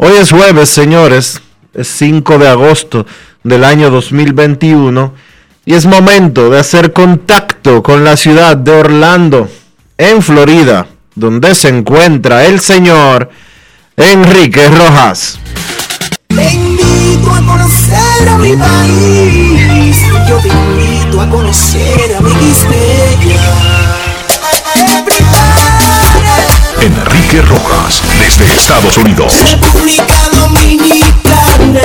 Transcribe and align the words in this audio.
Hoy 0.00 0.12
es 0.12 0.30
jueves, 0.30 0.68
señores, 0.68 1.42
es 1.74 1.88
5 1.88 2.38
de 2.38 2.48
agosto 2.48 3.04
del 3.42 3.64
año 3.64 3.90
2021 3.90 5.12
y 5.66 5.74
es 5.74 5.86
momento 5.86 6.50
de 6.50 6.60
hacer 6.60 6.92
contacto 6.92 7.82
con 7.82 8.04
la 8.04 8.16
ciudad 8.16 8.56
de 8.56 8.70
Orlando, 8.70 9.48
en 9.96 10.22
Florida, 10.22 10.86
donde 11.16 11.52
se 11.56 11.70
encuentra 11.70 12.46
el 12.46 12.60
señor 12.60 13.28
Enrique 13.96 14.68
Rojas. 14.68 15.40
Enrique 26.80 27.42
Rojas, 27.42 28.00
desde 28.20 28.52
Estados 28.52 28.96
Unidos. 28.98 29.32
República 29.50 30.14
Dominicana. 30.32 31.80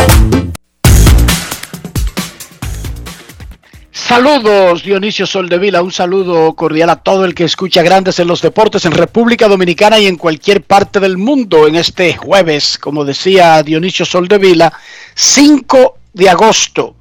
Saludos, 3.92 4.84
Dionisio 4.84 5.26
Soldevila. 5.26 5.82
Un 5.82 5.92
saludo 5.92 6.54
cordial 6.54 6.92
a 6.92 6.98
todo 6.98 7.26
el 7.26 7.34
que 7.34 7.46
escucha 7.46 7.82
Grandes 7.82 8.20
en 8.20 8.28
los 8.28 8.44
Deportes 8.44 8.86
en 8.86 8.92
República 8.92 9.48
Dominicana 9.48 9.98
y 9.98 10.06
en 10.06 10.16
cualquier 10.16 10.62
parte 10.62 11.00
del 11.00 11.18
mundo 11.18 11.68
en 11.68 11.76
este 11.76 12.16
jueves, 12.16 12.78
como 12.78 13.04
decía 13.04 13.64
Dionisio 13.64 14.06
Soldevila, 14.06 14.72
5 15.16 15.98
de 16.14 16.30
agosto. 16.30 16.96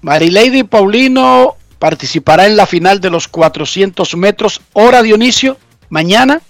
Marilady 0.00 0.64
Paulino 0.64 1.54
participará 1.78 2.46
en 2.46 2.56
la 2.56 2.66
final 2.66 3.00
de 3.00 3.10
los 3.10 3.28
400 3.28 4.16
metros. 4.16 4.60
Hora, 4.72 5.00
Dionisio 5.02 5.58
mañana. 5.92 6.40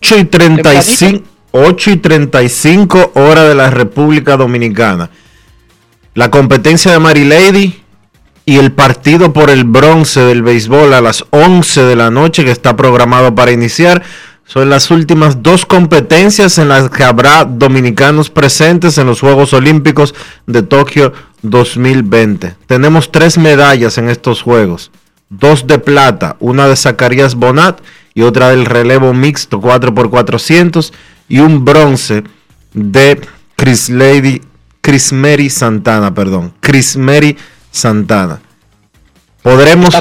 8 0.00 0.18
y 0.18 0.24
35, 0.24 1.24
8 1.50 1.90
y 1.90 1.96
35 1.96 3.12
horas 3.14 3.48
de 3.48 3.54
la 3.54 3.68
República 3.68 4.36
Dominicana. 4.36 5.10
La 6.14 6.30
competencia 6.30 6.92
de 6.92 6.98
Mary 6.98 7.24
Lady 7.24 7.82
y 8.46 8.58
el 8.58 8.72
partido 8.72 9.32
por 9.32 9.50
el 9.50 9.64
bronce 9.64 10.20
del 10.20 10.42
béisbol 10.42 10.94
a 10.94 11.00
las 11.00 11.24
11 11.30 11.82
de 11.82 11.96
la 11.96 12.10
noche 12.10 12.44
que 12.44 12.52
está 12.52 12.76
programado 12.76 13.34
para 13.34 13.50
iniciar. 13.50 14.02
Son 14.44 14.70
las 14.70 14.90
últimas 14.90 15.42
dos 15.42 15.66
competencias 15.66 16.58
en 16.58 16.68
las 16.68 16.90
que 16.90 17.04
habrá 17.04 17.44
dominicanos 17.44 18.30
presentes 18.30 18.98
en 18.98 19.06
los 19.06 19.20
Juegos 19.20 19.52
Olímpicos 19.52 20.14
de 20.46 20.62
Tokio 20.62 21.12
2020. 21.42 22.54
Tenemos 22.66 23.10
tres 23.10 23.38
medallas 23.38 23.98
en 23.98 24.08
estos 24.08 24.42
Juegos. 24.42 24.90
Dos 25.28 25.66
de 25.66 25.78
plata, 25.78 26.36
una 26.40 26.68
de 26.68 26.76
Zacarías 26.76 27.34
Bonat 27.34 27.80
y 28.14 28.22
otra 28.22 28.50
del 28.50 28.66
relevo 28.66 29.14
mixto 29.14 29.60
4x400 29.60 30.92
y 31.28 31.40
un 31.40 31.64
bronce 31.64 32.24
de 32.74 33.20
Chris 33.56 33.88
Lady, 33.88 34.42
Chris 34.80 35.12
Mary 35.12 35.48
Santana, 35.48 36.12
perdón, 36.14 36.52
Chris 36.60 36.96
Mary 36.96 37.36
Santana. 37.70 38.40
Podremos, 39.42 39.94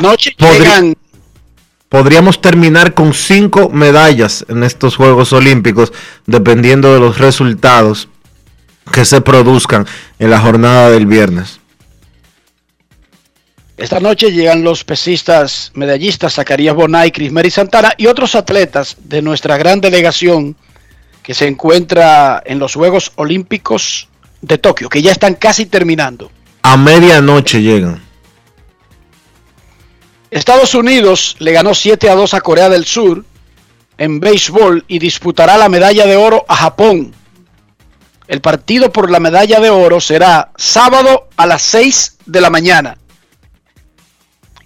podríamos 1.89 2.41
terminar 2.41 2.93
con 2.93 3.13
cinco 3.13 3.69
medallas 3.69 4.45
en 4.49 4.63
estos 4.63 4.95
Juegos 4.95 5.33
Olímpicos, 5.33 5.93
dependiendo 6.25 6.93
de 6.93 6.99
los 6.99 7.17
resultados 7.17 8.07
que 8.91 9.05
se 9.05 9.21
produzcan 9.21 9.87
en 10.19 10.29
la 10.29 10.39
jornada 10.39 10.89
del 10.89 11.05
viernes. 11.05 11.60
Esta 13.81 13.99
noche 13.99 14.31
llegan 14.31 14.63
los 14.63 14.83
pesistas 14.83 15.71
medallistas 15.73 16.35
Zacarías 16.35 16.75
Bonay, 16.75 17.11
Crismeri 17.11 17.49
Santana 17.49 17.95
y 17.97 18.05
otros 18.05 18.35
atletas 18.35 18.95
de 18.99 19.23
nuestra 19.23 19.57
gran 19.57 19.81
delegación 19.81 20.55
que 21.23 21.33
se 21.33 21.47
encuentra 21.47 22.43
en 22.45 22.59
los 22.59 22.75
Juegos 22.75 23.11
Olímpicos 23.15 24.07
de 24.39 24.59
Tokio, 24.59 24.87
que 24.87 25.01
ya 25.01 25.11
están 25.11 25.33
casi 25.33 25.65
terminando. 25.65 26.29
A 26.61 26.77
medianoche 26.77 27.63
llegan. 27.63 28.03
Estados 30.29 30.75
Unidos 30.75 31.35
le 31.39 31.51
ganó 31.51 31.73
7 31.73 32.07
a 32.07 32.13
2 32.13 32.35
a 32.35 32.41
Corea 32.41 32.69
del 32.69 32.85
Sur 32.85 33.25
en 33.97 34.19
béisbol 34.19 34.85
y 34.89 34.99
disputará 34.99 35.57
la 35.57 35.69
medalla 35.69 36.05
de 36.05 36.17
oro 36.17 36.45
a 36.47 36.55
Japón. 36.55 37.15
El 38.27 38.41
partido 38.41 38.91
por 38.91 39.09
la 39.09 39.19
medalla 39.19 39.59
de 39.59 39.71
oro 39.71 39.99
será 39.99 40.51
sábado 40.55 41.29
a 41.35 41.47
las 41.47 41.63
6 41.63 42.17
de 42.27 42.41
la 42.41 42.51
mañana. 42.51 42.99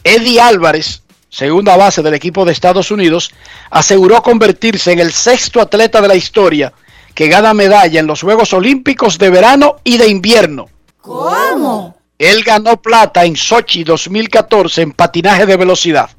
Eddie 0.05 0.39
Álvarez, 0.39 1.01
segunda 1.29 1.75
base 1.75 2.03
del 2.03 2.13
equipo 2.13 2.45
de 2.45 2.51
Estados 2.51 2.91
Unidos, 2.91 3.31
aseguró 3.71 4.21
convertirse 4.21 4.91
en 4.91 4.99
el 4.99 5.11
sexto 5.11 5.59
atleta 5.59 5.99
de 5.99 6.07
la 6.07 6.15
historia 6.15 6.71
que 7.15 7.27
gana 7.27 7.55
medalla 7.55 7.99
en 7.99 8.05
los 8.05 8.21
Juegos 8.21 8.53
Olímpicos 8.53 9.17
de 9.17 9.31
verano 9.31 9.77
y 9.83 9.97
de 9.97 10.07
invierno. 10.07 10.69
¿Cómo? 11.01 11.97
Él 12.19 12.43
ganó 12.43 12.79
plata 12.79 13.25
en 13.25 13.35
Sochi 13.35 13.83
2014 13.83 14.83
en 14.83 14.91
patinaje 14.91 15.47
de 15.47 15.57
velocidad. 15.57 16.11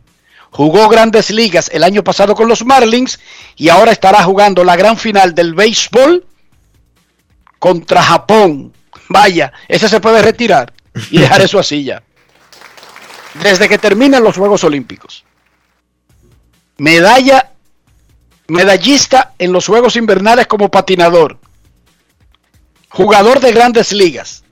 Jugó 0.50 0.88
grandes 0.88 1.30
ligas 1.30 1.70
el 1.72 1.84
año 1.84 2.02
pasado 2.02 2.34
con 2.34 2.48
los 2.48 2.64
Marlins 2.64 3.20
y 3.54 3.68
ahora 3.68 3.92
estará 3.92 4.24
jugando 4.24 4.64
la 4.64 4.74
gran 4.74 4.96
final 4.96 5.32
del 5.32 5.54
béisbol 5.54 6.26
contra 7.60 8.02
Japón. 8.02 8.72
Vaya, 9.08 9.52
ese 9.68 9.88
se 9.88 10.00
puede 10.00 10.22
retirar 10.22 10.72
y 11.12 11.18
dejar 11.18 11.40
eso 11.40 11.60
así 11.60 11.84
ya 11.84 12.02
desde 13.42 13.68
que 13.68 13.78
terminan 13.78 14.22
los 14.22 14.36
Juegos 14.36 14.64
Olímpicos. 14.64 15.24
Medalla, 16.78 17.52
medallista 18.48 19.32
en 19.38 19.52
los 19.52 19.66
Juegos 19.66 19.96
Invernales 19.96 20.46
como 20.46 20.70
patinador. 20.70 21.38
Jugador 22.88 23.40
de 23.40 23.52
grandes 23.52 23.92
ligas. 23.92 24.42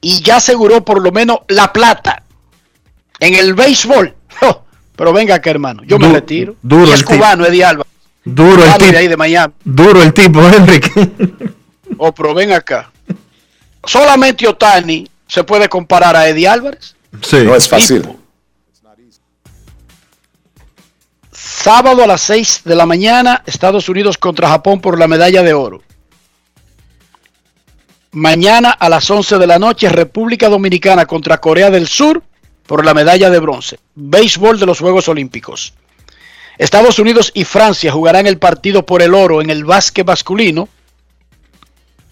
Y 0.00 0.22
ya 0.22 0.36
aseguró 0.36 0.84
por 0.84 1.00
lo 1.00 1.12
menos 1.12 1.38
la 1.48 1.72
plata 1.72 2.22
En 3.20 3.34
el 3.34 3.54
béisbol. 3.54 4.14
Oh, 4.42 4.64
pero 4.96 5.12
venga 5.12 5.36
acá, 5.36 5.50
hermano. 5.50 5.82
Yo 5.84 5.98
me 5.98 6.12
retiro. 6.12 6.56
duro 6.60 6.86
Y 6.86 6.90
es 6.92 7.00
el 7.00 7.06
tipo. 7.06 7.16
cubano, 7.16 7.46
Eddie 7.46 7.64
Alba. 7.64 7.86
Duro 8.24 8.62
el 8.64 8.72
Cubano 8.72 8.78
de 8.78 8.84
ahí 8.86 9.04
tipo. 9.04 9.10
de 9.10 9.16
Miami. 9.16 9.54
Duro 9.64 10.02
el 10.02 10.12
tipo, 10.12 10.40
Enrique. 10.48 10.90
Oh, 11.96 12.12
pero 12.12 12.34
ven 12.34 12.52
acá. 12.52 12.90
Solamente 13.84 14.46
Otani 14.48 15.08
se 15.26 15.44
puede 15.44 15.68
comparar 15.68 16.16
a 16.16 16.28
Eddie 16.28 16.48
Álvarez. 16.48 16.96
Sí. 17.22 17.38
No 17.44 17.54
es 17.54 17.68
fácil. 17.68 18.08
Sábado 21.32 22.02
a 22.02 22.06
las 22.06 22.20
6 22.22 22.62
de 22.64 22.74
la 22.74 22.84
mañana, 22.84 23.42
Estados 23.46 23.88
Unidos 23.88 24.18
contra 24.18 24.48
Japón 24.48 24.80
por 24.80 24.98
la 24.98 25.08
medalla 25.08 25.42
de 25.42 25.54
oro. 25.54 25.82
Mañana 28.12 28.70
a 28.70 28.88
las 28.88 29.10
11 29.10 29.38
de 29.38 29.46
la 29.46 29.58
noche, 29.58 29.88
República 29.88 30.48
Dominicana 30.48 31.06
contra 31.06 31.40
Corea 31.40 31.70
del 31.70 31.88
Sur 31.88 32.22
por 32.66 32.84
la 32.84 32.94
medalla 32.94 33.30
de 33.30 33.38
bronce. 33.38 33.78
Béisbol 33.94 34.60
de 34.60 34.66
los 34.66 34.78
Juegos 34.78 35.08
Olímpicos. 35.08 35.74
Estados 36.58 36.98
Unidos 36.98 37.32
y 37.34 37.44
Francia 37.44 37.90
jugarán 37.90 38.26
el 38.26 38.38
partido 38.38 38.86
por 38.86 39.02
el 39.02 39.14
oro 39.14 39.40
en 39.40 39.50
el 39.50 39.64
básquet 39.64 40.06
masculino. 40.06 40.68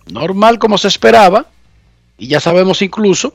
Normal 0.07 0.59
como 0.59 0.79
se 0.79 0.89
esperaba. 0.89 1.47
Y 2.19 2.27
ya 2.29 2.41
sabemos 2.41 2.83
incluso 2.83 3.35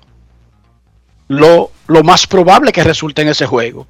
lo, 1.27 1.71
lo 1.88 2.03
más 2.03 2.27
probable 2.27 2.71
que 2.71 2.83
resulte 2.83 3.21
en 3.21 3.29
ese 3.29 3.45
juego 3.45 3.88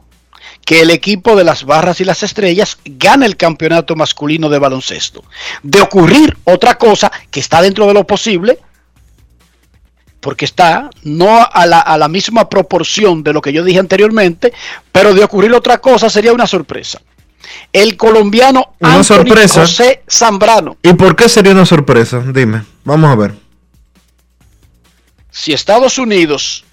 que 0.66 0.82
el 0.82 0.90
equipo 0.90 1.36
de 1.36 1.46
las 1.46 1.64
barras 1.64 2.02
y 2.02 2.04
las 2.06 2.24
estrellas 2.24 2.78
gane 2.84 3.26
el 3.26 3.38
campeonato 3.38 3.96
masculino 3.96 4.50
de 4.50 4.60
baloncesto. 4.60 5.24
De 5.64 5.80
ocurrir 5.80 6.38
otra 6.44 6.78
cosa 6.78 7.10
que 7.32 7.40
está 7.40 7.62
dentro 7.62 7.88
de 7.88 7.94
lo 7.94 8.06
posible, 8.06 8.60
porque 10.20 10.44
está 10.44 10.90
no 11.04 11.42
a 11.50 11.66
la, 11.66 11.80
a 11.80 11.98
la 11.98 12.10
misma 12.10 12.50
proporción 12.50 13.24
de 13.24 13.32
lo 13.32 13.42
que 13.42 13.54
yo 13.54 13.64
dije 13.64 13.80
anteriormente, 13.80 14.52
pero 14.92 15.14
de 15.14 15.24
ocurrir 15.24 15.54
otra 15.54 15.78
cosa 15.78 16.10
sería 16.10 16.34
una 16.34 16.48
sorpresa. 16.48 17.00
El 17.72 17.96
colombiano 17.96 18.74
Una 18.80 18.96
Anthony 18.96 19.04
sorpresa. 19.04 19.62
José 19.62 20.04
Zambrano, 20.10 20.76
¿Y 20.84 20.92
por 20.94 21.16
qué 21.16 21.30
sería 21.30 21.54
una 21.54 21.66
sorpresa? 21.66 22.22
Dime. 22.34 22.64
Vamos 22.84 23.10
a 23.10 23.16
ver. 23.16 23.36
si 25.32 25.54
Estados 25.54 25.98
Unidos 25.98 26.66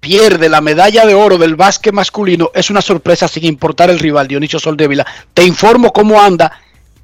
pierde 0.00 0.48
la 0.48 0.60
medalla 0.60 1.06
de 1.06 1.14
oro 1.14 1.38
del 1.38 1.56
básquet 1.56 1.92
masculino, 1.92 2.50
es 2.54 2.70
una 2.70 2.82
sorpresa 2.82 3.28
sin 3.28 3.44
importar 3.44 3.90
el 3.90 3.98
rival, 3.98 4.26
Dionisio 4.26 4.58
Soldevila. 4.58 5.06
Te 5.34 5.44
informo 5.44 5.92
cómo 5.92 6.20
anda 6.20 6.50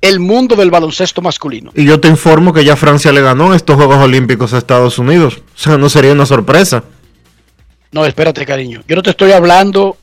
el 0.00 0.20
mundo 0.20 0.56
del 0.56 0.70
baloncesto 0.70 1.22
masculino. 1.22 1.70
Y 1.75 1.84
yo 1.84 2.00
te 2.00 2.08
informo 2.08 2.52
que 2.52 2.64
ya 2.64 2.76
Francia 2.76 3.12
le 3.12 3.20
ganó 3.20 3.54
estos 3.54 3.76
Juegos 3.76 3.98
Olímpicos 3.98 4.52
a 4.54 4.58
Estados 4.58 4.98
Unidos. 4.98 5.43
O 5.54 5.58
sea, 5.58 5.76
no 5.76 5.88
sería 5.88 6.12
una 6.12 6.26
sorpresa. 6.26 6.84
No, 7.93 8.04
espérate, 8.04 8.44
cariño. 8.44 8.82
Yo 8.88 8.96
no 8.96 9.02
te 9.02 9.10
estoy 9.10 9.32
hablando. 9.32 9.96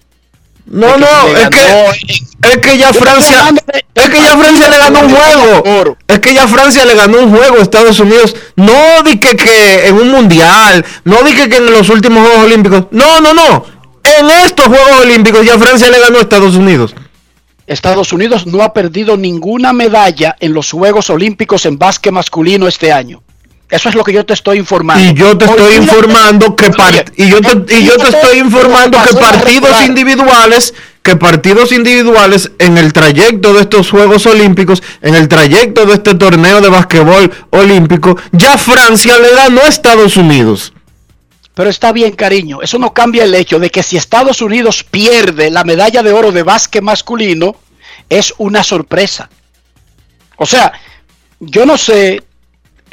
No, 0.66 0.98
no, 0.98 1.28
es 1.38 1.50
que, 1.50 2.50
es 2.50 2.58
que 2.58 2.78
ya 2.78 2.94
Francia, 2.94 3.50
es 3.94 4.10
que 4.10 4.22
ya 4.22 4.38
Francia 4.38 4.70
le 4.70 4.78
ganó 4.78 5.00
un 5.02 5.10
juego. 5.10 5.98
Es 6.08 6.20
que 6.20 6.34
ya 6.34 6.48
Francia 6.48 6.86
le 6.86 6.96
ganó 6.96 7.20
un 7.20 7.36
juego 7.36 7.58
a 7.58 7.62
Estados 7.62 8.00
Unidos. 8.00 8.36
No 8.56 9.04
di 9.04 9.20
que, 9.20 9.88
en 9.88 9.96
un 9.96 10.10
mundial, 10.10 10.86
no 11.04 11.22
di 11.24 11.34
que, 11.34 11.50
que 11.50 11.58
en 11.58 11.72
los 11.72 11.90
últimos 11.90 12.26
Juegos 12.26 12.46
Olímpicos. 12.46 12.86
No, 12.92 13.20
no, 13.20 13.34
no. 13.34 13.66
En 14.04 14.30
estos 14.30 14.68
Juegos 14.68 15.02
Olímpicos 15.02 15.46
ya 15.46 15.58
Francia 15.58 15.90
le 15.90 16.00
ganó 16.00 16.18
a 16.18 16.22
Estados 16.22 16.56
Unidos. 16.56 16.96
Estados 17.66 18.12
Unidos 18.12 18.46
no 18.46 18.62
ha 18.62 18.74
perdido 18.74 19.16
ninguna 19.16 19.72
medalla 19.72 20.36
en 20.40 20.54
los 20.54 20.72
Juegos 20.72 21.10
Olímpicos 21.10 21.66
en 21.66 21.78
básquet 21.78 22.12
masculino 22.12 22.68
este 22.68 22.92
año. 22.92 23.23
Eso 23.74 23.90
es 23.90 23.96
lo 23.96 24.04
que 24.04 24.14
yo 24.14 24.24
te 24.24 24.36
estoy 24.36 24.60
informando. 24.60 25.04
Y 25.04 25.16
yo 25.16 25.36
te 25.36 25.46
estoy 25.46 25.74
informando 25.74 26.56
que 26.56 26.72
y 27.16 27.28
yo 27.28 27.42
te, 27.42 27.76
y 27.76 27.86
yo 27.88 27.98
te 27.98 28.10
estoy 28.10 28.38
informando 28.38 29.00
que 29.02 29.16
partidos 29.16 29.82
individuales, 29.84 30.76
que 31.02 31.16
partidos 31.16 31.72
individuales 31.72 32.52
en 32.60 32.78
el 32.78 32.94
trayecto 32.94 33.52
de 33.52 33.62
estos 33.62 33.90
Juegos 33.90 34.28
Olímpicos, 34.28 34.84
en 35.02 35.16
el 35.16 35.28
trayecto 35.28 35.88
de 35.88 35.96
este 35.96 36.14
torneo 36.14 36.62
de 36.62 36.70
basquetbol 36.70 37.32
olímpico, 37.50 38.16
ya 38.32 38.60
Francia 38.60 39.18
le 39.18 39.32
ganó 39.32 39.62
a 39.62 39.70
Estados 39.70 40.18
Unidos. 40.18 40.72
Pero 41.56 41.72
está 41.72 41.92
bien, 41.92 42.12
cariño. 42.12 42.62
Eso 42.62 42.78
no 42.78 42.94
cambia 42.94 43.24
el 43.24 43.34
hecho 43.34 43.58
de 43.58 43.72
que 43.72 43.82
si 43.82 43.98
Estados 43.98 44.44
Unidos 44.44 44.84
pierde 44.84 45.50
la 45.50 45.64
medalla 45.64 46.04
de 46.04 46.14
oro 46.14 46.32
de 46.32 46.44
básquet 46.44 46.84
masculino, 46.84 47.56
es 48.08 48.36
una 48.38 48.62
sorpresa. 48.62 49.32
O 50.38 50.46
sea, 50.46 50.74
yo 51.40 51.66
no 51.66 51.76
sé 51.76 52.22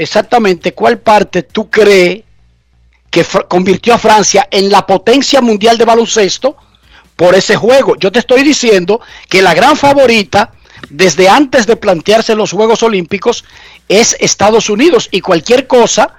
exactamente 0.00 0.72
cuál 0.72 0.98
parte 0.98 1.42
tú 1.42 1.68
crees 1.68 2.22
que 3.10 3.24
convirtió 3.48 3.92
a 3.94 3.98
Francia 3.98 4.48
en 4.50 4.70
la 4.70 4.86
potencia 4.86 5.40
mundial 5.40 5.76
de 5.76 5.84
baloncesto 5.84 6.56
por 7.16 7.34
ese 7.34 7.56
juego. 7.56 7.96
Yo 7.96 8.10
te 8.10 8.20
estoy 8.20 8.42
diciendo 8.42 9.00
que 9.28 9.42
la 9.42 9.52
gran 9.52 9.76
favorita 9.76 10.52
desde 10.88 11.28
antes 11.28 11.66
de 11.66 11.76
plantearse 11.76 12.34
los 12.34 12.52
Juegos 12.52 12.82
Olímpicos 12.82 13.44
es 13.88 14.16
Estados 14.20 14.70
Unidos 14.70 15.08
y 15.10 15.20
cualquier 15.20 15.66
cosa 15.66 16.14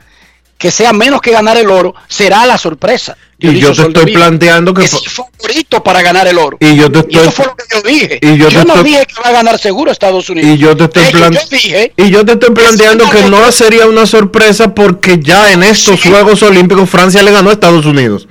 que 0.60 0.70
sea 0.70 0.94
menos 0.94 1.22
que 1.22 1.32
ganar 1.32 1.58
el 1.58 1.72
oro 1.72 1.96
será 2.08 2.46
la 2.46 2.60
sorpresa. 2.60 3.18
Y 3.42 3.60
yo 3.60 3.74
te 3.74 3.82
estoy 3.82 4.14
planteando 4.14 4.74
que 4.74 4.84
es 4.86 4.92
favorito 5.10 5.84
para 5.84 6.02
ganar 6.02 6.28
el 6.28 6.38
oro. 6.38 6.58
Y 6.60 6.76
yo 6.76 6.92
te 6.92 7.06
Y 7.10 7.18
eso 7.18 7.30
estoy 7.30 7.32
fue 7.32 7.46
lo 7.48 7.56
que 7.56 7.64
yo 7.76 7.82
dije. 7.82 8.20
y 8.22 8.38
yo 8.38 8.50
yo 8.50 8.60
te 8.62 8.66
no 8.68 8.74
estoy- 8.76 8.84
dije 8.92 9.06
que 9.08 9.22
va 9.22 9.30
a 9.30 9.32
ganar 9.32 9.58
seguro 9.60 9.92
Estados 9.92 10.30
Unidos. 10.30 10.50
y 10.52 10.58
yo 10.60 10.78
te 10.78 10.84
estoy 10.84 11.06
plan- 11.12 11.34
yo 11.34 11.40
dije 11.50 11.94
y 11.98 12.10
yo 12.12 12.24
te 12.26 12.34
estoy 12.34 12.52
planteando 12.54 13.10
que 13.10 13.24
no 13.24 13.52
sería 13.52 13.88
una 13.88 14.06
sorpresa 14.06 14.74
porque 14.76 15.20
ya 15.20 15.52
en 15.52 15.64
estos 15.64 16.00
Sí. 16.00 16.10
Juegos 16.10 16.44
Olímpicos 16.44 16.90
Francia 16.90 17.24
le 17.24 17.32
ganó 17.32 17.50
a 17.50 17.54
Estados 17.54 17.86
Unidos. 17.86 18.28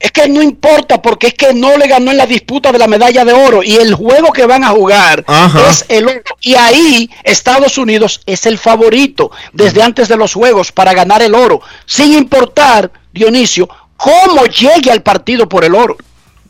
Es 0.00 0.12
que 0.12 0.28
no 0.28 0.40
importa 0.42 1.02
porque 1.02 1.26
es 1.28 1.34
que 1.34 1.52
no 1.54 1.76
le 1.76 1.88
ganó 1.88 2.12
en 2.12 2.16
la 2.18 2.26
disputa 2.26 2.70
de 2.70 2.78
la 2.78 2.86
medalla 2.86 3.24
de 3.24 3.32
oro 3.32 3.64
y 3.64 3.74
el 3.76 3.94
juego 3.94 4.32
que 4.32 4.46
van 4.46 4.62
a 4.62 4.68
jugar 4.68 5.24
Ajá. 5.26 5.68
es 5.70 5.84
el 5.88 6.06
oro. 6.06 6.22
Y 6.40 6.54
ahí 6.54 7.10
Estados 7.24 7.78
Unidos 7.78 8.20
es 8.24 8.46
el 8.46 8.58
favorito 8.58 9.32
desde 9.52 9.82
antes 9.82 10.06
de 10.06 10.16
los 10.16 10.34
juegos 10.34 10.70
para 10.70 10.94
ganar 10.94 11.20
el 11.22 11.34
oro, 11.34 11.60
sin 11.84 12.12
importar, 12.12 12.92
Dionisio, 13.12 13.68
cómo 13.98 14.46
llegue 14.46 14.90
al 14.90 15.02
partido 15.02 15.46
por 15.46 15.64
el 15.64 15.74
oro. 15.74 15.96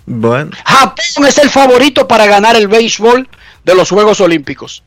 Bueno, 0.06 0.52
Japón 0.64 1.26
es 1.26 1.38
el 1.38 1.50
favorito 1.50 2.06
para 2.06 2.26
ganar 2.26 2.54
el 2.56 2.68
béisbol 2.68 3.28
de 3.64 3.74
los 3.74 3.90
Juegos 3.90 4.20
Olímpicos. 4.20 4.84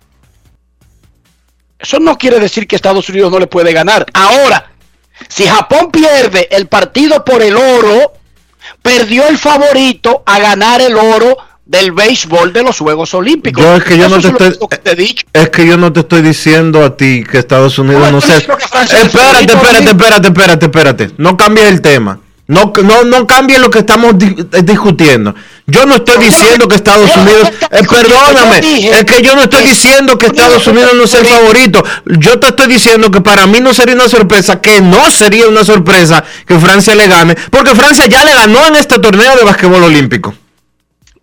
Eso 1.78 2.00
no 2.00 2.18
quiere 2.18 2.40
decir 2.40 2.68
que 2.68 2.76
Estados 2.76 3.10
Unidos 3.10 3.32
no 3.32 3.40
le 3.40 3.48
puede 3.48 3.74
ganar. 3.74 4.06
Ahora, 4.14 4.72
si 5.28 5.46
Japón 5.46 5.92
pierde 5.92 6.48
el 6.52 6.68
partido 6.68 7.26
por 7.26 7.42
el 7.42 7.56
oro, 7.58 8.14
perdió 8.82 9.28
el 9.28 9.38
favorito 9.38 10.24
a 10.26 10.40
ganar 10.40 10.82
el 10.82 10.96
oro 10.96 11.38
del 11.66 11.92
béisbol 11.92 12.54
de 12.54 12.64
los 12.64 12.78
Juegos 12.80 13.14
Olímpicos. 13.14 13.64
Yo 13.64 13.76
es 13.76 13.84
que 13.84 13.98
yo 13.98 14.10
no 14.10 14.16
te 14.20 14.28
es 14.28 14.34
estoy- 14.34 14.48
único 14.50 14.70
que 14.70 14.78
te 14.78 14.92
he 14.92 14.96
dicho. 14.96 15.26
Es 15.34 15.50
que 15.50 15.66
yo 15.66 15.78
no 15.78 15.92
te 15.94 16.02
estoy 16.02 16.22
diciendo 16.22 16.84
a 16.84 16.96
ti 16.98 17.24
que 17.30 17.38
Estados 17.40 17.78
Unidos 17.80 18.02
No, 18.04 18.12
no, 18.12 18.22
sé. 18.22 18.38
Espérate, 18.38 19.06
espérate, 19.54 19.84
espérate, 19.86 20.28
espérate, 20.28 20.66
espérate. 20.66 21.12
No 21.18 21.38
cambies 21.38 21.68
el 21.68 21.82
tema. 21.82 22.20
No, 22.48 22.74
no, 22.84 23.04
no 23.06 23.26
cambies 23.28 23.60
lo 23.60 23.70
que 23.70 23.80
estamos 23.80 24.18
di- 24.18 24.36
eh, 24.52 24.62
discutiendo. 24.64 25.34
Yo 25.68 25.86
no 25.86 25.96
estoy 25.96 26.18
diciendo 26.18 26.68
que 26.68 26.76
Estados 26.76 27.10
Unidos. 27.16 27.48
eh, 27.72 27.84
perdóname, 27.90 28.60
es 29.00 29.06
que 29.06 29.22
yo 29.22 29.36
no 29.36 29.44
estoy 29.44 29.64
diciendo 29.64 30.18
que 30.18 30.26
Estados 30.26 30.68
Unidos 30.68 30.92
no 30.96 31.04
es 31.06 31.14
el 31.14 31.26
favorito. 31.26 31.82
Yo 32.06 32.40
te 32.40 32.48
estoy 32.48 32.68
diciendo 32.68 33.10
que 33.10 33.22
para 33.22 33.48
mí 33.48 33.60
no 33.62 33.74
sería 33.74 33.96
una 33.96 34.10
sorpresa, 34.10 34.60
que 34.60 34.82
no 34.82 35.10
sería 35.12 35.48
una 35.48 35.64
sorpresa 35.64 36.24
que 36.46 36.60
Francia 36.60 36.94
le 36.96 37.08
gane, 37.08 37.36
porque 37.50 37.74
Francia 37.74 38.06
ya 38.08 38.26
le 38.26 38.34
ganó 38.34 38.68
en 38.68 38.76
este 38.76 39.00
torneo 39.00 39.36
de 39.38 39.44
basquetbol 39.46 39.84
olímpico. 39.84 40.34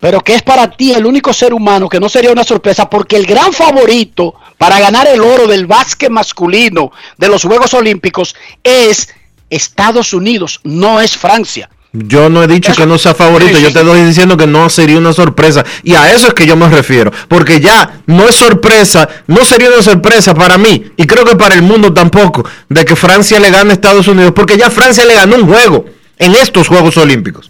pero 0.01 0.21
que 0.21 0.35
es 0.37 0.43
para 0.43 0.71
ti 0.71 0.93
el 0.93 1.05
único 1.05 1.33
ser 1.33 1.53
humano 1.53 1.89
que 1.89 1.99
no 2.01 2.09
sería 2.09 2.31
una 2.31 2.45
sorpresa 2.45 2.89
porque 2.89 3.17
el 3.17 3.27
gran 3.27 3.53
favorito 3.53 4.35
para 4.57 4.79
ganar 4.79 5.09
el 5.09 5.21
oro 5.21 5.47
del 5.49 5.67
básquet 5.67 6.09
masculino 6.09 6.93
de 7.19 7.29
los 7.29 7.43
Juegos 7.43 7.75
Olímpicos 7.75 8.37
es 8.63 9.09
Estados 9.51 10.13
Unidos, 10.13 10.61
no 10.65 11.01
es 11.01 11.17
Francia. 11.17 11.69
Yo 11.93 12.29
no 12.29 12.43
he 12.43 12.47
dicho 12.47 12.73
Eso- 12.73 12.83
que 12.83 12.87
no 12.87 12.99
sea 12.99 13.15
favorito, 13.15 13.57
Sí, 13.57 13.63
yo 13.63 13.73
te 13.73 13.81
estoy 13.81 14.03
diciendo 14.05 14.37
que 14.37 14.47
no 14.47 14.69
sería 14.69 14.99
una 14.99 15.15
sorpresa. 15.15 15.65
Y 15.83 15.95
a 15.95 16.13
eso 16.13 16.29
es 16.29 16.35
que 16.35 16.45
yo 16.47 16.55
me 16.55 16.69
refiero. 16.69 17.11
Porque 17.29 17.61
ya 17.61 18.03
no 18.07 18.29
es 18.29 18.35
sorpresa, 18.37 19.09
no 19.27 19.43
sería 19.45 19.71
una 19.71 19.83
sorpresa 19.83 20.35
para 20.35 20.59
mí, 20.59 20.93
y 20.99 21.07
creo 21.07 21.25
que 21.25 21.35
para 21.35 21.55
el 21.55 21.63
mundo 21.63 21.93
tampoco, 21.95 22.45
de 22.69 22.85
que 22.85 22.95
Francia 22.95 23.41
le 23.41 23.51
gane 23.51 23.71
a 23.71 23.73
Estados 23.73 24.07
Unidos, 24.07 24.33
porque 24.37 24.59
ya 24.59 24.71
Francia 24.71 25.05
le 25.07 25.15
ganó 25.15 25.37
un 25.37 25.49
juego 25.49 25.87
en 26.19 26.35
estos 26.35 26.69
Juegos 26.69 26.97
Olímpicos. 26.99 27.49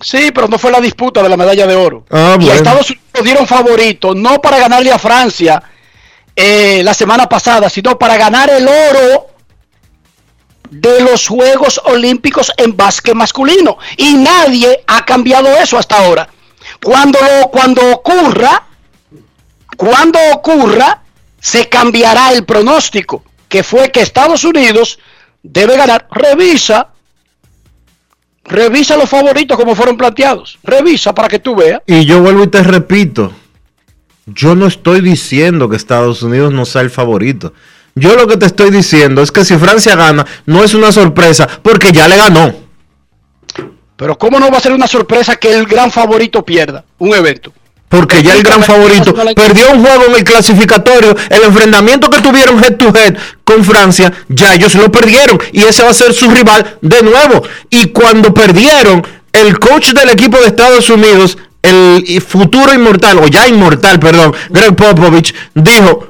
Sí, 0.00 0.30
pero 0.32 0.46
no 0.46 0.56
fue 0.60 0.70
la 0.70 0.80
disputa 0.80 1.20
de 1.24 1.28
la 1.28 1.36
medalla 1.36 1.66
de 1.66 1.74
oro. 1.74 2.04
Ah, 2.12 2.36
Y 2.40 2.48
a 2.50 2.54
Estados 2.54 2.88
Unidos 2.90 3.24
dieron 3.24 3.46
favorito, 3.48 4.14
no 4.14 4.40
para 4.40 4.58
ganarle 4.58 4.92
a 4.92 4.98
Francia 5.00 5.60
eh, 6.36 6.82
la 6.84 6.94
semana 6.94 7.28
pasada, 7.28 7.68
sino 7.68 7.98
para 7.98 8.16
ganar 8.16 8.48
el 8.50 8.68
oro 8.68 9.26
de 10.70 11.00
los 11.02 11.26
Juegos 11.26 11.80
Olímpicos 11.84 12.52
en 12.56 12.76
básquet 12.76 13.14
masculino. 13.14 13.78
Y 13.96 14.14
nadie 14.14 14.84
ha 14.86 15.04
cambiado 15.04 15.48
eso 15.48 15.78
hasta 15.78 15.98
ahora. 16.04 16.28
Cuando, 16.82 17.18
cuando 17.50 17.82
ocurra, 17.92 18.66
cuando 19.76 20.18
ocurra, 20.32 21.02
se 21.40 21.68
cambiará 21.68 22.32
el 22.32 22.44
pronóstico, 22.44 23.24
que 23.48 23.62
fue 23.62 23.90
que 23.90 24.00
Estados 24.00 24.44
Unidos 24.44 24.98
debe 25.42 25.76
ganar. 25.76 26.06
Revisa 26.10 26.92
Revisa 28.48 28.96
los 28.96 29.10
favoritos 29.10 29.56
como 29.56 29.74
fueron 29.74 29.96
planteados. 29.96 30.58
Revisa 30.62 31.14
para 31.14 31.28
que 31.28 31.38
tú 31.38 31.54
veas. 31.54 31.82
Y 31.86 32.06
yo 32.06 32.20
vuelvo 32.20 32.44
y 32.44 32.46
te 32.48 32.62
repito, 32.62 33.32
yo 34.26 34.54
no 34.54 34.66
estoy 34.66 35.00
diciendo 35.00 35.68
que 35.68 35.76
Estados 35.76 36.22
Unidos 36.22 36.52
no 36.52 36.64
sea 36.64 36.82
el 36.82 36.90
favorito. 36.90 37.52
Yo 37.98 38.16
lo 38.16 38.26
que 38.26 38.36
te 38.36 38.46
estoy 38.46 38.70
diciendo 38.70 39.22
es 39.22 39.32
que 39.32 39.44
si 39.44 39.56
Francia 39.56 39.96
gana, 39.96 40.26
no 40.46 40.62
es 40.62 40.74
una 40.74 40.92
sorpresa, 40.92 41.48
porque 41.62 41.92
ya 41.92 42.08
le 42.08 42.16
ganó. 42.16 42.54
Pero 43.96 44.16
¿cómo 44.16 44.38
no 44.38 44.50
va 44.50 44.58
a 44.58 44.60
ser 44.60 44.72
una 44.72 44.86
sorpresa 44.86 45.36
que 45.36 45.52
el 45.52 45.66
gran 45.66 45.90
favorito 45.90 46.44
pierda 46.44 46.84
un 46.98 47.14
evento? 47.14 47.52
Porque 47.88 48.22
ya 48.22 48.34
el 48.34 48.42
gran 48.42 48.62
favorito 48.62 49.14
perdió 49.34 49.72
un 49.72 49.82
juego 49.82 50.04
en 50.08 50.16
el 50.16 50.24
clasificatorio. 50.24 51.16
El 51.30 51.42
enfrentamiento 51.42 52.10
que 52.10 52.20
tuvieron 52.20 52.62
head 52.62 52.76
to 52.76 52.94
head 52.94 53.16
con 53.44 53.64
Francia, 53.64 54.12
ya 54.28 54.54
ellos 54.54 54.74
lo 54.74 54.92
perdieron. 54.92 55.38
Y 55.52 55.62
ese 55.62 55.82
va 55.82 55.90
a 55.90 55.94
ser 55.94 56.12
su 56.12 56.30
rival 56.30 56.76
de 56.82 57.02
nuevo. 57.02 57.42
Y 57.70 57.86
cuando 57.86 58.32
perdieron, 58.34 59.04
el 59.32 59.58
coach 59.58 59.92
del 59.92 60.10
equipo 60.10 60.38
de 60.38 60.46
Estados 60.46 60.90
Unidos, 60.90 61.38
el 61.62 62.20
futuro 62.20 62.72
inmortal, 62.74 63.18
o 63.18 63.26
ya 63.26 63.48
inmortal, 63.48 63.98
perdón, 63.98 64.34
Greg 64.50 64.76
Popovich, 64.76 65.34
dijo, 65.54 66.08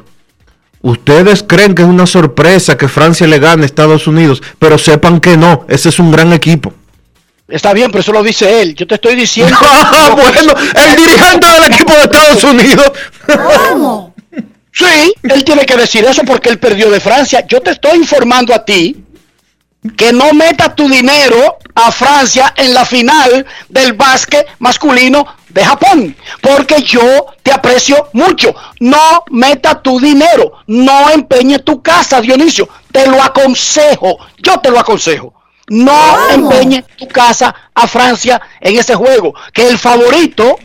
Ustedes 0.80 1.44
creen 1.46 1.74
que 1.74 1.82
es 1.82 1.88
una 1.88 2.06
sorpresa 2.06 2.76
que 2.76 2.88
Francia 2.88 3.26
le 3.26 3.38
gane 3.38 3.62
a 3.62 3.66
Estados 3.66 4.06
Unidos, 4.06 4.42
pero 4.58 4.78
sepan 4.78 5.20
que 5.20 5.36
no, 5.36 5.66
ese 5.68 5.88
es 5.88 5.98
un 5.98 6.12
gran 6.12 6.32
equipo. 6.32 6.72
Está 7.48 7.72
bien, 7.72 7.90
pero 7.90 8.02
eso 8.02 8.12
lo 8.12 8.22
dice 8.22 8.60
él. 8.60 8.74
Yo 8.74 8.86
te 8.86 8.96
estoy 8.96 9.14
diciendo. 9.14 9.56
Ah, 9.90 10.14
bueno, 10.14 10.54
el 10.84 10.96
dirigente 10.96 11.46
del 11.50 11.72
equipo 11.72 11.92
de 11.92 12.02
Estados 12.02 12.44
Unidos. 12.44 12.92
¿Cómo? 13.70 14.14
Sí, 14.70 15.12
él 15.22 15.44
tiene 15.44 15.64
que 15.66 15.76
decir 15.76 16.04
eso 16.04 16.22
porque 16.24 16.50
él 16.50 16.58
perdió 16.58 16.90
de 16.90 17.00
Francia. 17.00 17.44
Yo 17.48 17.60
te 17.60 17.70
estoy 17.70 17.98
informando 17.98 18.54
a 18.54 18.64
ti 18.64 19.02
que 19.96 20.12
no 20.12 20.32
metas 20.34 20.76
tu 20.76 20.88
dinero 20.88 21.58
a 21.78 21.92
Francia 21.92 22.52
en 22.56 22.74
la 22.74 22.84
final 22.84 23.46
del 23.68 23.92
básquet 23.92 24.46
masculino 24.58 25.24
de 25.48 25.64
Japón, 25.64 26.16
porque 26.40 26.82
yo 26.82 27.26
te 27.42 27.52
aprecio 27.52 28.08
mucho. 28.14 28.52
No 28.80 29.24
meta 29.30 29.80
tu 29.80 30.00
dinero, 30.00 30.54
no 30.66 31.08
empeñe 31.10 31.60
tu 31.60 31.80
casa, 31.80 32.20
Dionisio. 32.20 32.68
Te 32.90 33.06
lo 33.06 33.22
aconsejo, 33.22 34.18
yo 34.38 34.58
te 34.58 34.70
lo 34.70 34.80
aconsejo. 34.80 35.34
No 35.68 36.30
empeñe 36.30 36.82
tu 36.96 37.06
casa 37.06 37.54
a 37.72 37.86
Francia 37.86 38.40
en 38.60 38.76
ese 38.76 38.96
juego, 38.96 39.34
que 39.52 39.68
el 39.68 39.78
favorito, 39.78 40.58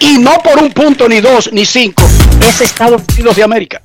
y 0.00 0.18
no 0.18 0.38
por 0.42 0.58
un 0.58 0.72
punto, 0.72 1.08
ni 1.08 1.20
dos, 1.20 1.50
ni 1.52 1.64
cinco, 1.64 2.02
es 2.40 2.60
Estados 2.60 3.02
Unidos 3.14 3.36
de 3.36 3.44
América. 3.44 3.82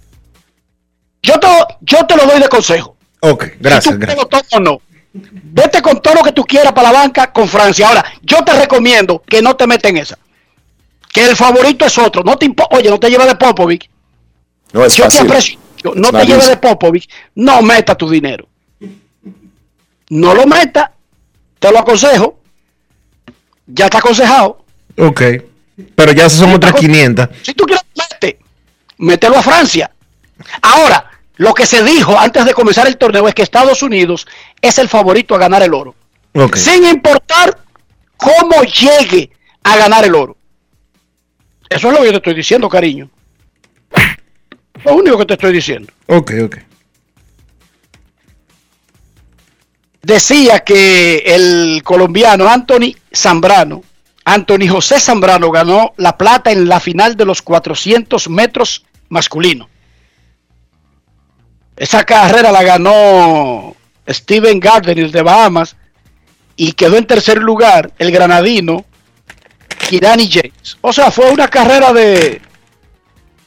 Yo 1.22 1.40
te, 1.40 1.48
yo 1.82 2.06
te 2.08 2.16
lo 2.16 2.26
doy 2.26 2.40
de 2.40 2.50
consejo. 2.50 2.96
Ok, 3.20 3.46
gracias. 3.60 4.00
gracias. 4.00 4.28
Todo, 4.50 4.60
no. 4.60 4.82
Vete 5.14 5.82
con 5.82 6.02
todo 6.02 6.16
lo 6.16 6.24
que 6.24 6.32
tú 6.32 6.46
quieras 6.46 6.72
para 6.72 6.92
la 6.92 7.00
banca 7.00 7.34
con 7.34 7.48
Francia. 7.48 7.88
Ahora, 7.88 8.06
yo 8.22 8.44
te 8.44 8.54
recomiendo 8.54 9.22
que 9.28 9.42
no 9.42 9.56
te 9.56 9.68
metas 9.68 9.92
en 9.92 9.98
esa. 9.98 10.18
Que 11.12 11.26
el 11.26 11.36
favorito 11.36 11.86
es 11.86 11.98
otro. 11.98 12.24
No 12.24 12.38
te 12.38 12.54
Oye, 12.72 12.90
no 12.90 13.00
te 13.00 13.10
lleves 13.10 13.28
de 13.28 13.36
Popovic. 13.36 13.90
No 14.72 14.86
es 14.86 14.96
yo 14.96 15.04
fácil. 15.04 15.22
te 15.22 15.28
aprecio. 15.28 15.60
No 15.96 16.12
te 16.12 16.26
lleves 16.26 16.48
de 16.48 16.58
Popovic. 16.58 17.10
No 17.36 17.62
meta 17.62 17.96
tu 17.96 18.10
dinero. 18.10 18.48
No 20.10 20.34
lo 20.34 20.46
meta. 20.48 20.94
Te 21.60 21.72
lo 21.72 21.80
aconsejo. 21.80 22.40
Ya 23.68 23.86
está 23.86 23.98
aconsejado. 23.98 24.64
Ok. 24.98 25.22
Pero 25.96 26.12
ya 26.14 26.30
son 26.30 26.54
otras 26.54 26.74
500. 26.74 27.28
Si 27.42 27.54
tú 27.54 27.66
quieres, 27.66 27.84
mete. 27.96 28.40
Mételo 28.98 29.38
a 29.38 29.44
Francia. 29.44 29.92
Ahora, 30.62 31.11
lo 31.42 31.56
que 31.56 31.66
se 31.66 31.84
dijo 31.84 32.20
antes 32.20 32.46
de 32.46 32.54
comenzar 32.54 32.86
el 32.86 32.98
torneo 32.98 33.28
es 33.28 33.34
que 33.34 33.42
Estados 33.42 33.82
Unidos 33.82 34.28
es 34.62 34.78
el 34.78 34.88
favorito 34.88 35.34
a 35.34 35.40
ganar 35.40 35.64
el 35.64 35.74
oro. 35.74 35.96
Okay. 36.36 36.62
Sin 36.62 36.86
importar 36.86 37.58
cómo 38.16 38.62
llegue 38.62 39.32
a 39.64 39.76
ganar 39.76 40.06
el 40.06 40.14
oro. 40.14 40.38
Eso 41.68 41.88
es 41.88 41.94
lo 41.94 42.00
que 42.02 42.06
yo 42.06 42.12
te 42.12 42.18
estoy 42.18 42.36
diciendo, 42.36 42.70
cariño. 42.70 43.10
Lo 44.86 44.94
único 44.94 45.18
que 45.18 45.26
te 45.26 45.34
estoy 45.34 45.52
diciendo. 45.52 45.92
Ok, 46.06 46.32
ok. 46.44 46.58
Decía 50.04 50.60
que 50.60 51.24
el 51.26 51.82
colombiano 51.84 52.50
Anthony 52.50 52.96
Zambrano, 53.12 53.82
Anthony 54.26 54.68
José 54.70 55.00
Zambrano 55.00 55.50
ganó 55.50 55.96
la 55.98 56.20
plata 56.20 56.52
en 56.52 56.70
la 56.70 56.80
final 56.80 57.18
de 57.18 57.26
los 57.26 57.42
400 57.42 58.30
metros 58.30 58.86
masculino. 59.10 59.71
Esa 61.82 62.04
carrera 62.04 62.52
la 62.52 62.62
ganó 62.62 63.76
Steven 64.08 64.60
Gardner 64.60 65.10
de 65.10 65.22
Bahamas 65.24 65.76
y 66.56 66.74
quedó 66.74 66.96
en 66.96 67.08
tercer 67.08 67.40
lugar 67.40 67.92
el 67.98 68.12
granadino 68.12 68.86
Kirani 69.90 70.30
James. 70.32 70.78
O 70.82 70.94
sea, 70.94 71.10
fue 71.10 71.32
una 71.32 71.48
carrera 71.48 71.92
de, 71.92 72.40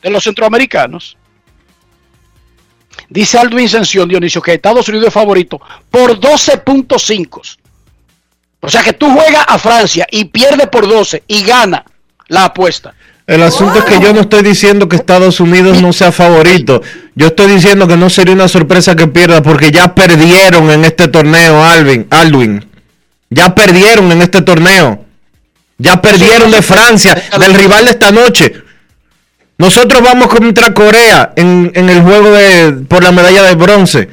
de 0.02 0.10
los 0.10 0.24
centroamericanos. 0.24 1.16
Dice 3.08 3.38
Aldo 3.38 3.56
Ascensión, 3.56 4.08
Dionisio, 4.08 4.42
que 4.42 4.54
Estados 4.54 4.88
Unidos 4.88 5.06
es 5.06 5.14
favorito 5.14 5.60
por 5.88 6.18
12.5. 6.18 7.56
O 8.58 8.68
sea 8.68 8.82
que 8.82 8.94
tú 8.94 9.12
juegas 9.12 9.44
a 9.46 9.60
Francia 9.60 10.08
y 10.10 10.24
pierdes 10.24 10.66
por 10.66 10.88
12 10.88 11.22
y 11.28 11.44
gana 11.44 11.84
la 12.26 12.46
apuesta. 12.46 12.94
El 13.26 13.42
asunto 13.42 13.78
es 13.78 13.84
que 13.84 14.00
yo 14.00 14.12
no 14.12 14.20
estoy 14.20 14.42
diciendo 14.42 14.88
que 14.88 14.96
Estados 14.96 15.40
Unidos 15.40 15.80
no 15.80 15.94
sea 15.94 16.12
favorito. 16.12 16.82
Yo 17.14 17.28
estoy 17.28 17.52
diciendo 17.52 17.88
que 17.88 17.96
no 17.96 18.10
sería 18.10 18.34
una 18.34 18.48
sorpresa 18.48 18.94
que 18.94 19.06
pierda 19.06 19.42
porque 19.42 19.70
ya 19.70 19.94
perdieron 19.94 20.70
en 20.70 20.84
este 20.84 21.08
torneo, 21.08 21.64
Alvin, 21.64 22.06
Alwin. 22.10 22.66
Ya 23.30 23.54
perdieron 23.54 24.12
en 24.12 24.20
este 24.20 24.42
torneo. 24.42 25.04
Ya 25.78 26.02
perdieron 26.02 26.50
de 26.50 26.60
Francia, 26.60 27.20
del 27.40 27.54
rival 27.54 27.86
de 27.86 27.92
esta 27.92 28.12
noche. 28.12 28.52
Nosotros 29.56 30.02
vamos 30.02 30.28
contra 30.28 30.74
Corea 30.74 31.32
en, 31.36 31.72
el 31.74 32.02
juego 32.02 32.30
de, 32.30 32.72
por 32.88 33.02
la 33.02 33.12
medalla 33.12 33.42
de 33.42 33.54
bronce. 33.54 34.08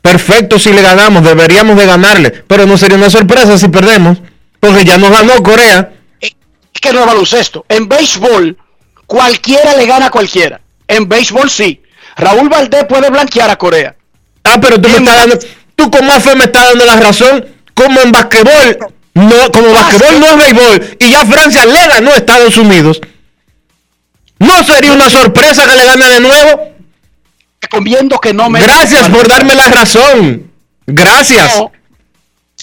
Perfecto 0.00 0.58
si 0.58 0.72
le 0.72 0.82
ganamos, 0.82 1.22
deberíamos 1.22 1.76
de 1.76 1.86
ganarle, 1.86 2.30
pero 2.46 2.66
no 2.66 2.78
sería 2.78 2.96
una 2.96 3.10
sorpresa 3.10 3.58
si 3.58 3.68
perdemos, 3.68 4.18
porque 4.58 4.84
ya 4.84 4.98
nos 4.98 5.10
ganó 5.10 5.42
Corea. 5.42 5.92
Que 6.82 6.92
no 6.92 7.00
es 7.00 7.06
baloncesto. 7.06 7.64
En 7.68 7.88
béisbol, 7.88 8.58
cualquiera 9.06 9.76
le 9.76 9.86
gana 9.86 10.06
a 10.06 10.10
cualquiera. 10.10 10.60
En 10.88 11.08
béisbol 11.08 11.48
sí. 11.48 11.80
Raúl 12.16 12.48
Valdés 12.48 12.84
puede 12.86 13.08
blanquear 13.08 13.48
a 13.48 13.56
Corea. 13.56 13.94
Ah, 14.42 14.58
pero 14.60 14.80
tú 14.80 14.88
me 14.88 14.96
estás 14.96 15.16
dando, 15.16 15.38
tú 15.76 15.90
con 15.90 16.04
más 16.04 16.22
fe 16.24 16.34
me 16.34 16.44
estás 16.44 16.70
dando 16.70 16.84
la 16.84 16.96
razón, 16.96 17.46
como 17.72 18.00
en 18.00 18.10
basquetbol, 18.10 18.92
no, 19.14 19.52
como 19.52 19.72
basquetbol 19.72 20.20
no 20.20 20.26
es 20.26 20.36
béisbol, 20.36 20.96
y 20.98 21.10
ya 21.10 21.24
Francia 21.24 21.64
le 21.64 21.86
ganó 21.86 22.10
a 22.10 22.16
Estados 22.16 22.56
Unidos. 22.56 23.00
¿No 24.40 24.64
sería 24.64 24.92
una 24.92 25.08
sorpresa 25.08 25.64
que 25.68 25.76
le 25.76 25.84
gane 25.84 26.08
de 26.08 26.20
nuevo? 26.20 26.72
Recomiendo 27.60 28.18
que 28.18 28.34
no 28.34 28.50
me... 28.50 28.60
Gracias 28.60 29.08
por 29.08 29.28
darme 29.28 29.54
la 29.54 29.68
razón. 29.68 30.50
Gracias. 30.84 31.56
No. 31.56 31.70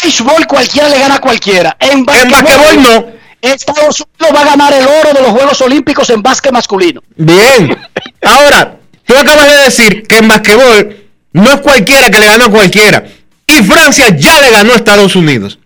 Béisbol 0.03 0.45
cualquiera 0.45 0.89
le 0.89 0.99
gana 0.99 1.15
a 1.15 1.21
cualquiera. 1.21 1.77
En 1.79 2.03
basquetbol, 2.03 2.25
en 2.25 2.45
basquetbol 2.45 2.81
no. 2.81 3.18
Estados 3.41 4.01
Unidos 4.01 4.35
va 4.35 4.41
a 4.41 4.45
ganar 4.45 4.73
el 4.73 4.85
oro 4.85 5.13
de 5.13 5.21
los 5.21 5.31
Juegos 5.31 5.61
Olímpicos 5.61 6.09
en 6.09 6.21
básquet 6.21 6.51
masculino. 6.51 7.01
Bien. 7.15 7.77
Ahora, 8.21 8.79
tú 9.05 9.15
acabas 9.15 9.47
de 9.47 9.63
decir 9.63 10.03
que 10.07 10.17
en 10.17 10.27
basquetbol 10.27 10.97
no 11.33 11.51
es 11.51 11.61
cualquiera 11.61 12.09
que 12.09 12.19
le 12.19 12.25
gana 12.25 12.45
a 12.45 12.49
cualquiera. 12.49 13.03
Y 13.47 13.63
Francia 13.63 14.09
ya 14.15 14.39
le 14.41 14.51
ganó 14.51 14.73
a 14.73 14.75
Estados 14.75 15.15
Unidos. 15.15 15.59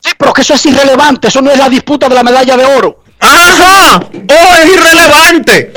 Sí, 0.00 0.12
pero 0.18 0.32
que 0.32 0.42
eso 0.42 0.54
es 0.54 0.66
irrelevante. 0.66 1.28
Eso 1.28 1.42
no 1.42 1.50
es 1.50 1.58
la 1.58 1.68
disputa 1.68 2.08
de 2.08 2.14
la 2.14 2.22
medalla 2.22 2.56
de 2.56 2.64
oro. 2.64 3.04
¡Ajá! 3.20 3.96
¡Oh, 3.96 4.54
es 4.56 4.72
irrelevante! 4.72 5.72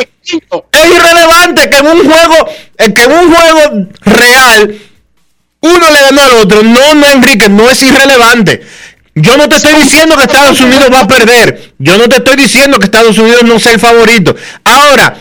Es 0.72 0.86
irrelevante 0.86 1.70
que 1.70 1.78
en 1.78 1.88
un 1.88 2.00
juego, 2.00 2.50
que 2.78 3.04
en 3.04 3.12
un 3.12 3.34
juego 3.34 3.88
real 4.02 4.80
uno 5.62 5.92
le 5.92 6.02
ganó 6.02 6.22
al 6.22 6.34
otro. 6.34 6.64
No, 6.64 6.94
no, 6.94 7.08
Enrique, 7.08 7.50
no 7.50 7.70
es 7.70 7.82
irrelevante. 7.82 8.66
Yo 9.20 9.36
no 9.36 9.50
te 9.50 9.56
estoy 9.56 9.74
diciendo 9.82 10.16
que 10.16 10.24
Estados 10.24 10.62
Unidos 10.62 10.90
va 10.94 11.00
a 11.00 11.08
perder. 11.08 11.74
Yo 11.80 11.98
no 11.98 12.08
te 12.08 12.18
estoy 12.18 12.36
diciendo 12.36 12.78
que 12.78 12.86
Estados 12.86 13.18
Unidos 13.18 13.44
no 13.46 13.60
sea 13.60 13.72
el 13.72 13.80
favorito. 13.80 14.36
Ahora, 14.64 15.18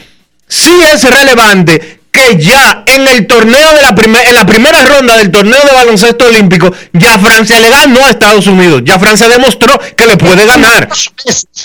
sí 0.47 0.79
es 0.93 1.03
relevante 1.05 2.01
que 2.13 2.37
ya 2.37 2.85
en 2.87 3.09
el 3.09 3.27
torneo 3.27 3.73
de 3.75 3.81
la 3.81 3.95
primera, 3.95 4.29
en 4.29 4.35
la 4.35 4.45
primera 4.45 4.83
ronda 4.85 5.17
del 5.17 5.31
torneo 5.31 5.61
de 5.63 5.73
baloncesto 5.73 6.27
olímpico, 6.27 6.71
ya 6.93 7.19
Francia 7.19 7.59
le 7.59 7.71
ganó 7.71 8.05
a 8.05 8.11
Estados 8.11 8.47
Unidos. 8.47 8.83
Ya 8.85 8.99
Francia 8.99 9.31
demostró 9.31 9.79
que 9.97 10.07
le 10.07 10.19
puede 10.19 10.45
ganar. 10.45 10.91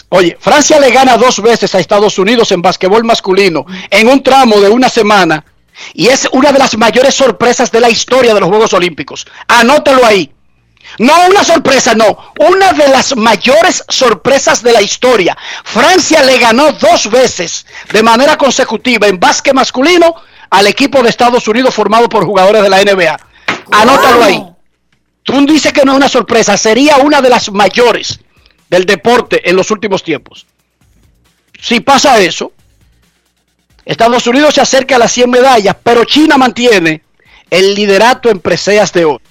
Oye, 0.08 0.38
Francia 0.40 0.80
le 0.80 0.90
gana 0.90 1.18
dos 1.18 1.42
veces 1.42 1.76
a 1.76 1.80
Estados 1.80 2.18
Unidos 2.18 2.50
en 2.54 2.62
basquetbol 2.62 3.04
masculino 3.04 3.66
en 3.90 4.08
un 4.08 4.24
tramo 4.24 4.62
de 4.62 4.70
una 4.70 4.88
semana 4.88 5.44
y 5.94 6.08
es 6.08 6.30
una 6.32 6.54
de 6.54 6.60
las 6.60 6.78
mayores 6.78 7.14
sorpresas 7.14 7.72
de 7.74 7.82
la 7.82 7.90
historia 7.90 8.34
de 8.34 8.40
los 8.40 8.48
Juegos 8.48 8.72
Olímpicos. 8.72 9.28
Anótalo 9.50 10.06
ahí. 10.06 10.32
No 11.00 11.27
una 11.27 11.43
sorpresa, 11.43 11.93
no, 11.95 12.33
una 12.39 12.74
de 12.74 12.88
las 12.88 13.15
mayores 13.15 13.83
sorpresas 13.88 14.62
de 14.62 14.74
la 14.74 14.81
historia. 14.81 15.38
Francia 15.63 16.24
le 16.24 16.38
ganó 16.38 16.71
dos 16.74 17.10
veces 17.10 17.65
de 17.91 18.03
manera 18.03 18.38
consecutiva 18.38 19.07
en 19.07 19.19
básquet 19.19 19.53
masculino 19.53 20.15
al 20.50 20.67
equipo 20.67 21.01
de 21.01 21.10
Estados 21.10 21.48
Unidos 21.48 21.74
formado 21.74 22.10
por 22.10 22.25
jugadores 22.25 22.62
de 22.62 22.69
la 22.69 22.83
NBA. 22.83 23.19
Anótalo 23.71 24.24
ahí. 24.24 24.45
Tú 25.24 25.45
dices 25.45 25.71
que 25.71 25.86
no 25.86 25.93
es 25.93 25.98
una 25.98 26.10
sorpresa, 26.10 26.57
sería 26.57 26.98
una 26.98 27.21
de 27.21 27.29
las 27.29 27.51
mayores 27.51 28.19
del 28.69 28.86
deporte 28.86 29.50
en 29.50 29.55
los 29.55 29.71
últimos 29.71 30.03
tiempos. 30.03 30.45
Si 31.60 31.79
pasa 31.79 32.19
eso, 32.19 32.53
Estados 33.86 34.25
Unidos 34.27 34.55
se 34.55 34.62
acerca 34.62 34.95
a 34.95 35.00
las 35.00 35.12
100 35.12 35.29
medallas, 35.29 35.75
pero 35.83 36.05
China 36.05 36.38
mantiene 36.38 37.03
el 37.50 37.75
liderato 37.75 38.29
en 38.29 38.39
preseas 38.39 38.91
de 38.93 39.05
oro. 39.05 39.21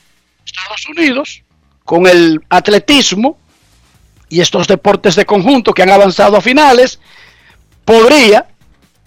Estados 0.44 0.86
Unidos, 0.86 1.42
con 1.90 2.06
el 2.06 2.40
atletismo 2.49 3.37
y 4.28 4.40
estos 4.40 4.68
deportes 4.68 5.16
de 5.16 5.26
conjunto 5.26 5.75
que 5.75 5.82
han 5.82 5.90
avanzado 5.90 6.37
a 6.37 6.40
finales, 6.40 7.00
podría, 7.85 8.47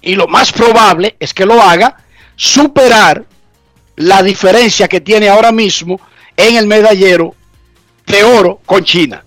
y 0.01 0.15
lo 0.15 0.27
más 0.27 0.51
probable 0.51 1.15
es 1.17 1.33
que 1.33 1.45
lo 1.45 1.61
haga, 1.61 1.95
superar 2.35 3.23
la 3.95 4.21
diferencia 4.21 4.89
que 4.89 4.99
tiene 4.99 5.29
ahora 5.29 5.53
mismo 5.53 6.01
en 6.35 6.57
el 6.57 6.67
medallero 6.67 7.33
de 8.05 8.21
oro 8.25 8.59
con 8.65 8.83
China. 8.83 9.23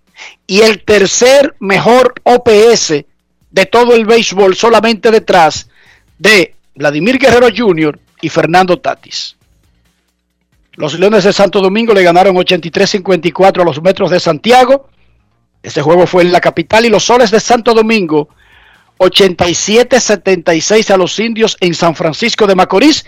y 0.46 0.60
el 0.60 0.84
tercer 0.84 1.56
mejor 1.58 2.14
OPS 2.22 3.04
de 3.50 3.66
todo 3.66 3.94
el 3.94 4.04
béisbol 4.04 4.54
solamente 4.54 5.10
detrás 5.10 5.68
de 6.18 6.54
Vladimir 6.74 7.18
Guerrero 7.18 7.48
Jr. 7.54 7.98
y 8.20 8.28
Fernando 8.28 8.78
Tatis. 8.78 9.36
Los 10.72 10.98
Leones 10.98 11.24
de 11.24 11.32
Santo 11.32 11.60
Domingo 11.60 11.94
le 11.94 12.02
ganaron 12.02 12.34
83-54 12.34 13.62
a 13.62 13.64
los 13.64 13.80
Metros 13.80 14.10
de 14.10 14.18
Santiago. 14.18 14.88
Este 15.62 15.82
juego 15.82 16.06
fue 16.06 16.22
en 16.22 16.32
la 16.32 16.40
capital 16.40 16.84
y 16.84 16.88
los 16.88 17.04
Soles 17.04 17.30
de 17.30 17.38
Santo 17.40 17.74
Domingo 17.74 18.28
87-76 18.98 20.90
a 20.90 20.96
los 20.96 21.18
Indios 21.18 21.56
en 21.60 21.74
San 21.74 21.94
Francisco 21.94 22.46
de 22.46 22.54
Macorís 22.54 23.04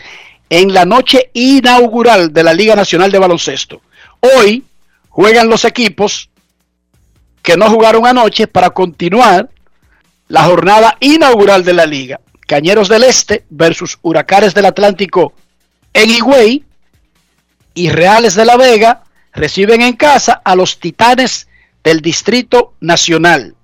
en 0.49 0.73
la 0.73 0.85
noche 0.85 1.31
inaugural 1.33 2.33
de 2.33 2.43
la 2.45 2.55
Liga 2.55 2.77
Nacional 2.77 3.11
de 3.11 3.19
Baloncesto. 3.19 3.83
Hoy 4.21 4.65
juegan 5.09 5.49
los 5.49 5.65
equipos 5.65 6.31
que 7.43 7.57
no 7.57 7.69
jugaron 7.71 8.07
anoche 8.07 8.47
para 8.47 8.71
continuar 8.71 9.50
la 10.29 10.45
jornada 10.45 10.97
inaugural 11.00 11.65
de 11.65 11.73
la 11.73 11.87
liga. 11.87 12.21
Cañeros 12.47 12.89
del 12.89 13.04
Este 13.04 13.45
versus 13.50 13.99
Huracanes 14.02 14.54
del 14.54 14.67
Atlántico 14.67 15.32
en 15.93 16.11
Higüey 16.11 16.65
y 17.75 17.91
Reales 17.91 18.35
de 18.35 18.45
la 18.45 18.56
Vega 18.56 19.04
reciben 19.32 19.82
en 19.82 19.95
casa 19.95 20.41
a 20.45 20.54
los 20.54 20.78
Titanes 20.78 21.49
del 21.82 22.00
Distrito 22.00 22.75
Nacional. 22.80 23.54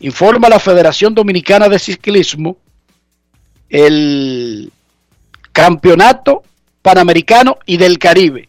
Informa 0.00 0.48
la 0.48 0.58
Federación 0.58 1.14
Dominicana 1.14 1.68
de 1.68 1.78
Ciclismo 1.78 2.56
el 3.68 4.72
Campeonato 5.52 6.42
Panamericano 6.82 7.58
y 7.66 7.78
del 7.78 7.98
Caribe 7.98 8.48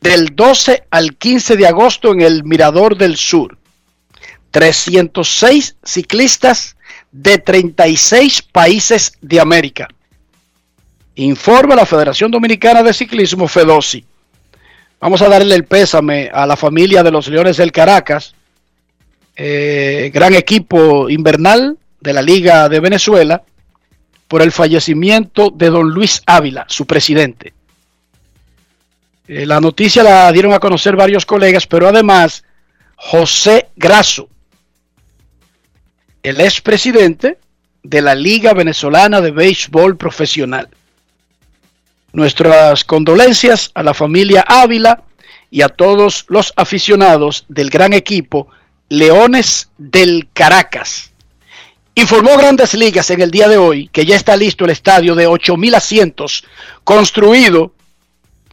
del 0.00 0.36
12 0.36 0.84
al 0.90 1.16
15 1.16 1.56
de 1.56 1.66
agosto 1.66 2.12
en 2.12 2.20
el 2.20 2.44
Mirador 2.44 2.98
del 2.98 3.16
Sur. 3.16 3.56
306 4.50 5.76
ciclistas 5.82 6.73
de 7.14 7.38
36 7.38 8.42
países 8.42 9.16
de 9.22 9.38
América. 9.38 9.86
Informa 11.14 11.76
la 11.76 11.86
Federación 11.86 12.28
Dominicana 12.28 12.82
de 12.82 12.92
Ciclismo, 12.92 13.46
FEDOSI. 13.46 14.04
Vamos 15.00 15.22
a 15.22 15.28
darle 15.28 15.54
el 15.54 15.64
pésame 15.64 16.28
a 16.32 16.44
la 16.44 16.56
familia 16.56 17.04
de 17.04 17.12
los 17.12 17.28
Leones 17.28 17.56
del 17.56 17.70
Caracas, 17.70 18.34
eh, 19.36 20.10
gran 20.12 20.34
equipo 20.34 21.08
invernal 21.08 21.78
de 22.00 22.12
la 22.12 22.20
Liga 22.20 22.68
de 22.68 22.80
Venezuela, 22.80 23.44
por 24.26 24.42
el 24.42 24.50
fallecimiento 24.50 25.50
de 25.54 25.70
don 25.70 25.90
Luis 25.90 26.20
Ávila, 26.26 26.66
su 26.68 26.84
presidente. 26.84 27.52
Eh, 29.28 29.46
la 29.46 29.60
noticia 29.60 30.02
la 30.02 30.32
dieron 30.32 30.52
a 30.52 30.58
conocer 30.58 30.96
varios 30.96 31.24
colegas, 31.24 31.64
pero 31.64 31.86
además 31.86 32.42
José 32.96 33.68
Grasso, 33.76 34.28
el 36.24 36.40
expresidente 36.40 37.38
de 37.82 38.00
la 38.00 38.14
Liga 38.14 38.54
Venezolana 38.54 39.20
de 39.20 39.30
Béisbol 39.30 39.96
Profesional. 39.96 40.68
Nuestras 42.12 42.82
condolencias 42.82 43.70
a 43.74 43.82
la 43.82 43.92
familia 43.92 44.42
Ávila 44.48 45.02
y 45.50 45.60
a 45.60 45.68
todos 45.68 46.24
los 46.28 46.52
aficionados 46.56 47.44
del 47.48 47.68
gran 47.68 47.92
equipo 47.92 48.48
Leones 48.88 49.68
del 49.76 50.28
Caracas. 50.32 51.12
Informó 51.94 52.38
Grandes 52.38 52.72
Ligas 52.72 53.10
en 53.10 53.20
el 53.20 53.30
día 53.30 53.46
de 53.46 53.58
hoy 53.58 53.88
que 53.88 54.06
ya 54.06 54.16
está 54.16 54.34
listo 54.34 54.64
el 54.64 54.70
estadio 54.70 55.14
de 55.14 55.28
8.000 55.28 55.76
asientos 55.76 56.44
construido 56.84 57.72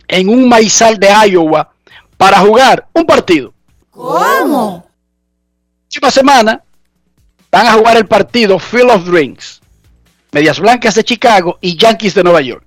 en 0.10 0.28
un 0.28 0.50
maizal 0.50 1.00
de 1.00 1.08
Iowa 1.30 1.72
para 2.18 2.40
jugar 2.40 2.88
un 2.92 3.06
partido. 3.06 3.54
¿Cómo? 3.92 4.86
La 4.86 5.84
próxima 5.84 6.12
semana 6.12 6.64
van 7.52 7.68
a 7.68 7.74
jugar 7.74 7.98
el 7.98 8.08
partido 8.08 8.58
Field 8.58 8.92
of 8.92 9.06
Dreams, 9.06 9.62
Medias 10.32 10.60
Blancas 10.60 10.96
de 10.96 11.04
Chicago 11.04 11.58
y 11.62 11.76
Yankees 11.76 12.16
de 12.16 12.24
Nueva 12.24 12.42
York. 12.42 12.64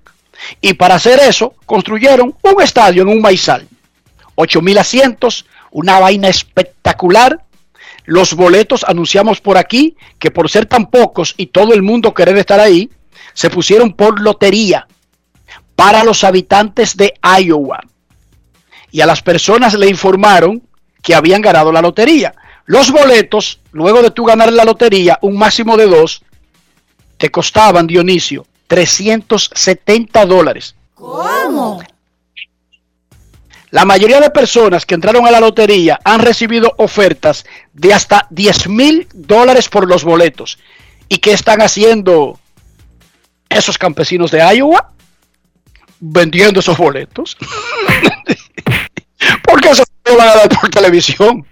Y 0.60 0.74
para 0.74 0.96
hacer 0.96 1.20
eso, 1.20 1.54
construyeron 1.64 2.36
un 2.42 2.62
estadio 2.62 3.02
en 3.02 3.08
un 3.08 3.20
maizal. 3.20 3.66
8 4.34 4.60
mil 4.60 4.76
asientos, 4.76 5.46
una 5.70 5.98
vaina 6.00 6.28
espectacular. 6.28 7.44
Los 8.04 8.34
boletos 8.34 8.84
anunciamos 8.84 9.40
por 9.40 9.56
aquí 9.56 9.96
que 10.18 10.30
por 10.30 10.50
ser 10.50 10.66
tan 10.66 10.90
pocos 10.90 11.34
y 11.36 11.46
todo 11.46 11.72
el 11.72 11.82
mundo 11.82 12.12
querer 12.12 12.36
estar 12.36 12.60
ahí, 12.60 12.90
se 13.32 13.48
pusieron 13.48 13.94
por 13.94 14.20
lotería 14.20 14.86
para 15.74 16.04
los 16.04 16.24
habitantes 16.24 16.96
de 16.96 17.14
Iowa. 17.22 17.80
Y 18.90 19.00
a 19.00 19.06
las 19.06 19.22
personas 19.22 19.74
le 19.74 19.88
informaron 19.88 20.62
que 21.02 21.14
habían 21.14 21.40
ganado 21.40 21.72
la 21.72 21.82
lotería. 21.82 22.34
Los 22.66 22.90
boletos, 22.90 23.60
luego 23.72 24.02
de 24.02 24.10
tú 24.10 24.24
ganar 24.24 24.52
la 24.52 24.64
lotería, 24.64 25.18
un 25.22 25.36
máximo 25.36 25.76
de 25.76 25.86
dos, 25.86 26.22
te 27.18 27.30
costaban, 27.30 27.86
Dionisio, 27.86 28.46
370 28.66 30.26
dólares. 30.26 30.74
¿Cómo? 30.94 31.82
La 33.70 33.84
mayoría 33.84 34.20
de 34.20 34.30
personas 34.30 34.86
que 34.86 34.94
entraron 34.94 35.26
a 35.26 35.30
la 35.30 35.40
lotería 35.40 35.98
han 36.04 36.20
recibido 36.20 36.74
ofertas 36.78 37.44
de 37.72 37.92
hasta 37.92 38.26
10 38.30 38.68
mil 38.68 39.08
dólares 39.12 39.68
por 39.68 39.88
los 39.88 40.04
boletos. 40.04 40.58
¿Y 41.08 41.18
qué 41.18 41.32
están 41.32 41.60
haciendo 41.60 42.38
esos 43.48 43.76
campesinos 43.76 44.30
de 44.30 44.56
Iowa? 44.56 44.94
vendiendo 46.00 46.60
esos 46.60 46.76
boletos. 46.76 47.36
Porque 49.44 49.70
eso 49.70 49.84
lo 50.04 50.16
van 50.16 50.28
a 50.28 50.34
dar 50.34 50.48
por 50.48 50.68
televisión. 50.70 51.46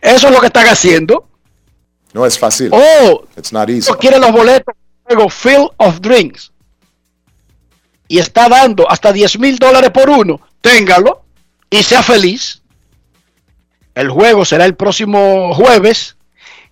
Eso 0.00 0.28
es 0.28 0.32
lo 0.34 0.40
que 0.40 0.46
están 0.46 0.66
haciendo. 0.66 1.28
No 2.12 2.24
es 2.26 2.38
fácil. 2.38 2.70
Oh, 2.72 3.24
It's 3.36 3.52
not 3.52 3.68
easy. 3.68 3.90
no 3.90 3.98
quiere 3.98 4.18
los 4.18 4.32
boletos 4.32 4.74
luego 5.08 5.28
Field 5.28 5.70
of 5.76 6.00
Drinks 6.00 6.50
y 8.08 8.18
está 8.18 8.48
dando 8.48 8.90
hasta 8.90 9.12
10 9.12 9.38
mil 9.38 9.58
dólares 9.58 9.90
por 9.90 10.08
uno, 10.08 10.40
téngalo 10.60 11.24
y 11.68 11.82
sea 11.82 12.02
feliz. 12.02 12.62
El 13.94 14.10
juego 14.10 14.44
será 14.44 14.64
el 14.64 14.74
próximo 14.74 15.54
jueves 15.54 16.16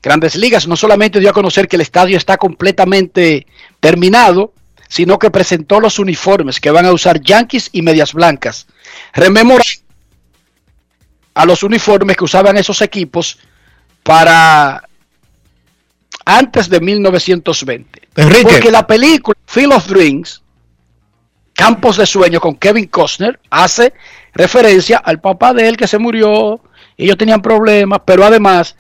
Grandes 0.02 0.34
Ligas 0.34 0.66
no 0.66 0.76
solamente 0.76 1.20
dio 1.20 1.30
a 1.30 1.32
conocer 1.32 1.68
que 1.68 1.76
el 1.76 1.82
estadio 1.82 2.16
está 2.16 2.36
completamente 2.36 3.46
terminado, 3.78 4.52
sino 4.88 5.18
que 5.18 5.30
presentó 5.30 5.80
los 5.80 6.00
uniformes 6.00 6.58
que 6.58 6.72
van 6.72 6.86
a 6.86 6.92
usar 6.92 7.20
Yankees 7.20 7.70
y 7.72 7.82
Medias 7.82 8.12
Blancas. 8.12 8.66
Rememorando 9.14 9.62
a 11.34 11.46
los 11.46 11.62
uniformes 11.62 12.16
que 12.16 12.24
usaban 12.24 12.56
esos 12.56 12.80
equipos 12.82 13.38
para 14.02 14.82
antes 16.24 16.68
de 16.68 16.80
1920. 16.80 18.02
Enrique. 18.16 18.42
Porque 18.42 18.70
la 18.70 18.86
película 18.86 19.36
Field 19.46 19.72
of 19.72 19.86
Dreams, 19.86 20.42
Campos 21.54 21.96
de 21.96 22.06
Sueño 22.06 22.40
con 22.40 22.56
Kevin 22.56 22.86
Costner, 22.86 23.38
hace 23.50 23.92
referencia 24.34 24.98
al 24.98 25.20
papá 25.20 25.52
de 25.52 25.68
él 25.68 25.76
que 25.76 25.86
se 25.86 25.98
murió, 25.98 26.60
ellos 26.96 27.16
tenían 27.16 27.42
problemas, 27.42 28.00
pero 28.04 28.24
además 28.24 28.76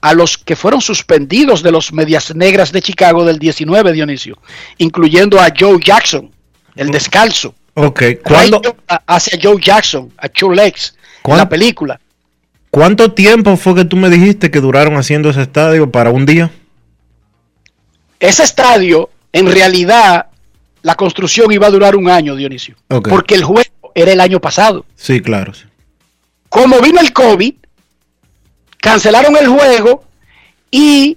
a 0.00 0.14
los 0.14 0.38
que 0.38 0.56
fueron 0.56 0.80
suspendidos 0.80 1.62
de 1.62 1.72
los 1.72 1.92
Medias 1.92 2.34
Negras 2.34 2.70
de 2.70 2.82
Chicago 2.82 3.24
del 3.24 3.38
19, 3.38 3.92
Dionisio, 3.92 4.38
incluyendo 4.78 5.40
a 5.40 5.48
Joe 5.58 5.78
Jackson, 5.82 6.30
el 6.76 6.90
descalzo. 6.90 7.54
Ok, 7.74 8.02
¿cuándo, 8.22 8.60
Ray 8.62 8.72
Joe 8.72 9.00
hace 9.06 9.36
a 9.36 9.38
Joe 9.42 9.60
Jackson, 9.60 10.12
a 10.18 10.28
Joe 10.38 10.54
Lex, 10.54 10.94
en 11.26 11.30
¿Cuán- 11.32 11.38
la 11.38 11.48
película. 11.48 12.00
¿Cuánto 12.70 13.12
tiempo 13.12 13.56
fue 13.56 13.74
que 13.74 13.84
tú 13.84 13.96
me 13.96 14.10
dijiste 14.10 14.50
que 14.50 14.60
duraron 14.60 14.96
haciendo 14.96 15.30
ese 15.30 15.42
estadio 15.42 15.90
para 15.90 16.10
un 16.10 16.26
día? 16.26 16.50
Ese 18.20 18.42
estadio, 18.42 19.10
en 19.32 19.50
realidad, 19.50 20.26
la 20.82 20.94
construcción 20.94 21.50
iba 21.52 21.66
a 21.66 21.70
durar 21.70 21.96
un 21.96 22.08
año, 22.08 22.36
Dionisio, 22.36 22.74
Ok. 22.88 23.08
porque 23.08 23.34
el 23.34 23.44
juego 23.44 23.70
era 23.94 24.12
el 24.12 24.20
año 24.20 24.40
pasado. 24.40 24.84
Sí, 24.94 25.20
claro. 25.20 25.54
sí. 25.54 25.64
como 26.48 26.80
vino 26.80 27.00
el 27.00 27.12
COVID, 27.12 27.54
cancelaron 28.78 29.36
el 29.36 29.48
juego 29.48 30.04
y 30.70 31.16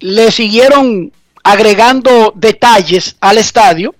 le 0.00 0.30
siguieron 0.32 1.12
agregando 1.44 2.32
detalles 2.34 3.16
al 3.20 3.38
estadio 3.38 3.94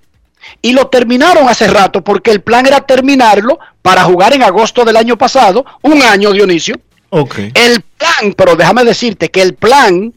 y 0.63 0.73
lo 0.73 0.89
terminaron 0.89 1.49
hace 1.49 1.69
rato 1.69 2.03
porque 2.03 2.31
el 2.31 2.41
plan 2.41 2.67
era 2.67 2.81
terminarlo 2.81 3.59
para 3.83 4.05
jugar 4.05 4.35
en 4.35 4.43
agosto 4.43 4.85
del 4.85 4.97
año 4.97 5.17
pasado, 5.17 5.65
un 5.83 6.03
año 6.03 6.33
Dionisio. 6.33 6.77
Ok. 7.11 7.39
El 7.55 7.83
plan, 7.97 8.35
pero 8.37 8.57
déjame 8.57 8.85
decirte 8.85 9.31
que 9.31 9.43
el 9.43 9.55
plan 9.55 10.13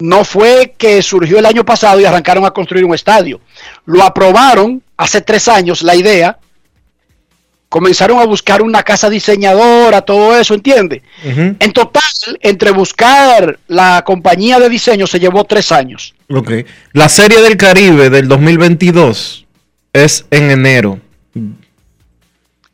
no 0.00 0.24
fue 0.24 0.74
que 0.76 1.02
surgió 1.02 1.38
el 1.38 1.46
año 1.46 1.64
pasado 1.64 2.00
y 2.00 2.04
arrancaron 2.04 2.44
a 2.44 2.50
construir 2.50 2.84
un 2.84 2.94
estadio. 2.94 3.40
Lo 3.86 4.02
aprobaron 4.02 4.82
hace 4.96 5.20
tres 5.20 5.48
años 5.48 5.82
la 5.82 5.94
idea. 5.94 6.38
Comenzaron 7.68 8.20
a 8.20 8.24
buscar 8.24 8.62
una 8.62 8.84
casa 8.84 9.10
diseñadora, 9.10 10.02
todo 10.02 10.38
eso, 10.38 10.54
¿entiendes? 10.54 11.02
En 11.24 11.72
total, 11.72 12.02
entre 12.40 12.70
buscar 12.70 13.58
la 13.66 14.02
compañía 14.06 14.60
de 14.60 14.68
diseño 14.68 15.08
se 15.08 15.18
llevó 15.18 15.42
tres 15.44 15.72
años. 15.72 16.14
Ok. 16.30 16.52
La 16.92 17.08
Serie 17.08 17.42
del 17.42 17.56
Caribe 17.56 18.10
del 18.10 18.28
2022 18.28 19.43
es 19.94 20.26
en 20.30 20.50
enero. 20.50 21.00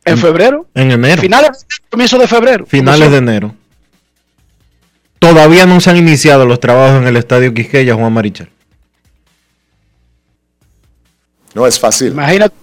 En 0.03 0.17
febrero, 0.17 0.67
En 0.73 0.91
enero. 0.91 1.21
finales, 1.21 1.65
comienzo 1.89 2.17
de 2.17 2.27
febrero. 2.27 2.65
Finales 2.65 3.11
de 3.11 3.17
enero. 3.17 3.55
Todavía 5.19 5.67
no 5.67 5.79
se 5.79 5.91
han 5.91 5.97
iniciado 5.97 6.45
los 6.47 6.59
trabajos 6.59 6.99
en 6.99 7.07
el 7.07 7.15
Estadio 7.15 7.53
Quisqueya, 7.53 7.93
Juan 7.93 8.11
Marichal. 8.11 8.49
No 11.53 11.67
es 11.67 11.79
fácil. 11.79 12.11
Imagínate, 12.11 12.55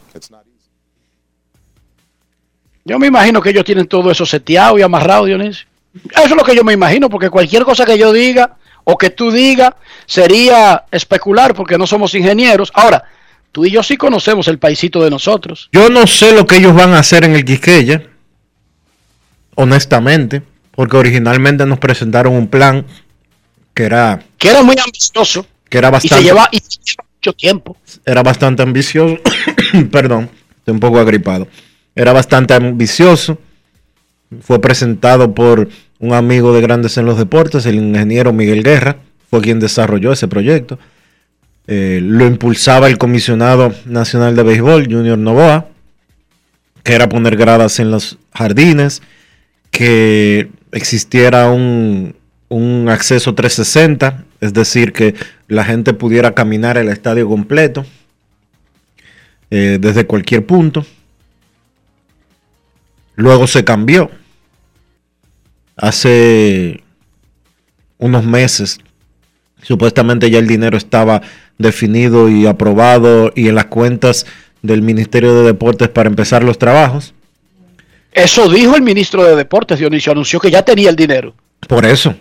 yo 2.85 2.99
me 2.99 3.07
imagino 3.07 3.41
que 3.41 3.51
ellos 3.51 3.65
tienen 3.65 3.87
todo 3.87 4.11
eso 4.11 4.27
seteado 4.27 4.79
y 4.79 4.83
amarrado, 4.83 5.27
Dionisio. 5.27 5.67
Eso 6.11 6.25
es 6.25 6.31
lo 6.31 6.43
que 6.43 6.57
yo 6.57 6.65
me 6.65 6.73
imagino, 6.73 7.09
porque 7.09 7.31
cualquier 7.31 7.63
cosa 7.65 7.85
que 7.85 7.97
yo 7.97 8.13
diga 8.13 8.57
o 8.83 8.99
que 8.99 9.11
tú 9.11 9.31
digas 9.31 9.75
sería 10.07 10.85
especular, 10.91 11.55
porque 11.55 11.79
no 11.79 11.87
somos 11.87 12.15
ingenieros. 12.15 12.73
Ahora, 12.75 13.05
tú 13.53 13.65
y 13.65 13.71
yo 13.71 13.83
sí 13.83 13.97
conocemos 13.97 14.49
el 14.49 14.59
paisito 14.59 15.03
de 15.03 15.11
nosotros. 15.11 15.69
Yo 15.73 15.89
no 15.89 16.07
sé 16.07 16.33
lo 16.33 16.47
que 16.47 16.57
ellos 16.57 16.75
van 16.75 16.93
a 16.93 17.01
hacer 17.01 17.25
en 17.25 17.35
el 17.35 17.45
Quisqueya, 17.45 18.03
honestamente, 19.55 20.43
porque 20.73 20.97
originalmente 20.97 21.67
nos 21.67 21.79
presentaron 21.79 22.35
un 22.35 22.49
plan 22.49 22.87
que 23.75 23.85
era, 23.85 24.23
Que 24.39 24.51
era 24.51 24.63
muy 24.63 24.77
ambicioso 24.85 25.47
que 25.69 25.79
era 25.79 25.89
y 25.89 25.91
se 25.91 25.93
bastante, 25.93 26.25
lleva, 26.25 26.49
y 26.51 26.59
se 26.59 26.79
lleva 26.85 27.05
mucho 27.15 27.33
tiempo. 27.35 27.77
era 28.05 28.23
bastante 28.23 28.63
ambicioso. 28.63 29.19
Perdón, 29.91 30.31
estoy 30.59 30.75
un 30.75 30.81
poco 30.81 30.99
agripado. 30.99 31.49
Era 31.95 32.13
bastante 32.13 32.55
ambicioso. 32.55 33.39
Fue 34.41 34.61
presentado 34.61 35.35
por 35.35 35.69
un 35.99 36.13
amigo 36.13 36.53
de 36.53 36.61
Grandes 36.61 36.97
en 36.97 37.07
los 37.07 37.19
Deportes, 37.19 37.67
el 37.67 37.77
ingeniero 37.77 38.33
Miguel 38.33 38.63
Guerra, 38.63 38.97
fue 39.31 39.41
quien 39.41 39.59
desarrolló 39.59 40.13
ese 40.13 40.29
proyecto. 40.29 40.79
Eh, 41.71 42.01
lo 42.03 42.27
impulsaba 42.27 42.89
el 42.89 42.97
comisionado 42.97 43.75
nacional 43.85 44.35
de 44.35 44.43
béisbol, 44.43 44.87
Junior 44.91 45.19
Novoa, 45.19 45.69
que 46.83 46.95
era 46.95 47.11
poner 47.11 47.37
gradas 47.37 47.79
en 47.79 47.91
los 47.91 48.19
jardines, 48.33 49.03
que 49.71 50.51
existiera 50.73 51.51
un, 51.51 52.17
un 52.49 52.89
acceso 52.89 53.35
360, 53.35 54.25
es 54.41 54.55
decir, 54.55 54.95
que 54.95 55.15
la 55.47 55.65
gente 55.65 55.93
pudiera 55.93 56.35
caminar 56.35 56.79
el 56.79 56.89
estadio 56.89 57.29
completo 57.29 57.85
eh, 59.51 59.79
desde 59.81 60.07
cualquier 60.07 60.47
punto. 60.47 60.87
Luego 63.15 63.47
se 63.47 63.65
cambió. 63.65 64.11
Hace 65.77 66.83
unos 67.99 68.25
meses, 68.25 68.79
supuestamente 69.63 70.31
ya 70.31 70.39
el 70.39 70.47
dinero 70.47 70.77
estaba 70.77 71.23
definido 71.59 72.29
y 72.29 72.47
aprobado 72.47 73.33
y 73.35 73.49
en 73.49 73.55
las 73.55 73.67
cuentas 73.67 74.27
del 74.63 74.83
Ministerio 74.83 75.35
de 75.35 75.45
Deportes 75.45 75.89
para 75.89 76.09
empezar 76.09 76.45
los 76.45 76.59
trabajos. 76.59 77.15
Eso 78.13 78.49
dijo 78.49 78.75
el 78.75 78.83
ministro 78.83 79.25
de 79.25 79.37
Deportes, 79.37 79.79
Dionisio, 79.79 80.13
anunció 80.13 80.41
que 80.41 80.51
ya 80.51 80.63
tenía 80.63 80.91
el 80.91 80.97
dinero. 80.97 81.35
Por 81.67 81.85
eso, 81.85 82.15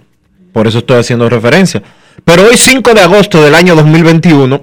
por 0.52 0.68
eso 0.68 0.80
estoy 0.80 1.00
haciendo 1.00 1.30
referencia. 1.30 1.82
Pero 2.24 2.44
hoy 2.44 2.58
5 2.58 2.94
de 2.94 3.02
agosto 3.02 3.42
del 3.44 3.56
año 3.56 3.76
2021, 3.76 4.62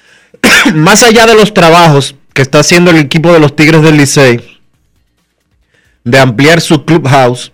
más 0.74 1.02
allá 1.02 1.26
de 1.26 1.34
los 1.34 1.52
trabajos 1.52 2.14
que 2.32 2.42
está 2.42 2.60
haciendo 2.60 2.90
el 2.90 2.98
equipo 2.98 3.32
de 3.32 3.40
los 3.40 3.54
Tigres 3.54 3.82
del 3.82 3.96
Licey, 3.96 4.40
de 6.04 6.18
ampliar 6.18 6.60
su 6.60 6.84
clubhouse 6.84 7.52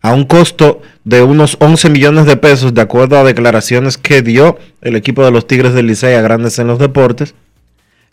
a 0.00 0.12
un 0.12 0.24
costo 0.24 0.82
de 1.04 1.22
unos 1.22 1.56
11 1.60 1.90
millones 1.90 2.26
de 2.26 2.36
pesos, 2.36 2.74
de 2.74 2.80
acuerdo 2.80 3.18
a 3.18 3.24
declaraciones 3.24 3.98
que 3.98 4.22
dio 4.22 4.58
el 4.80 4.96
equipo 4.96 5.24
de 5.24 5.30
los 5.30 5.46
Tigres 5.46 5.74
del 5.74 5.86
Licey 5.86 6.14
a 6.14 6.20
Grandes 6.20 6.58
en 6.58 6.68
los 6.68 6.78
Deportes, 6.78 7.34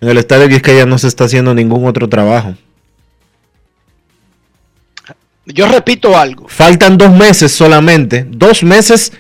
en 0.02 0.10
el 0.10 0.17
estadio 0.17 0.47
Vizcaya 0.47 0.86
no 0.86 0.97
se 0.97 1.08
está 1.08 1.25
haciendo 1.25 1.54
ningún 1.54 1.86
otro 1.86 2.08
trabajo. 2.08 2.56
Yo 5.45 5.67
repito 5.67 6.17
algo. 6.17 6.47
Faltan 6.47 6.97
dos 6.97 7.12
meses 7.12 7.52
solamente, 7.52 8.25
dos 8.30 8.63
meses, 8.63 9.12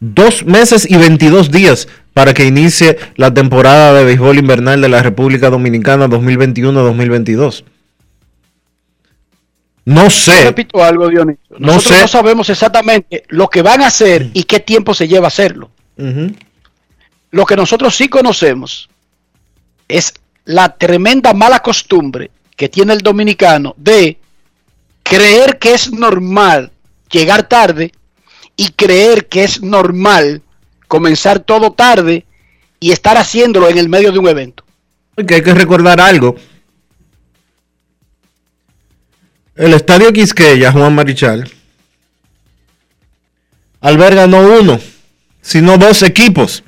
dos 0.00 0.44
meses 0.44 0.88
y 0.88 0.96
22 0.96 1.50
días 1.50 1.88
para 2.14 2.32
que 2.32 2.46
inicie 2.46 2.96
la 3.16 3.34
temporada 3.34 3.92
de 3.92 4.04
béisbol 4.04 4.38
invernal 4.38 4.80
de 4.80 4.88
la 4.88 5.02
República 5.02 5.50
Dominicana 5.50 6.08
2021-2022. 6.08 7.64
No 9.88 10.04
Yo 10.04 10.10
sé, 10.10 10.44
repito 10.44 10.84
algo, 10.84 11.08
Dionisio. 11.08 11.56
No 11.58 11.68
Nosotros 11.68 11.96
sé. 11.96 12.02
no 12.02 12.08
sabemos 12.08 12.50
exactamente 12.50 13.24
lo 13.28 13.48
que 13.48 13.62
van 13.62 13.80
a 13.80 13.86
hacer 13.86 14.28
y 14.34 14.42
qué 14.42 14.60
tiempo 14.60 14.92
se 14.92 15.08
lleva 15.08 15.28
hacerlo. 15.28 15.70
Ujú. 15.96 16.30
Lo 17.30 17.46
que 17.46 17.56
nosotros 17.56 17.96
sí 17.96 18.08
conocemos 18.08 18.90
es 19.88 20.12
la 20.44 20.76
tremenda 20.76 21.32
mala 21.32 21.60
costumbre 21.60 22.30
que 22.54 22.68
tiene 22.68 22.92
el 22.92 23.00
dominicano 23.00 23.74
de 23.78 24.18
creer 25.02 25.58
que 25.58 25.72
es 25.72 25.90
normal 25.90 26.70
llegar 27.10 27.48
tarde 27.48 27.92
y 28.56 28.68
creer 28.72 29.26
que 29.26 29.44
es 29.44 29.62
normal 29.62 30.42
comenzar 30.86 31.40
todo 31.40 31.72
tarde 31.72 32.26
y 32.78 32.92
estar 32.92 33.16
haciéndolo 33.16 33.70
en 33.70 33.78
el 33.78 33.88
medio 33.88 34.12
de 34.12 34.18
un 34.18 34.28
evento. 34.28 34.64
Porque 35.14 35.36
hay 35.36 35.42
que 35.42 35.54
recordar 35.54 35.98
algo. 35.98 36.36
El 39.58 39.74
estadio 39.74 40.12
Quisqueya, 40.12 40.70
Juan 40.70 40.94
Marichal, 40.94 41.50
alberga 43.80 44.28
no 44.28 44.38
uno, 44.38 44.78
sino 45.42 45.76
dos 45.78 46.04
equipos. 46.04 46.62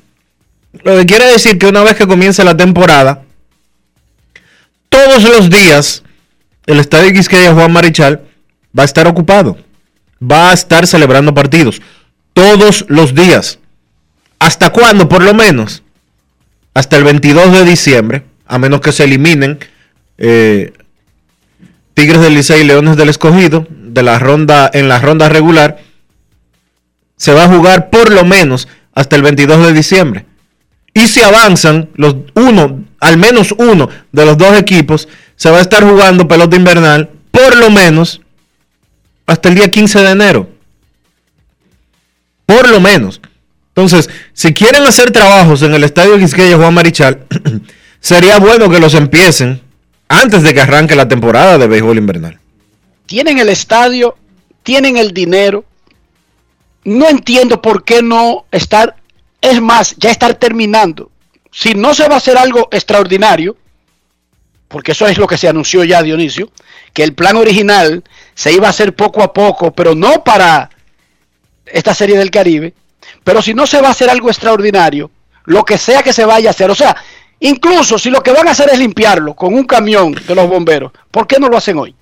Lo 0.83 0.97
que 0.97 1.05
quiere 1.05 1.25
decir 1.31 1.57
que 1.57 1.67
una 1.67 1.83
vez 1.83 1.95
que 1.95 2.05
comience 2.05 2.43
la 2.43 2.57
temporada, 2.57 3.23
todos 4.89 5.23
los 5.23 5.49
días, 5.49 6.03
el 6.65 6.79
estadio 6.79 7.13
Quisqueya, 7.13 7.53
Juan 7.53 7.71
Marichal, 7.71 8.23
va 8.77 8.83
a 8.83 8.85
estar 8.85 9.07
ocupado. 9.07 9.57
Va 10.21 10.49
a 10.49 10.53
estar 10.53 10.85
celebrando 10.85 11.33
partidos. 11.33 11.81
Todos 12.33 12.83
los 12.89 13.15
días. 13.15 13.59
¿Hasta 14.37 14.69
cuándo? 14.69 15.07
Por 15.07 15.23
lo 15.23 15.33
menos 15.33 15.81
hasta 16.73 16.97
el 16.97 17.05
22 17.05 17.53
de 17.53 17.63
diciembre, 17.63 18.23
a 18.45 18.57
menos 18.57 18.81
que 18.81 18.91
se 18.91 19.05
eliminen 19.05 19.59
eh, 20.17 20.73
Tigres 21.93 22.21
del 22.21 22.33
Licey 22.33 22.61
y 22.61 22.63
Leones 22.63 22.97
del 22.97 23.09
Escogido 23.09 23.67
de 23.69 24.01
en 24.73 24.87
la 24.89 24.99
ronda 24.99 25.29
regular, 25.29 25.79
se 27.17 27.33
va 27.33 27.43
a 27.43 27.47
jugar 27.47 27.89
por 27.89 28.11
lo 28.11 28.23
menos 28.23 28.67
hasta 28.93 29.15
el 29.15 29.21
22 29.21 29.67
de 29.67 29.73
diciembre. 29.73 30.25
Y 30.93 31.07
si 31.07 31.21
avanzan, 31.21 31.89
los 31.95 32.15
uno, 32.35 32.83
al 32.99 33.17
menos 33.17 33.53
uno 33.57 33.89
de 34.11 34.25
los 34.25 34.37
dos 34.37 34.57
equipos 34.57 35.07
se 35.35 35.49
va 35.49 35.59
a 35.59 35.61
estar 35.61 35.83
jugando 35.83 36.27
pelota 36.27 36.55
invernal 36.55 37.09
por 37.31 37.55
lo 37.55 37.69
menos 37.69 38.21
hasta 39.25 39.49
el 39.49 39.55
día 39.55 39.71
15 39.71 39.99
de 39.99 40.11
enero. 40.11 40.49
Por 42.45 42.69
lo 42.69 42.81
menos. 42.81 43.21
Entonces, 43.69 44.09
si 44.33 44.53
quieren 44.53 44.83
hacer 44.83 45.11
trabajos 45.11 45.61
en 45.61 45.73
el 45.73 45.83
estadio 45.85 46.17
Quisqueya 46.17 46.57
Juan 46.57 46.73
Marichal, 46.73 47.25
sería 48.01 48.37
bueno 48.39 48.69
que 48.69 48.79
los 48.79 48.93
empiecen 48.93 49.61
antes 50.11 50.43
de 50.43 50.53
que 50.53 50.61
arranque 50.61 50.95
la 50.95 51.07
temporada 51.07 51.57
de 51.57 51.67
béisbol 51.67 51.97
invernal. 51.97 52.39
Tienen 53.05 53.39
el 53.39 53.47
estadio, 53.47 54.17
tienen 54.61 54.97
el 54.97 55.13
dinero. 55.13 55.63
No 56.83 57.07
entiendo 57.07 57.61
por 57.61 57.85
qué 57.85 58.01
no 58.01 58.45
estar, 58.51 58.95
es 59.39 59.61
más, 59.61 59.95
ya 59.97 60.11
estar 60.11 60.33
terminando. 60.35 61.11
Si 61.51 61.75
no 61.75 61.93
se 61.93 62.07
va 62.09 62.15
a 62.15 62.17
hacer 62.17 62.37
algo 62.37 62.67
extraordinario, 62.71 63.55
porque 64.67 64.91
eso 64.91 65.07
es 65.07 65.17
lo 65.17 65.27
que 65.27 65.37
se 65.37 65.47
anunció 65.47 65.83
ya, 65.85 66.03
Dionisio, 66.03 66.51
que 66.93 67.03
el 67.03 67.13
plan 67.13 67.37
original 67.37 68.03
se 68.35 68.51
iba 68.51 68.67
a 68.67 68.71
hacer 68.71 68.95
poco 68.95 69.23
a 69.23 69.31
poco, 69.31 69.73
pero 69.73 69.95
no 69.95 70.23
para 70.23 70.69
esta 71.65 71.93
serie 71.93 72.17
del 72.17 72.31
Caribe. 72.31 72.73
Pero 73.23 73.41
si 73.41 73.53
no 73.53 73.65
se 73.65 73.81
va 73.81 73.89
a 73.89 73.91
hacer 73.91 74.09
algo 74.09 74.29
extraordinario, 74.29 75.09
lo 75.45 75.63
que 75.63 75.77
sea 75.77 76.03
que 76.03 76.13
se 76.13 76.25
vaya 76.25 76.49
a 76.49 76.51
hacer, 76.51 76.69
o 76.69 76.75
sea, 76.75 76.95
incluso 77.41 77.99
si 77.99 78.09
lo 78.09 78.23
que 78.23 78.31
van 78.31 78.47
a 78.47 78.51
hacer 78.51 78.69
es 78.71 78.79
limpiarlo 78.79 79.33
con 79.33 79.53
un 79.53 79.65
camión 79.65 80.13
de 80.13 80.35
los 80.35 80.47
bomberos, 80.47 80.91
¿por 81.11 81.27
qué 81.27 81.39
no 81.39 81.49
lo 81.49 81.57
hacen 81.57 81.77
hoy? 81.77 81.93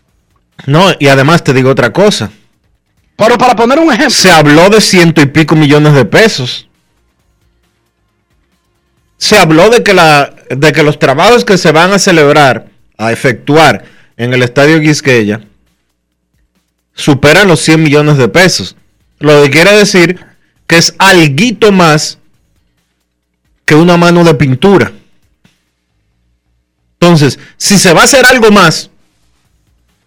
No, 0.65 0.91
y 0.99 1.07
además 1.07 1.43
te 1.43 1.53
digo 1.53 1.69
otra 1.71 1.91
cosa. 1.91 2.31
Pero 3.15 3.37
para 3.37 3.55
poner 3.55 3.79
un 3.79 3.91
ejemplo, 3.91 4.09
Se 4.09 4.31
habló 4.31 4.69
de 4.69 4.79
ciento 4.79 5.21
y 5.21 5.25
pico 5.25 5.55
millones 5.55 5.93
de 5.93 6.05
pesos. 6.05 6.67
Se 9.17 9.37
habló 9.37 9.69
de 9.69 9.83
que, 9.83 9.93
la, 9.93 10.33
de 10.49 10.71
que 10.71 10.83
los 10.83 10.97
trabajos 10.97 11.43
que 11.43 11.57
se 11.57 11.73
van 11.73 11.91
a 11.91 11.99
celebrar, 11.99 12.67
a 12.97 13.11
efectuar 13.11 13.83
en 14.15 14.33
el 14.33 14.43
estadio 14.43 14.79
Quisqueya, 14.79 15.41
superan 16.93 17.47
los 17.47 17.59
100 17.61 17.83
millones 17.83 18.17
de 18.17 18.29
pesos. 18.29 18.77
Lo 19.19 19.43
que 19.43 19.49
quiere 19.49 19.71
decir 19.71 20.25
que 20.67 20.77
es 20.77 20.95
alguito 20.97 21.71
más 21.71 22.19
que 23.65 23.75
una 23.75 23.97
mano 23.97 24.23
de 24.23 24.33
pintura. 24.35 24.93
Entonces, 26.99 27.39
si 27.57 27.77
se 27.77 27.93
va 27.93 28.01
a 28.01 28.05
hacer 28.05 28.25
algo 28.25 28.51
más, 28.51 28.89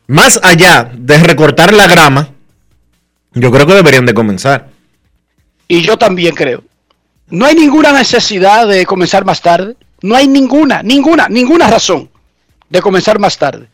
más 0.07 0.38
allá 0.42 0.90
de 0.94 1.18
recortar 1.18 1.72
la 1.72 1.87
grama, 1.87 2.28
yo 3.33 3.50
creo 3.50 3.66
que 3.66 3.74
deberían 3.74 4.07
de 4.07 4.14
comenzar. 4.14 4.68
y 5.68 5.81
yo 5.81 5.96
también 5.96 6.35
creo, 6.35 6.62
no 7.33 7.46
hay 7.46 7.55
ninguna 7.55 7.92
necesidad 7.92 8.68
de 8.68 8.85
comenzar 8.85 9.24
más 9.24 9.40
tarde. 9.40 9.74
No 10.02 10.14
hay 10.14 10.28
ninguna, 10.28 10.83
ninguna, 10.83 11.28
ninguna 11.31 11.68
razón 11.68 12.11
de 12.68 12.83
comenzar 12.83 13.18
más 13.18 13.38
tarde. 13.38 13.68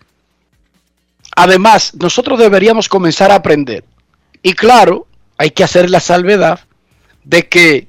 Además, 1.35 1.93
nosotros 1.95 2.39
deberíamos 2.39 2.89
comenzar 2.89 3.33
a 3.33 3.37
aprender. 3.37 3.85
Y 4.43 4.53
claro, 4.53 5.09
hay 5.37 5.51
que 5.51 5.65
hacer 5.65 5.91
la 5.91 5.99
salvedad 5.99 6.61
de 7.25 7.49
que 7.49 7.89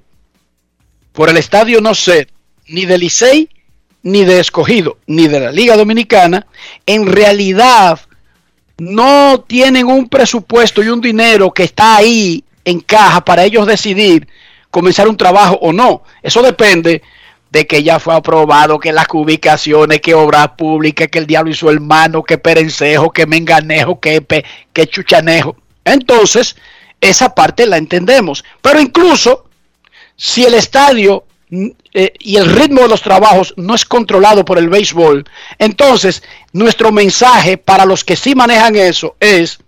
por 1.13 1.29
el 1.29 1.37
estadio 1.37 1.81
no 1.81 1.93
ser 1.93 2.29
ni 2.67 2.85
de 2.85 2.97
Licey, 2.97 3.49
ni 4.03 4.23
de 4.23 4.39
Escogido, 4.39 4.97
ni 5.07 5.27
de 5.27 5.39
la 5.39 5.51
Liga 5.51 5.75
Dominicana, 5.75 6.47
en 6.85 7.07
realidad 7.07 7.99
no 8.77 9.43
tienen 9.45 9.87
un 9.87 10.07
presupuesto 10.07 10.81
y 10.81 10.87
un 10.89 11.01
dinero 11.01 11.51
que 11.51 11.63
está 11.63 11.97
ahí 11.97 12.43
en 12.63 12.79
caja 12.79 13.23
para 13.25 13.43
ellos 13.43 13.67
decidir 13.67 14.27
comenzar 14.71 15.07
un 15.07 15.17
trabajo 15.17 15.57
o 15.61 15.73
no. 15.73 16.03
Eso 16.23 16.41
depende 16.41 17.01
de 17.51 17.65
que 17.67 17.83
ya 17.83 17.99
fue 17.99 18.13
aprobado, 18.15 18.79
que 18.79 18.93
las 18.93 19.07
ubicaciones, 19.11 19.99
que 20.01 20.13
obras 20.13 20.49
públicas, 20.49 21.07
que 21.09 21.19
el 21.19 21.25
diablo 21.27 21.51
y 21.51 21.55
su 21.55 21.69
hermano, 21.69 22.23
que 22.23 22.37
perencejo, 22.37 23.11
que 23.11 23.25
menganejo, 23.25 23.99
que, 23.99 24.21
pe- 24.21 24.45
que 24.71 24.87
chuchanejo. 24.87 25.55
Entonces, 25.83 26.55
esa 27.01 27.33
parte 27.33 27.65
la 27.65 27.77
entendemos. 27.77 28.45
Pero 28.61 28.79
incluso 28.79 29.45
si 30.15 30.45
el 30.45 30.53
estadio 30.53 31.25
eh, 31.93 32.13
y 32.19 32.37
el 32.37 32.51
ritmo 32.51 32.81
de 32.81 32.87
los 32.87 33.01
trabajos 33.01 33.53
no 33.57 33.73
es 33.73 33.85
controlado 33.85 34.45
por 34.45 34.57
el 34.57 34.69
béisbol, 34.69 35.25
entonces 35.57 36.23
nuestro 36.53 36.91
mensaje 36.91 37.57
para 37.57 37.85
los 37.85 38.03
que 38.03 38.15
sí 38.15 38.35
manejan 38.35 38.75
eso 38.75 39.15
es 39.19 39.59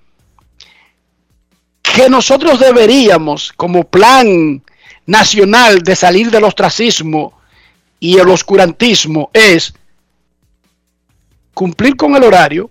que 1.81 2.09
nosotros 2.09 2.59
deberíamos, 2.59 3.51
como 3.53 3.83
plan 3.83 4.63
nacional 5.05 5.81
de 5.81 5.95
salir 5.95 6.31
del 6.31 6.43
ostracismo 6.43 7.33
y 7.99 8.17
el 8.17 8.29
oscurantismo, 8.29 9.29
es 9.33 9.73
cumplir 11.53 11.95
con 11.95 12.15
el 12.15 12.23
horario. 12.23 12.69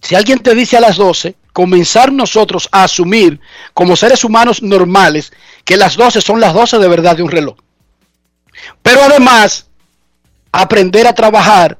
Si 0.00 0.14
alguien 0.14 0.38
te 0.38 0.54
dice 0.54 0.76
a 0.76 0.80
las 0.80 0.96
12, 0.96 1.36
comenzar 1.52 2.12
nosotros 2.12 2.68
a 2.72 2.84
asumir 2.84 3.40
como 3.74 3.96
seres 3.96 4.24
humanos 4.24 4.62
normales 4.62 5.32
que 5.64 5.76
las 5.76 5.96
12 5.96 6.20
son 6.20 6.40
las 6.40 6.54
12 6.54 6.78
de 6.78 6.88
verdad 6.88 7.16
de 7.16 7.22
un 7.22 7.30
reloj. 7.30 7.56
Pero 8.82 9.02
además, 9.02 9.66
aprender 10.52 11.06
a 11.06 11.14
trabajar 11.14 11.78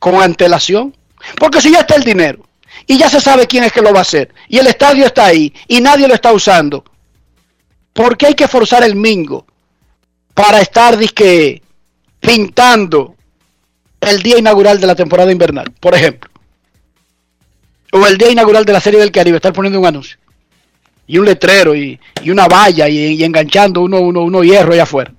con 0.00 0.20
antelación. 0.20 0.96
Porque 1.38 1.60
si 1.60 1.70
ya 1.70 1.80
está 1.80 1.94
el 1.94 2.02
dinero 2.02 2.44
y 2.86 2.98
ya 2.98 3.08
se 3.08 3.20
sabe 3.20 3.46
quién 3.46 3.62
es 3.62 3.72
que 3.72 3.82
lo 3.82 3.92
va 3.92 4.00
a 4.00 4.02
hacer 4.02 4.32
y 4.48 4.58
el 4.58 4.66
estadio 4.66 5.04
está 5.04 5.26
ahí 5.26 5.52
y 5.68 5.80
nadie 5.80 6.08
lo 6.08 6.14
está 6.14 6.32
usando, 6.32 6.82
¿por 7.92 8.16
qué 8.16 8.28
hay 8.28 8.34
que 8.34 8.48
forzar 8.48 8.82
el 8.82 8.96
mingo 8.96 9.46
para 10.34 10.60
estar 10.60 10.96
disque 10.96 11.62
pintando 12.18 13.14
el 14.00 14.22
día 14.22 14.38
inaugural 14.38 14.80
de 14.80 14.86
la 14.86 14.94
temporada 14.94 15.30
invernal, 15.30 15.70
por 15.78 15.94
ejemplo? 15.94 16.30
O 17.92 18.06
el 18.06 18.16
día 18.16 18.30
inaugural 18.30 18.64
de 18.64 18.72
la 18.72 18.80
Serie 18.80 19.00
del 19.00 19.12
Caribe, 19.12 19.36
estar 19.36 19.52
poniendo 19.52 19.78
un 19.78 19.86
anuncio. 19.86 20.16
Y 21.06 21.18
un 21.18 21.26
letrero 21.26 21.74
y, 21.74 21.98
una 22.26 22.46
valla 22.46 22.88
y, 22.88 22.98
y 22.98 23.24
enganchando 23.24 23.82
uno, 23.82 24.00
uno, 24.00 24.22
uno 24.22 24.44
hierro 24.44 24.72
allá 24.72 24.84
afuera. 24.84 25.12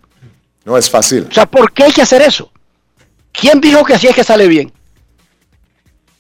No 0.65 0.78
es 0.78 0.89
fácil. 0.89 1.28
O 1.30 1.34
sea, 1.34 1.45
¿por 1.45 1.71
qué 1.74 1.86
hay 1.86 1.91
que 1.91 2.02
hacer 2.02 2.21
eso? 2.21 2.52
¿Quién 3.32 3.60
dijo 3.62 3.84
que 3.84 3.93
así 3.95 4.08
es 4.08 4.15
que 4.15 4.24
sale 4.24 4.47
bien? 4.47 4.71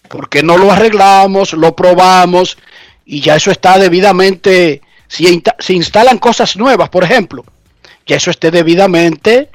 Porque 0.07 0.43
no 0.43 0.57
lo 0.57 0.71
arreglamos, 0.71 1.53
lo 1.53 1.75
probamos 1.75 2.57
y 3.05 3.21
ya 3.21 3.35
eso 3.35 3.51
está 3.51 3.77
debidamente, 3.77 4.81
si 5.07 5.25
insta- 5.25 5.55
se 5.59 5.73
instalan 5.73 6.17
cosas 6.17 6.57
nuevas, 6.57 6.89
por 6.89 7.03
ejemplo, 7.03 7.43
ya 8.05 8.15
eso 8.17 8.31
esté 8.31 8.51
debidamente 8.51 9.49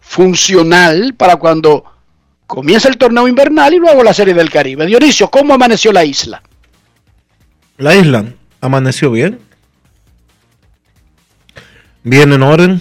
funcional 0.00 1.14
para 1.14 1.36
cuando 1.36 1.84
comience 2.46 2.88
el 2.88 2.96
torneo 2.96 3.28
invernal 3.28 3.74
y 3.74 3.78
luego 3.78 4.02
la 4.02 4.14
serie 4.14 4.34
del 4.34 4.50
Caribe. 4.50 4.86
Dionisio, 4.86 5.30
¿cómo 5.30 5.52
amaneció 5.54 5.92
la 5.92 6.04
isla? 6.04 6.42
La 7.76 7.94
isla 7.94 8.24
amaneció 8.60 9.10
bien. 9.10 9.40
Bien 12.02 12.32
en 12.32 12.42
orden. 12.42 12.80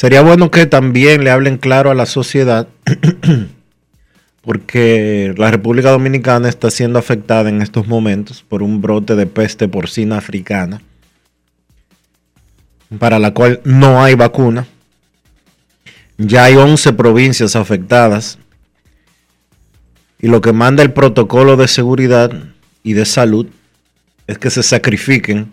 Sería 0.00 0.22
bueno 0.22 0.50
que 0.50 0.64
también 0.64 1.24
le 1.24 1.30
hablen 1.30 1.58
claro 1.58 1.90
a 1.90 1.94
la 1.94 2.06
sociedad, 2.06 2.66
porque 4.40 5.34
la 5.36 5.50
República 5.50 5.90
Dominicana 5.90 6.48
está 6.48 6.70
siendo 6.70 6.98
afectada 6.98 7.50
en 7.50 7.60
estos 7.60 7.86
momentos 7.86 8.42
por 8.42 8.62
un 8.62 8.80
brote 8.80 9.14
de 9.14 9.26
peste 9.26 9.68
porcina 9.68 10.16
africana, 10.16 10.80
para 12.98 13.18
la 13.18 13.34
cual 13.34 13.60
no 13.64 14.02
hay 14.02 14.14
vacuna. 14.14 14.66
Ya 16.16 16.44
hay 16.44 16.56
11 16.56 16.94
provincias 16.94 17.54
afectadas. 17.54 18.38
Y 20.18 20.28
lo 20.28 20.40
que 20.40 20.54
manda 20.54 20.82
el 20.82 20.94
protocolo 20.94 21.58
de 21.58 21.68
seguridad 21.68 22.32
y 22.82 22.94
de 22.94 23.04
salud 23.04 23.48
es 24.26 24.38
que 24.38 24.48
se 24.48 24.62
sacrifiquen 24.62 25.52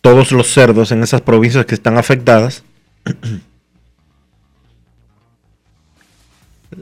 todos 0.00 0.32
los 0.32 0.52
cerdos 0.52 0.92
en 0.92 1.02
esas 1.02 1.20
provincias 1.20 1.66
que 1.66 1.74
están 1.74 1.98
afectadas. 1.98 2.64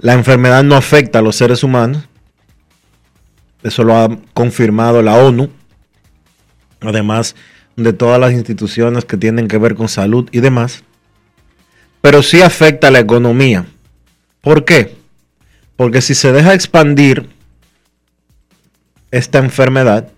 La 0.00 0.12
enfermedad 0.14 0.64
no 0.64 0.74
afecta 0.74 1.20
a 1.20 1.22
los 1.22 1.36
seres 1.36 1.62
humanos. 1.62 2.08
Eso 3.62 3.84
lo 3.84 3.96
ha 3.96 4.08
confirmado 4.34 5.00
la 5.00 5.14
ONU. 5.14 5.48
Además 6.80 7.34
de 7.76 7.92
todas 7.92 8.18
las 8.18 8.32
instituciones 8.32 9.04
que 9.04 9.16
tienen 9.16 9.48
que 9.48 9.58
ver 9.58 9.74
con 9.74 9.88
salud 9.88 10.28
y 10.32 10.40
demás. 10.40 10.82
Pero 12.00 12.22
sí 12.22 12.42
afecta 12.42 12.88
a 12.88 12.90
la 12.90 12.98
economía. 13.00 13.66
¿Por 14.40 14.64
qué? 14.64 14.96
Porque 15.76 16.00
si 16.00 16.14
se 16.14 16.32
deja 16.32 16.54
expandir 16.54 17.28
esta 19.10 19.38
enfermedad, 19.38 20.08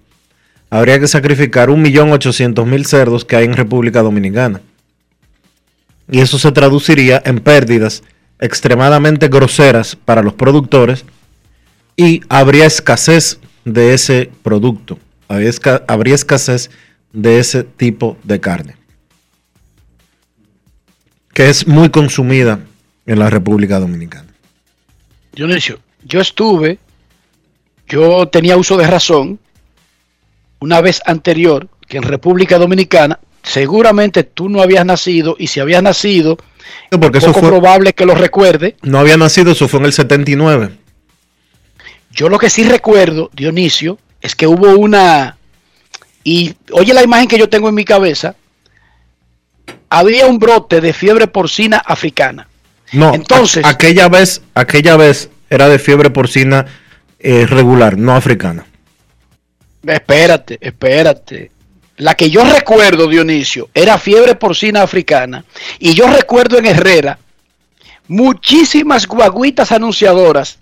habría 0.71 0.99
que 1.01 1.09
sacrificar 1.09 1.69
1.800.000 1.69 2.85
cerdos 2.85 3.25
que 3.25 3.37
hay 3.37 3.45
en 3.47 3.55
República 3.57 4.03
Dominicana. 4.03 4.61
Y 6.11 6.21
eso 6.21 6.39
se 6.39 6.53
traduciría 6.53 7.23
en 7.25 7.39
pérdidas 7.41 8.03
extremadamente 8.41 9.29
groseras 9.29 9.97
para 9.97 10.23
los 10.23 10.35
productores 10.35 11.05
y 11.97 12.21
habría 12.29 12.67
escasez 12.67 13.39
de 13.65 13.93
ese 13.95 14.31
producto. 14.43 14.99
habría 15.29 15.51
esca- 15.51 15.85
habría 15.89 16.15
escasez 16.15 16.71
de 17.13 17.39
ese 17.39 17.65
tipo 17.65 18.17
de 18.25 18.41
carne, 18.41 18.77
que 21.35 21.49
es 21.51 21.67
muy 21.67 21.91
consumida 21.91 22.61
en 23.07 23.19
la 23.19 23.31
República 23.31 23.79
Dominicana. 23.79 24.27
Dionisio, 25.33 25.79
yo 26.05 26.21
estuve, 26.21 26.79
yo 27.89 28.27
tenía 28.29 28.57
uso 28.57 28.77
de 28.77 28.87
razón 28.87 29.39
una 30.61 30.81
vez 30.81 31.01
anterior 31.07 31.69
que 31.87 31.97
en 31.99 32.03
República 32.03 32.59
Dominicana, 32.59 33.19
seguramente 33.43 34.25
tú 34.25 34.49
no 34.49 34.61
habías 34.61 34.85
nacido 34.85 35.37
y 35.39 35.47
si 35.47 35.61
habías 35.61 35.83
nacido, 35.83 36.37
Porque 37.01 37.19
eso 37.19 37.29
poco 37.29 37.41
fue, 37.41 37.49
probable 37.49 37.93
que 37.95 38.05
lo 38.07 38.15
recuerde. 38.15 38.77
no 38.83 38.99
había 38.99 39.17
nacido, 39.17 39.53
eso 39.53 39.69
fue 39.69 39.81
en 39.81 39.87
el 39.87 39.93
79. 39.93 40.71
Yo 42.11 42.29
lo 42.29 42.39
que 42.39 42.51
sí 42.51 42.65
recuerdo, 42.65 43.31
Dionisio, 43.33 43.99
es 44.21 44.35
que 44.35 44.47
hubo 44.47 44.77
una... 44.77 45.37
Y 46.25 46.55
oye 46.73 46.93
la 46.93 47.03
imagen 47.05 47.29
que 47.29 47.39
yo 47.39 47.49
tengo 47.49 47.69
en 47.69 47.75
mi 47.75 47.85
cabeza. 47.85 48.35
Había 49.91 50.27
un 50.27 50.39
brote 50.39 50.81
de 50.81 50.93
fiebre 50.93 51.27
porcina 51.29 51.79
africana. 51.79 52.49
No, 52.93 53.15
Entonces- 53.15 53.65
aquella 53.65 54.09
vez, 54.09 54.43
aquella 54.55 54.97
vez 54.97 55.31
era 55.49 55.69
de 55.69 55.79
fiebre 55.79 56.11
porcina 56.11 56.67
eh, 57.21 57.47
regular, 57.47 57.97
no 57.97 58.15
africana. 58.15 58.67
Espérate, 59.87 60.59
espérate. 60.61 61.51
La 61.99 62.15
que 62.15 62.31
yo 62.31 62.45
recuerdo, 62.45 63.09
Dionisio, 63.09 63.71
era 63.75 63.99
fiebre 63.99 64.35
porcina 64.37 64.83
africana. 64.83 65.45
Y 65.79 65.95
yo 65.95 66.07
recuerdo 66.09 66.59
en 66.59 66.67
Herrera 66.67 67.19
muchísimas 68.07 69.07
guaguitas 69.07 69.73
anunciadoras 69.73 70.59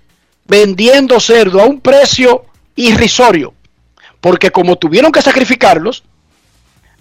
vendiendo 0.47 1.21
cerdo 1.21 1.61
a 1.61 1.67
un 1.67 1.81
precio 1.81 2.47
irrisorio. 2.75 3.55
Porque 4.21 4.51
como 4.51 4.77
tuvieron 4.77 5.13
que 5.13 5.23
sacrificarlos, 5.23 6.03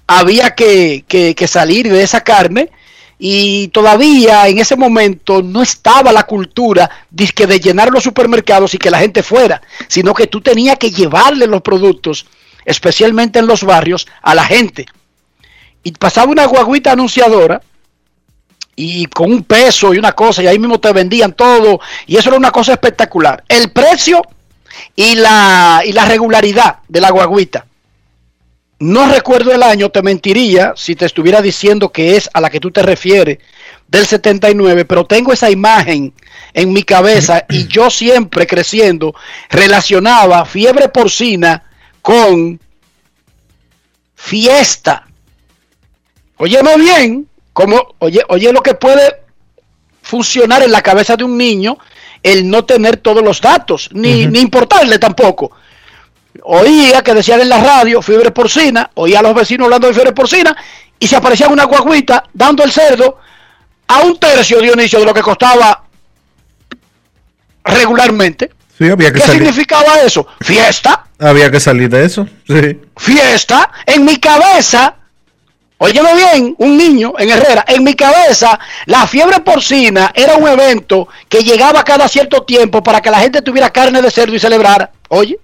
había 0.08 0.52
que, 0.54 1.04
que- 1.08 1.34
que 1.34 1.48
salir 1.48 1.92
de 1.92 2.04
esa 2.04 2.22
carne 2.22 2.70
y 3.18 3.70
todavía 3.70 4.48
en 4.48 4.60
ese 4.60 4.76
momento 4.76 5.42
no 5.42 5.62
estaba 5.62 6.12
la 6.12 6.24
cultura 6.24 6.90
dizque 7.10 7.48
de 7.48 7.60
llenar 7.60 7.90
los 7.90 8.04
supermercados 8.04 8.74
y 8.74 8.78
que 8.78 8.92
la 8.92 9.00
gente 9.00 9.24
fuera, 9.24 9.62
sino 9.88 10.14
que 10.14 10.28
tú 10.28 10.42
tenías 10.42 10.78
que 10.78 10.92
llevarle 10.92 11.48
los 11.48 11.62
productos, 11.62 12.26
especialmente 12.66 13.40
en 13.40 13.48
los 13.48 13.64
barrios, 13.64 14.08
a 14.22 14.36
la 14.36 14.44
gente. 14.44 14.86
Y 15.84 15.92
pasaba 15.92 16.32
una 16.32 16.46
guaguita 16.46 16.92
anunciadora 16.92 17.62
y 18.76 19.06
con 19.06 19.32
un 19.32 19.44
peso 19.44 19.94
y 19.94 19.98
una 19.98 20.12
cosa, 20.12 20.44
y 20.44 20.48
ahí 20.48 20.60
mismo 20.60 20.80
te 20.80 20.92
vendían 20.92 21.34
todo, 21.34 21.80
y 22.08 22.18
eso 22.18 22.30
era 22.30 22.38
una 22.38 22.52
cosa 22.52 22.74
espectacular. 22.74 23.44
El 23.48 23.72
precio 23.72 24.22
y 24.96 25.16
la, 25.16 25.82
y 25.86 25.94
la 25.94 26.06
regularidad 26.06 26.80
de 26.88 27.00
la 27.00 27.12
guaguita. 27.12 27.66
No 28.80 29.08
recuerdo 29.10 29.54
el 29.54 29.64
año, 29.64 29.90
te 29.90 30.02
mentiría 30.02 30.74
si 30.76 30.96
te 30.96 31.06
estuviera 31.06 31.42
diciendo 31.42 31.92
que 31.92 32.18
es 32.18 32.30
a 32.34 32.42
la 32.42 32.50
que 32.50 32.60
tú 32.60 32.72
te 32.72 32.84
refieres 32.84 33.38
del 33.88 34.06
79, 34.06 34.84
pero 34.84 35.06
tengo 35.06 35.32
esa 35.32 35.50
imagen 35.50 36.14
en 36.54 36.74
mi 36.74 36.84
cabeza 36.84 37.46
y 37.50 37.68
yo 37.68 37.90
siempre 37.90 38.46
creciendo 38.46 39.16
relacionaba 39.50 40.46
fiebre 40.46 40.90
porcina 40.90 41.64
con 42.02 42.60
fiesta. 44.16 45.08
Óyeme 46.38 46.76
bien, 46.76 47.30
como, 47.54 47.96
oye, 48.00 48.24
oye 48.28 48.52
lo 48.52 48.62
que 48.62 48.74
puede 48.74 49.22
funcionar 50.02 50.64
en 50.64 50.72
la 50.72 50.82
cabeza 50.82 51.16
de 51.16 51.24
un 51.24 51.38
niño 51.38 51.78
el 52.22 52.50
no 52.50 52.66
tener 52.66 52.98
todos 52.98 53.24
los 53.24 53.40
datos, 53.40 53.90
ni, 53.94 54.28
ni 54.28 54.40
importarle 54.40 55.00
tampoco 55.00 55.52
oía 56.44 57.02
que 57.02 57.14
decían 57.14 57.42
en 57.42 57.50
la 57.50 57.60
radio 57.64 58.02
fiebre 58.02 58.32
porcina, 58.32 58.90
oía 58.96 59.20
a 59.20 59.22
los 59.22 59.34
vecinos 59.34 59.66
hablando 59.66 59.88
de 59.88 59.94
fiebre 59.94 60.12
porcina 60.14 60.56
y 61.00 61.08
se 61.08 61.16
aparecía 61.16 61.48
una 61.48 61.64
guaguita 61.66 62.24
dando 62.34 62.64
el 62.64 62.72
cerdo 62.72 63.18
a 63.88 64.00
un 64.02 64.18
tercio 64.18 64.60
Dionisio 64.62 65.00
de 65.00 65.06
lo 65.06 65.14
que 65.14 65.22
costaba 65.22 65.84
regularmente. 67.64 68.52
Sí, 68.78 68.90
había 68.90 69.12
que 69.12 69.20
¿Qué 69.20 69.26
salir. 69.26 69.42
significaba 69.42 70.00
eso? 70.02 70.28
Fiesta, 70.42 71.06
Había 71.20 71.50
que 71.50 71.60
salir 71.60 71.90
de 71.90 72.04
eso. 72.06 72.28
Sí. 72.48 72.82
fiesta. 72.98 73.72
En 73.86 74.04
mi 74.04 74.18
cabeza, 74.18 74.96
óyeme 75.78 76.14
bien, 76.14 76.56
un 76.58 76.78
niño 76.78 77.14
en 77.18 77.30
Herrera, 77.30 77.64
en 77.68 77.84
mi 77.86 77.94
cabeza, 77.94 78.60
la 78.86 79.08
fiebre 79.08 79.40
porcina 79.40 80.12
era 80.14 80.36
un 80.36 80.48
evento 80.48 81.08
que 81.30 81.42
llegaba 81.42 81.84
cada 81.86 82.08
cierto 82.10 82.44
tiempo 82.44 82.84
para 82.84 83.02
que 83.02 83.10
la 83.10 83.20
gente 83.20 83.42
tuviera 83.42 83.70
carne 83.70 84.02
de 84.02 84.12
cerdo 84.12 84.36
y 84.36 84.40
celebrara. 84.40 84.92
Oye. 85.08 85.40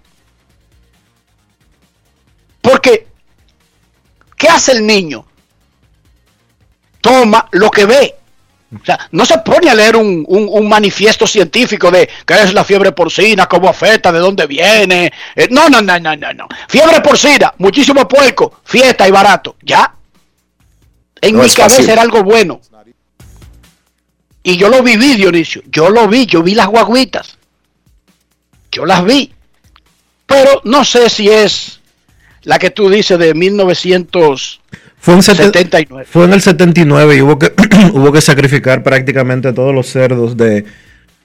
Porque, 2.61 3.07
¿qué 4.37 4.47
hace 4.47 4.73
el 4.73 4.85
niño? 4.85 5.25
Toma 7.01 7.47
lo 7.51 7.69
que 7.71 7.85
ve. 7.85 8.15
O 8.79 8.85
sea, 8.85 8.97
no 9.11 9.25
se 9.25 9.37
pone 9.39 9.69
a 9.69 9.75
leer 9.75 9.97
un, 9.97 10.23
un- 10.27 10.47
un 10.49 10.69
manifiesto 10.69 11.27
científico 11.27 11.91
de 11.91 12.09
qué 12.25 12.35
es 12.35 12.53
la 12.53 12.63
fiebre 12.63 12.93
porcina, 12.93 13.45
cómo 13.47 13.67
afecta, 13.67 14.11
de 14.13 14.19
dónde 14.19 14.47
viene. 14.47 15.11
Eh, 15.35 15.47
no, 15.51 15.67
no, 15.67 15.81
no, 15.81 15.99
no, 15.99 16.15
no, 16.15 16.33
no. 16.33 16.47
Fiebre 16.69 17.01
porcina, 17.01 17.53
muchísimo 17.57 18.07
puerco, 18.07 18.61
fiesta 18.63 19.05
y 19.07 19.11
barato. 19.11 19.57
Ya. 19.63 19.93
En 21.19 21.35
No 21.35 21.43
mi 21.43 21.49
cabeza 21.49 21.75
fácil. 21.77 21.89
era 21.89 22.01
algo 22.01 22.23
bueno. 22.23 22.61
Y 24.43 24.55
yo 24.57 24.69
lo 24.69 24.81
viví, 24.81 25.15
Dionisio. 25.15 25.61
Yo 25.67 25.89
lo 25.89 26.07
vi, 26.07 26.25
yo 26.25 26.41
vi 26.41 26.55
las 26.55 26.67
guaguitas. 26.67 27.37
Yo 28.71 28.85
las 28.85 29.03
vi. 29.03 29.33
Pero 30.25 30.61
no 30.63 30.85
sé 30.85 31.09
si 31.09 31.27
es 31.29 31.80
la 32.43 32.59
que 32.59 32.69
tú 32.71 32.89
dices 32.89 33.17
de 33.19 33.33
1979. 33.33 34.79
Fue, 34.97 35.15
en 35.15 35.21
sete- 35.23 35.43
fue 36.05 36.25
en 36.25 36.33
el 36.33 36.41
79 36.41 37.15
y 37.17 37.21
hubo 37.21 37.39
que, 37.39 37.51
hubo 37.93 38.11
que 38.11 38.21
sacrificar 38.21 38.83
prácticamente 38.83 39.51
todos 39.53 39.73
los 39.73 39.87
cerdos 39.87 40.37
de, 40.37 40.65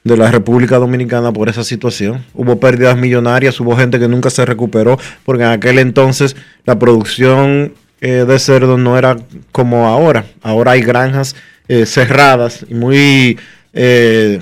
de 0.04 0.16
la 0.16 0.30
República 0.30 0.78
Dominicana 0.78 1.32
por 1.32 1.48
esa 1.48 1.62
situación. 1.64 2.24
Hubo 2.34 2.58
pérdidas 2.58 2.96
millonarias, 2.96 3.60
hubo 3.60 3.76
gente 3.76 3.98
que 3.98 4.08
nunca 4.08 4.30
se 4.30 4.44
recuperó, 4.46 4.98
porque 5.24 5.42
en 5.44 5.50
aquel 5.50 5.78
entonces 5.78 6.36
la 6.64 6.78
producción 6.78 7.74
eh, 8.00 8.24
de 8.26 8.38
cerdos 8.38 8.78
no 8.78 8.96
era 8.96 9.16
como 9.52 9.86
ahora. 9.88 10.24
Ahora 10.42 10.72
hay 10.72 10.80
granjas 10.82 11.36
eh, 11.68 11.84
cerradas 11.86 12.64
y 12.68 12.74
muy... 12.74 13.38
eh, 13.74 14.40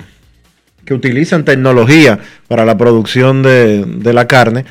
que 0.84 0.92
utilizan 0.92 1.44
tecnología 1.46 2.18
para 2.46 2.66
la 2.66 2.76
producción 2.76 3.42
de, 3.42 3.84
de 3.86 4.12
la 4.12 4.26
carne 4.28 4.66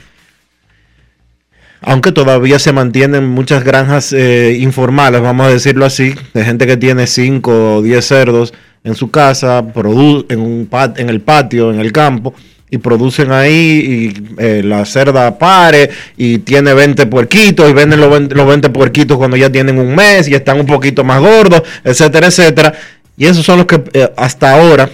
aunque 1.84 2.12
todavía 2.12 2.60
se 2.60 2.72
mantienen 2.72 3.28
muchas 3.28 3.64
granjas 3.64 4.14
eh, 4.14 4.58
informales, 4.60 5.22
vamos 5.22 5.48
a 5.48 5.50
decirlo 5.50 5.86
así, 5.86 6.16
de 6.34 6.46
gente 6.46 6.66
que 6.66 6.78
tiene 6.78 7.08
5 7.08 7.76
o 7.76 7.82
10 7.82 8.06
cerdos 8.06 8.54
en 8.84 8.96
su 8.96 9.12
casa, 9.12 9.60
en, 9.60 10.40
un 10.40 10.70
en 10.98 11.10
el 11.10 11.22
patio, 11.22 11.72
en 11.72 11.80
el 11.80 11.92
campo, 11.92 12.34
y 12.70 12.78
producen 12.78 13.32
ahí, 13.32 14.14
y 14.18 14.42
eh, 14.42 14.62
la 14.64 14.86
cerda 14.86 15.38
pare, 15.38 15.90
y 16.18 16.40
tiene 16.40 16.74
20 16.74 17.06
puerquitos, 17.06 17.70
y 17.70 17.74
venden 17.74 18.00
los 18.00 18.10
20, 18.10 18.34
los 18.34 18.48
20 18.48 18.70
puerquitos 18.70 19.18
cuando 19.18 19.38
ya 19.38 19.52
tienen 19.52 19.78
un 19.78 19.94
mes, 19.94 20.28
y 20.28 20.36
están 20.36 20.60
un 20.60 20.66
poquito 20.66 21.04
más 21.04 21.22
gordos, 21.22 21.64
etcétera, 21.84 22.28
etcétera. 22.28 22.74
Y 23.16 23.26
esos 23.26 23.46
son 23.46 23.58
los 23.58 23.68
que 23.68 23.84
eh, 23.94 24.12
hasta 24.18 24.54
ahora, 24.54 24.90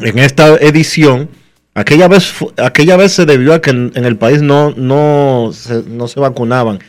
en 0.00 0.18
esta 0.18 0.56
edición, 0.56 1.28
Aquella 1.74 2.06
vez, 2.06 2.34
aquella 2.58 2.96
vez 2.96 3.12
se 3.12 3.24
debió 3.24 3.54
a 3.54 3.62
que 3.62 3.70
en, 3.70 3.92
en 3.94 4.04
el 4.04 4.16
país 4.16 4.42
no, 4.42 4.72
no, 4.76 5.52
se, 5.54 5.82
no 5.86 6.06
se 6.06 6.20
vacunaban 6.20 6.80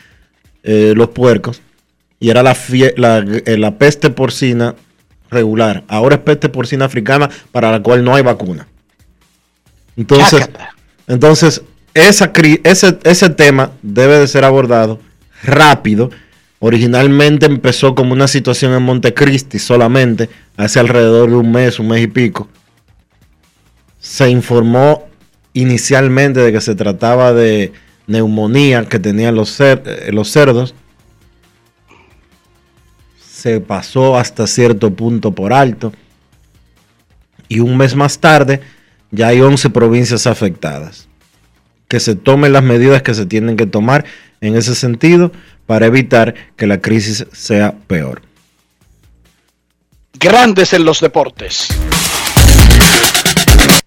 eh, 0.63 0.93
los 0.95 1.09
puercos 1.09 1.61
y 2.19 2.29
era 2.29 2.43
la, 2.43 2.53
fie- 2.53 2.93
la, 2.97 3.19
eh, 3.19 3.57
la 3.57 3.77
peste 3.77 4.09
porcina 4.09 4.75
regular. 5.29 5.83
Ahora 5.87 6.15
es 6.15 6.21
peste 6.21 6.49
porcina 6.49 6.85
africana 6.85 7.29
para 7.51 7.71
la 7.71 7.81
cual 7.81 8.03
no 8.03 8.13
hay 8.13 8.23
vacuna. 8.23 8.67
Entonces, 9.95 10.39
Chácata. 10.41 10.75
entonces 11.07 11.61
esa, 11.93 12.31
ese, 12.63 12.99
ese 13.03 13.29
tema 13.29 13.71
debe 13.81 14.19
de 14.19 14.27
ser 14.27 14.43
abordado 14.43 14.99
rápido. 15.43 16.09
Originalmente 16.59 17.45
empezó 17.45 17.95
como 17.95 18.13
una 18.13 18.27
situación 18.27 18.73
en 18.73 18.83
Montecristi 18.83 19.59
solamente, 19.59 20.29
hace 20.57 20.79
alrededor 20.79 21.29
de 21.29 21.35
un 21.37 21.51
mes, 21.51 21.79
un 21.79 21.87
mes 21.89 22.03
y 22.03 22.07
pico 22.07 22.49
se 24.03 24.29
informó 24.29 25.07
inicialmente 25.53 26.41
de 26.41 26.51
que 26.51 26.59
se 26.59 26.75
trataba 26.75 27.31
de 27.31 27.71
neumonía 28.05 28.83
que 28.83 28.99
tenían 28.99 29.33
eh, 29.37 30.11
los 30.11 30.29
cerdos. 30.29 30.75
Se 33.31 33.61
pasó 33.61 34.17
hasta 34.17 34.45
cierto 34.45 34.93
punto 34.93 35.31
por 35.31 35.53
alto. 35.53 35.93
Y 37.47 37.61
un 37.61 37.77
mes 37.77 37.95
más 37.95 38.19
tarde 38.19 38.59
ya 39.11 39.27
hay 39.27 39.39
11 39.39 39.69
provincias 39.69 40.27
afectadas. 40.27 41.07
Que 41.87 42.01
se 42.01 42.15
tomen 42.15 42.51
las 42.51 42.63
medidas 42.63 43.03
que 43.03 43.13
se 43.13 43.25
tienen 43.25 43.55
que 43.55 43.67
tomar 43.67 44.03
en 44.41 44.57
ese 44.57 44.75
sentido 44.75 45.31
para 45.65 45.85
evitar 45.85 46.35
que 46.57 46.67
la 46.67 46.81
crisis 46.81 47.25
sea 47.31 47.73
peor. 47.87 48.21
Grandes 50.19 50.73
en 50.73 50.83
los 50.83 50.99
deportes. 50.99 51.69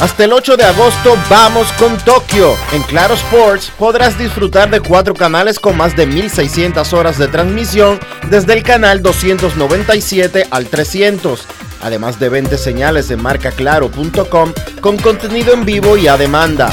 Hasta 0.00 0.24
el 0.24 0.32
8 0.32 0.56
de 0.56 0.62
agosto 0.62 1.18
vamos 1.28 1.72
con 1.72 1.98
Tokio. 1.98 2.54
En 2.72 2.82
Claro 2.82 3.14
Sports 3.14 3.72
podrás 3.76 4.16
disfrutar 4.16 4.70
de 4.70 4.80
cuatro 4.80 5.12
canales 5.12 5.58
con 5.58 5.76
más 5.76 5.96
de 5.96 6.06
1600 6.06 6.92
horas 6.92 7.18
de 7.18 7.26
transmisión 7.26 7.98
desde 8.30 8.52
el 8.52 8.62
canal 8.62 9.02
297 9.02 10.46
al 10.52 10.66
300. 10.66 11.46
Además 11.82 12.20
de 12.20 12.28
20 12.28 12.58
señales 12.58 13.08
de 13.08 13.16
marcaclaro.com 13.16 14.52
con 14.80 14.96
contenido 14.98 15.52
en 15.52 15.64
vivo 15.64 15.96
y 15.96 16.06
a 16.06 16.16
demanda. 16.16 16.72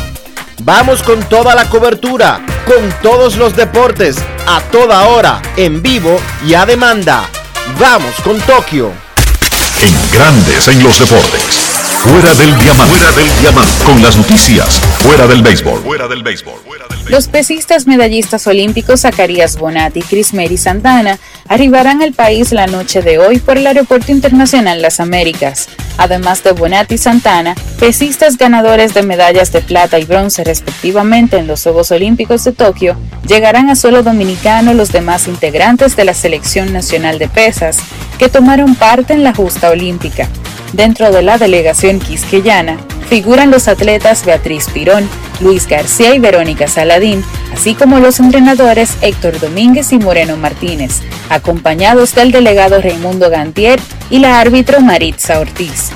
Vamos 0.61 1.01
con 1.01 1.19
toda 1.23 1.55
la 1.55 1.67
cobertura, 1.67 2.45
con 2.65 2.91
todos 3.01 3.38
los 3.38 3.55
deportes, 3.55 4.17
a 4.45 4.61
toda 4.71 5.07
hora, 5.07 5.41
en 5.57 5.82
vivo 5.82 6.15
y 6.45 6.53
a 6.53 6.67
demanda. 6.67 7.28
Vamos 7.80 8.13
con 8.23 8.39
Tokio. 8.41 8.91
En 9.82 10.11
Grandes 10.11 10.67
en 10.67 10.84
los 10.84 10.99
deportes. 10.99 11.64
Fuera 12.06 12.36
del 12.36 12.56
diamante. 12.60 12.93
Fuera 12.93 13.12
del 13.14 13.41
diamante. 13.41 13.84
Con 13.84 14.01
las 14.03 14.16
noticias. 14.16 14.80
Fuera 14.99 15.26
del 15.26 15.41
béisbol. 15.41 15.82
Fuera 15.82 16.08
del 16.08 16.22
béisbol. 16.22 16.53
Los 17.10 17.28
pesistas 17.28 17.88
medallistas 17.88 18.45
olímpicos 18.45 19.01
Zacarías 19.01 19.58
Bonatti 19.58 20.01
y 20.01 20.03
Chris 20.03 20.32
Mary 20.36 20.56
Santana 20.58 21.18
arribarán 21.47 22.03
al 22.03 22.14
país 22.14 22.51
la 22.51 22.68
noche 22.68 23.01
de 23.01 23.18
hoy 23.18 23.39
por 23.39 23.58
el 23.58 23.66
Aeropuerto 23.66 24.12
Internacional 24.12 24.84
Las 24.84 24.99
Américas. 24.99 25.68
Además 25.97 26.43
de 26.43 26.51
Bonatti 26.51 26.95
y 26.95 26.97
Santana, 26.99 27.56
pesistas 27.80 28.38
ganadores 28.38 28.93
de 28.93 29.01
medallas 29.01 29.51
de 29.51 29.62
plata 29.62 29.97
y 29.97 30.06
bronce 30.06 30.43
respectivamente 30.43 31.38
en 31.38 31.47
los 31.47 31.64
Juegos 31.64 31.89
Olímpicos 31.89 32.43
de 32.43 32.51
Tokio, 32.51 32.95
llegarán 33.28 33.72
a 33.72 33.76
suelo 33.76 34.03
dominicano 34.03 34.76
los 34.76 34.91
demás 34.91 35.28
integrantes 35.28 35.95
de 35.95 36.06
la 36.06 36.14
Selección 36.14 36.72
Nacional 36.72 37.18
de 37.18 37.30
Pesas 37.30 37.80
que 38.20 38.30
tomaron 38.30 38.76
parte 38.76 39.14
en 39.14 39.24
la 39.24 39.34
justa 39.34 39.72
olímpica. 39.72 40.30
Dentro 40.76 41.09
de 41.09 41.21
la 41.21 41.38
delegación 41.38 41.99
quisqueyana 41.99 42.78
figuran 43.09 43.49
los 43.49 43.69
atletas 43.69 44.26
Beatriz 44.26 44.65
Pirón, 44.73 45.09
Luis 45.39 45.67
García 45.67 46.13
y 46.13 46.19
Verónica 46.19 46.67
Saladín, 46.67 47.23
así 47.53 47.76
como 47.76 48.01
los 48.01 48.19
entrenadores 48.19 48.97
Héctor 48.99 49.39
Domínguez 49.39 49.93
y 49.93 49.99
Moreno 49.99 50.36
Martínez, 50.36 50.99
acompañados 51.30 52.13
del 52.13 52.34
delegado 52.34 52.82
Raimundo 52.82 53.30
Gantier 53.30 53.80
y 54.09 54.19
la 54.19 54.41
árbitro 54.41 54.82
Maritza 54.82 55.39
Ortiz. 55.39 55.91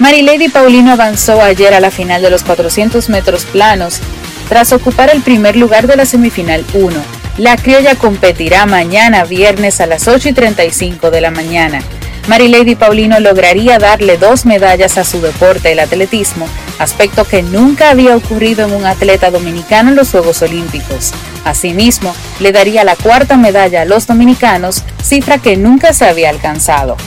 Marilady 0.00 0.48
Paulino 0.48 0.90
avanzó 0.90 1.40
ayer 1.40 1.74
a 1.74 1.80
la 1.80 1.92
final 1.92 2.20
de 2.20 2.30
los 2.30 2.42
400 2.42 3.08
metros 3.08 3.44
planos 3.44 4.00
tras 4.48 4.72
ocupar 4.72 5.10
el 5.10 5.22
primer 5.22 5.54
lugar 5.54 5.86
de 5.86 5.94
la 5.94 6.06
semifinal 6.06 6.64
1. 6.74 6.96
La 7.36 7.56
criolla 7.56 7.94
competirá 7.94 8.66
mañana 8.66 9.22
viernes 9.22 9.80
a 9.80 9.86
las 9.86 10.08
8 10.08 10.30
y 10.30 10.32
35 10.32 11.12
de 11.12 11.20
la 11.20 11.30
mañana. 11.30 11.80
Marilady 12.28 12.74
Paulino 12.74 13.18
lograría 13.20 13.78
darle 13.78 14.18
dos 14.18 14.44
medallas 14.44 14.98
a 14.98 15.04
su 15.04 15.22
deporte, 15.22 15.72
el 15.72 15.78
atletismo, 15.78 16.46
aspecto 16.78 17.24
que 17.24 17.42
nunca 17.42 17.88
había 17.88 18.14
ocurrido 18.14 18.66
en 18.66 18.74
un 18.74 18.84
atleta 18.84 19.30
dominicano 19.30 19.88
en 19.88 19.96
los 19.96 20.10
Juegos 20.10 20.42
Olímpicos. 20.42 21.12
Asimismo, 21.46 22.14
le 22.38 22.52
daría 22.52 22.84
la 22.84 22.96
cuarta 22.96 23.38
medalla 23.38 23.80
a 23.80 23.84
los 23.86 24.06
dominicanos, 24.06 24.84
cifra 25.02 25.38
que 25.38 25.56
nunca 25.56 25.94
se 25.94 26.04
había 26.04 26.28
alcanzado. 26.28 26.98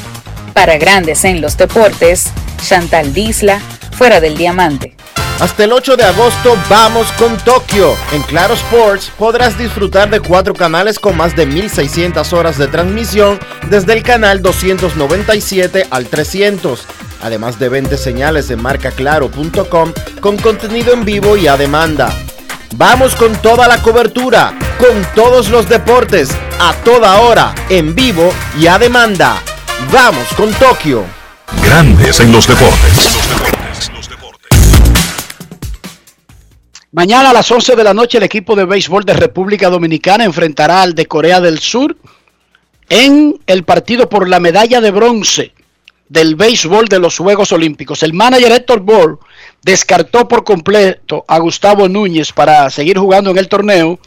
Para 0.54 0.80
grandes 0.80 1.24
en 1.24 1.40
los 1.40 1.56
deportes, 1.56 2.32
Chantal 2.68 3.14
Disla, 3.14 3.60
fuera 3.92 4.22
del 4.22 4.36
diamante. 4.36 4.96
Hasta 5.42 5.64
el 5.64 5.74
8 5.74 5.98
de 5.98 6.04
agosto 6.04 6.56
vamos 6.70 7.12
con 7.14 7.36
Tokio. 7.38 7.96
En 8.12 8.22
Claro 8.22 8.54
Sports 8.54 9.12
podrás 9.18 9.58
disfrutar 9.58 10.08
de 10.12 10.20
cuatro 10.20 10.54
canales 10.54 11.00
con 11.00 11.18
más 11.18 11.36
de 11.36 11.48
1600 11.48 12.32
horas 12.34 12.60
de 12.60 12.68
transmisión 12.68 13.40
desde 13.68 13.94
el 13.94 14.04
canal 14.04 14.44
297 14.44 15.88
al 15.90 16.06
300. 16.06 16.86
Además 17.24 17.58
de 17.58 17.70
20 17.70 17.98
señales 17.98 18.50
de 18.50 18.56
marcaclaro.com 18.56 19.94
con 20.20 20.38
contenido 20.38 20.94
en 20.94 21.06
vivo 21.06 21.36
y 21.36 21.48
a 21.48 21.58
demanda. 21.58 22.16
Vamos 22.76 23.16
con 23.16 23.36
toda 23.38 23.68
la 23.68 23.82
cobertura, 23.82 24.54
con 24.78 25.04
todos 25.16 25.50
los 25.50 25.68
deportes, 25.68 26.30
a 26.60 26.74
toda 26.84 27.20
hora, 27.20 27.56
en 27.68 27.96
vivo 27.96 28.32
y 28.60 28.68
a 28.68 28.78
demanda. 28.78 29.42
Vamos 29.92 30.28
con 30.38 30.54
Tokio. 30.54 31.04
Grandes 31.64 32.20
en 32.20 32.32
los 32.32 32.48
deportes. 32.48 33.61
Mañana 36.94 37.30
a 37.30 37.34
las 37.34 37.50
11 37.50 37.78
de 37.78 37.86
la 37.86 37.94
noche 37.94 38.18
el 38.18 38.26
equipo 38.26 38.54
de 38.54 38.66
béisbol 38.66 39.06
de 39.06 39.14
República 39.14 39.70
Dominicana 39.70 40.26
enfrentará 40.26 40.82
al 40.82 40.94
de 40.94 41.06
Corea 41.06 41.40
del 41.40 41.60
Sur 41.60 41.96
en 42.90 43.40
el 43.48 43.64
partido 43.64 44.10
por 44.10 44.28
la 44.28 44.42
medalla 44.42 44.82
de 44.82 44.92
bronce 44.92 45.54
del 46.10 46.36
béisbol 46.36 46.90
de 46.90 47.00
los 47.00 47.18
Juegos 47.18 47.54
Olímpicos. 47.54 48.04
El 48.04 48.12
manager 48.12 48.52
Héctor 48.52 48.82
Ball 48.82 49.18
descartó 49.64 50.28
por 50.28 50.44
completo 50.44 51.24
a 51.30 51.40
Gustavo 51.40 51.88
Núñez 51.88 52.34
para 52.34 52.70
seguir 52.70 52.98
jugando 52.98 53.32
en 53.32 53.38
el 53.38 53.48
torneo 53.48 53.98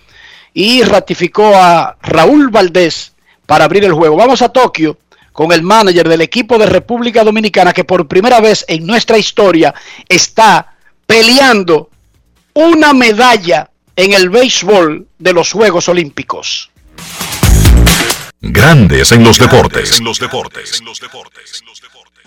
y 0.52 0.82
ratificó 0.82 1.56
a 1.56 1.96
Raúl 2.02 2.50
Valdés 2.50 3.14
para 3.46 3.64
abrir 3.64 3.84
el 3.84 3.94
juego. 3.94 4.16
Vamos 4.16 4.42
a 4.42 4.50
Tokio 4.50 4.98
con 5.32 5.52
el 5.52 5.62
manager 5.62 6.06
del 6.06 6.20
equipo 6.20 6.58
de 6.58 6.66
República 6.66 7.24
Dominicana 7.24 7.72
que 7.72 7.84
por 7.84 8.06
primera 8.06 8.40
vez 8.40 8.62
en 8.68 8.86
nuestra 8.86 9.16
historia 9.16 9.74
está 10.06 10.74
peleando 11.06 11.88
una 12.54 12.92
medalla 12.94 13.68
en 13.96 14.12
el 14.12 14.30
béisbol 14.30 15.08
de 15.18 15.32
los 15.32 15.50
Juegos 15.50 15.88
Olímpicos. 15.88 16.70
Grandes 18.40 19.10
en 19.10 19.24
los 19.24 19.38
deportes. 19.38 20.00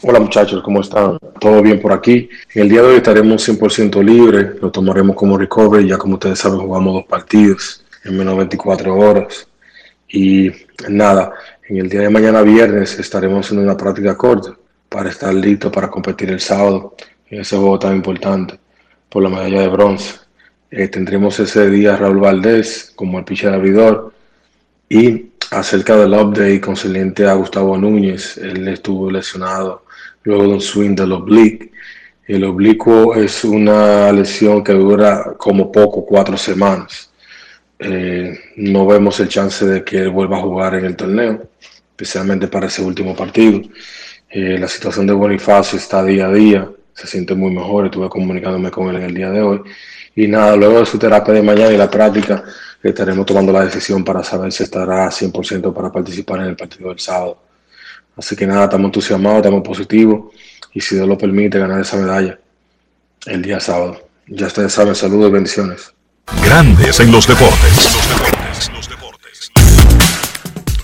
Hola 0.02 0.20
muchachos, 0.20 0.62
¿cómo 0.64 0.82
están? 0.82 1.18
¿Todo 1.40 1.62
bien 1.62 1.80
por 1.80 1.94
aquí? 1.94 2.30
En 2.54 2.64
el 2.64 2.70
día 2.70 2.82
de 2.82 2.88
hoy 2.88 2.96
estaremos 2.98 3.48
100% 3.48 4.04
libres, 4.04 4.62
lo 4.62 4.70
tomaremos 4.70 5.16
como 5.16 5.38
recovery, 5.38 5.88
ya 5.88 5.98
como 5.98 6.16
ustedes 6.16 6.40
saben 6.40 6.60
jugamos 6.60 6.94
dos 6.94 7.06
partidos 7.06 7.86
en 8.04 8.18
menos 8.18 8.34
de 8.34 8.40
24 8.40 8.96
horas. 8.96 9.48
Y 10.10 10.52
nada, 10.90 11.32
en 11.70 11.78
el 11.78 11.90
día 11.90 12.02
de 12.02 12.10
mañana 12.10 12.42
viernes 12.42 13.00
estaremos 13.00 13.50
en 13.52 13.60
una 13.60 13.78
práctica 13.78 14.18
corta 14.18 14.52
para 14.90 15.10
estar 15.10 15.34
listos 15.34 15.72
para 15.72 15.90
competir 15.90 16.30
el 16.32 16.42
sábado 16.42 16.96
en 17.30 17.42
ese 17.42 17.56
juego 17.56 17.80
tan 17.80 17.96
importante 17.96 18.60
por 19.10 19.24
la 19.24 19.30
medalla 19.30 19.62
de 19.62 19.68
bronce. 19.68 20.16
Eh, 20.70 20.88
tendremos 20.90 21.40
ese 21.40 21.70
día 21.70 21.94
a 21.94 21.98
Raúl 21.98 22.20
Valdés 22.20 22.92
como 22.96 23.20
el 23.20 23.26
pitcher 23.26 23.54
abridor 23.54 24.14
y 24.90 25.28
acerca 25.52 25.96
del 25.96 26.14
update 26.14 26.62
concerniente 26.62 27.26
a 27.26 27.34
Gustavo 27.34 27.78
Núñez, 27.78 28.38
él 28.38 28.68
estuvo 28.68 29.10
lesionado 29.10 29.86
luego 30.24 30.44
de 30.44 30.50
un 30.50 30.62
swing 30.62 30.96
del 30.96 31.14
oblique. 31.14 31.72
El 32.28 32.44
oblicuo 32.44 33.16
es 33.16 33.46
una 33.46 34.12
lesión 34.12 34.64
que 34.64 34.74
dura 34.74 35.36
como 35.38 35.72
poco 35.72 36.06
cuatro 36.06 36.38
semanas. 36.38 37.10
Eh, 37.80 38.38
no 38.58 38.86
vemos 38.86 39.20
el 39.20 39.30
chance 39.30 39.66
de 39.66 39.84
que 39.84 40.00
él 40.00 40.10
vuelva 40.10 40.38
a 40.38 40.42
jugar 40.42 40.76
en 40.76 40.86
el 40.86 40.96
torneo, 40.96 41.48
especialmente 41.92 42.48
para 42.48 42.68
ese 42.68 42.82
último 42.82 43.16
partido. 43.16 43.62
Eh, 44.30 44.58
la 44.60 44.68
situación 44.68 45.08
de 45.08 45.14
Bonifacio 45.14 45.78
está 45.80 46.04
día 46.04 46.28
a 46.28 46.34
día, 46.34 46.70
se 46.98 47.06
siente 47.06 47.36
muy 47.36 47.52
mejor, 47.52 47.86
estuve 47.86 48.10
comunicándome 48.10 48.72
con 48.72 48.90
él 48.90 48.96
en 48.96 49.04
el 49.04 49.14
día 49.14 49.30
de 49.30 49.42
hoy. 49.42 49.62
Y 50.16 50.28
nada, 50.28 50.56
luego 50.56 50.80
de 50.80 50.86
su 50.88 50.98
terapia 50.98 51.32
de 51.32 51.44
mañana 51.44 51.72
y 51.72 51.78
la 51.78 51.90
práctica, 51.90 52.44
estaremos 52.82 53.24
tomando 53.24 53.52
la 53.54 53.66
decisión 53.66 54.04
para 54.04 54.24
saber 54.24 54.52
si 54.52 54.64
estará 54.64 55.08
100% 55.08 55.72
para 55.74 55.92
participar 55.92 56.40
en 56.40 56.48
el 56.48 56.56
partido 56.56 56.90
del 56.90 56.98
sábado. 57.00 57.38
Así 58.16 58.36
que 58.36 58.48
nada, 58.48 58.64
estamos 58.64 58.86
entusiasmados, 58.86 59.38
estamos 59.38 59.62
positivos 59.62 60.34
y 60.74 60.82
si 60.82 60.96
Dios 60.96 61.08
lo 61.08 61.16
permite, 61.20 61.60
ganar 61.60 61.80
esa 61.82 61.98
medalla 61.98 62.40
el 63.28 63.44
día 63.44 63.60
sábado. 63.60 64.02
Ya 64.26 64.48
ustedes 64.48 64.74
saben, 64.74 64.96
saludos 64.96 65.30
y 65.30 65.34
bendiciones. 65.34 65.94
Grandes 66.44 67.00
en 67.00 67.12
los 67.12 67.28
deportes. 67.28 67.98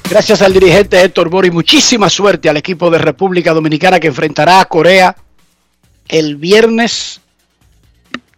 Gracias 0.08 0.44
al 0.44 0.54
dirigente 0.54 1.02
Héctor 1.02 1.30
Bori, 1.30 1.50
muchísima 1.50 2.08
suerte 2.08 2.50
al 2.50 2.58
equipo 2.58 2.92
de 2.92 3.00
República 3.00 3.52
Dominicana 3.52 4.00
que 4.00 4.10
enfrentará 4.10 4.60
a 4.60 4.66
Corea 4.66 5.16
el 6.08 6.36
viernes 6.36 7.22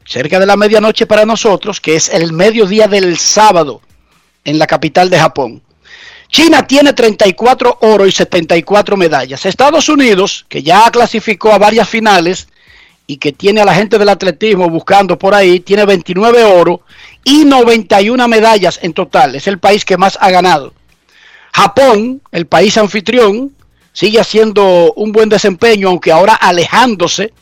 cerca 0.05 0.39
de 0.39 0.45
la 0.45 0.55
medianoche 0.55 1.05
para 1.05 1.25
nosotros, 1.25 1.81
que 1.81 1.95
es 1.95 2.09
el 2.09 2.31
mediodía 2.31 2.87
del 2.87 3.17
sábado 3.17 3.81
en 4.43 4.59
la 4.59 4.67
capital 4.67 5.09
de 5.09 5.19
Japón. 5.19 5.61
China 6.29 6.65
tiene 6.65 6.93
34 6.93 7.79
oro 7.81 8.05
y 8.05 8.11
74 8.11 8.97
medallas. 8.97 9.45
Estados 9.45 9.89
Unidos, 9.89 10.45
que 10.49 10.63
ya 10.63 10.89
clasificó 10.91 11.51
a 11.51 11.57
varias 11.57 11.87
finales 11.87 12.47
y 13.07 13.17
que 13.17 13.31
tiene 13.31 13.61
a 13.61 13.65
la 13.65 13.75
gente 13.75 13.97
del 13.97 14.09
atletismo 14.09 14.69
buscando 14.69 15.17
por 15.17 15.33
ahí, 15.33 15.59
tiene 15.59 15.85
29 15.85 16.43
oro 16.43 16.81
y 17.23 17.45
91 17.45 18.27
medallas 18.27 18.79
en 18.81 18.93
total. 18.93 19.35
Es 19.35 19.47
el 19.47 19.59
país 19.59 19.85
que 19.85 19.97
más 19.97 20.17
ha 20.19 20.31
ganado. 20.31 20.73
Japón, 21.53 22.21
el 22.31 22.47
país 22.47 22.77
anfitrión, 22.77 23.53
sigue 23.93 24.19
haciendo 24.19 24.93
un 24.93 25.11
buen 25.11 25.29
desempeño, 25.29 25.87
aunque 25.89 26.11
ahora 26.11 26.33
alejándose 26.33 27.33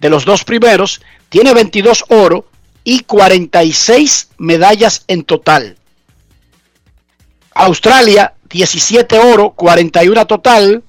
de 0.00 0.10
los 0.10 0.24
dos 0.24 0.44
primeros, 0.44 1.00
tiene 1.28 1.54
22 1.54 2.04
oro 2.08 2.46
y 2.84 3.00
46 3.00 4.30
medallas 4.38 5.04
en 5.06 5.24
total. 5.24 5.76
Australia, 7.54 8.34
17 8.48 9.18
oro, 9.18 9.50
41 9.50 10.26
total. 10.26 10.82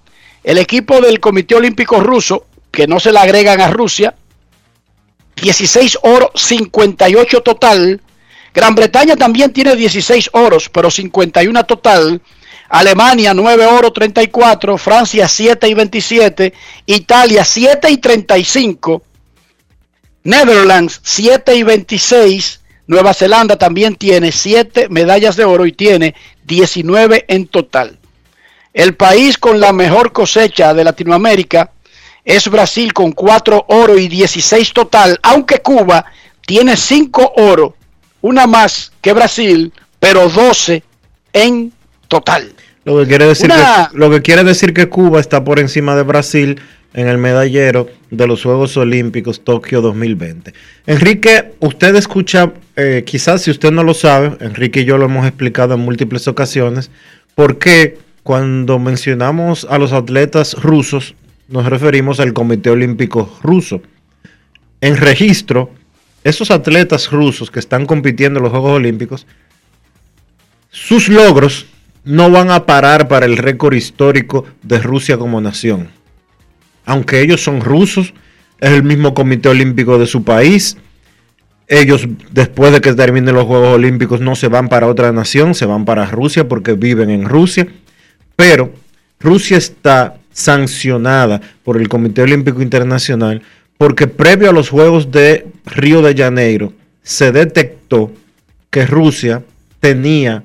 El 0.44 0.58
equipo 0.58 1.02
del 1.02 1.20
Comité 1.20 1.56
Olímpico 1.56 2.00
Ruso, 2.00 2.48
que 2.72 2.88
no 2.88 3.00
se 3.00 3.12
le 3.12 3.20
agregan 3.20 3.62
a 3.62 3.70
Rusia, 3.70 4.16
16 5.42 6.00
oro, 6.04 6.32
58 6.34 7.42
total. 7.42 8.02
Gran 8.54 8.76
Bretaña 8.76 9.16
también 9.16 9.54
tiene 9.54 9.76
16 9.76 10.30
oros, 10.34 10.70
pero 10.70 10.92
51 10.92 11.66
total. 11.66 12.22
Alemania 12.72 13.34
9 13.34 13.66
oro 13.66 13.92
34, 13.92 14.78
Francia 14.78 15.28
7 15.28 15.68
y 15.68 15.74
27, 15.74 16.54
Italia 16.86 17.44
7 17.44 17.92
y 17.92 17.98
35, 17.98 19.04
Netherlands 20.24 21.02
7 21.04 21.54
y 21.54 21.64
26, 21.64 22.62
Nueva 22.88 23.14
Zelanda 23.14 23.58
también 23.58 23.98
tiene 23.98 24.32
7 24.32 24.88
medallas 24.88 25.36
de 25.36 25.44
oro 25.44 25.66
y 25.66 25.74
tiene 25.74 26.16
19 26.46 27.26
en 27.28 27.48
total. 27.48 28.00
El 28.74 28.96
país 28.96 29.38
con 29.38 29.60
la 29.60 29.74
mejor 29.74 30.14
cosecha 30.14 30.74
de 30.74 30.86
Latinoamérica 30.86 31.72
es 32.24 32.50
Brasil 32.50 32.94
con 32.94 33.12
4 33.12 33.66
oro 33.68 33.98
y 33.98 34.08
16 34.08 34.72
total, 34.72 35.20
aunque 35.24 35.60
Cuba 35.60 36.06
tiene 36.46 36.78
5 36.78 37.34
oro, 37.36 37.76
una 38.22 38.48
más 38.48 38.94
que 39.02 39.12
Brasil, 39.12 39.74
pero 40.00 40.30
12 40.30 40.82
en 41.34 41.74
total. 42.08 42.56
Lo 42.84 42.98
que 43.00 43.08
quiere 43.08 43.26
decir, 43.28 43.46
Una- 43.46 43.90
que, 43.92 43.98
lo 43.98 44.10
que 44.10 44.22
quiere 44.22 44.44
decir 44.44 44.74
que 44.74 44.90
Cuba 44.90 45.20
está 45.20 45.44
por 45.44 45.60
encima 45.60 45.96
de 45.96 46.04
Brasil 46.04 46.60
en 46.94 47.08
el 47.08 47.18
medallero 47.18 47.88
de 48.10 48.28
los 48.28 48.44
Juegos 48.44 48.76
Olímpicos 48.76 49.44
Tokio 49.44 49.82
2020. 49.82 50.54
Enrique, 50.88 51.54
usted 51.60 51.96
escucha, 51.96 52.52
eh, 52.76 53.04
quizás 53.06 53.44
si 53.44 53.52
usted 53.52 53.72
no 53.72 53.84
lo 53.84 53.94
sabe, 53.94 54.36
Enrique 54.42 54.82
y 54.82 54.86
yo 54.86 54.98
lo 54.98 55.06
hemos 55.06 55.26
explicado 55.26 55.76
en 55.76 55.82
múltiples 55.82 56.28
ocasiones, 56.28 56.90
por 57.36 57.60
qué 57.60 57.98
cuando 58.24 58.78
mencionamos 58.80 59.66
a 59.70 59.78
los 59.78 59.94
atletas 59.94 60.56
rusos 60.62 61.16
nos 61.48 61.66
referimos 61.68 62.20
al 62.20 62.34
Comité 62.34 62.70
Olímpico 62.70 63.38
Ruso. 63.44 63.82
En 64.82 64.98
registro, 64.98 65.72
esos 66.24 66.50
atletas 66.50 67.12
rusos 67.12 67.52
que 67.52 67.60
están 67.60 67.86
compitiendo 67.86 68.40
en 68.40 68.44
los 68.44 68.52
Juegos 68.52 68.72
Olímpicos, 68.72 69.28
sus 70.72 71.10
logros 71.10 71.66
no 72.04 72.32
van 72.32 72.52
a 72.52 72.66
parar 72.66 73.08
para 73.08 73.26
el 73.26 73.38
récord 73.38 73.74
histórico 73.74 74.46
de 74.64 74.80
Rusia 74.80 75.18
como 75.18 75.42
nación. 75.42 75.90
Aunque 76.86 77.22
ellos 77.22 77.44
son 77.44 77.62
rusos, 77.62 78.14
es 78.60 78.72
el 78.72 78.84
mismo 78.84 79.14
comité 79.14 79.50
olímpico 79.50 79.98
de 79.98 80.08
su 80.08 80.24
país. 80.24 80.78
Ellos, 81.68 82.08
después 82.32 82.74
de 82.74 82.82
que 82.82 82.94
terminen 82.94 83.36
los 83.36 83.46
Juegos 83.46 83.76
Olímpicos, 83.76 84.20
no 84.20 84.36
se 84.36 84.48
van 84.48 84.68
para 84.68 84.88
otra 84.88 85.12
nación, 85.12 85.56
se 85.56 85.66
van 85.66 85.86
para 85.86 86.06
Rusia 86.06 86.48
porque 86.48 86.74
viven 86.74 87.10
en 87.10 87.26
Rusia. 87.26 87.68
Pero 88.36 88.74
Rusia 89.20 89.58
está 89.58 90.18
sancionada 90.34 91.42
por 91.64 91.78
el 91.78 91.88
Comité 91.88 92.24
Olímpico 92.24 92.62
Internacional 92.62 93.42
porque 93.78 94.08
previo 94.08 94.50
a 94.50 94.54
los 94.54 94.70
Juegos 94.70 95.12
de 95.12 95.48
Río 95.66 96.02
de 96.02 96.16
Janeiro 96.16 96.74
se 97.04 97.32
detectó 97.32 98.12
que 98.70 98.86
Rusia 98.86 99.44
tenía 99.80 100.44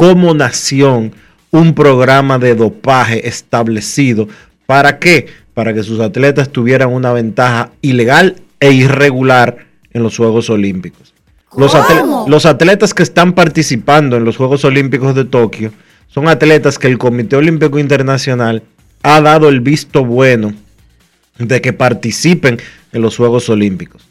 como 0.00 0.32
nación 0.32 1.12
un 1.50 1.74
programa 1.74 2.38
de 2.38 2.54
dopaje 2.54 3.28
establecido. 3.28 4.28
¿Para 4.64 4.98
qué? 4.98 5.26
Para 5.52 5.74
que 5.74 5.82
sus 5.82 6.00
atletas 6.00 6.48
tuvieran 6.48 6.88
una 6.88 7.12
ventaja 7.12 7.72
ilegal 7.82 8.36
e 8.60 8.72
irregular 8.72 9.58
en 9.92 10.02
los 10.02 10.16
Juegos 10.16 10.48
Olímpicos. 10.48 11.12
Los, 11.54 11.76
los 12.26 12.46
atletas 12.46 12.94
que 12.94 13.02
están 13.02 13.34
participando 13.34 14.16
en 14.16 14.24
los 14.24 14.38
Juegos 14.38 14.64
Olímpicos 14.64 15.14
de 15.14 15.26
Tokio 15.26 15.70
son 16.08 16.28
atletas 16.28 16.78
que 16.78 16.86
el 16.86 16.96
Comité 16.96 17.36
Olímpico 17.36 17.78
Internacional 17.78 18.62
ha 19.02 19.20
dado 19.20 19.50
el 19.50 19.60
visto 19.60 20.02
bueno 20.02 20.54
de 21.38 21.60
que 21.60 21.74
participen 21.74 22.58
en 22.94 23.02
los 23.02 23.18
Juegos 23.18 23.50
Olímpicos. 23.50 24.08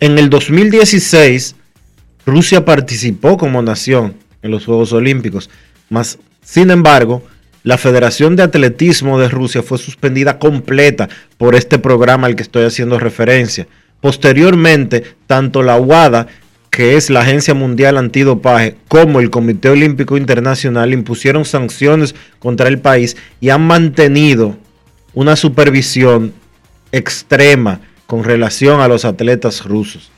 En 0.00 0.16
el 0.16 0.30
2016, 0.30 1.54
Rusia 2.24 2.64
participó 2.64 3.36
como 3.36 3.60
nación 3.60 4.23
en 4.44 4.50
los 4.50 4.66
Juegos 4.66 4.92
Olímpicos, 4.92 5.50
mas, 5.88 6.18
sin 6.42 6.70
embargo, 6.70 7.22
la 7.64 7.78
Federación 7.78 8.36
de 8.36 8.42
Atletismo 8.42 9.18
de 9.18 9.28
Rusia 9.28 9.62
fue 9.62 9.78
suspendida 9.78 10.38
completa 10.38 11.08
por 11.38 11.54
este 11.54 11.78
programa 11.78 12.26
al 12.26 12.36
que 12.36 12.42
estoy 12.42 12.64
haciendo 12.64 12.98
referencia. 12.98 13.66
Posteriormente, 14.02 15.02
tanto 15.26 15.62
la 15.62 15.80
UADA, 15.80 16.26
que 16.68 16.96
es 16.96 17.08
la 17.08 17.20
Agencia 17.20 17.54
Mundial 17.54 17.96
Antidopaje, 17.96 18.76
como 18.86 19.20
el 19.20 19.30
Comité 19.30 19.70
Olímpico 19.70 20.18
Internacional 20.18 20.92
impusieron 20.92 21.46
sanciones 21.46 22.14
contra 22.38 22.68
el 22.68 22.80
país 22.80 23.16
y 23.40 23.48
han 23.48 23.66
mantenido 23.66 24.58
una 25.14 25.36
supervisión 25.36 26.34
extrema 26.92 27.80
con 28.06 28.24
relación 28.24 28.82
a 28.82 28.88
los 28.88 29.06
atletas 29.06 29.64
rusos. 29.64 30.10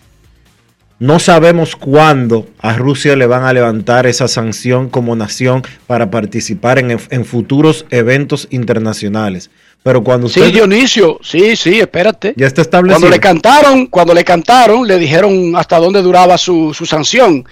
No 0.98 1.18
sabemos 1.18 1.76
cuándo 1.76 2.46
a 2.58 2.72
Rusia 2.74 3.16
le 3.16 3.26
van 3.26 3.44
a 3.44 3.52
levantar 3.52 4.06
esa 4.06 4.28
sanción 4.28 4.88
como 4.88 5.14
nación 5.14 5.62
para 5.86 6.10
participar 6.10 6.78
en, 6.78 6.98
en 7.10 7.24
futuros 7.26 7.84
eventos 7.90 8.48
internacionales. 8.50 9.50
Pero 9.82 10.02
cuando 10.02 10.28
Sí, 10.28 10.40
usted 10.40 10.52
Dionisio, 10.54 11.20
sí, 11.22 11.54
sí, 11.54 11.78
espérate. 11.80 12.32
ya 12.36 12.46
está 12.46 12.62
establecido. 12.62 12.98
Cuando 13.00 13.14
le 13.14 13.20
cantaron, 13.20 13.86
cuando 13.86 14.14
le 14.14 14.24
cantaron, 14.24 14.86
le 14.88 14.98
dijeron 14.98 15.54
hasta 15.54 15.78
dónde 15.78 16.00
duraba 16.02 16.38
su, 16.38 16.72
su 16.74 16.86
sanción. 16.86 17.44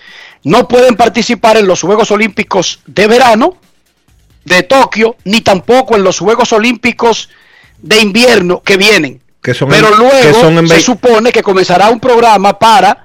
No 0.42 0.66
pueden 0.66 0.96
participar 0.96 1.58
en 1.58 1.66
los 1.66 1.82
Juegos 1.82 2.10
Olímpicos 2.10 2.80
de 2.86 3.06
verano 3.06 3.56
de 4.44 4.62
Tokio, 4.62 5.16
ni 5.24 5.42
tampoco 5.42 5.96
en 5.96 6.02
los 6.02 6.18
Juegos 6.18 6.52
Olímpicos 6.52 7.28
de 7.80 8.00
invierno 8.00 8.62
que 8.62 8.78
vienen. 8.78 9.20
que 9.42 9.52
son 9.54 9.68
Pero 9.68 9.88
en- 9.92 9.98
luego 9.98 10.20
que 10.22 10.32
son 10.32 10.58
en 10.58 10.68
se 10.68 10.80
supone 10.80 11.30
que 11.30 11.42
comenzará 11.42 11.90
un 11.90 12.00
programa 12.00 12.58
para 12.58 13.03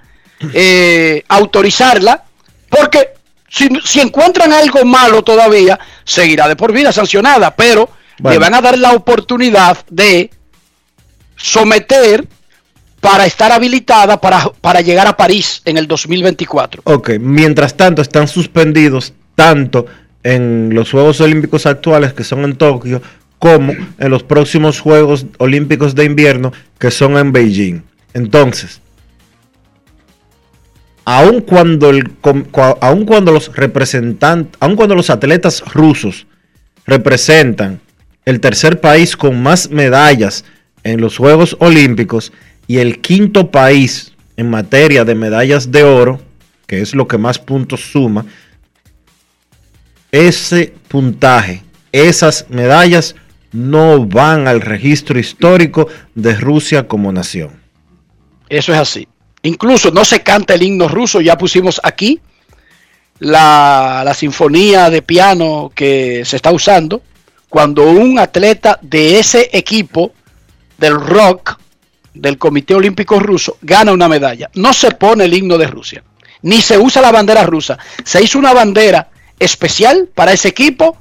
eh, 0.54 1.24
autorizarla, 1.28 2.24
porque 2.70 3.10
si, 3.50 3.68
si 3.84 4.00
encuentran 4.00 4.54
algo 4.54 4.86
malo 4.86 5.22
todavía, 5.24 5.80
seguirá 6.04 6.48
de 6.48 6.56
por 6.56 6.72
vida 6.72 6.92
sancionada, 6.92 7.56
pero 7.56 7.90
Bueno. 8.20 8.34
le 8.34 8.40
van 8.40 8.54
a 8.54 8.62
dar 8.62 8.78
la 8.78 8.94
oportunidad 8.94 9.78
de 9.90 10.30
someter 11.36 12.28
para 13.02 13.26
estar 13.26 13.52
habilitada 13.52 14.20
para, 14.20 14.52
para 14.62 14.82
llegar 14.82 15.08
a 15.08 15.16
París 15.16 15.62
en 15.66 15.78
el 15.78 15.88
2024. 15.88 16.82
Ok, 16.86 17.12
mientras 17.20 17.76
tanto 17.78 18.02
están 18.02 18.28
suspendidos 18.28 19.14
tanto 19.36 19.86
en 20.22 20.72
los 20.74 20.92
Juegos 20.92 21.22
Olímpicos 21.22 21.66
actuales 21.66 22.12
que 22.14 22.26
son 22.26 22.44
en 22.44 22.58
Tokio 22.58 23.02
como 23.40 23.72
en 23.72 24.10
los 24.10 24.24
próximos 24.24 24.82
Juegos 24.82 25.26
Olímpicos 25.38 25.96
de 25.96 26.04
invierno 26.04 26.52
que 26.78 26.92
son 26.92 27.18
en 27.18 27.32
Beijing. 27.32 27.82
Entonces, 28.14 28.82
aun 31.10 31.41
cuando, 31.41 31.89
el, 31.89 32.07
cuando 32.22 33.32
los 33.32 33.55
representantes, 33.55 34.55
aun 34.60 34.76
cuando 34.76 34.93
los 34.93 35.10
atletas 35.10 35.64
rusos 35.74 36.28
representan 36.86 37.82
el 38.26 38.39
tercer 38.39 38.80
país 38.80 39.18
con 39.18 39.41
más 39.41 39.72
medallas 39.72 40.45
en 40.84 41.01
los 41.01 41.18
Juegos 41.18 41.57
Olímpicos 41.60 42.32
y 42.68 42.78
el 42.78 43.01
quinto 43.01 43.49
país 43.49 44.14
en 44.38 44.51
materia 44.51 45.03
de 45.03 45.16
medallas 45.16 45.72
de 45.72 45.84
oro, 45.84 46.22
que 46.68 46.80
es 46.80 46.93
lo 46.93 47.07
que 47.07 47.18
más 47.18 47.39
puntos 47.39 47.91
suma, 47.91 48.28
ese 50.12 50.76
puntaje, 50.89 51.64
esas 51.91 52.45
medallas 52.49 53.16
no 53.51 54.05
van 54.05 54.47
al 54.47 54.62
registro 54.62 55.18
histórico 55.18 55.88
de 56.14 56.36
Rusia 56.36 56.88
como 56.88 57.12
nación. 57.12 57.49
Eso 58.47 58.74
es 58.74 58.78
así. 58.78 59.07
Incluso 59.44 59.92
no 59.92 60.04
se 60.04 60.22
canta 60.22 60.54
el 60.54 60.64
himno 60.64 60.88
ruso, 60.88 61.22
ya 61.22 61.38
pusimos 61.38 61.80
aquí 61.84 62.20
la, 63.20 64.02
la 64.04 64.14
sinfonía 64.14 64.90
de 64.90 65.02
piano 65.02 65.72
que 65.74 66.24
se 66.26 66.36
está 66.36 66.52
usando 66.52 67.02
cuando 67.50 67.84
un 67.84 68.20
atleta 68.20 68.80
de 68.82 69.20
ese 69.20 69.50
equipo 69.54 70.14
del 70.78 70.96
rock 71.00 71.58
del 72.14 72.38
Comité 72.38 72.76
Olímpico 72.76 73.20
Ruso 73.20 73.58
gana 73.62 73.92
una 73.92 74.08
medalla. 74.08 74.50
No 74.54 74.74
se 74.74 74.92
pone 74.92 75.26
el 75.26 75.34
himno 75.34 75.58
de 75.58 75.68
Rusia, 75.68 76.04
ni 76.42 76.62
se 76.62 76.78
usa 76.78 77.02
la 77.02 77.12
bandera 77.12 77.44
rusa. 77.44 77.78
Se 78.04 78.22
hizo 78.22 78.38
una 78.40 78.54
bandera 78.54 79.10
especial 79.40 80.10
para 80.14 80.34
ese 80.34 80.50
equipo 80.50 80.98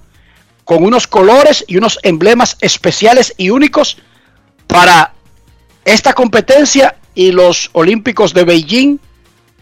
con 0.65 0.85
unos 0.85 1.07
colores 1.07 1.65
y 1.67 1.77
unos 1.77 1.99
emblemas 2.03 2.57
especiales 2.61 3.35
y 3.37 3.51
únicos 3.51 3.99
para 4.67 5.13
esta 5.85 6.13
competencia 6.13 6.97
y 7.19 7.33
los 7.33 7.69
Olímpicos 7.73 8.33
de 8.33 8.45
Beijing 8.45 8.99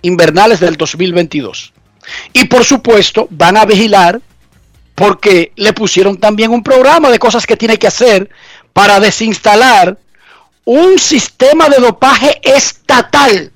invernales 0.02 0.60
del 0.60 0.76
2022. 0.76 1.72
Y 2.34 2.44
por 2.44 2.66
supuesto 2.66 3.28
van 3.30 3.56
a 3.56 3.64
vigilar 3.64 4.20
porque 4.94 5.52
le 5.56 5.72
pusieron 5.72 6.18
también 6.18 6.50
un 6.50 6.62
programa 6.62 7.08
de 7.08 7.18
cosas 7.18 7.46
que 7.46 7.56
tiene 7.56 7.78
que 7.78 7.86
hacer 7.86 8.28
para 8.74 9.00
desinstalar 9.00 9.96
un 10.66 10.98
sistema 10.98 11.70
de 11.70 11.78
dopaje 11.78 12.42
estatal 12.44 13.50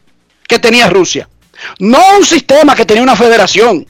que 0.49 0.59
tenía 0.59 0.89
Rusia. 0.89 1.29
No 1.79 2.01
un 2.17 2.25
sistema 2.25 2.75
que 2.75 2.87
tenía 2.87 3.03
una 3.03 3.17
federación. 3.17 3.87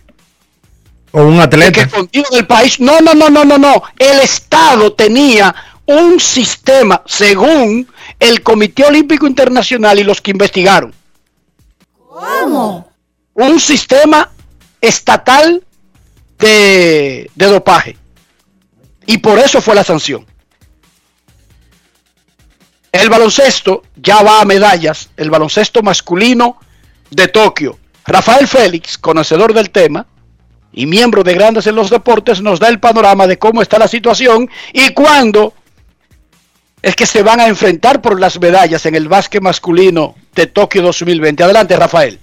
O 1.12 1.22
un 1.22 1.36
Que 1.36 1.42
atleta. 1.42 1.82
escondido 1.82 2.26
del 2.32 2.48
país. 2.48 2.80
No, 2.80 3.00
no, 3.00 3.14
no, 3.14 3.30
no, 3.30 3.44
no, 3.44 3.58
no. 3.58 3.84
El 3.96 4.18
Estado 4.18 4.92
tenía 4.92 5.54
un 5.90 6.20
sistema, 6.20 7.02
según 7.06 7.88
el 8.18 8.42
Comité 8.42 8.84
Olímpico 8.84 9.26
Internacional 9.26 9.98
y 9.98 10.04
los 10.04 10.20
que 10.20 10.30
investigaron. 10.30 10.94
¿Cómo? 12.08 12.90
un 13.34 13.60
sistema 13.60 14.30
estatal 14.80 15.64
de, 16.38 17.30
de 17.34 17.46
dopaje. 17.46 17.96
Y 19.06 19.18
por 19.18 19.38
eso 19.38 19.60
fue 19.60 19.74
la 19.74 19.84
sanción. 19.84 20.26
El 22.92 23.08
baloncesto 23.08 23.82
ya 23.96 24.22
va 24.22 24.40
a 24.40 24.44
medallas, 24.44 25.10
el 25.16 25.30
baloncesto 25.30 25.82
masculino 25.82 26.58
de 27.10 27.28
Tokio. 27.28 27.78
Rafael 28.04 28.48
Félix, 28.48 28.98
conocedor 28.98 29.54
del 29.54 29.70
tema 29.70 30.06
y 30.72 30.86
miembro 30.86 31.22
de 31.22 31.34
Grandes 31.34 31.66
en 31.66 31.76
los 31.76 31.90
Deportes, 31.90 32.40
nos 32.40 32.58
da 32.58 32.68
el 32.68 32.80
panorama 32.80 33.26
de 33.26 33.38
cómo 33.38 33.62
está 33.62 33.78
la 33.78 33.88
situación 33.88 34.50
y 34.72 34.90
cuándo 34.90 35.54
es 36.82 36.96
que 36.96 37.06
se 37.06 37.22
van 37.22 37.40
a 37.40 37.46
enfrentar 37.46 38.00
por 38.00 38.18
las 38.18 38.40
medallas 38.40 38.86
en 38.86 38.94
el 38.94 39.08
básquet 39.08 39.42
masculino 39.42 40.14
de 40.34 40.46
Tokio 40.46 40.82
2020. 40.82 41.42
Adelante, 41.42 41.76
Rafael. 41.76 42.18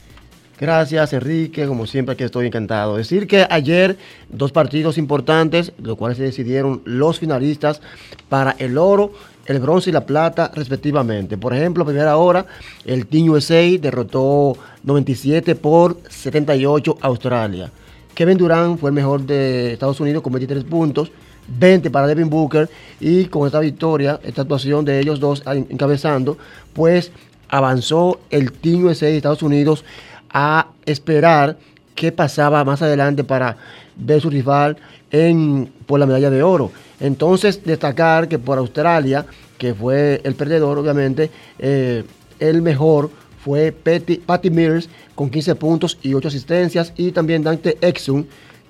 Gracias, 0.60 1.14
Enrique. 1.14 1.68
Como 1.68 1.86
siempre, 1.86 2.14
aquí 2.14 2.24
estoy 2.24 2.48
encantado. 2.48 2.98
Decir 2.98 3.28
que 3.28 3.46
ayer 3.48 3.98
dos 4.30 4.52
partidos 4.52 4.98
importantes, 4.98 5.72
los 5.78 5.96
cuales 5.98 6.18
se 6.18 6.24
decidieron 6.24 6.82
los 6.86 7.20
finalistas 7.20 7.82
para 8.28 8.56
el 8.58 8.80
oro, 8.80 9.12
el 9.46 9.60
bronce 9.60 9.92
y 9.92 9.94
la 9.94 10.08
plata, 10.08 10.52
respectivamente. 10.56 11.38
Por 11.38 11.54
ejemplo, 11.54 11.86
primera 11.86 12.18
hora, 12.18 12.48
el 12.86 13.06
Team 13.06 13.30
USA 13.30 13.62
derrotó 13.80 14.58
97 14.84 15.54
por 15.54 16.00
78 16.10 16.98
a 17.02 17.08
Australia. 17.08 17.72
Kevin 18.16 18.40
Durant 18.40 18.80
fue 18.80 18.90
el 18.90 18.96
mejor 18.96 19.22
de 19.22 19.74
Estados 19.74 20.00
Unidos 20.00 20.24
con 20.24 20.34
23 20.34 20.64
puntos. 20.64 21.12
20 21.48 21.90
para 21.90 22.08
Devin 22.08 22.30
Booker 22.30 22.70
y 23.00 23.26
con 23.26 23.46
esta 23.46 23.60
victoria, 23.60 24.20
esta 24.24 24.42
actuación 24.42 24.86
de 24.86 25.00
ellos 25.00 25.20
dos 25.20 25.44
encabezando, 25.46 26.38
pues 26.74 27.12
avanzó 27.50 28.20
el 28.30 28.52
Team 28.52 28.86
USA 28.86 29.06
de 29.08 29.18
Estados 29.18 29.44
Unidos 29.44 29.86
a 30.30 30.68
esperar 30.86 31.58
qué 31.96 32.12
pasaba 32.12 32.64
más 32.64 32.82
adelante 32.82 33.24
para 33.24 33.58
ver 33.96 34.22
su 34.22 34.30
rival 34.30 34.78
en, 35.12 35.72
por 35.86 36.00
la 36.00 36.06
medalla 36.06 36.30
de 36.30 36.44
oro. 36.44 36.72
Entonces, 37.00 37.64
destacar 37.64 38.28
que 38.28 38.40
por 38.40 38.58
Australia, 38.58 39.26
que 39.58 39.74
fue 39.74 40.22
el 40.24 40.36
perdedor, 40.36 40.78
obviamente, 40.78 41.32
eh, 41.60 42.04
el 42.40 42.62
mejor 42.62 43.10
fue 43.44 43.72
Patty, 43.72 44.18
Patty 44.18 44.50
Mills 44.50 44.90
con 45.16 45.30
15 45.30 45.56
puntos 45.56 45.98
y 46.02 46.14
8 46.14 46.28
asistencias 46.28 46.94
y 46.98 47.12
también 47.12 47.44
Dante 47.44 47.78
Exum 47.82 48.26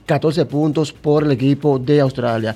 14 0.08 0.46
puntos 0.46 0.92
por 0.92 1.24
el 1.24 1.32
equipo 1.32 1.78
de 1.78 2.00
Australia. 2.00 2.56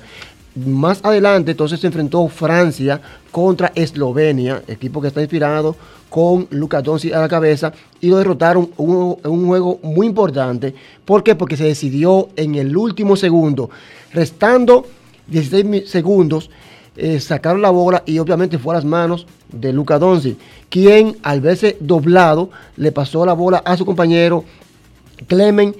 Más 0.54 1.00
adelante, 1.04 1.52
entonces 1.52 1.78
se 1.80 1.86
enfrentó 1.86 2.26
Francia 2.28 3.00
contra 3.30 3.70
Eslovenia, 3.74 4.62
equipo 4.66 5.00
que 5.00 5.08
está 5.08 5.20
inspirado 5.20 5.76
con 6.10 6.46
Lucas 6.50 6.82
Doncic 6.82 7.14
a 7.14 7.20
la 7.20 7.28
cabeza 7.28 7.72
y 8.00 8.08
lo 8.08 8.18
derrotaron 8.18 8.70
en 8.78 8.90
un, 8.90 9.46
juego 9.46 9.78
muy 9.82 10.06
importante. 10.06 10.74
¿Por 11.04 11.22
qué? 11.22 11.34
Porque 11.34 11.56
se 11.56 11.64
decidió 11.64 12.28
en 12.36 12.54
el 12.56 12.76
último 12.76 13.16
segundo, 13.16 13.70
restando 14.12 14.84
16 15.28 15.64
mi- 15.64 15.80
segundos, 15.86 16.50
eh, 16.96 17.18
sacaron 17.20 17.62
la 17.62 17.70
bola 17.70 18.02
y 18.04 18.18
obviamente 18.18 18.58
fue 18.58 18.74
a 18.74 18.76
las 18.78 18.84
manos 18.84 19.26
de 19.50 19.72
Luka 19.72 19.98
Doncic, 19.98 20.36
quien 20.68 21.16
al 21.22 21.40
verse 21.40 21.78
doblado 21.80 22.50
le 22.76 22.92
pasó 22.92 23.24
la 23.24 23.32
bola 23.32 23.62
a 23.64 23.76
su 23.78 23.86
compañero 23.86 24.44
Clemen 25.26 25.74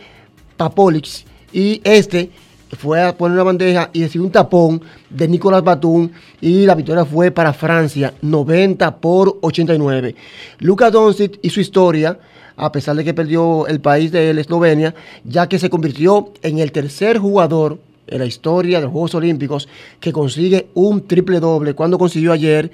Papolic 0.57 1.27
y 1.53 1.81
este 1.85 2.31
fue 2.79 3.03
a 3.03 3.17
poner 3.17 3.35
una 3.35 3.45
bandeja 3.45 3.91
y 3.93 4.03
recibió 4.03 4.25
un 4.25 4.33
tapón 4.33 4.83
de 5.11 5.29
Nicolás 5.29 5.63
Batum 5.63 6.11
y 6.41 6.65
la 6.65 6.75
victoria 6.75 7.05
fue 7.05 7.31
para 7.31 7.53
Francia 7.53 8.15
90 8.23 8.97
por 8.97 9.39
89. 9.43 10.15
Luka 10.61 10.91
Doncic 10.91 11.39
y 11.43 11.51
su 11.51 11.61
historia 11.61 12.19
a 12.57 12.73
pesar 12.73 12.97
de 12.97 13.05
que 13.05 13.15
perdió 13.15 13.67
el 13.67 13.81
país 13.81 14.13
de 14.13 14.31
Eslovenia, 14.31 14.95
ya 15.25 15.49
que 15.49 15.59
se 15.59 15.71
convirtió 15.71 16.33
en 16.43 16.59
el 16.59 16.73
tercer 16.73 17.19
jugador 17.19 17.79
en 18.07 18.19
la 18.19 18.27
historia 18.27 18.79
de 18.79 18.85
los 18.85 18.93
Juegos 18.93 19.15
Olímpicos 19.15 19.69
que 20.01 20.13
consigue 20.13 20.69
un 20.75 21.07
triple 21.07 21.41
doble 21.41 21.75
cuando 21.75 21.99
consiguió 21.99 22.33
ayer 22.33 22.71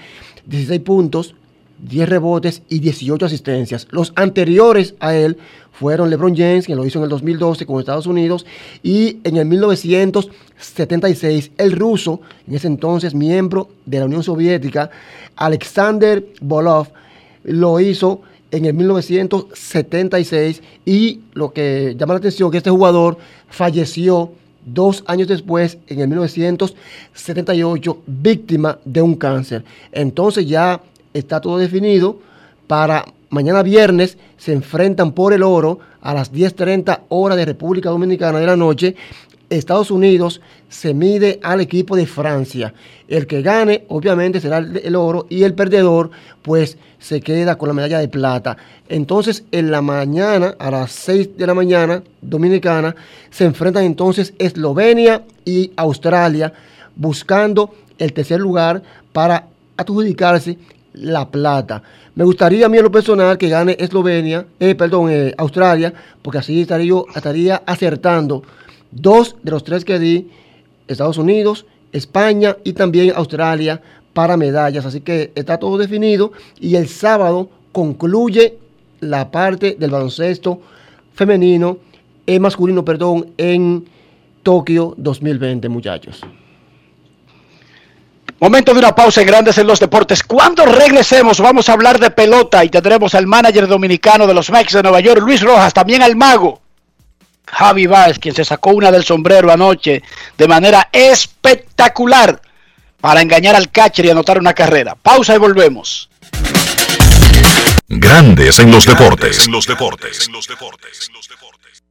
16 0.47 0.81
puntos, 0.81 1.35
10 1.79 2.09
rebotes 2.09 2.63
y 2.69 2.81
18 2.81 3.27
asistencias. 3.27 3.87
Los 3.91 4.13
anteriores 4.17 4.97
a 5.01 5.15
él 5.15 5.39
fueron 5.73 6.11
LeBron 6.11 6.37
James, 6.37 6.67
que 6.67 6.75
lo 6.75 6.85
hizo 6.85 6.99
en 6.99 7.05
el 7.05 7.11
2012 7.11 7.65
con 7.65 7.79
Estados 7.79 8.07
Unidos, 8.07 8.45
y 8.83 9.19
en 9.23 9.37
el 9.37 9.47
1976 9.47 11.53
el 11.57 11.71
ruso, 11.73 12.21
en 12.47 12.57
ese 12.57 12.67
entonces 12.67 13.15
miembro 13.15 13.69
de 13.87 14.01
la 14.01 14.07
Unión 14.07 14.25
Soviética, 14.25 14.91
Alexander 15.37 16.27
Bolov, 16.41 16.89
lo 17.45 17.79
hizo 17.79 18.23
en 18.51 18.65
el 18.65 18.75
1976 18.75 20.63
y 20.85 21.21
lo 21.35 21.53
que 21.53 21.95
llama 21.99 22.15
la 22.15 22.19
atención 22.19 22.49
es 22.49 22.53
que 22.53 22.59
este 22.59 22.71
jugador 22.71 23.19
falleció 23.49 24.33
dos 24.67 25.05
años 25.07 25.29
después, 25.29 25.79
en 25.87 26.01
el 26.01 26.09
1978, 26.09 28.03
víctima 28.07 28.79
de 28.85 29.03
un 29.03 29.15
cáncer. 29.15 29.65
Entonces 29.93 30.47
ya 30.47 30.83
está 31.19 31.41
todo 31.41 31.59
definido 31.59 32.19
para 32.67 33.05
mañana 33.31 33.63
viernes 33.63 34.19
se 34.37 34.53
enfrentan 34.53 35.13
por 35.13 35.33
el 35.33 35.43
oro 35.43 35.81
a 36.01 36.15
las 36.15 36.33
10.30 36.33 37.01
horas 37.09 37.37
de 37.37 37.45
República 37.45 37.91
Dominicana 37.91 38.39
de 38.39 38.47
la 38.47 38.57
noche. 38.57 38.95
Estados 39.51 39.91
Unidos 39.91 40.43
se 40.69 40.93
mide 40.93 41.41
al 41.43 41.61
equipo 41.61 41.97
de 41.97 42.07
Francia. 42.07 42.75
El 43.09 43.27
que 43.27 43.41
gane, 43.41 43.85
obviamente, 43.89 44.41
será 44.41 44.59
el, 44.59 44.95
oro 44.95 45.27
y 45.31 45.43
el 45.43 45.55
perdedor, 45.55 46.11
pues 46.43 46.77
se 46.99 47.23
queda 47.23 47.57
con 47.57 47.69
la 47.69 47.75
medalla 47.75 47.99
de 47.99 48.09
plata. 48.09 48.59
Entonces, 48.89 49.45
en 49.51 49.71
la 49.71 49.81
mañana, 49.81 50.55
a 50.59 50.71
las 50.71 50.93
6 50.93 51.39
de 51.39 51.47
la 51.47 51.55
mañana, 51.55 52.03
dominicana, 52.21 52.95
se 53.31 53.47
enfrentan 53.47 53.85
entonces 53.85 54.35
Eslovenia 54.39 55.25
y 55.47 55.73
Australia, 55.77 56.53
buscando 56.95 57.75
el 57.97 58.13
tercer 58.13 58.41
lugar 58.41 58.83
para 59.13 59.47
adjudicarse 59.79 60.59
la 60.95 61.31
plata. 61.31 61.83
Me 62.15 62.25
gustaría 62.25 62.67
a 62.67 62.69
mí 62.69 62.79
en 62.79 62.85
lo 62.85 62.91
personal 62.91 63.39
que 63.39 63.49
gane 63.49 63.77
Eslovenia, 63.79 64.47
eh, 64.59 64.75
perdón, 64.75 65.11
eh, 65.11 65.35
Australia, 65.39 65.93
porque 66.23 66.39
así 66.39 66.63
estaría, 66.63 66.87
yo, 66.87 67.07
estaría 67.15 67.63
acertando 67.67 68.43
dos 68.91 69.37
de 69.43 69.51
los 69.51 69.65
tres 69.65 69.85
que 69.85 69.99
di, 69.99 70.31
Estados 70.87 71.19
Unidos, 71.19 71.67
España 71.93 72.57
y 72.65 72.73
también 72.73 73.13
Australia 73.15 73.81
para 74.13 74.37
medallas. 74.37 74.87
Así 74.87 75.01
que 75.01 75.33
está 75.35 75.59
todo 75.59 75.79
definido 75.79 76.33
y 76.59 76.77
el 76.77 76.89
sábado 76.89 77.51
concluye 77.73 78.59
la 79.01 79.31
parte 79.31 79.77
del 79.79 79.91
baloncesto 79.91 80.61
femenino, 81.13 81.79
eh, 82.27 82.41
masculino, 82.41 82.85
perdón, 82.85 83.33
en 83.37 83.85
Tokio 84.43 84.95
2020, 84.97 85.69
muchachos. 85.69 86.23
Momento 88.41 88.73
de 88.73 88.79
una 88.79 88.95
pausa 88.95 89.21
en 89.21 89.27
Grandes 89.27 89.59
en 89.59 89.67
los 89.67 89.81
Deportes. 89.81 90.23
Cuando 90.23 90.65
regresemos 90.65 91.41
vamos 91.41 91.69
a 91.69 91.73
hablar 91.73 91.99
de 91.99 92.11
pelota 92.11 92.65
y 92.65 92.69
tendremos 92.69 93.15
al 93.15 93.27
manager 93.27 93.67
dominicano 93.67 94.27
de 94.27 94.35
los 94.35 94.51
Mex 94.51 94.73
de 94.75 94.83
Nueva 94.83 95.01
York, 95.01 95.21
Luis 95.21 95.41
Rojas, 95.41 95.75
también 95.75 96.03
al 96.03 96.15
mago 96.15 96.61
Javi 97.51 97.87
Báez, 97.87 98.19
quien 98.19 98.35
se 98.35 98.45
sacó 98.45 98.71
una 98.71 98.91
del 98.91 99.05
sombrero 99.05 99.51
anoche 99.51 100.03
de 100.37 100.49
manera 100.49 100.89
espectacular 100.93 102.41
para 103.01 103.23
engañar 103.23 103.57
al 103.57 103.71
catcher 103.71 104.07
y 104.07 104.11
anotar 104.11 104.39
una 104.39 104.55
carrera. 104.55 104.95
Pausa 104.95 105.35
y 105.35 105.39
volvemos. 105.39 106.09
Grandes 107.89 108.59
en 108.59 108.71
los 108.71 108.85
deportes. 108.85 109.47
En 109.47 109.53
los 109.53 109.67
deportes. 109.67 110.27
En 110.27 110.33
los 110.33 110.47
deportes. 110.47 111.11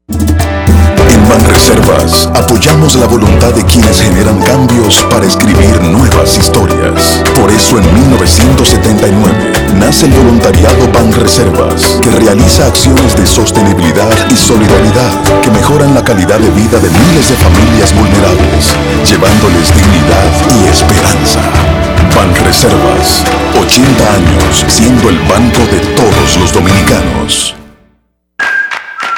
En 0.10 1.28
Banreservas 1.28 2.30
apoyamos 2.34 2.96
la 2.96 3.08
voluntad 3.08 3.54
de 3.54 3.64
quienes 3.66 4.00
generan 4.02 4.42
cambios 4.42 5.06
para 5.10 5.26
escribir 5.26 5.82
nuevas 5.82 6.38
historias. 6.38 7.22
Por 7.36 7.52
eso 7.52 7.78
en 7.78 7.94
1979 7.94 9.74
nace 9.76 10.06
el 10.06 10.14
voluntariado 10.14 10.90
Banreservas, 10.94 12.00
que 12.02 12.12
realiza 12.12 12.68
acciones 12.68 13.18
de 13.18 13.26
sostenibilidad 13.26 14.16
y 14.30 14.38
solidaridad 14.38 15.42
que 15.42 15.52
mejoran 15.52 15.94
la 15.94 16.04
calidad 16.04 16.40
de 16.40 16.52
vida 16.52 16.80
de 16.80 16.90
miles 16.90 17.30
de 17.30 17.36
familias 17.36 17.94
vulnerables, 17.94 18.76
llevándoles 19.10 19.76
dignidad 19.76 20.32
y 20.64 20.68
esperanza. 20.70 21.42
Banreservas, 22.16 23.24
80 23.60 24.14
años 24.14 24.66
siendo 24.68 25.10
el 25.10 25.20
banco 25.20 25.60
de 25.72 25.80
todos 25.96 26.38
los 26.38 26.54
dominicanos. 26.54 27.67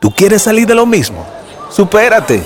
¿Tú 0.00 0.10
quieres 0.10 0.42
salir 0.42 0.66
de 0.66 0.74
lo 0.74 0.86
mismo? 0.86 1.24
¡Supérate! 1.70 2.42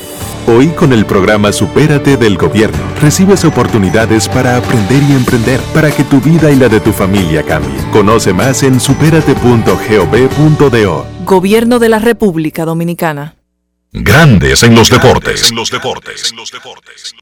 Hoy 0.48 0.70
con 0.70 0.92
el 0.92 1.06
programa 1.06 1.52
Supérate 1.52 2.16
del 2.16 2.36
Gobierno 2.36 2.76
recibes 3.00 3.44
oportunidades 3.44 4.28
para 4.28 4.56
aprender 4.56 5.00
y 5.08 5.12
emprender 5.12 5.60
para 5.72 5.92
que 5.92 6.02
tu 6.02 6.20
vida 6.20 6.50
y 6.50 6.56
la 6.56 6.68
de 6.68 6.80
tu 6.80 6.92
familia 6.92 7.44
cambie. 7.44 7.78
Conoce 7.92 8.32
más 8.32 8.64
en 8.64 8.80
superate.gov.do. 8.80 11.06
Gobierno 11.24 11.78
de 11.78 11.88
la 11.88 12.00
República 12.00 12.64
Dominicana. 12.64 13.36
Grandes 13.92 14.64
en 14.64 14.74
los 14.74 14.90
deportes. 14.90 15.48
En 15.48 15.54
los 15.54 15.70
deportes. 15.70 16.32
En 16.32 16.36
los 16.36 16.50
deportes. 16.50 17.14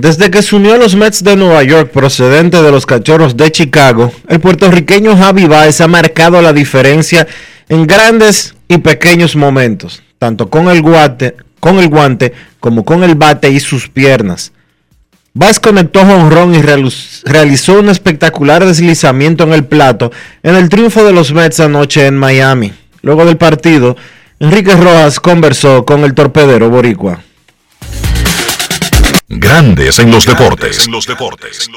Desde 0.00 0.30
que 0.30 0.42
se 0.42 0.54
unió 0.54 0.74
a 0.74 0.78
los 0.78 0.94
Mets 0.94 1.24
de 1.24 1.34
Nueva 1.34 1.60
York 1.64 1.90
procedente 1.90 2.62
de 2.62 2.70
los 2.70 2.86
Cachorros 2.86 3.36
de 3.36 3.50
Chicago, 3.50 4.12
el 4.28 4.38
puertorriqueño 4.38 5.16
Javi 5.16 5.46
Baez 5.46 5.80
ha 5.80 5.88
marcado 5.88 6.40
la 6.40 6.52
diferencia 6.52 7.26
en 7.68 7.84
grandes 7.84 8.54
y 8.68 8.78
pequeños 8.78 9.34
momentos, 9.34 10.04
tanto 10.20 10.48
con 10.48 10.68
el 10.68 10.82
guante, 10.82 11.34
con 11.58 11.80
el 11.80 11.88
guante 11.88 12.32
como 12.60 12.84
con 12.84 13.02
el 13.02 13.16
bate 13.16 13.50
y 13.50 13.58
sus 13.58 13.88
piernas. 13.88 14.52
Baez 15.34 15.58
conectó 15.58 15.98
a 15.98 16.14
honrón 16.14 16.54
y 16.54 16.62
realizó 16.62 17.80
un 17.80 17.88
espectacular 17.88 18.64
deslizamiento 18.64 19.42
en 19.42 19.52
el 19.52 19.64
plato 19.64 20.12
en 20.44 20.54
el 20.54 20.68
triunfo 20.68 21.02
de 21.02 21.12
los 21.12 21.32
Mets 21.32 21.58
anoche 21.58 22.06
en 22.06 22.16
Miami. 22.16 22.72
Luego 23.02 23.24
del 23.24 23.36
partido, 23.36 23.96
Enrique 24.38 24.76
Rojas 24.76 25.18
conversó 25.18 25.84
con 25.84 26.04
el 26.04 26.14
torpedero 26.14 26.70
boricua. 26.70 27.24
Grandes 29.28 29.98
en 29.98 30.10
los 30.10 30.24
deportes. 30.24 30.86
En 30.86 30.92
los 30.92 31.06
deportes. 31.06 31.68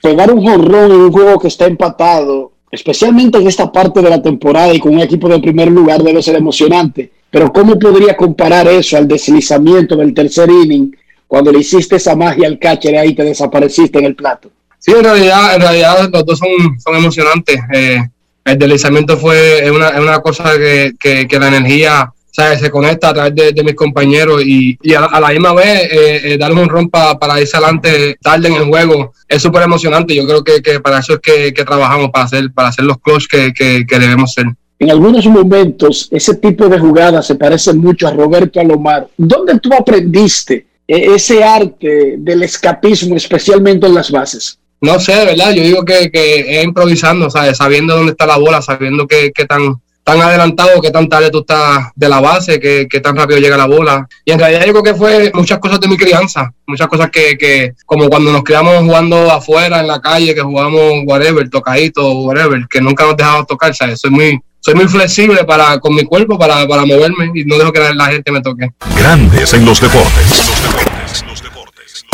Pegar 0.00 0.32
un 0.32 0.42
jorrón 0.42 0.90
en 0.90 1.00
un 1.00 1.12
juego 1.12 1.38
que 1.38 1.48
está 1.48 1.66
empatado, 1.66 2.52
especialmente 2.70 3.36
en 3.36 3.46
esta 3.46 3.70
parte 3.70 4.00
de 4.00 4.08
la 4.08 4.22
temporada 4.22 4.72
y 4.72 4.80
con 4.80 4.94
un 4.94 5.00
equipo 5.00 5.28
de 5.28 5.40
primer 5.40 5.68
lugar, 5.68 6.02
debe 6.02 6.22
ser 6.22 6.36
emocionante. 6.36 7.12
Pero 7.30 7.52
¿cómo 7.52 7.78
podría 7.78 8.16
comparar 8.16 8.66
eso 8.66 8.96
al 8.96 9.06
deslizamiento 9.06 9.94
del 9.94 10.14
tercer 10.14 10.48
inning 10.48 10.90
cuando 11.26 11.52
le 11.52 11.58
hiciste 11.58 11.96
esa 11.96 12.16
magia 12.16 12.46
al 12.46 12.58
catcher 12.58 12.94
y 12.94 12.96
ahí 12.96 13.14
te 13.14 13.22
desapareciste 13.22 13.98
en 13.98 14.06
el 14.06 14.16
plato? 14.16 14.50
Sí, 14.78 14.92
en 14.92 15.04
realidad, 15.04 15.54
en 15.54 15.60
realidad 15.60 16.08
los 16.10 16.24
dos 16.24 16.38
son, 16.38 16.80
son 16.80 16.96
emocionantes. 16.96 17.60
Eh, 17.74 18.00
el 18.42 18.58
deslizamiento 18.58 19.18
fue 19.18 19.70
una, 19.70 20.20
cosa 20.20 20.56
que, 20.56 20.94
que, 20.98 21.28
que 21.28 21.38
la 21.38 21.48
energía 21.48 22.10
¿sabes? 22.36 22.60
se 22.60 22.70
conecta 22.70 23.08
a 23.08 23.14
través 23.14 23.34
de, 23.34 23.52
de 23.52 23.64
mis 23.64 23.74
compañeros 23.74 24.42
y, 24.44 24.78
y 24.82 24.92
a, 24.92 25.00
la, 25.00 25.06
a, 25.06 25.20
la, 25.20 25.28
misma 25.30 25.54
vez 25.54 25.84
eh, 25.84 26.20
eh, 26.24 26.38
darle 26.38 26.60
un 26.60 26.68
rompa 26.68 27.18
para 27.18 27.40
irse 27.40 27.56
adelante 27.56 28.18
tarde 28.20 28.48
en 28.48 28.54
el 28.54 28.64
juego 28.64 29.12
es 29.26 29.40
súper 29.40 29.62
emocionante. 29.62 30.14
Yo 30.14 30.26
creo 30.26 30.44
que, 30.44 30.60
que, 30.60 30.80
para 30.80 30.98
eso 30.98 31.14
es 31.14 31.20
que, 31.20 31.54
que, 31.54 31.64
trabajamos, 31.64 32.10
para 32.10 32.26
hacer, 32.26 32.52
para 32.52 32.68
hacer 32.68 32.84
los 32.84 32.98
clutch 32.98 33.26
que, 33.26 33.52
que 33.54 33.98
debemos 33.98 34.34
ser. 34.34 34.46
En 34.78 34.90
algunos 34.90 35.26
momentos 35.26 36.08
ese 36.12 36.34
tipo 36.34 36.68
de 36.68 36.78
jugadas 36.78 37.26
se 37.26 37.36
parece 37.36 37.72
mucho 37.72 38.06
a 38.06 38.12
Roberto 38.12 38.60
Alomar. 38.60 39.08
¿Dónde 39.16 39.58
tú 39.58 39.70
aprendiste 39.72 40.66
ese 40.86 41.42
arte 41.42 42.16
del 42.18 42.42
escapismo, 42.42 43.16
especialmente 43.16 43.86
en 43.86 43.94
las 43.94 44.10
bases? 44.10 44.58
No 44.82 45.00
sé, 45.00 45.24
verdad, 45.24 45.52
yo 45.54 45.62
digo 45.62 45.84
que, 45.86 46.10
es 46.12 46.64
improvisando, 46.64 47.30
¿sabes? 47.30 47.56
sabiendo 47.56 47.96
dónde 47.96 48.12
está 48.12 48.26
la 48.26 48.36
bola, 48.36 48.60
sabiendo 48.60 49.06
qué 49.06 49.32
tan 49.48 49.80
tan 50.06 50.22
adelantado, 50.22 50.80
qué 50.80 50.92
tan 50.92 51.08
tarde 51.08 51.32
tú 51.32 51.40
estás 51.40 51.88
de 51.96 52.08
la 52.08 52.20
base, 52.20 52.60
qué, 52.60 52.86
qué, 52.88 53.00
tan 53.00 53.16
rápido 53.16 53.40
llega 53.40 53.56
la 53.56 53.66
bola. 53.66 54.06
Y 54.24 54.30
en 54.30 54.38
realidad 54.38 54.64
yo 54.64 54.70
creo 54.70 54.82
que 54.84 54.94
fue 54.94 55.32
muchas 55.34 55.58
cosas 55.58 55.80
de 55.80 55.88
mi 55.88 55.96
crianza, 55.96 56.48
muchas 56.64 56.86
cosas 56.86 57.10
que, 57.10 57.36
que 57.36 57.72
como 57.84 58.08
cuando 58.08 58.30
nos 58.30 58.44
criamos 58.44 58.84
jugando 58.84 59.32
afuera, 59.32 59.80
en 59.80 59.88
la 59.88 60.00
calle, 60.00 60.32
que 60.32 60.42
jugamos 60.42 61.02
whatever, 61.06 61.50
tocadito, 61.50 62.08
whatever, 62.20 62.68
que 62.70 62.80
nunca 62.80 63.04
nos 63.04 63.16
dejamos 63.16 63.48
tocar, 63.48 63.74
¿sabes? 63.74 63.98
Soy 63.98 64.12
muy, 64.12 64.38
soy 64.60 64.76
muy 64.76 64.86
flexible 64.86 65.42
para, 65.42 65.80
con 65.80 65.92
mi 65.92 66.04
cuerpo 66.04 66.38
para, 66.38 66.68
para 66.68 66.86
moverme 66.86 67.32
y 67.34 67.44
no 67.44 67.58
dejo 67.58 67.72
que 67.72 67.80
la, 67.80 67.92
la 67.92 68.06
gente 68.06 68.30
me 68.30 68.40
toque. 68.40 68.68
Grandes 68.96 69.54
en 69.54 69.64
los 69.64 69.80
deportes. 69.80 70.46
Los 70.46 70.62
deportes, 70.62 71.24
los 71.26 71.42
deportes. 71.42 72.04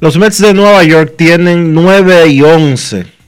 Los 0.00 0.18
Mets 0.18 0.42
de 0.42 0.52
Nueva 0.52 0.84
York 0.84 1.14
tienen 1.16 1.72
9 1.72 2.26
y 2.28 2.42
11 2.42 3.19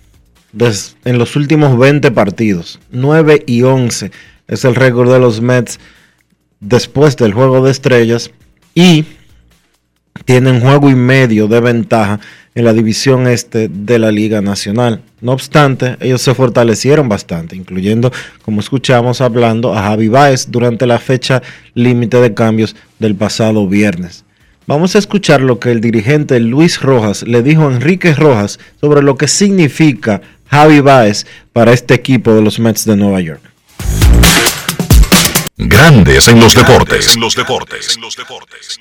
en 1.04 1.18
los 1.18 1.36
últimos 1.36 1.78
20 1.78 2.10
partidos. 2.10 2.78
9 2.90 3.44
y 3.46 3.62
11 3.62 4.10
es 4.48 4.64
el 4.64 4.74
récord 4.74 5.12
de 5.12 5.18
los 5.18 5.40
Mets 5.40 5.78
después 6.60 7.16
del 7.16 7.32
juego 7.32 7.64
de 7.64 7.70
estrellas. 7.70 8.30
Y 8.74 9.04
tienen 10.24 10.60
juego 10.60 10.90
y 10.90 10.94
medio 10.94 11.48
de 11.48 11.60
ventaja 11.60 12.20
en 12.54 12.64
la 12.64 12.72
división 12.72 13.26
este 13.26 13.68
de 13.68 13.98
la 13.98 14.10
Liga 14.10 14.40
Nacional. 14.40 15.02
No 15.20 15.32
obstante, 15.32 15.96
ellos 16.00 16.20
se 16.20 16.34
fortalecieron 16.34 17.08
bastante, 17.08 17.56
incluyendo, 17.56 18.12
como 18.42 18.60
escuchamos 18.60 19.20
hablando, 19.20 19.74
a 19.74 19.82
Javi 19.82 20.08
Baez 20.08 20.50
durante 20.50 20.86
la 20.86 20.98
fecha 20.98 21.42
límite 21.74 22.18
de 22.20 22.34
cambios 22.34 22.76
del 22.98 23.14
pasado 23.14 23.66
viernes. 23.66 24.24
Vamos 24.66 24.94
a 24.94 24.98
escuchar 24.98 25.40
lo 25.40 25.58
que 25.58 25.72
el 25.72 25.80
dirigente 25.80 26.38
Luis 26.38 26.80
Rojas 26.80 27.26
le 27.26 27.42
dijo 27.42 27.66
a 27.66 27.72
Enrique 27.72 28.14
Rojas 28.14 28.60
sobre 28.80 29.02
lo 29.02 29.16
que 29.16 29.26
significa 29.26 30.22
Javi 30.52 30.80
Baez 30.80 31.24
para 31.54 31.72
este 31.72 31.94
equipo 31.94 32.34
de 32.34 32.42
los 32.42 32.58
Mets 32.58 32.84
de 32.84 32.94
Nueva 32.94 33.22
York. 33.22 33.40
Grandes 35.56 36.28
en 36.28 36.40
los 36.40 36.54
deportes. 36.54 37.14
En 37.14 37.22
los 37.22 37.34
deportes. 37.34 37.96
En 37.96 38.02
los 38.02 38.14
deportes. 38.14 38.78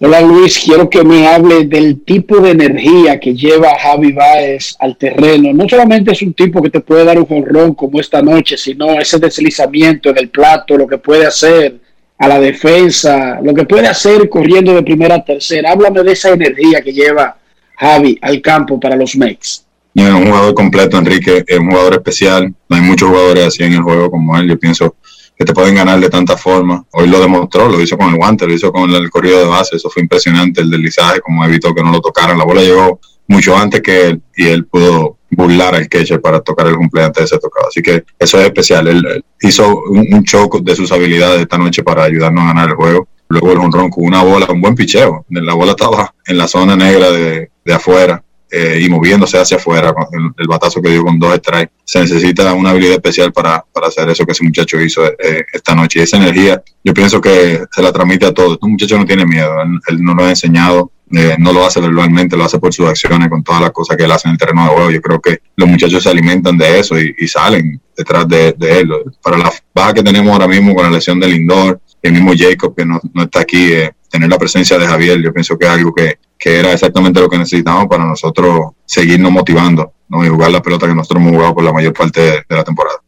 Hola 0.00 0.22
Luis, 0.22 0.58
quiero 0.58 0.88
que 0.88 1.04
me 1.04 1.26
hable 1.26 1.66
del 1.66 2.02
tipo 2.02 2.38
de 2.40 2.52
energía 2.52 3.20
que 3.20 3.34
lleva 3.34 3.78
Javi 3.78 4.12
Baez 4.12 4.74
al 4.78 4.96
terreno. 4.96 5.52
No 5.52 5.68
solamente 5.68 6.12
es 6.12 6.22
un 6.22 6.32
tipo 6.32 6.62
que 6.62 6.70
te 6.70 6.80
puede 6.80 7.04
dar 7.04 7.18
un 7.18 7.26
jonrón 7.26 7.74
como 7.74 8.00
esta 8.00 8.22
noche, 8.22 8.56
sino 8.56 8.98
ese 8.98 9.18
deslizamiento 9.18 10.08
en 10.08 10.16
el 10.16 10.30
plato, 10.30 10.78
lo 10.78 10.86
que 10.86 10.96
puede 10.96 11.26
hacer 11.26 11.76
a 12.16 12.26
la 12.26 12.40
defensa, 12.40 13.38
lo 13.42 13.52
que 13.52 13.64
puede 13.64 13.86
hacer 13.86 14.30
corriendo 14.30 14.72
de 14.72 14.82
primera 14.82 15.16
a 15.16 15.24
tercera. 15.24 15.72
Háblame 15.72 16.02
de 16.02 16.12
esa 16.12 16.30
energía 16.30 16.80
que 16.80 16.94
lleva 16.94 17.36
Javi 17.76 18.18
al 18.22 18.40
campo 18.40 18.80
para 18.80 18.96
los 18.96 19.14
Mets. 19.14 19.65
Es 19.96 20.12
un 20.12 20.26
jugador 20.26 20.52
completo, 20.52 20.98
Enrique, 20.98 21.42
es 21.46 21.58
un 21.58 21.70
jugador 21.70 21.94
especial. 21.94 22.54
No 22.68 22.76
hay 22.76 22.82
muchos 22.82 23.08
jugadores 23.08 23.46
así 23.46 23.62
en 23.62 23.72
el 23.72 23.80
juego 23.80 24.10
como 24.10 24.36
él. 24.36 24.46
Yo 24.46 24.58
pienso 24.58 24.96
que 25.34 25.42
te 25.42 25.54
pueden 25.54 25.74
ganar 25.74 25.98
de 25.98 26.10
tanta 26.10 26.36
forma. 26.36 26.84
Hoy 26.92 27.08
lo 27.08 27.18
demostró, 27.18 27.66
lo 27.66 27.80
hizo 27.80 27.96
con 27.96 28.10
el 28.10 28.16
guante, 28.16 28.46
lo 28.46 28.52
hizo 28.52 28.70
con 28.70 28.90
el 28.90 29.08
corrido 29.08 29.38
de 29.38 29.46
base. 29.46 29.76
Eso 29.76 29.88
fue 29.88 30.02
impresionante, 30.02 30.60
el 30.60 30.70
deslizaje, 30.70 31.20
como 31.20 31.46
evitó 31.46 31.74
que 31.74 31.82
no 31.82 31.90
lo 31.90 32.02
tocaran. 32.02 32.36
La 32.36 32.44
bola 32.44 32.60
llegó 32.60 33.00
mucho 33.26 33.56
antes 33.56 33.80
que 33.80 34.08
él 34.08 34.22
y 34.36 34.46
él 34.48 34.66
pudo 34.66 35.16
burlar 35.30 35.74
al 35.74 35.88
catcher 35.88 36.20
para 36.20 36.40
tocar 36.40 36.66
el 36.66 36.76
cumpleaños 36.76 37.14
de 37.14 37.24
ese 37.24 37.38
tocado. 37.38 37.68
Así 37.68 37.80
que 37.80 38.04
eso 38.18 38.38
es 38.38 38.44
especial. 38.44 38.86
Él, 38.88 39.02
él 39.06 39.24
hizo 39.40 39.82
un, 39.88 40.12
un 40.12 40.24
choque 40.24 40.58
de 40.60 40.76
sus 40.76 40.92
habilidades 40.92 41.40
esta 41.40 41.56
noche 41.56 41.82
para 41.82 42.04
ayudarnos 42.04 42.44
a 42.44 42.48
ganar 42.48 42.68
el 42.68 42.74
juego. 42.74 43.08
Luego 43.28 43.50
el 43.50 43.58
honrón 43.58 43.88
con 43.88 44.04
una 44.04 44.22
bola, 44.22 44.46
un 44.50 44.60
buen 44.60 44.74
picheo. 44.74 45.24
La 45.30 45.54
bola 45.54 45.70
estaba 45.70 46.14
en 46.26 46.36
la 46.36 46.46
zona 46.46 46.76
negra 46.76 47.10
de, 47.10 47.50
de 47.64 47.72
afuera 47.72 48.22
eh, 48.50 48.80
y 48.82 48.88
moviéndose 48.88 49.38
hacia 49.38 49.56
afuera, 49.56 49.94
el, 50.12 50.30
el, 50.36 50.46
batazo 50.46 50.80
que 50.80 50.90
dio 50.90 51.04
con 51.04 51.18
dos 51.18 51.34
strikes. 51.36 51.72
Se 51.84 52.00
necesita 52.00 52.52
una 52.52 52.70
habilidad 52.70 52.94
especial 52.94 53.32
para, 53.32 53.64
para 53.72 53.88
hacer 53.88 54.08
eso 54.08 54.24
que 54.24 54.32
ese 54.32 54.44
muchacho 54.44 54.80
hizo 54.80 55.04
eh, 55.04 55.44
esta 55.52 55.74
noche. 55.74 56.00
Y 56.00 56.02
esa 56.02 56.16
energía, 56.16 56.62
yo 56.84 56.94
pienso 56.94 57.20
que 57.20 57.62
se 57.70 57.82
la 57.82 57.92
transmite 57.92 58.26
a 58.26 58.32
todos. 58.32 58.54
Este 58.54 58.66
muchacho 58.66 58.98
no 58.98 59.04
tiene 59.04 59.24
miedo, 59.26 59.60
él, 59.62 59.80
él 59.88 60.02
nos 60.02 60.16
lo 60.16 60.24
ha 60.24 60.30
enseñado 60.30 60.92
eh, 61.12 61.36
no 61.38 61.52
lo 61.52 61.64
hace 61.64 61.80
verbalmente, 61.80 62.36
lo 62.36 62.44
hace 62.44 62.58
por 62.58 62.74
sus 62.74 62.88
acciones, 62.88 63.28
con 63.28 63.44
todas 63.44 63.60
las 63.60 63.70
cosas 63.70 63.96
que 63.96 64.04
él 64.04 64.10
hace 64.10 64.26
en 64.26 64.32
el 64.32 64.38
terreno 64.38 64.64
de 64.64 64.70
juego. 64.70 64.90
Yo 64.90 65.00
creo 65.00 65.20
que 65.20 65.38
los 65.54 65.68
muchachos 65.68 66.02
se 66.02 66.10
alimentan 66.10 66.58
de 66.58 66.80
eso 66.80 66.98
y, 66.98 67.14
y 67.16 67.28
salen 67.28 67.80
detrás 67.96 68.26
de, 68.26 68.52
de, 68.52 68.80
él. 68.80 68.90
Para 69.22 69.38
la 69.38 69.52
baja 69.72 69.94
que 69.94 70.02
tenemos 70.02 70.32
ahora 70.32 70.48
mismo 70.48 70.74
con 70.74 70.84
la 70.84 70.90
lesión 70.90 71.20
del 71.20 71.30
Lindor, 71.30 71.80
el 72.02 72.12
mismo 72.12 72.32
Jacob 72.36 72.74
que 72.74 72.84
no, 72.84 73.00
no 73.14 73.22
está 73.22 73.40
aquí, 73.40 73.72
eh, 73.72 73.92
tener 74.10 74.28
la 74.28 74.38
presencia 74.38 74.78
de 74.78 74.86
Javier, 74.86 75.22
yo 75.22 75.32
pienso 75.32 75.56
que 75.56 75.66
es 75.66 75.70
algo 75.70 75.94
que, 75.94 76.18
que 76.38 76.58
era 76.58 76.72
exactamente 76.72 77.20
lo 77.20 77.28
que 77.28 77.38
necesitamos 77.38 77.86
para 77.86 78.04
nosotros 78.04 78.72
seguirnos 78.84 79.32
motivando 79.32 79.92
¿no? 80.08 80.24
y 80.24 80.28
jugar 80.28 80.50
la 80.50 80.62
pelota 80.62 80.86
que 80.86 80.94
nosotros 80.94 81.22
hemos 81.22 81.34
jugado 81.34 81.54
por 81.54 81.64
la 81.64 81.72
mayor 81.72 81.92
parte 81.92 82.20
de, 82.20 82.30
de 82.48 82.56
la 82.56 82.64
temporada. 82.64 82.98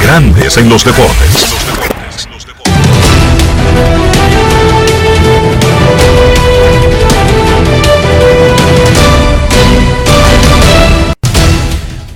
Grandes 0.00 0.56
en 0.56 0.68
los 0.68 0.84
deportes. 0.84 1.54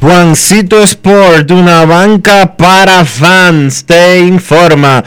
Juancito 0.00 0.82
Sport, 0.82 1.50
una 1.50 1.84
banca 1.84 2.56
para 2.56 3.04
fans, 3.04 3.84
te 3.84 4.18
informa 4.20 5.04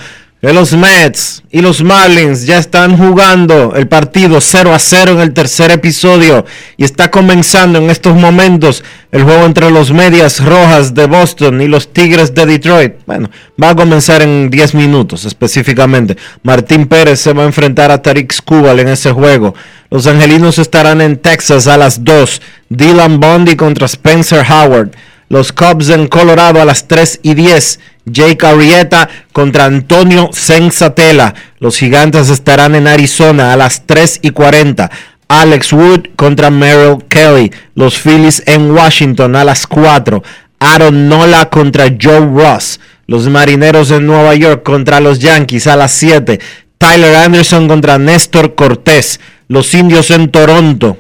los 0.52 0.74
Mets 0.74 1.42
y 1.52 1.62
los 1.62 1.82
Marlins 1.82 2.46
ya 2.46 2.58
están 2.58 2.98
jugando 2.98 3.76
el 3.78 3.88
partido 3.88 4.42
0 4.42 4.74
a 4.74 4.80
0 4.80 5.14
en 5.14 5.20
el 5.22 5.34
tercer 5.34 5.72
episodio 5.72 6.44
y 6.76 6.84
está 6.84 7.10
comenzando 7.10 7.80
en 7.80 7.90
estos 7.90 8.14
momentos 8.14 8.84
el 9.14 9.24
juego 9.24 9.46
entre 9.46 9.72
los 9.72 9.94
Medias 9.94 10.44
Rojas 10.44 10.94
de 10.94 11.06
Boston 11.06 11.62
y 11.62 11.70
los 11.70 11.94
Tigres 11.94 12.36
de 12.36 12.46
Detroit. 12.46 12.96
Bueno, 13.06 13.30
va 13.62 13.70
a 13.70 13.76
comenzar 13.76 14.22
en 14.22 14.50
10 14.50 14.76
minutos 14.76 15.24
específicamente. 15.24 16.18
Martín 16.42 16.88
Pérez 16.88 17.22
se 17.22 17.32
va 17.32 17.44
a 17.44 17.46
enfrentar 17.46 17.90
a 17.92 18.02
Tarik 18.02 18.34
Skubal 18.34 18.82
en 18.82 18.90
ese 18.90 19.14
juego. 19.14 19.56
Los 19.90 20.08
Angelinos 20.08 20.60
estarán 20.60 21.00
en 21.00 21.20
Texas 21.20 21.68
a 21.68 21.78
las 21.78 22.04
2. 22.04 22.42
Dylan 22.68 23.22
Bondi 23.22 23.56
contra 23.56 23.86
Spencer 23.86 24.46
Howard. 24.50 24.90
Los 25.30 25.52
Cubs 25.52 25.90
en 25.90 26.08
Colorado 26.08 26.62
a 26.62 26.66
las 26.66 26.88
3 26.88 27.20
y 27.24 27.34
10. 27.34 27.80
Jake 28.06 28.46
Arrieta 28.46 29.10
contra 29.32 29.66
Antonio 29.66 30.30
Sensatela. 30.34 31.34
Los 31.60 31.78
Gigantes 31.78 32.30
estarán 32.30 32.76
en 32.76 32.88
Arizona 32.88 33.54
a 33.54 33.58
las 33.58 33.86
3 33.86 34.20
y 34.22 34.32
40. 34.32 34.92
Alex 35.28 35.74
Wood 35.74 36.10
contra 36.16 36.50
Merrill 36.50 37.04
Kelly. 37.08 37.52
Los 37.76 38.00
Phillies 38.00 38.44
en 38.46 38.72
Washington 38.72 39.36
a 39.36 39.44
las 39.44 39.66
4. 39.68 40.22
Aaron 40.60 41.10
Nola 41.10 41.50
contra 41.50 41.86
Joe 42.00 42.20
Ross. 42.20 42.80
Los 43.08 43.28
Marineros 43.28 43.92
en 43.92 44.06
Nueva 44.06 44.36
York 44.36 44.64
contra 44.64 45.00
los 45.00 45.20
Yankees 45.20 45.68
a 45.68 45.76
las 45.76 45.92
7. 45.94 46.40
Tyler 46.78 47.16
Anderson 47.16 47.68
contra 47.68 47.98
Néstor 47.98 48.56
Cortés. 48.56 49.20
Los 49.48 49.74
Indios 49.74 50.12
en 50.12 50.30
Toronto. 50.30 50.98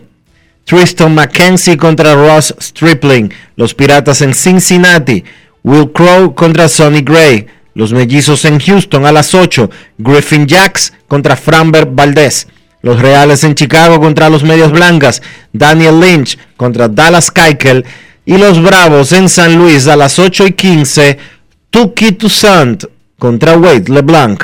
Tristan 0.66 1.14
McKenzie 1.14 1.78
contra 1.78 2.16
Ross 2.16 2.56
Stripling. 2.60 3.32
Los 3.56 3.74
Piratas 3.74 4.22
en 4.22 4.34
Cincinnati. 4.34 5.24
Will 5.64 5.92
Crow 5.92 6.34
contra 6.34 6.68
Sonny 6.68 7.02
Gray. 7.02 7.48
Los 7.76 7.92
Mellizos 7.92 8.46
en 8.46 8.60
Houston 8.60 9.06
a 9.06 9.12
las 9.12 9.34
8. 9.34 9.70
Griffin 9.98 10.48
Jacks 10.48 10.94
contra 11.08 11.36
Framber 11.36 11.88
Valdez. 11.88 12.48
Los 12.82 13.02
Reales 13.02 13.44
en 13.44 13.56
Chicago 13.56 14.00
contra 14.00 14.30
los 14.30 14.44
Medias 14.44 14.72
Blancas. 14.72 15.22
Daniel 15.52 16.00
Lynch 16.00 16.38
contra 16.56 16.88
Dallas 16.88 17.32
Keuchel. 17.32 17.86
Y 18.26 18.38
los 18.38 18.62
Bravos 18.62 19.12
en 19.12 19.28
San 19.28 19.56
Luis 19.56 19.88
a 19.88 19.96
las 19.96 20.18
8 20.18 20.48
y 20.48 20.52
15. 20.54 21.18
Tuki 21.70 22.14
Toussaint 22.14 22.86
contra 23.18 23.58
Wade 23.58 23.92
LeBlanc. 23.92 24.44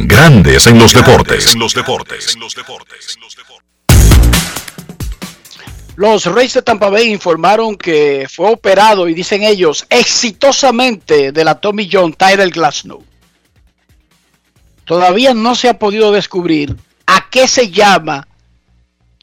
Grandes 0.00 0.68
en 0.68 0.78
los 0.78 0.92
deportes. 0.92 1.54
En 1.54 1.58
los 1.58 1.74
deportes. 1.74 2.38
Los 5.96 6.24
Reyes 6.26 6.54
de 6.54 6.62
Tampa 6.62 6.88
Bay 6.88 7.10
informaron 7.10 7.74
que 7.74 8.28
fue 8.30 8.48
operado, 8.48 9.08
y 9.08 9.14
dicen 9.14 9.42
ellos, 9.42 9.84
exitosamente 9.90 11.32
de 11.32 11.44
la 11.44 11.56
Tommy 11.56 11.88
John 11.90 12.12
Tyrell 12.12 12.52
Glasnow. 12.52 13.02
Todavía 14.84 15.34
no 15.34 15.56
se 15.56 15.68
ha 15.68 15.80
podido 15.80 16.12
descubrir 16.12 16.76
a 17.04 17.28
qué 17.28 17.48
se 17.48 17.68
llama 17.68 18.28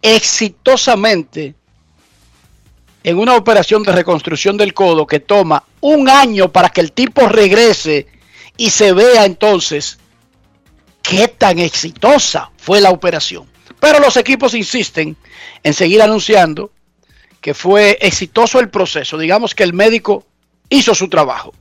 exitosamente 0.01 1.55
en 3.01 3.17
una 3.17 3.35
operación 3.35 3.81
de 3.83 3.93
reconstrucción 3.93 4.57
del 4.57 4.73
codo 4.73 5.07
que 5.07 5.21
toma 5.21 5.63
un 5.79 6.09
año 6.09 6.51
para 6.51 6.67
que 6.67 6.81
el 6.81 6.91
tipo 6.91 7.29
regrese 7.29 8.07
y 8.57 8.71
se 8.71 8.91
vea 8.91 9.23
entonces 9.23 9.99
qué 11.07 11.27
tan 11.27 11.59
exitosa 11.59 12.51
fue 12.57 12.81
la 12.81 12.91
operación. 12.91 13.45
Pero 13.79 13.99
los 13.99 14.17
equipos 14.17 14.53
insisten 14.53 15.15
en 15.63 15.73
seguir 15.73 16.01
anunciando 16.01 16.71
que 17.41 17.53
fue 17.53 17.97
exitoso 18.01 18.59
el 18.59 18.69
proceso. 18.69 19.17
Digamos 19.17 19.53
que 19.53 19.63
el 19.63 19.73
médico 19.73 20.25
hizo 20.69 20.95
su 20.95 21.07
trabajo. 21.09 21.53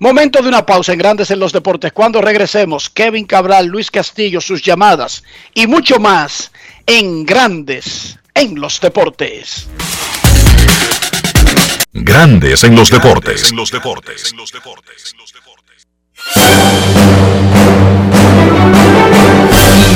Momento 0.00 0.40
de 0.42 0.48
una 0.48 0.64
pausa 0.64 0.92
en 0.92 0.98
Grandes 0.98 1.30
en 1.30 1.38
los 1.38 1.52
Deportes. 1.52 1.92
Cuando 1.92 2.20
regresemos, 2.20 2.88
Kevin 2.88 3.26
Cabral, 3.26 3.66
Luis 3.66 3.90
Castillo, 3.90 4.40
sus 4.40 4.62
llamadas 4.62 5.24
y 5.54 5.66
mucho 5.66 5.98
más 5.98 6.52
en 6.86 7.26
Grandes 7.26 8.18
en 8.34 8.60
los 8.60 8.80
Deportes. 8.80 9.66
Grandes 11.92 12.64
en 12.64 12.76
los 12.76 12.90
deportes. 12.90 13.50
En 13.50 13.56
los 13.56 13.70
deportes. 13.70 14.30
En 14.30 14.38
los 14.38 14.52
deportes. 14.52 15.16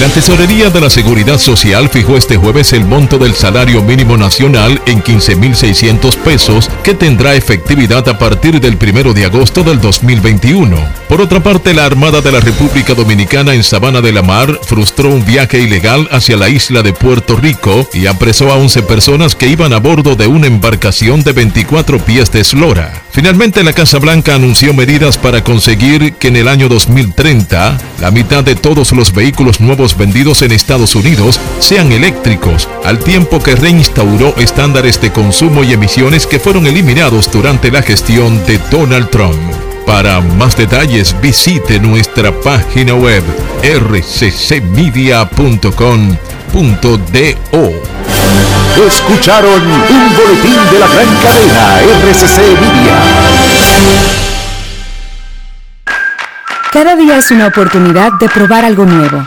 La 0.00 0.08
Tesorería 0.08 0.68
de 0.68 0.78
la 0.78 0.90
Seguridad 0.90 1.38
Social 1.38 1.88
fijó 1.88 2.18
este 2.18 2.36
jueves 2.36 2.74
el 2.74 2.84
monto 2.84 3.16
del 3.16 3.32
salario 3.32 3.82
mínimo 3.82 4.18
nacional 4.18 4.78
en 4.84 5.02
15.600 5.02 6.16
pesos 6.18 6.68
que 6.84 6.92
tendrá 6.92 7.34
efectividad 7.34 8.06
a 8.06 8.18
partir 8.18 8.60
del 8.60 8.76
1 8.76 9.14
de 9.14 9.24
agosto 9.24 9.62
del 9.62 9.80
2021. 9.80 10.76
Por 11.08 11.22
otra 11.22 11.42
parte, 11.42 11.72
la 11.72 11.86
Armada 11.86 12.20
de 12.20 12.30
la 12.30 12.40
República 12.40 12.92
Dominicana 12.92 13.54
en 13.54 13.62
Sabana 13.62 14.02
de 14.02 14.12
la 14.12 14.20
Mar 14.20 14.60
frustró 14.64 15.08
un 15.08 15.24
viaje 15.24 15.60
ilegal 15.60 16.06
hacia 16.12 16.36
la 16.36 16.50
isla 16.50 16.82
de 16.82 16.92
Puerto 16.92 17.34
Rico 17.36 17.88
y 17.94 18.04
apresó 18.04 18.52
a 18.52 18.56
11 18.56 18.82
personas 18.82 19.34
que 19.34 19.48
iban 19.48 19.72
a 19.72 19.78
bordo 19.78 20.14
de 20.14 20.26
una 20.26 20.46
embarcación 20.46 21.22
de 21.22 21.32
24 21.32 22.00
pies 22.00 22.30
de 22.32 22.40
eslora. 22.40 22.92
Finalmente, 23.12 23.64
la 23.64 23.72
Casa 23.72 23.98
Blanca 23.98 24.34
anunció 24.34 24.74
medidas 24.74 25.16
para 25.16 25.42
conseguir 25.42 26.12
que 26.14 26.28
en 26.28 26.36
el 26.36 26.48
año 26.48 26.68
2030 26.68 27.78
la 28.02 28.10
mitad 28.10 28.44
de 28.44 28.56
todos 28.56 28.92
los 28.92 29.14
vehículos 29.14 29.58
nuevos 29.58 29.85
vendidos 29.94 30.40
en 30.40 30.52
Estados 30.52 30.94
Unidos 30.94 31.38
sean 31.58 31.92
eléctricos, 31.92 32.66
al 32.82 32.98
tiempo 32.98 33.42
que 33.42 33.54
reinstauró 33.54 34.34
estándares 34.38 34.98
de 35.02 35.12
consumo 35.12 35.62
y 35.64 35.74
emisiones 35.74 36.26
que 36.26 36.40
fueron 36.40 36.66
eliminados 36.66 37.30
durante 37.30 37.70
la 37.70 37.82
gestión 37.82 38.42
de 38.46 38.58
Donald 38.70 39.10
Trump. 39.10 39.36
Para 39.86 40.20
más 40.20 40.56
detalles 40.56 41.14
visite 41.20 41.78
nuestra 41.78 42.32
página 42.40 42.94
web 42.94 43.22
rccmedia.com.do. 43.62 45.26
Escucharon 48.86 49.62
un 49.62 50.16
boletín 50.16 50.56
de 50.72 50.78
la 50.80 50.88
gran 50.88 51.16
cadena 51.22 51.80
RCC 52.02 52.38
Media. 52.60 52.96
Cada 56.72 56.96
día 56.96 57.16
es 57.16 57.30
una 57.30 57.46
oportunidad 57.46 58.12
de 58.20 58.28
probar 58.28 58.64
algo 58.64 58.84
nuevo. 58.84 59.26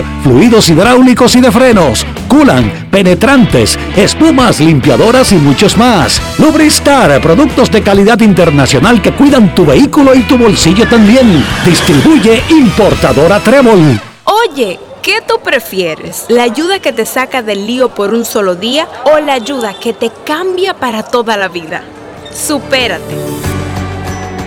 fluidos 0.23 0.69
hidráulicos 0.69 1.35
y 1.35 1.41
de 1.41 1.51
frenos, 1.51 2.05
culan, 2.27 2.87
penetrantes, 2.91 3.77
espumas, 3.95 4.59
limpiadoras 4.59 5.31
y 5.31 5.35
muchos 5.35 5.77
más. 5.77 6.21
Lubristar, 6.37 7.21
productos 7.21 7.71
de 7.71 7.81
calidad 7.81 8.19
internacional 8.19 9.01
que 9.01 9.13
cuidan 9.13 9.53
tu 9.55 9.65
vehículo 9.65 10.15
y 10.15 10.21
tu 10.23 10.37
bolsillo 10.37 10.87
también. 10.87 11.43
Distribuye 11.65 12.41
importadora 12.49 13.39
Trébol. 13.39 13.99
Oye, 14.23 14.79
¿qué 15.01 15.21
tú 15.27 15.39
prefieres? 15.43 16.25
¿La 16.29 16.43
ayuda 16.43 16.79
que 16.79 16.93
te 16.93 17.05
saca 17.05 17.41
del 17.41 17.67
lío 17.67 17.89
por 17.89 18.13
un 18.13 18.25
solo 18.25 18.55
día 18.55 18.87
o 19.05 19.19
la 19.19 19.33
ayuda 19.33 19.73
que 19.73 19.93
te 19.93 20.11
cambia 20.25 20.73
para 20.73 21.03
toda 21.03 21.37
la 21.37 21.47
vida? 21.47 21.83
Supérate. 22.33 23.50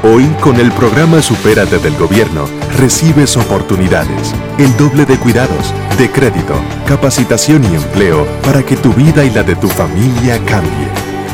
Hoy, 0.07 0.27
con 0.43 0.61
el 0.61 0.71
programa 0.73 1.23
Supérate 1.23 1.79
del 1.79 1.97
Gobierno, 1.97 2.47
recibes 2.77 3.39
oportunidades, 3.39 4.35
el 4.59 4.77
doble 4.77 5.07
de 5.07 5.17
cuidados, 5.17 5.73
de 5.97 6.11
crédito, 6.11 6.63
capacitación 6.87 7.65
y 7.65 7.69
empleo 7.75 8.27
para 8.43 8.63
que 8.63 8.77
tu 8.77 8.93
vida 8.93 9.25
y 9.25 9.31
la 9.31 9.43
de 9.43 9.57
tu 9.57 9.67
familia 9.67 10.39
cambie. 10.45 10.89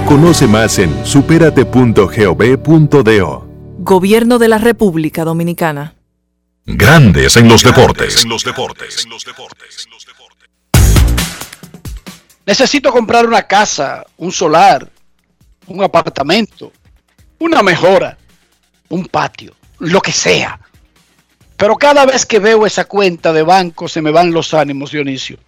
Conoce 0.06 0.46
más 0.46 0.78
en 0.78 1.04
superate.gov.do. 1.04 3.48
Gobierno 3.78 4.38
de 4.38 4.46
la 4.46 4.58
República 4.58 5.24
Dominicana. 5.24 5.96
Grandes 6.64 7.36
en 7.36 7.48
los 7.48 7.64
deportes. 7.64 8.24
Necesito 12.46 12.92
comprar 12.92 13.26
una 13.26 13.42
casa, 13.42 14.06
un 14.16 14.30
solar, 14.30 14.88
un 15.66 15.82
apartamento, 15.82 16.70
una 17.40 17.64
mejora, 17.64 18.16
un 18.91 19.07
patio, 19.07 19.55
lo 19.78 20.01
que 20.01 20.12
sea. 20.12 20.61
Pero 21.57 21.76
cada 21.76 22.07
vez 22.07 22.24
que 22.26 22.38
veo 22.38 22.66
esa 22.66 22.84
cuenta 22.84 23.32
de 23.32 23.43
banco 23.43 23.88
se 23.88 24.03
me 24.03 24.11
van 24.11 24.32
los 24.32 24.55
ánimos, 24.55 24.93
Dionisio. 24.93 25.38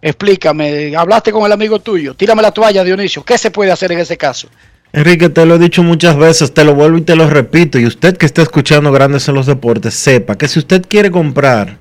Explícame, 0.00 0.94
hablaste 0.96 1.32
con 1.32 1.44
el 1.44 1.52
amigo 1.52 1.78
tuyo, 1.78 2.14
tírame 2.14 2.42
la 2.42 2.52
toalla, 2.52 2.84
Dionisio. 2.84 3.24
¿Qué 3.24 3.38
se 3.38 3.50
puede 3.50 3.70
hacer 3.70 3.92
en 3.92 3.98
ese 3.98 4.16
caso? 4.16 4.48
Enrique, 4.92 5.28
te 5.28 5.44
lo 5.44 5.56
he 5.56 5.58
dicho 5.58 5.82
muchas 5.82 6.16
veces, 6.16 6.54
te 6.54 6.64
lo 6.64 6.74
vuelvo 6.74 6.98
y 6.98 7.02
te 7.02 7.16
lo 7.16 7.28
repito, 7.28 7.78
y 7.78 7.86
usted 7.86 8.16
que 8.16 8.24
está 8.24 8.42
escuchando 8.42 8.92
Grandes 8.92 9.28
en 9.28 9.34
los 9.34 9.46
Deportes, 9.46 9.94
sepa 9.94 10.38
que 10.38 10.48
si 10.48 10.58
usted 10.58 10.86
quiere 10.86 11.10
comprar 11.10 11.78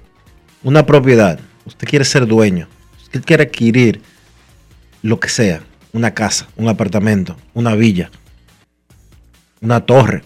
una 0.63 0.85
propiedad, 0.85 1.39
usted 1.65 1.87
quiere 1.87 2.03
ser 2.03 2.25
dueño, 2.25 2.67
usted 3.03 3.23
quiere 3.23 3.43
adquirir 3.43 4.01
lo 5.01 5.19
que 5.19 5.29
sea, 5.29 5.61
una 5.93 6.13
casa, 6.13 6.47
un 6.57 6.67
apartamento, 6.67 7.37
una 7.53 7.75
villa, 7.75 8.09
una 9.61 9.81
torre, 9.85 10.23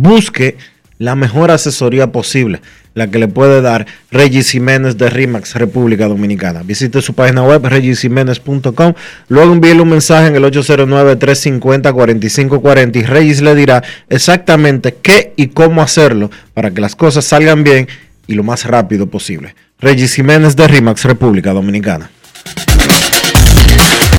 busque 0.00 0.56
la 0.98 1.14
mejor 1.14 1.50
asesoría 1.50 2.12
posible, 2.12 2.60
la 2.94 3.10
que 3.10 3.18
le 3.18 3.28
puede 3.28 3.60
dar 3.60 3.86
Regis 4.10 4.48
Jiménez 4.50 4.96
de 4.96 5.10
RIMAX 5.10 5.56
República 5.56 6.06
Dominicana. 6.06 6.62
Visite 6.62 7.02
su 7.02 7.12
página 7.14 7.42
web 7.42 7.66
regisjiménez.com, 7.66 8.94
luego 9.28 9.52
envíele 9.52 9.82
un 9.82 9.88
mensaje 9.88 10.28
en 10.28 10.36
el 10.36 10.44
809-350-4540 10.44 12.96
y 12.96 13.02
Regis 13.02 13.42
le 13.42 13.54
dirá 13.54 13.82
exactamente 14.08 14.94
qué 15.02 15.32
y 15.36 15.48
cómo 15.48 15.82
hacerlo 15.82 16.30
para 16.54 16.70
que 16.70 16.80
las 16.80 16.94
cosas 16.94 17.24
salgan 17.24 17.64
bien 17.64 17.88
y 18.26 18.32
lo 18.34 18.44
más 18.44 18.64
rápido 18.64 19.06
posible. 19.06 19.54
Regis 19.80 20.14
Jiménez 20.14 20.56
de 20.56 20.68
RIMAX 20.68 21.04
República 21.04 21.52
Dominicana. 21.52 22.10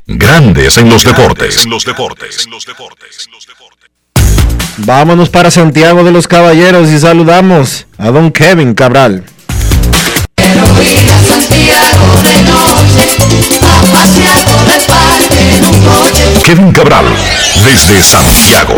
Grandes 0.08 0.78
en 0.78 0.88
los 0.90 1.04
deportes. 1.04 1.64
En 1.64 1.72
los 1.72 1.84
deportes. 1.84 2.48
Vámonos 4.78 5.30
para 5.30 5.50
Santiago 5.52 6.04
de 6.04 6.12
los 6.12 6.28
Caballeros 6.28 6.90
y 6.90 7.00
saludamos 7.00 7.86
a 7.98 8.12
don 8.12 8.32
Kevin 8.32 8.74
Cabral. 8.74 9.24
Kevin 16.44 16.72
Cabral, 16.72 17.06
desde 17.64 18.04
Santiago. 18.04 18.76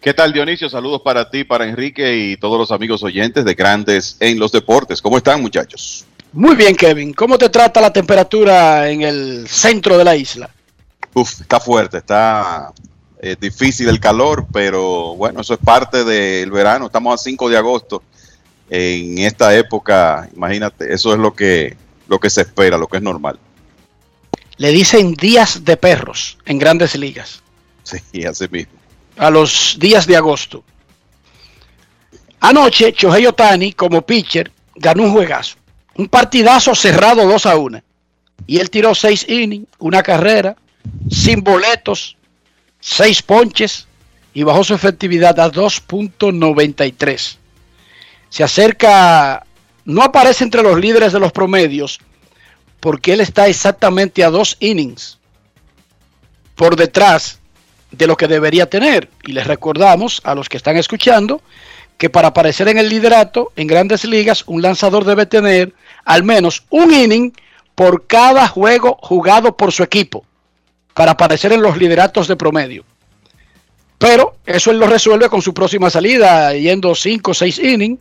¿Qué 0.00 0.12
tal 0.14 0.32
Dionisio? 0.32 0.68
Saludos 0.68 1.00
para 1.02 1.30
ti, 1.30 1.44
para 1.44 1.64
Enrique 1.64 2.16
y 2.16 2.36
todos 2.36 2.58
los 2.58 2.72
amigos 2.72 3.02
oyentes 3.02 3.44
de 3.44 3.54
Grandes 3.54 4.16
en 4.18 4.38
los 4.38 4.50
Deportes. 4.50 5.00
¿Cómo 5.00 5.16
están 5.16 5.40
muchachos? 5.40 6.04
Muy 6.32 6.56
bien, 6.56 6.74
Kevin. 6.74 7.12
¿Cómo 7.12 7.36
te 7.36 7.50
trata 7.50 7.80
la 7.80 7.92
temperatura 7.92 8.88
en 8.88 9.02
el 9.02 9.46
centro 9.48 9.98
de 9.98 10.04
la 10.04 10.16
isla? 10.16 10.50
Uf, 11.12 11.42
está 11.42 11.60
fuerte, 11.60 11.98
está 11.98 12.72
eh, 13.20 13.36
difícil 13.38 13.88
el 13.88 14.00
calor, 14.00 14.46
pero 14.50 15.14
bueno, 15.14 15.42
eso 15.42 15.52
es 15.52 15.60
parte 15.60 16.04
del 16.04 16.50
verano. 16.50 16.86
Estamos 16.86 17.20
a 17.20 17.22
5 17.22 17.50
de 17.50 17.56
agosto. 17.58 18.02
En 18.70 19.18
esta 19.18 19.54
época, 19.54 20.28
imagínate, 20.34 20.94
eso 20.94 21.12
es 21.12 21.18
lo 21.18 21.34
que, 21.34 21.76
lo 22.08 22.18
que 22.18 22.30
se 22.30 22.40
espera, 22.40 22.78
lo 22.78 22.86
que 22.86 22.96
es 22.96 23.02
normal. 23.02 23.38
Le 24.56 24.70
dicen 24.70 25.12
días 25.14 25.64
de 25.64 25.76
perros 25.76 26.38
en 26.46 26.58
grandes 26.58 26.96
ligas. 26.96 27.42
Sí, 27.82 28.24
así 28.24 28.48
mismo. 28.48 28.72
A 29.18 29.28
los 29.28 29.76
días 29.78 30.06
de 30.06 30.16
agosto. 30.16 30.64
Anoche, 32.40 32.94
Shohei 32.96 33.26
Otani, 33.26 33.74
como 33.74 34.00
pitcher, 34.00 34.50
ganó 34.74 35.02
un 35.02 35.12
juegazo. 35.12 35.56
Un 35.94 36.08
partidazo 36.08 36.74
cerrado 36.74 37.26
2 37.26 37.46
a 37.46 37.56
1. 37.56 37.82
Y 38.46 38.58
él 38.58 38.70
tiró 38.70 38.94
6 38.94 39.28
innings, 39.28 39.68
una 39.78 40.02
carrera, 40.02 40.56
sin 41.10 41.42
boletos, 41.42 42.16
6 42.80 43.22
ponches 43.22 43.86
y 44.34 44.42
bajó 44.42 44.64
su 44.64 44.74
efectividad 44.74 45.38
a 45.38 45.50
2.93. 45.50 47.36
Se 48.30 48.42
acerca, 48.42 49.44
no 49.84 50.02
aparece 50.02 50.44
entre 50.44 50.62
los 50.62 50.80
líderes 50.80 51.12
de 51.12 51.20
los 51.20 51.32
promedios, 51.32 52.00
porque 52.80 53.12
él 53.12 53.20
está 53.20 53.46
exactamente 53.46 54.24
a 54.24 54.30
2 54.30 54.56
innings 54.60 55.18
por 56.56 56.76
detrás 56.76 57.38
de 57.90 58.06
lo 58.06 58.16
que 58.16 58.26
debería 58.26 58.68
tener. 58.68 59.10
Y 59.24 59.32
les 59.32 59.46
recordamos 59.46 60.20
a 60.24 60.34
los 60.34 60.48
que 60.48 60.56
están 60.56 60.76
escuchando 60.76 61.42
que 62.02 62.10
para 62.10 62.26
aparecer 62.26 62.66
en 62.66 62.78
el 62.78 62.88
liderato 62.88 63.52
en 63.54 63.68
grandes 63.68 64.04
ligas, 64.04 64.42
un 64.48 64.60
lanzador 64.60 65.04
debe 65.04 65.24
tener 65.24 65.72
al 66.04 66.24
menos 66.24 66.64
un 66.68 66.92
inning 66.92 67.32
por 67.76 68.08
cada 68.08 68.48
juego 68.48 68.98
jugado 69.00 69.56
por 69.56 69.70
su 69.70 69.84
equipo 69.84 70.26
para 70.94 71.12
aparecer 71.12 71.52
en 71.52 71.62
los 71.62 71.76
lideratos 71.76 72.26
de 72.26 72.34
promedio. 72.34 72.84
Pero 73.98 74.34
eso 74.44 74.72
él 74.72 74.80
lo 74.80 74.88
resuelve 74.88 75.28
con 75.28 75.42
su 75.42 75.54
próxima 75.54 75.90
salida, 75.90 76.52
yendo 76.54 76.92
5 76.92 77.30
o 77.30 77.34
6 77.34 77.58
innings. 77.60 78.00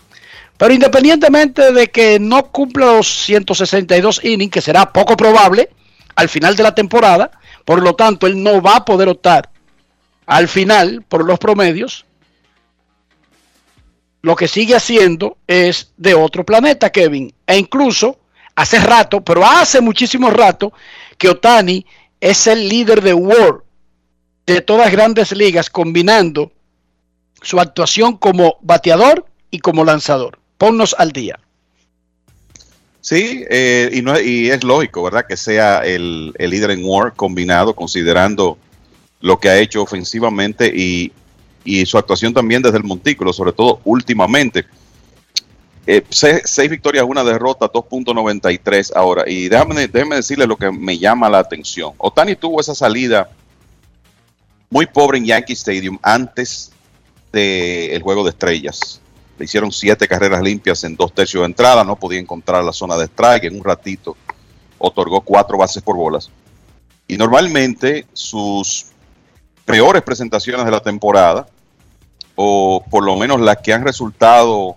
Pero 0.57 0.73
independientemente 0.73 1.71
de 1.71 1.91
que 1.91 2.19
no 2.19 2.47
cumpla 2.47 2.95
los 2.95 3.07
162 3.07 4.21
innings, 4.23 4.51
que 4.51 4.61
será 4.61 4.91
poco 4.91 5.15
probable 5.15 5.69
al 6.15 6.27
final 6.27 6.55
de 6.55 6.63
la 6.63 6.73
temporada, 6.73 7.29
por 7.65 7.83
lo 7.83 7.93
tanto 7.93 8.25
él 8.25 8.41
no 8.41 8.63
va 8.63 8.77
a 8.77 8.85
poder 8.85 9.09
optar 9.09 9.51
al 10.25 10.47
final 10.47 11.03
por 11.07 11.23
los 11.23 11.37
promedios, 11.37 12.07
lo 14.21 14.35
que 14.35 14.47
sigue 14.47 14.75
haciendo 14.75 15.37
es 15.47 15.91
de 15.97 16.13
otro 16.13 16.45
planeta, 16.45 16.91
Kevin. 16.91 17.33
E 17.47 17.57
incluso 17.57 18.19
hace 18.55 18.79
rato, 18.79 19.21
pero 19.21 19.45
hace 19.45 19.81
muchísimo 19.81 20.29
rato, 20.29 20.73
que 21.17 21.29
Otani 21.29 21.85
es 22.19 22.47
el 22.47 22.67
líder 22.69 23.01
de 23.01 23.13
World 23.13 23.61
de 24.45 24.61
todas 24.61 24.91
grandes 24.91 25.31
ligas, 25.31 25.69
combinando 25.69 26.51
su 27.41 27.59
actuación 27.59 28.17
como 28.17 28.57
bateador 28.61 29.25
y 29.49 29.59
como 29.59 29.83
lanzador. 29.83 30.39
Ponnos 30.57 30.95
al 30.97 31.11
día. 31.11 31.39
Sí, 32.99 33.43
eh, 33.49 33.89
y, 33.93 34.01
no, 34.03 34.19
y 34.19 34.51
es 34.51 34.63
lógico, 34.63 35.01
¿verdad? 35.01 35.25
Que 35.27 35.37
sea 35.37 35.79
el, 35.79 36.33
el 36.37 36.49
líder 36.51 36.71
en 36.71 36.83
War 36.83 37.13
combinado, 37.15 37.75
considerando 37.75 38.59
lo 39.21 39.39
que 39.39 39.49
ha 39.49 39.57
hecho 39.57 39.81
ofensivamente 39.81 40.71
y, 40.73 41.11
y 41.63 41.85
su 41.85 41.97
actuación 41.97 42.33
también 42.33 42.61
desde 42.61 42.77
el 42.77 42.83
montículo, 42.83 43.33
sobre 43.33 43.53
todo 43.53 43.79
últimamente. 43.83 44.65
Eh, 45.87 46.03
seis, 46.09 46.69
victorias, 46.69 47.05
una 47.07 47.23
derrota, 47.23 47.71
2.93 47.71 48.91
ahora. 48.95 49.23
Y 49.27 49.49
déjame, 49.49 49.87
déjame 49.87 50.17
decirle 50.17 50.45
lo 50.45 50.55
que 50.55 50.71
me 50.71 50.97
llama 50.97 51.29
la 51.29 51.39
atención. 51.39 51.93
Otani 51.97 52.35
tuvo 52.35 52.61
esa 52.61 52.75
salida 52.75 53.29
muy 54.69 54.85
pobre 54.85 55.17
en 55.17 55.25
Yankee 55.25 55.53
Stadium 55.53 55.97
antes 56.01 56.71
del 57.31 58.01
juego 58.01 58.23
de 58.23 58.29
estrellas. 58.29 59.01
Le 59.37 59.45
hicieron 59.45 59.71
siete 59.71 60.07
carreras 60.07 60.41
limpias 60.41 60.83
en 60.83 60.95
dos 60.95 61.13
tercios 61.13 61.41
de 61.41 61.47
entrada, 61.47 61.83
no 61.83 61.95
podía 61.95 62.19
encontrar 62.19 62.63
la 62.63 62.73
zona 62.73 62.95
de 62.95 63.05
strike. 63.05 63.45
En 63.45 63.55
un 63.55 63.63
ratito 63.63 64.15
otorgó 64.77 65.21
cuatro 65.21 65.57
bases 65.57 65.81
por 65.81 65.95
bolas. 65.95 66.29
Y 67.07 67.17
normalmente 67.17 68.05
sus 68.13 68.90
peores 69.65 70.01
presentaciones 70.01 70.65
de 70.65 70.71
la 70.71 70.81
temporada, 70.81 71.47
o 72.35 72.83
por 72.89 73.03
lo 73.03 73.15
menos 73.15 73.39
las 73.41 73.57
que 73.57 73.73
han 73.73 73.83
resultado 73.83 74.75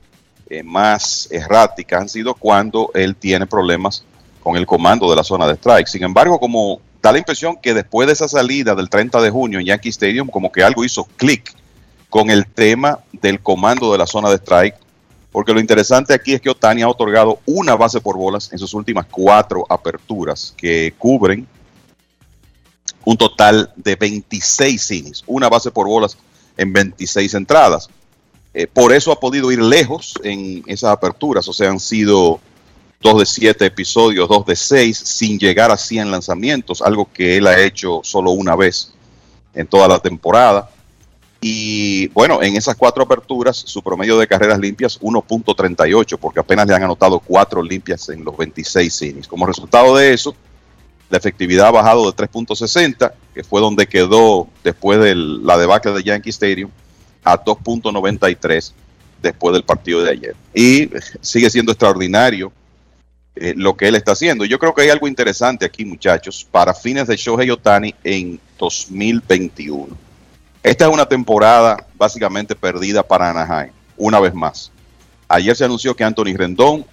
eh, 0.51 0.63
más 0.63 1.29
erráticas, 1.31 2.03
han 2.03 2.09
sido 2.09 2.35
cuando 2.35 2.91
él 2.95 3.17
tiene 3.17 3.47
problemas 3.47 4.05
con 4.43 4.57
el 4.57 4.67
comando 4.67 5.11
de 5.11 5.17
la 5.17 5.25
zona 5.25 5.47
de 5.47 5.55
strike. 5.55 5.87
Sin 5.87 6.05
embargo, 6.05 6.39
como 6.39 6.81
da 7.01 7.13
la 7.13 7.19
impresión 7.19 7.57
que 7.61 7.75
después 7.75 8.07
de 8.07 8.13
esa 8.13 8.29
salida 8.29 8.75
del 8.75 8.89
30 8.89 9.21
de 9.21 9.31
junio 9.31 9.59
en 9.59 9.67
Yankee 9.67 9.89
Stadium, 9.89 10.29
como 10.29 10.53
que 10.53 10.63
algo 10.63 10.85
hizo 10.85 11.05
clic 11.17 11.55
con 12.09 12.31
el 12.31 12.47
tema 12.47 13.01
del 13.13 13.41
comando 13.41 13.91
de 13.93 13.99
la 13.99 14.07
zona 14.07 14.31
de 14.31 14.37
strike. 14.37 14.77
Porque 15.33 15.53
lo 15.53 15.61
interesante 15.61 16.15
aquí 16.15 16.33
es 16.33 16.41
que 16.41 16.49
Otani 16.49 16.83
ha 16.83 16.89
otorgado 16.89 17.41
una 17.45 17.75
base 17.75 18.01
por 18.01 18.17
bolas 18.17 18.53
en 18.53 18.59
sus 18.59 18.73
últimas 18.73 19.07
cuatro 19.11 19.67
aperturas 19.69 20.55
que 20.57 20.95
cubren 20.97 21.47
un 23.05 23.17
total 23.17 23.73
de 23.77 23.97
26 23.97 24.91
innings, 24.91 25.25
una 25.27 25.49
base 25.49 25.71
por 25.71 25.87
bolas 25.87 26.17
en 26.57 26.73
26 26.73 27.35
entradas. 27.35 27.89
Eh, 28.55 28.67
por 28.67 28.93
eso 28.93 29.13
ha 29.13 29.19
podido 29.19 29.51
ir 29.51 29.61
lejos 29.61 30.15
en 30.23 30.63
esas 30.67 30.91
aperturas, 30.93 31.47
o 31.49 31.53
sea, 31.53 31.71
han 31.71 31.81
sido 31.81 32.41
dos 33.01 33.19
de 33.19 33.27
siete 33.27 33.67
episodios, 33.67 34.29
dos 34.29 34.47
de 34.47 34.57
seis, 34.57 34.97
sin 34.97 35.39
llegar 35.39 35.71
a 35.71 35.77
100 35.77 36.11
lanzamientos, 36.11 36.81
algo 36.81 37.09
que 37.13 37.37
él 37.37 37.47
ha 37.47 37.61
hecho 37.61 38.01
solo 38.03 38.31
una 38.31 38.57
vez 38.57 38.93
en 39.55 39.67
toda 39.67 39.89
la 39.89 39.99
temporada. 39.99 40.71
Y 41.41 42.09
bueno, 42.09 42.43
en 42.43 42.57
esas 42.57 42.75
cuatro 42.77 43.03
aperturas, 43.03 43.57
su 43.59 43.83
promedio 43.83 44.17
de 44.17 44.27
carreras 44.27 44.59
limpias 44.59 44.99
1.38, 44.99 46.17
porque 46.19 46.41
apenas 46.41 46.67
le 46.67 46.75
han 46.75 46.85
anotado 46.85 47.21
cuatro 47.21 47.63
limpias 47.63 48.09
en 48.09 48.25
los 48.25 48.35
26 48.35 49.03
innings. 49.03 49.29
Como 49.29 49.45
resultado 49.45 49.95
de 49.97 50.15
eso, 50.15 50.35
la 51.11 51.19
efectividad 51.19 51.69
ha 51.69 51.71
bajado 51.71 52.11
de 52.11 52.17
3.60, 52.17 53.13
que 53.35 53.45
fue 53.45 53.61
donde 53.61 53.87
quedó 53.87 54.49
después 54.63 54.99
de 55.01 55.15
la 55.15 55.59
debacle 55.59 55.93
de 55.93 56.03
Yankee 56.03 56.31
Stadium, 56.31 56.71
a 57.23 57.43
2.93 57.43 58.73
después 59.23 59.53
del 59.55 59.65
partido 59.65 60.03
de 60.03 60.11
ayer. 60.11 60.37
Y 60.55 60.91
sigue 61.21 61.51
siendo 61.51 61.73
extraordinario 61.73 62.53
eh, 63.37 63.55
lo 63.57 63.77
que 63.77 63.89
él 63.89 63.97
está 63.97 64.13
haciendo. 64.13 64.45
Yo 64.45 64.59
creo 64.59 64.75
que 64.75 64.83
hay 64.83 64.91
algo 64.91 65.09
interesante 65.09 65.65
aquí, 65.65 65.85
muchachos, 65.85 66.47
para 66.51 66.73
fines 66.73 67.09
de 67.09 67.17
Shohei 67.17 67.51
Otani 67.51 67.95
en 68.05 68.39
2021. 68.59 69.97
Esta 70.63 70.87
es 70.87 70.91
una 70.91 71.07
temporada 71.07 71.85
básicamente 71.97 72.55
perdida 72.55 73.03
para 73.03 73.31
Anaheim, 73.31 73.73
una 73.97 74.21
vez 74.21 74.35
más. 74.35 74.71
Ayer 75.29 75.57
se 75.57 75.65
anunció 75.65 75.97
que 75.97 76.05
Anthony 76.05 76.37
Rendón 76.37 76.87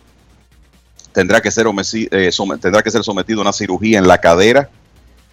tendrá 1.14 1.42
que 1.42 1.52
ser, 1.52 1.66
eh, 2.12 2.32
tendrá 2.62 2.82
que 2.82 2.92
ser 2.92 3.04
sometido 3.04 3.40
a 3.40 3.44
una 3.44 3.54
cirugía 3.54 4.00
en 4.00 4.08
la 4.08 4.20
cadera 4.20 4.70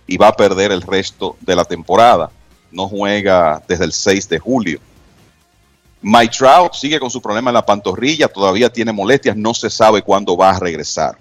y 0.07 0.16
va 0.16 0.29
a 0.29 0.37
perder 0.37 0.72
el 0.72 0.83
resto 0.83 1.37
de 1.41 1.57
la 1.57 1.64
temporada. 1.64 2.31
No 2.70 2.89
juega 2.89 3.62
desde 3.68 3.85
el 3.85 3.93
6 3.93 4.29
de 4.29 4.39
julio. 4.39 4.81
Mike 6.01 6.37
Trout 6.37 6.74
sigue 6.74 7.01
con 7.01 7.11
su 7.11 7.20
problema 7.20 7.51
en 7.51 7.55
la 7.55 7.66
pantorrilla, 7.66 8.29
todavía 8.29 8.70
tiene 8.70 8.93
molestias, 8.93 9.37
no 9.37 9.53
se 9.53 9.68
sabe 9.68 10.03
cuándo 10.03 10.37
va 10.37 10.51
a 10.51 10.59
regresar. 10.59 11.18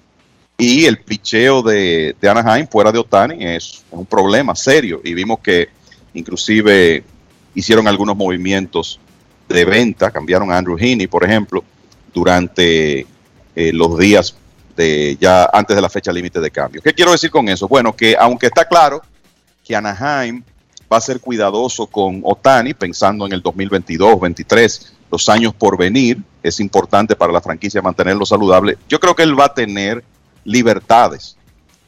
Y 0.57 0.85
el 0.85 0.99
picheo 0.99 1.61
de, 1.61 2.15
Anaheim 2.21 2.67
fuera 2.67 2.91
de 2.91 2.99
Otani 2.99 3.45
es 3.45 3.83
un 3.91 4.05
problema 4.05 4.55
serio 4.55 5.01
y 5.03 5.13
vimos 5.13 5.39
que 5.39 5.69
inclusive 6.13 7.03
hicieron 7.53 7.87
algunos 7.87 8.15
movimientos 8.15 8.99
de 9.47 9.65
venta, 9.65 10.11
cambiaron 10.11 10.51
a 10.51 10.57
Andrew 10.57 10.77
Heaney, 10.77 11.07
por 11.07 11.23
ejemplo, 11.23 11.63
durante 12.13 13.05
eh, 13.55 13.71
los 13.73 13.97
días 13.97 14.35
de 14.77 15.17
ya 15.19 15.49
antes 15.51 15.75
de 15.75 15.81
la 15.81 15.89
fecha 15.89 16.13
límite 16.13 16.39
de 16.39 16.51
cambio. 16.51 16.81
¿Qué 16.81 16.93
quiero 16.93 17.11
decir 17.11 17.29
con 17.29 17.49
eso? 17.49 17.67
Bueno, 17.67 17.93
que 17.93 18.15
aunque 18.17 18.45
está 18.45 18.65
claro 18.65 19.01
que 19.65 19.75
Anaheim 19.75 20.43
va 20.91 20.97
a 20.97 21.01
ser 21.01 21.19
cuidadoso 21.19 21.87
con 21.87 22.21
Otani, 22.23 22.73
pensando 22.73 23.25
en 23.25 23.33
el 23.33 23.41
2022, 23.41 24.21
23, 24.21 24.93
los 25.11 25.27
años 25.27 25.53
por 25.53 25.77
venir, 25.77 26.19
es 26.43 26.59
importante 26.59 27.15
para 27.15 27.33
la 27.33 27.41
franquicia 27.41 27.81
mantenerlo 27.81 28.25
saludable. 28.25 28.77
Yo 28.87 28.99
creo 28.99 29.15
que 29.15 29.23
él 29.23 29.37
va 29.37 29.45
a 29.45 29.53
tener 29.53 30.03
libertades. 30.45 31.35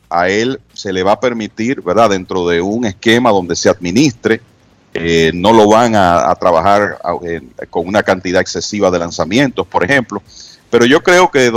A 0.09 0.27
él 0.27 0.59
se 0.73 0.91
le 0.91 1.03
va 1.03 1.13
a 1.13 1.19
permitir, 1.19 1.81
¿verdad? 1.81 2.09
Dentro 2.09 2.47
de 2.47 2.59
un 2.59 2.85
esquema 2.85 3.29
donde 3.29 3.55
se 3.55 3.69
administre, 3.69 4.41
eh, 4.93 5.31
no 5.35 5.53
lo 5.53 5.69
van 5.69 5.95
a, 5.95 6.33
trabajar 6.35 6.99
con 7.69 7.87
una 7.87 8.01
cantidad 8.01 8.41
excesiva 8.41 8.89
de 8.89 8.99
lanzamientos, 8.99 9.67
por 9.67 9.83
ejemplo. 9.83 10.21
Pero 10.69 10.85
yo 10.85 11.01
creo 11.01 11.31
que 11.31 11.51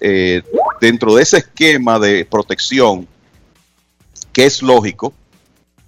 eh, 0.00 0.42
dentro 0.80 1.14
de 1.14 1.22
ese 1.22 1.38
esquema 1.38 1.98
de 1.98 2.24
protección, 2.24 3.06
que 4.32 4.44
es 4.44 4.62
lógico, 4.62 5.12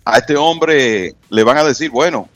a 0.05 0.19
este 0.19 0.37
hombre 0.37 1.15
le 1.29 1.45
van 1.45 1.59
a 1.59 1.65
decir, 1.65 1.91
bueno, 1.91 2.29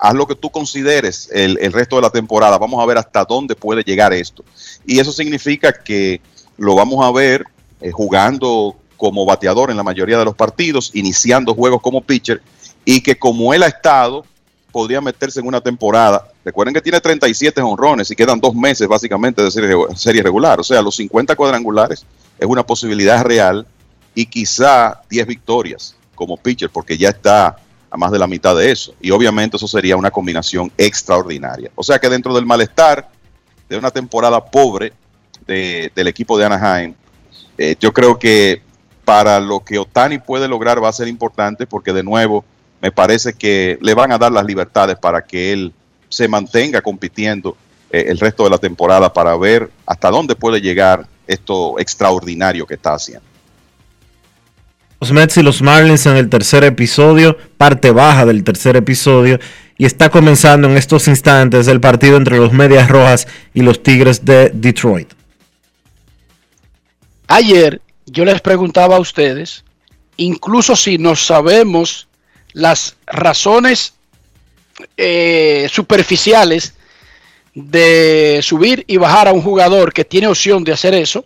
haz 0.00 0.14
lo 0.14 0.26
que 0.26 0.34
tú 0.34 0.50
consideres 0.50 1.28
el, 1.32 1.72
resto 1.72 1.96
de 1.96 2.02
la 2.02 2.10
temporada, 2.10 2.58
vamos 2.58 2.82
a 2.82 2.86
ver 2.86 2.98
hasta 2.98 3.24
dónde 3.24 3.54
puede 3.54 3.82
llegar 3.82 4.12
esto. 4.12 4.44
Y 4.86 5.00
eso 5.00 5.12
significa 5.12 5.72
que 5.72 6.20
lo 6.56 6.74
vamos 6.74 7.04
a 7.04 7.10
ver 7.10 7.44
eh, 7.80 7.90
jugando 7.90 8.76
como 8.96 9.24
bateador 9.24 9.70
en 9.70 9.76
la 9.76 9.82
mayoría 9.82 10.18
de 10.18 10.24
los 10.24 10.34
partidos, 10.34 10.90
iniciando 10.94 11.54
juegos 11.54 11.80
como 11.82 12.00
pitcher, 12.00 12.42
y 12.84 13.00
que 13.00 13.18
como 13.18 13.54
él 13.54 13.62
ha 13.62 13.68
estado, 13.68 14.24
podría 14.78 15.00
meterse 15.00 15.40
en 15.40 15.46
una 15.48 15.60
temporada. 15.60 16.28
Recuerden 16.44 16.72
que 16.72 16.80
tiene 16.80 17.00
37 17.00 17.60
honrones 17.62 18.12
y 18.12 18.14
quedan 18.14 18.38
dos 18.38 18.54
meses 18.54 18.86
básicamente 18.86 19.42
de 19.42 19.50
serie, 19.50 20.22
regular. 20.22 20.60
O 20.60 20.62
sea, 20.62 20.80
los 20.80 20.94
50 20.94 21.34
cuadrangulares 21.34 22.06
es 22.38 22.46
una 22.46 22.64
posibilidad 22.64 23.24
real 23.24 23.66
y 24.14 24.24
quizá 24.26 25.02
10 25.10 25.26
victorias 25.26 25.96
como 26.14 26.36
pitcher, 26.36 26.70
porque 26.70 26.96
ya 26.96 27.08
está 27.08 27.56
a 27.90 27.96
más 27.96 28.12
de 28.12 28.20
la 28.20 28.28
mitad 28.28 28.54
de 28.54 28.70
eso. 28.70 28.94
Y 29.00 29.10
obviamente 29.10 29.56
eso 29.56 29.66
sería 29.66 29.96
una 29.96 30.12
combinación 30.12 30.70
extraordinaria. 30.78 31.72
O 31.74 31.82
sea 31.82 31.98
que 31.98 32.08
dentro 32.08 32.32
del 32.32 32.46
malestar 32.46 33.08
de 33.68 33.78
una 33.78 33.90
temporada 33.90 34.44
pobre 34.44 34.92
del 35.44 36.06
equipo 36.06 36.38
de 36.38 36.44
Anaheim, 36.44 36.94
eh, 37.56 37.74
yo 37.80 37.92
creo 37.92 38.16
que 38.16 38.62
para 39.04 39.40
lo 39.40 39.58
que 39.58 39.76
Otani 39.80 40.18
puede 40.18 40.46
lograr 40.46 40.80
va 40.80 40.88
a 40.88 40.92
ser 40.92 41.08
importante 41.08 41.66
porque 41.66 41.92
de 41.92 42.04
nuevo 42.04 42.44
me 42.80 42.92
parece 42.92 43.32
que 43.34 43.78
le 43.80 43.94
van 43.94 44.12
a 44.12 44.18
dar 44.18 44.32
las 44.32 44.44
libertades 44.44 44.96
para 44.96 45.22
que 45.22 45.52
él 45.52 45.72
se 46.08 46.28
mantenga 46.28 46.80
compitiendo 46.80 47.56
eh, 47.90 48.06
el 48.08 48.18
resto 48.18 48.44
de 48.44 48.50
la 48.50 48.58
temporada 48.58 49.12
para 49.12 49.36
ver 49.36 49.70
hasta 49.86 50.10
dónde 50.10 50.34
puede 50.36 50.60
llegar 50.60 51.06
esto 51.26 51.78
extraordinario 51.78 52.66
que 52.66 52.74
está 52.74 52.94
haciendo. 52.94 53.26
Los 55.00 55.12
Mets 55.12 55.36
y 55.36 55.42
los 55.42 55.62
Marlins 55.62 56.06
en 56.06 56.16
el 56.16 56.28
tercer 56.28 56.64
episodio, 56.64 57.36
parte 57.56 57.92
baja 57.92 58.26
del 58.26 58.42
tercer 58.42 58.76
episodio, 58.76 59.38
y 59.76 59.84
está 59.84 60.10
comenzando 60.10 60.68
en 60.68 60.76
estos 60.76 61.06
instantes 61.06 61.68
el 61.68 61.80
partido 61.80 62.16
entre 62.16 62.38
los 62.38 62.52
Medias 62.52 62.88
Rojas 62.88 63.28
y 63.54 63.62
los 63.62 63.80
Tigres 63.82 64.24
de 64.24 64.50
Detroit. 64.52 65.12
Ayer 67.28 67.80
yo 68.06 68.24
les 68.24 68.40
preguntaba 68.40 68.96
a 68.96 69.00
ustedes, 69.00 69.64
incluso 70.16 70.74
si 70.74 70.98
no 70.98 71.14
sabemos 71.14 72.07
las 72.52 72.96
razones 73.06 73.94
eh, 74.96 75.68
superficiales 75.70 76.74
de 77.54 78.40
subir 78.42 78.84
y 78.86 78.96
bajar 78.96 79.28
a 79.28 79.32
un 79.32 79.42
jugador 79.42 79.92
que 79.92 80.04
tiene 80.04 80.28
opción 80.28 80.62
de 80.62 80.72
hacer 80.72 80.94
eso 80.94 81.24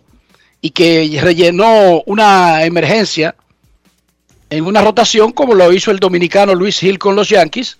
y 0.61 0.71
que 0.71 1.19
rellenó 1.21 2.01
una 2.05 2.63
emergencia 2.63 3.35
en 4.49 4.65
una 4.65 4.81
rotación 4.81 5.31
como 5.31 5.53
lo 5.53 5.71
hizo 5.73 5.91
el 5.91 5.99
dominicano 5.99 6.55
Luis 6.55 6.79
Gil 6.79 6.97
con 6.97 7.15
los 7.15 7.29
Yankees. 7.29 7.77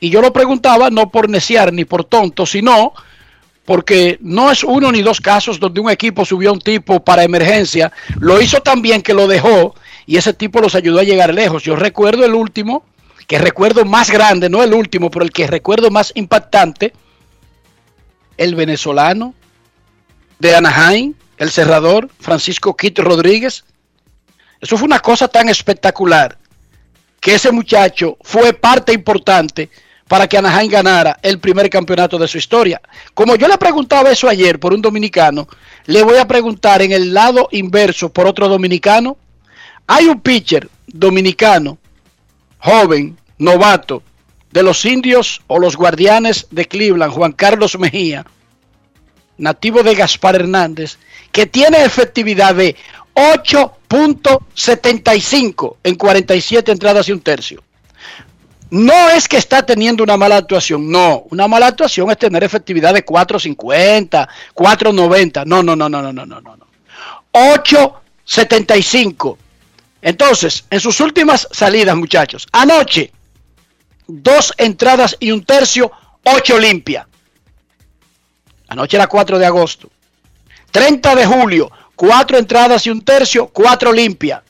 Y 0.00 0.10
yo 0.10 0.20
lo 0.20 0.32
preguntaba 0.32 0.90
no 0.90 1.10
por 1.10 1.28
neciar 1.28 1.72
ni 1.72 1.84
por 1.84 2.04
tonto, 2.04 2.46
sino 2.46 2.92
porque 3.64 4.18
no 4.20 4.50
es 4.50 4.64
uno 4.64 4.90
ni 4.90 5.02
dos 5.02 5.20
casos 5.20 5.60
donde 5.60 5.80
un 5.80 5.90
equipo 5.90 6.24
subió 6.24 6.50
a 6.50 6.52
un 6.54 6.60
tipo 6.60 7.04
para 7.04 7.22
emergencia, 7.22 7.92
lo 8.18 8.40
hizo 8.40 8.60
tan 8.60 8.82
bien 8.82 9.02
que 9.02 9.14
lo 9.14 9.28
dejó 9.28 9.74
y 10.06 10.16
ese 10.16 10.32
tipo 10.32 10.60
los 10.60 10.74
ayudó 10.74 11.00
a 11.00 11.04
llegar 11.04 11.32
lejos. 11.34 11.62
Yo 11.62 11.76
recuerdo 11.76 12.24
el 12.24 12.34
último, 12.34 12.84
que 13.26 13.38
recuerdo 13.38 13.84
más 13.84 14.10
grande, 14.10 14.48
no 14.48 14.62
el 14.62 14.74
último, 14.74 15.10
pero 15.10 15.24
el 15.24 15.30
que 15.30 15.46
recuerdo 15.46 15.90
más 15.90 16.12
impactante, 16.14 16.92
el 18.36 18.54
venezolano 18.54 19.34
de 20.38 20.56
Anaheim, 20.56 21.14
el 21.36 21.50
cerrador 21.50 22.10
Francisco 22.18 22.76
Quito 22.76 23.02
Rodríguez, 23.02 23.64
eso 24.60 24.76
fue 24.76 24.86
una 24.86 25.00
cosa 25.00 25.28
tan 25.28 25.48
espectacular 25.48 26.38
que 27.20 27.34
ese 27.34 27.52
muchacho 27.52 28.16
fue 28.22 28.52
parte 28.52 28.92
importante 28.92 29.70
para 30.08 30.26
que 30.26 30.36
Anaheim 30.36 30.70
ganara 30.70 31.16
el 31.22 31.38
primer 31.38 31.70
campeonato 31.70 32.18
de 32.18 32.26
su 32.26 32.36
historia. 32.36 32.80
Como 33.14 33.36
yo 33.36 33.46
le 33.46 33.56
preguntaba 33.58 34.10
eso 34.10 34.28
ayer 34.28 34.58
por 34.58 34.72
un 34.72 34.82
dominicano, 34.82 35.46
le 35.86 36.02
voy 36.02 36.16
a 36.16 36.26
preguntar 36.26 36.82
en 36.82 36.90
el 36.90 37.14
lado 37.14 37.48
inverso 37.52 38.12
por 38.12 38.26
otro 38.26 38.48
dominicano. 38.48 39.16
Hay 39.92 40.06
un 40.06 40.20
pitcher 40.20 40.68
dominicano, 40.86 41.76
joven, 42.60 43.18
novato, 43.38 44.04
de 44.52 44.62
los 44.62 44.84
indios 44.84 45.42
o 45.48 45.58
los 45.58 45.76
guardianes 45.76 46.46
de 46.52 46.68
Cleveland, 46.68 47.12
Juan 47.12 47.32
Carlos 47.32 47.76
Mejía, 47.76 48.24
nativo 49.36 49.82
de 49.82 49.96
Gaspar 49.96 50.36
Hernández, 50.36 50.96
que 51.32 51.46
tiene 51.46 51.82
efectividad 51.82 52.54
de 52.54 52.76
8.75 53.16 55.78
en 55.82 55.96
47 55.96 56.70
entradas 56.70 57.08
y 57.08 57.12
un 57.12 57.20
tercio. 57.20 57.60
No 58.70 59.10
es 59.10 59.26
que 59.26 59.38
está 59.38 59.66
teniendo 59.66 60.04
una 60.04 60.16
mala 60.16 60.36
actuación, 60.36 60.88
no. 60.88 61.24
Una 61.30 61.48
mala 61.48 61.66
actuación 61.66 62.12
es 62.12 62.18
tener 62.18 62.44
efectividad 62.44 62.94
de 62.94 63.04
4.50, 63.04 64.28
4.90. 64.54 65.44
No, 65.46 65.64
no, 65.64 65.74
no, 65.74 65.88
no, 65.88 66.00
no, 66.00 66.12
no, 66.12 66.26
no, 66.26 66.40
no. 66.40 66.56
8.75. 67.32 69.36
Entonces, 70.02 70.64
en 70.70 70.80
sus 70.80 71.00
últimas 71.00 71.48
salidas, 71.50 71.96
muchachos, 71.96 72.46
anoche, 72.52 73.12
dos 74.06 74.52
entradas 74.56 75.16
y 75.20 75.30
un 75.30 75.44
tercio, 75.44 75.90
ocho 76.24 76.58
limpia. 76.58 77.06
Anoche 78.68 78.96
era 78.96 79.06
4 79.06 79.38
de 79.38 79.46
agosto. 79.46 79.90
30 80.70 81.14
de 81.16 81.26
julio, 81.26 81.70
cuatro 81.96 82.38
entradas 82.38 82.86
y 82.86 82.90
un 82.90 83.02
tercio, 83.02 83.48
cuatro 83.48 83.92
limpia. 83.92 84.42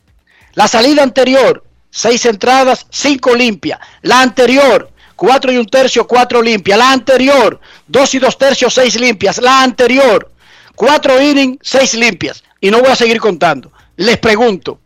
La 0.54 0.68
salida 0.68 1.02
anterior, 1.02 1.64
seis 1.90 2.24
entradas, 2.26 2.86
cinco 2.90 3.34
limpia. 3.34 3.80
La 4.02 4.20
anterior, 4.20 4.90
cuatro 5.16 5.50
y 5.50 5.56
un 5.56 5.66
tercio, 5.66 6.06
cuatro 6.06 6.42
limpia. 6.42 6.76
La 6.76 6.92
anterior, 6.92 7.60
dos 7.86 8.14
y 8.14 8.18
dos 8.18 8.36
tercios, 8.36 8.74
seis 8.74 8.98
limpias. 9.00 9.38
La 9.38 9.62
anterior, 9.62 10.30
cuatro 10.74 11.20
innings, 11.20 11.58
seis 11.62 11.94
limpias. 11.94 12.44
Y 12.60 12.70
no 12.70 12.80
voy 12.80 12.90
a 12.90 12.96
seguir 12.96 13.18
contando. 13.18 13.72
Les 13.96 14.18
pregunto, 14.18 14.80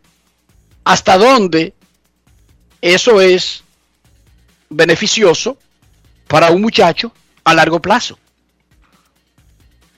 ¿hasta 0.84 1.16
dónde 1.18 1.74
eso 2.80 3.20
es 3.20 3.64
beneficioso 4.68 5.56
para 6.28 6.50
un 6.50 6.62
muchacho 6.62 7.12
a 7.44 7.54
largo 7.54 7.80
plazo? 7.80 8.18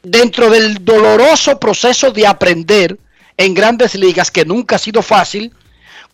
dentro 0.06 0.50
del 0.50 0.84
doloroso 0.84 1.58
proceso 1.58 2.12
de 2.12 2.28
aprender 2.28 2.96
en 3.36 3.54
grandes 3.54 3.96
ligas, 3.96 4.30
que 4.30 4.44
nunca 4.44 4.76
ha 4.76 4.78
sido 4.78 5.02
fácil, 5.02 5.52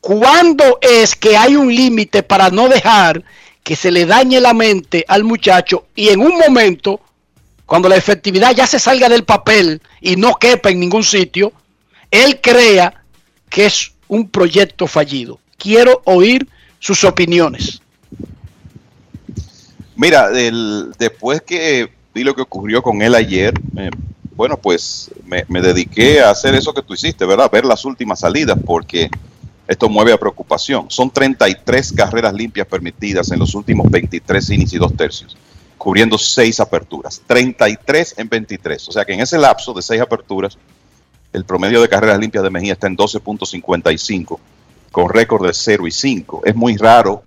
¿cuándo 0.01 0.79
es 0.81 1.15
que 1.15 1.37
hay 1.37 1.57
un 1.57 1.73
límite 1.73 2.23
para 2.23 2.49
no 2.49 2.69
dejar 2.69 3.23
que 3.63 3.77
se 3.77 3.91
le 3.91 4.07
dañe 4.07 4.41
la 4.41 4.55
mente 4.55 5.05
al 5.07 5.25
muchacho 5.25 5.87
y 5.95 6.09
en 6.09 6.21
un 6.21 6.39
momento, 6.39 7.01
cuando 7.67 7.89
la 7.89 7.97
efectividad 7.97 8.55
ya 8.57 8.67
se 8.67 8.79
salga 8.79 9.11
del 9.11 9.25
papel 9.25 9.83
y 10.01 10.17
no 10.17 10.37
quepa 10.37 10.71
en 10.71 10.81
ningún 10.81 11.05
sitio, 11.05 11.53
él 12.11 12.41
crea 12.41 13.05
que 13.51 13.67
es 13.67 13.92
un 14.13 14.29
proyecto 14.29 14.87
fallido? 14.87 15.41
Quiero 15.57 16.03
oír 16.05 16.47
sus 16.79 17.03
opiniones. 17.03 17.81
Mira, 19.97 20.29
después 20.99 21.41
que 21.41 21.91
vi 22.13 22.23
lo 22.23 22.35
que 22.35 22.43
ocurrió 22.43 22.83
con 22.83 23.01
él 23.01 23.15
ayer, 23.15 23.55
eh, 23.79 23.89
bueno, 24.37 24.59
pues 24.59 25.11
me, 25.25 25.63
dediqué 25.63 26.21
a 26.21 26.31
hacer 26.31 26.55
eso 26.55 26.75
que 26.75 26.83
tú 26.83 26.93
hiciste, 26.93 27.25
¿verdad? 27.25 27.51
Ver 27.51 27.65
las 27.65 27.87
últimas 27.87 28.21
salidas, 28.21 28.59
porque 28.67 29.09
esto 29.67 29.89
mueve 29.89 30.13
a 30.13 30.19
preocupación. 30.19 30.91
Son 30.91 31.11
33 31.11 31.93
carreras 31.93 32.35
limpias 32.35 32.67
permitidas 32.67 33.31
en 33.31 33.39
los 33.39 33.55
últimos 33.55 33.91
23 33.91 34.51
innings 34.51 34.75
y 34.75 34.79
dos 34.79 34.95
tercios, 34.95 35.39
cubriendo 35.79 36.19
seis 36.19 36.61
aperturas. 36.61 37.23
33 37.27 38.17
en 38.19 38.29
23. 38.29 38.89
O 38.89 38.93
sea 38.93 39.07
que 39.07 39.15
en 39.15 39.21
ese 39.21 39.39
lapso 39.39 39.73
de 39.73 39.81
seis 39.81 40.03
aperturas, 40.03 40.59
el 41.33 41.45
promedio 41.45 41.81
de 41.81 41.89
carreras 41.89 42.19
limpias 42.19 42.45
de 42.45 42.51
Mejía 42.51 42.75
está 42.75 42.87
en 42.87 42.97
12.55, 42.97 44.39
con 44.91 45.09
récord 45.09 45.47
de 45.47 45.55
0 45.55 45.87
y 45.87 45.91
5. 45.91 46.43
Es 46.45 46.55
muy 46.55 46.77
raro 46.77 47.23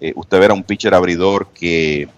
eh, 0.00 0.12
usted 0.16 0.40
ver 0.40 0.50
a 0.50 0.54
un 0.54 0.62
pitcher 0.62 0.94
abridor 0.94 1.48
que 1.54 2.08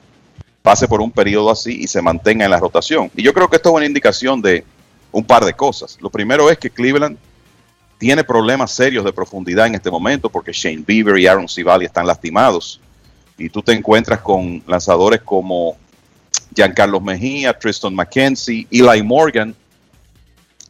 pase 0.63 0.89
por 0.89 1.01
un 1.01 1.11
periodo 1.11 1.51
así 1.51 1.83
y 1.83 1.87
se 1.87 2.03
mantenga 2.03 2.45
en 2.45 2.51
la 2.51 2.59
rotación. 2.59 3.11
Y 3.15 3.23
yo 3.23 3.33
creo 3.33 3.49
que 3.49 3.57
esto 3.57 3.71
es 3.71 3.75
una 3.75 3.87
indicación 3.87 4.41
de 4.41 4.65
un 5.13 5.25
par 5.25 5.45
de 5.45 5.55
cosas. 5.55 5.99
Lo 6.01 6.11
primero 6.11 6.51
es 6.51 6.59
que 6.59 6.71
Cleveland 6.71 7.19
tiene 7.99 8.25
problemas 8.25 8.71
serios 8.73 9.05
de 9.05 9.13
profundidad 9.13 9.67
en 9.67 9.75
este 9.75 9.91
momento 9.91 10.31
porque 10.31 10.53
Shane 10.53 10.85
Bieber 10.87 11.19
y 11.19 11.27
Aaron 11.27 11.49
Civali 11.49 11.85
están 11.85 12.07
lastimados. 12.07 12.81
Y 13.37 13.49
tú 13.49 13.63
te 13.63 13.73
encuentras 13.73 14.21
con 14.21 14.63
lanzadores 14.67 15.21
como 15.23 15.77
Giancarlo 16.55 17.01
Mejía, 17.01 17.59
Tristan 17.59 17.95
McKenzie, 17.95 18.67
Eli 18.71 19.03
Morgan, 19.03 19.55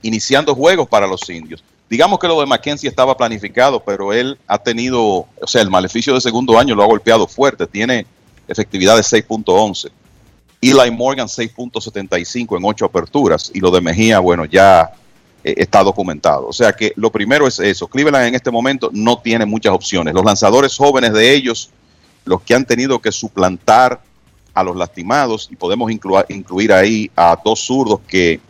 iniciando 0.02 0.54
juegos 0.54 0.88
para 0.88 1.06
los 1.06 1.28
indios. 1.28 1.62
Digamos 1.88 2.20
que 2.20 2.28
lo 2.28 2.38
de 2.40 2.46
McKenzie 2.46 2.88
estaba 2.88 3.16
planificado, 3.16 3.80
pero 3.80 4.12
él 4.12 4.38
ha 4.46 4.58
tenido, 4.58 5.02
o 5.02 5.46
sea, 5.46 5.62
el 5.62 5.70
maleficio 5.70 6.14
de 6.14 6.20
segundo 6.20 6.58
año 6.58 6.74
lo 6.74 6.84
ha 6.84 6.86
golpeado 6.86 7.26
fuerte. 7.26 7.66
Tiene 7.66 8.06
efectividad 8.46 8.94
de 8.94 9.02
6.11. 9.02 9.90
Eli 10.62 10.90
Morgan 10.90 11.26
6.75 11.26 12.56
en 12.56 12.64
8 12.64 12.84
aperturas 12.84 13.50
y 13.52 13.60
lo 13.60 13.70
de 13.70 13.80
Mejía, 13.80 14.20
bueno, 14.20 14.44
ya 14.44 14.92
eh, 15.42 15.54
está 15.56 15.82
documentado. 15.82 16.46
O 16.46 16.52
sea 16.52 16.72
que 16.72 16.92
lo 16.96 17.10
primero 17.10 17.46
es 17.46 17.58
eso. 17.58 17.88
Cleveland 17.88 18.28
en 18.28 18.34
este 18.34 18.50
momento 18.50 18.90
no 18.92 19.18
tiene 19.18 19.46
muchas 19.46 19.72
opciones. 19.72 20.14
Los 20.14 20.24
lanzadores 20.24 20.76
jóvenes 20.76 21.12
de 21.12 21.34
ellos, 21.34 21.70
los 22.24 22.42
que 22.42 22.54
han 22.54 22.66
tenido 22.66 23.00
que 23.00 23.10
suplantar 23.10 24.00
a 24.52 24.62
los 24.62 24.76
lastimados, 24.76 25.48
y 25.50 25.56
podemos 25.56 25.90
incluir 25.90 26.72
ahí 26.72 27.10
a 27.16 27.38
dos 27.42 27.60
zurdos 27.60 28.00
que 28.06 28.40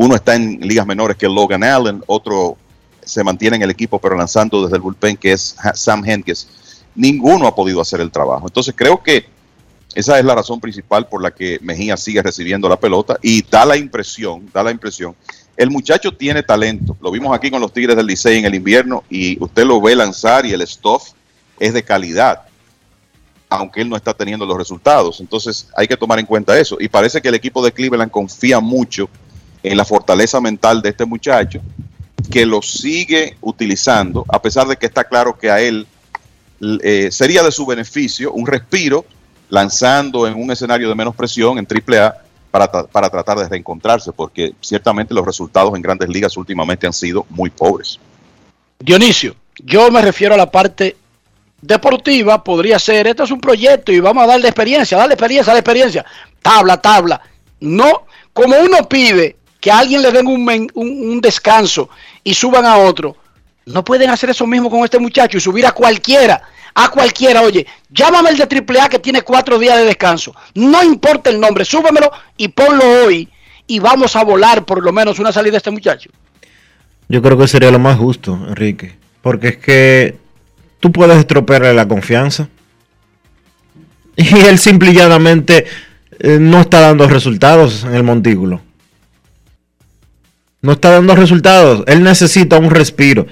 uno 0.00 0.14
está 0.14 0.34
en 0.34 0.58
ligas 0.62 0.86
menores 0.86 1.14
que 1.18 1.28
Logan 1.28 1.62
Allen, 1.62 2.02
otro 2.06 2.56
se 3.04 3.22
mantiene 3.22 3.56
en 3.56 3.62
el 3.62 3.70
equipo 3.70 3.98
pero 3.98 4.16
lanzando 4.16 4.62
desde 4.62 4.76
el 4.76 4.80
bullpen 4.80 5.18
que 5.18 5.32
es 5.32 5.54
Sam 5.74 6.02
Henkes. 6.06 6.48
Ninguno 6.94 7.46
ha 7.46 7.54
podido 7.54 7.82
hacer 7.82 8.00
el 8.00 8.10
trabajo. 8.10 8.46
Entonces 8.46 8.72
creo 8.74 9.02
que 9.02 9.26
esa 9.94 10.18
es 10.18 10.24
la 10.24 10.34
razón 10.34 10.58
principal 10.58 11.06
por 11.06 11.22
la 11.22 11.32
que 11.32 11.58
Mejía 11.60 11.98
sigue 11.98 12.22
recibiendo 12.22 12.66
la 12.66 12.80
pelota 12.80 13.18
y 13.20 13.42
da 13.42 13.66
la 13.66 13.76
impresión, 13.76 14.48
da 14.54 14.62
la 14.62 14.70
impresión. 14.70 15.14
El 15.54 15.68
muchacho 15.68 16.12
tiene 16.12 16.42
talento. 16.42 16.96
Lo 17.02 17.10
vimos 17.10 17.36
aquí 17.36 17.50
con 17.50 17.60
los 17.60 17.70
Tigres 17.70 17.94
del 17.94 18.06
Licey 18.06 18.38
en 18.38 18.46
el 18.46 18.54
invierno 18.54 19.04
y 19.10 19.36
usted 19.44 19.66
lo 19.66 19.82
ve 19.82 19.94
lanzar 19.94 20.46
y 20.46 20.52
el 20.52 20.66
stuff 20.66 21.10
es 21.58 21.74
de 21.74 21.82
calidad, 21.82 22.44
aunque 23.50 23.82
él 23.82 23.90
no 23.90 23.96
está 23.96 24.14
teniendo 24.14 24.46
los 24.46 24.56
resultados. 24.56 25.20
Entonces 25.20 25.68
hay 25.76 25.86
que 25.86 25.98
tomar 25.98 26.18
en 26.18 26.24
cuenta 26.24 26.58
eso. 26.58 26.78
Y 26.80 26.88
parece 26.88 27.20
que 27.20 27.28
el 27.28 27.34
equipo 27.34 27.62
de 27.62 27.70
Cleveland 27.70 28.10
confía 28.10 28.60
mucho 28.60 29.10
en 29.62 29.76
la 29.76 29.84
fortaleza 29.84 30.40
mental 30.40 30.82
de 30.82 30.90
este 30.90 31.04
muchacho, 31.04 31.60
que 32.30 32.46
lo 32.46 32.62
sigue 32.62 33.36
utilizando, 33.40 34.24
a 34.28 34.40
pesar 34.40 34.66
de 34.66 34.76
que 34.76 34.86
está 34.86 35.04
claro 35.04 35.36
que 35.38 35.50
a 35.50 35.60
él 35.60 35.86
eh, 36.82 37.08
sería 37.10 37.42
de 37.42 37.50
su 37.50 37.64
beneficio 37.64 38.32
un 38.32 38.46
respiro 38.46 39.04
lanzando 39.48 40.26
en 40.26 40.34
un 40.34 40.50
escenario 40.50 40.88
de 40.88 40.94
menos 40.94 41.14
presión 41.14 41.58
en 41.58 41.66
AAA 41.66 42.14
para, 42.50 42.70
para 42.70 43.10
tratar 43.10 43.38
de 43.38 43.48
reencontrarse, 43.48 44.12
porque 44.12 44.54
ciertamente 44.60 45.14
los 45.14 45.24
resultados 45.24 45.74
en 45.74 45.82
grandes 45.82 46.08
ligas 46.08 46.36
últimamente 46.36 46.86
han 46.86 46.92
sido 46.92 47.26
muy 47.30 47.50
pobres. 47.50 47.98
Dionisio, 48.78 49.34
yo 49.64 49.90
me 49.90 50.02
refiero 50.02 50.34
a 50.34 50.38
la 50.38 50.50
parte 50.50 50.96
deportiva, 51.60 52.42
podría 52.42 52.78
ser, 52.78 53.06
esto 53.06 53.24
es 53.24 53.30
un 53.30 53.40
proyecto 53.40 53.92
y 53.92 54.00
vamos 54.00 54.24
a 54.24 54.26
darle 54.26 54.48
experiencia, 54.48 54.96
darle 54.96 55.14
experiencia, 55.14 55.52
darle 55.52 55.60
experiencia, 55.60 56.06
tabla, 56.42 56.80
tabla. 56.80 57.20
No, 57.60 58.06
como 58.32 58.56
uno 58.58 58.88
pide 58.88 59.36
que 59.60 59.70
a 59.70 59.78
alguien 59.78 60.02
le 60.02 60.10
den 60.10 60.26
un, 60.26 60.70
un, 60.74 61.20
descanso 61.20 61.90
y 62.24 62.34
suban 62.34 62.64
a 62.64 62.78
otro, 62.78 63.16
no 63.66 63.84
pueden 63.84 64.10
hacer 64.10 64.30
eso 64.30 64.46
mismo 64.46 64.70
con 64.70 64.84
este 64.84 64.98
muchacho 64.98 65.36
y 65.36 65.40
subir 65.40 65.66
a 65.66 65.72
cualquiera 65.72 66.42
a 66.74 66.88
cualquiera, 66.88 67.42
oye, 67.42 67.66
llámame 67.90 68.30
el 68.30 68.36
de 68.36 68.44
AAA 68.44 68.88
que 68.88 68.98
tiene 68.98 69.22
cuatro 69.22 69.58
días 69.58 69.76
de 69.76 69.84
descanso. 69.84 70.34
No 70.54 70.82
importa 70.82 71.30
el 71.30 71.40
nombre, 71.40 71.64
súbemelo 71.64 72.10
y 72.36 72.48
ponlo 72.48 72.84
hoy 73.04 73.28
y 73.66 73.78
vamos 73.78 74.16
a 74.16 74.24
volar 74.24 74.64
por 74.64 74.82
lo 74.82 74.92
menos 74.92 75.18
una 75.18 75.32
salida 75.32 75.52
de 75.52 75.56
este 75.58 75.70
muchacho. 75.70 76.10
Yo 77.08 77.20
creo 77.22 77.36
que 77.36 77.48
sería 77.48 77.70
lo 77.70 77.78
más 77.78 77.98
justo, 77.98 78.38
Enrique. 78.48 78.96
Porque 79.22 79.48
es 79.48 79.56
que 79.58 80.16
tú 80.78 80.92
puedes 80.92 81.18
estropearle 81.18 81.74
la 81.74 81.88
confianza. 81.88 82.48
Y 84.16 84.38
él 84.40 84.58
simple 84.58 84.90
y 84.90 84.94
llanamente 84.94 85.66
eh, 86.18 86.38
no 86.40 86.60
está 86.60 86.80
dando 86.80 87.08
resultados 87.08 87.84
en 87.84 87.94
el 87.94 88.02
montículo. 88.02 88.60
No 90.62 90.72
está 90.72 90.90
dando 90.90 91.16
resultados. 91.16 91.84
Él 91.86 92.02
necesita 92.02 92.58
un 92.58 92.70
respiro 92.70 93.26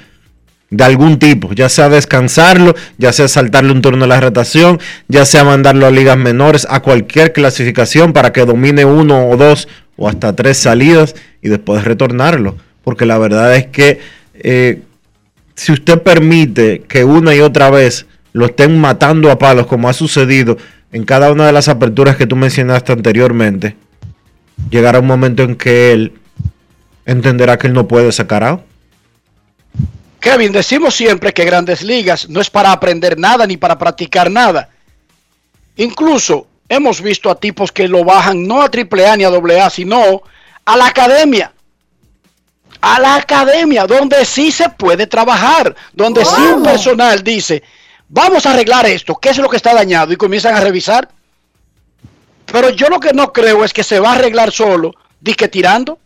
de 0.71 0.85
algún 0.85 1.19
tipo, 1.19 1.53
ya 1.53 1.69
sea 1.69 1.89
descansarlo, 1.89 2.75
ya 2.99 3.13
sea 3.13 3.29
saltarle 3.29 3.73
un 3.73 3.81
turno 3.81 4.03
de 4.03 4.09
la 4.09 4.21
rotación, 4.21 4.79
ya 5.09 5.25
sea 5.25 5.45
mandarlo 5.45 5.87
a 5.87 5.91
ligas 5.91 6.19
menores, 6.19 6.67
a 6.69 6.81
cualquier 6.81 7.33
clasificación 7.33 8.13
para 8.13 8.33
que 8.33 8.45
domine 8.45 8.85
uno 8.85 9.29
o 9.29 9.37
dos 9.37 9.69
o 9.97 10.09
hasta 10.09 10.35
tres 10.37 10.59
salidas 10.59 11.15
y 11.43 11.49
después 11.49 11.85
retornarlo. 11.85 12.57
Porque 12.85 13.07
la 13.07 13.19
verdad 13.19 13.57
es 13.57 13.67
que 13.67 14.01
eh, 14.35 14.83
si 15.55 15.73
usted 15.73 16.03
permite 16.03 16.83
que 16.87 17.05
una 17.05 17.35
y 17.35 17.41
otra 17.41 17.71
vez 17.71 18.07
lo 18.33 18.47
estén 18.47 18.79
matando 18.79 19.31
a 19.31 19.39
palos 19.39 19.67
como 19.67 19.89
ha 19.89 19.93
sucedido 19.93 20.57
en 20.93 21.05
cada 21.05 21.33
una 21.33 21.47
de 21.47 21.53
las 21.53 21.69
aperturas 21.69 22.17
que 22.17 22.27
tú 22.27 22.37
mencionaste 22.37 22.93
anteriormente, 22.93 23.77
llegará 24.71 25.01
un 25.01 25.07
momento 25.07 25.43
en 25.43 25.57
que 25.57 25.93
él 25.93 26.13
entenderá 27.09 27.59
que 27.59 27.67
él 27.67 27.73
no 27.73 27.89
puede 27.89 28.13
sacar 28.13 28.45
out. 28.45 28.61
Kevin, 30.21 30.53
decimos 30.53 30.95
siempre 30.95 31.33
que 31.33 31.45
grandes 31.45 31.83
ligas 31.83 32.29
no 32.29 32.41
es 32.41 32.51
para 32.51 32.71
aprender 32.71 33.19
nada 33.19 33.47
ni 33.47 33.57
para 33.57 33.79
practicar 33.79 34.31
nada. 34.31 34.69
Incluso 35.77 36.47
hemos 36.69 37.01
visto 37.01 37.31
a 37.31 37.35
tipos 37.37 37.73
que 37.73 37.89
lo 37.89 38.05
bajan 38.05 38.47
no 38.47 38.61
a 38.61 38.67
AAA 38.67 39.17
ni 39.17 39.25
a 39.25 39.29
AA, 39.29 39.71
sino 39.71 40.23
a 40.65 40.77
la 40.77 40.87
academia. 40.87 41.53
A 42.81 43.01
la 43.01 43.17
academia, 43.17 43.87
donde 43.87 44.25
sí 44.25 44.53
se 44.53 44.69
puede 44.69 45.07
trabajar, 45.07 45.75
donde 45.95 46.25
sí 46.25 46.41
un 46.55 46.63
personal 46.63 47.25
dice, 47.25 47.63
vamos 48.09 48.45
a 48.45 48.53
arreglar 48.53 48.87
esto, 48.87 49.17
¿qué 49.17 49.31
es 49.31 49.39
lo 49.39 49.49
que 49.49 49.57
está 49.57 49.73
dañado? 49.75 50.13
Y 50.13 50.17
comienzan 50.17 50.55
a 50.55 50.61
revisar. 50.61 51.09
Pero 52.45 52.71
yo 52.71 52.89
lo 52.89 53.01
que 53.01 53.13
no 53.13 53.33
creo 53.33 53.65
es 53.65 53.73
que 53.73 53.83
se 53.83 53.99
va 53.99 54.13
a 54.13 54.15
arreglar 54.17 54.53
solo, 54.53 54.95
que 55.37 55.49
tirando. 55.49 55.99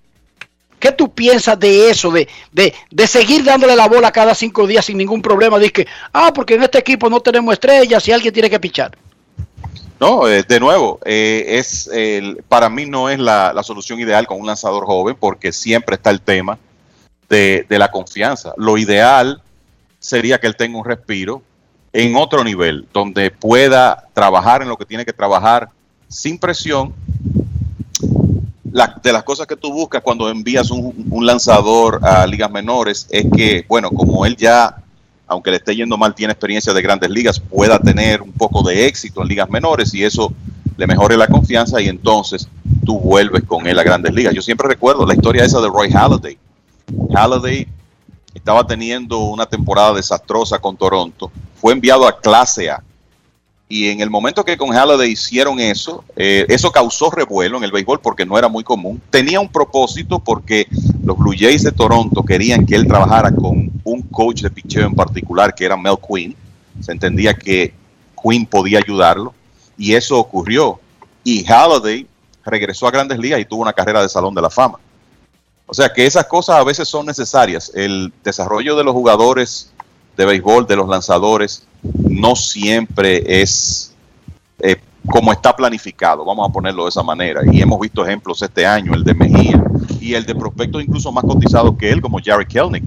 ¿Qué 0.83 0.91
tú 0.91 1.15
piensas 1.15 1.61
de 1.61 1.91
eso, 1.91 2.11
de, 2.11 2.27
de, 2.51 2.75
de, 2.91 3.07
seguir 3.07 3.45
dándole 3.45 3.77
la 3.77 3.87
bola 3.87 4.11
cada 4.11 4.35
cinco 4.35 4.67
días 4.67 4.85
sin 4.85 4.99
ningún 4.99 5.23
problema? 5.23 5.57
Dice 5.57 5.73
que, 5.73 5.87
ah, 6.13 6.33
porque 6.35 6.55
en 6.55 6.65
este 6.65 6.79
equipo 6.79 7.09
no 7.09 7.21
tenemos 7.21 7.53
estrellas 7.53 8.09
y 8.09 8.11
alguien 8.11 8.35
tiene 8.35 8.51
que 8.51 8.59
pichar. 8.59 8.99
No, 10.01 10.27
eh, 10.27 10.43
de 10.43 10.59
nuevo, 10.59 10.99
eh, 11.05 11.45
es 11.51 11.89
para 12.49 12.69
mí 12.69 12.85
no 12.85 13.09
es 13.09 13.21
la, 13.21 13.53
la, 13.55 13.63
solución 13.63 14.01
ideal 14.01 14.27
con 14.27 14.41
un 14.41 14.47
lanzador 14.49 14.85
joven 14.85 15.15
porque 15.21 15.53
siempre 15.53 15.95
está 15.95 16.11
el 16.11 16.21
tema 16.21 16.59
de, 17.29 17.65
de 17.69 17.79
la 17.79 17.93
confianza. 17.93 18.53
Lo 18.57 18.77
ideal 18.77 19.41
sería 20.01 20.41
que 20.41 20.49
él 20.49 20.57
tenga 20.57 20.79
un 20.79 20.85
respiro 20.85 21.43
en 21.93 22.17
otro 22.17 22.43
nivel, 22.43 22.89
donde 22.93 23.31
pueda 23.31 24.09
trabajar 24.15 24.63
en 24.63 24.69
lo 24.69 24.77
que 24.77 24.85
tiene 24.85 25.05
que 25.05 25.13
trabajar 25.13 25.69
sin 26.09 26.39
presión 26.39 26.93
la, 28.73 28.99
de 29.03 29.13
las 29.13 29.23
cosas 29.23 29.47
que 29.47 29.57
tú 29.57 29.73
buscas 29.73 30.03
cuando 30.03 30.29
envías 30.29 30.71
un, 30.71 31.07
un, 31.11 31.27
lanzador 31.27 32.01
a 32.03 32.27
ligas 32.27 32.51
menores 32.51 33.07
es 33.11 33.27
que, 33.35 33.65
bueno, 33.69 33.91
como 33.91 34.25
él 34.25 34.35
ya, 34.37 34.79
aunque 35.27 35.51
le 35.51 35.59
esté 35.59 35.77
yendo 35.77 35.99
mal, 35.99 36.15
tiene 36.15 36.33
experiencia 36.33 36.73
de 36.73 36.81
grandes 36.81 37.11
ligas, 37.11 37.39
pueda 37.39 37.79
tener 37.79 38.23
un 38.23 38.33
poco 38.33 38.63
de 38.63 38.87
éxito 38.87 39.23
en 39.23 39.29
ligas 39.29 39.51
menores 39.51 39.93
y 39.95 40.03
eso 40.03 40.33
le 40.79 40.87
mejore 40.87 41.19
la 41.19 41.27
confianza 41.27 41.81
y 41.83 41.89
entonces 41.89 42.49
tú 42.85 42.99
vuelves 42.99 43.45
con 43.45 43.67
él 43.67 43.79
a 43.79 43.83
grandes 43.83 44.15
ligas. 44.15 44.35
Yo 44.35 44.41
siempre 44.41 44.67
recuerdo 44.69 45.07
la 45.07 45.15
historia 45.15 45.45
esa 45.45 45.61
de 45.61 45.69
Roy 45.69 45.91
Halladay. 45.93 46.39
Halladay 47.15 47.69
estaba 48.35 48.67
teniendo 48.67 49.19
una 49.19 49.45
temporada 49.45 49.93
desastrosa 49.93 50.59
con 50.59 50.79
Toronto, 50.79 51.31
fue 51.57 51.75
enviado 51.75 52.07
a 52.09 52.19
clase 52.19 52.71
A 52.71 52.83
y 53.73 53.89
en 53.89 54.03
el 54.03 54.11
momento 54.11 54.45
que 54.45 54.59
con 54.59 54.69
Halladay 54.69 55.13
hicieron 55.13 55.59
eso, 55.59 56.05
eh, 56.15 56.45
eso 56.51 56.71
causó 56.71 57.11
revuelo 57.11 57.57
en 57.57 57.65
el 57.65 57.73
béisbol 57.73 58.01
porque 58.01 58.27
no 58.27 58.37
era 58.37 58.47
muy 58.47 58.63
común. 58.63 59.01
Tenía 59.09 59.41
un 59.41 59.49
propósito 59.49 60.19
porque 60.19 60.67
los 61.03 61.17
Blue 61.17 61.33
Jays 61.35 61.63
de 61.63 61.73
Toronto 61.73 62.23
querían 62.23 62.67
que 62.67 62.75
él 62.75 62.87
trabajara 62.87 63.35
con 63.35 63.73
un 63.83 64.03
coach 64.11 64.43
de 64.43 64.51
picheo 64.51 64.87
en 64.87 64.95
particular 64.95 65.55
que 65.55 65.65
era 65.65 65.75
Mel 65.75 65.97
Quinn. 66.07 66.37
Se 66.81 66.93
entendía 66.93 67.33
que 67.33 67.73
Quinn 68.23 68.45
podía 68.45 68.79
ayudarlo 68.79 69.33
y 69.79 69.95
eso 69.95 70.19
ocurrió. 70.19 70.79
Y 71.25 71.43
Halladay 71.43 72.07
regresó 72.45 72.87
a 72.87 72.91
Grandes 72.91 73.19
Ligas 73.19 73.41
y 73.41 73.47
tuvo 73.47 73.63
una 73.63 73.73
carrera 73.73 74.03
de 74.03 74.11
Salón 74.11 74.35
de 74.35 74.43
la 74.43 74.51
Fama. 74.51 74.81
O 75.65 75.73
sea 75.73 75.91
que 75.91 76.05
esas 76.05 76.27
cosas 76.27 76.57
a 76.57 76.65
veces 76.65 76.87
son 76.87 77.07
necesarias. 77.07 77.73
El 77.75 78.13
desarrollo 78.23 78.77
de 78.77 78.85
los 78.85 78.93
jugadores 78.93 79.73
de 80.15 80.27
béisbol, 80.27 80.67
de 80.67 80.77
los 80.77 80.91
lanzadores, 80.91 81.67
no 81.83 82.37
siempre 82.37 83.23
es 83.43 83.95
eh, 84.61 84.77
como 85.07 85.33
está 85.33 85.55
planificado, 85.55 86.25
vamos 86.25 86.49
a 86.49 86.53
ponerlo 86.53 86.85
de 86.85 86.91
esa 86.91 87.03
manera. 87.03 87.43
Y 87.51 87.61
hemos 87.61 87.81
visto 87.81 88.05
ejemplos 88.05 88.41
este 88.43 88.65
año, 88.65 88.95
el 88.95 89.03
de 89.03 89.15
Mejía 89.15 89.63
y 90.01 90.15
el 90.15 90.25
de 90.25 90.35
prospectos 90.35 90.83
incluso 90.83 91.11
más 91.11 91.25
cotizados 91.25 91.77
que 91.77 91.91
él, 91.91 92.01
como 92.01 92.19
Jerry 92.19 92.47
Kelnick, 92.47 92.85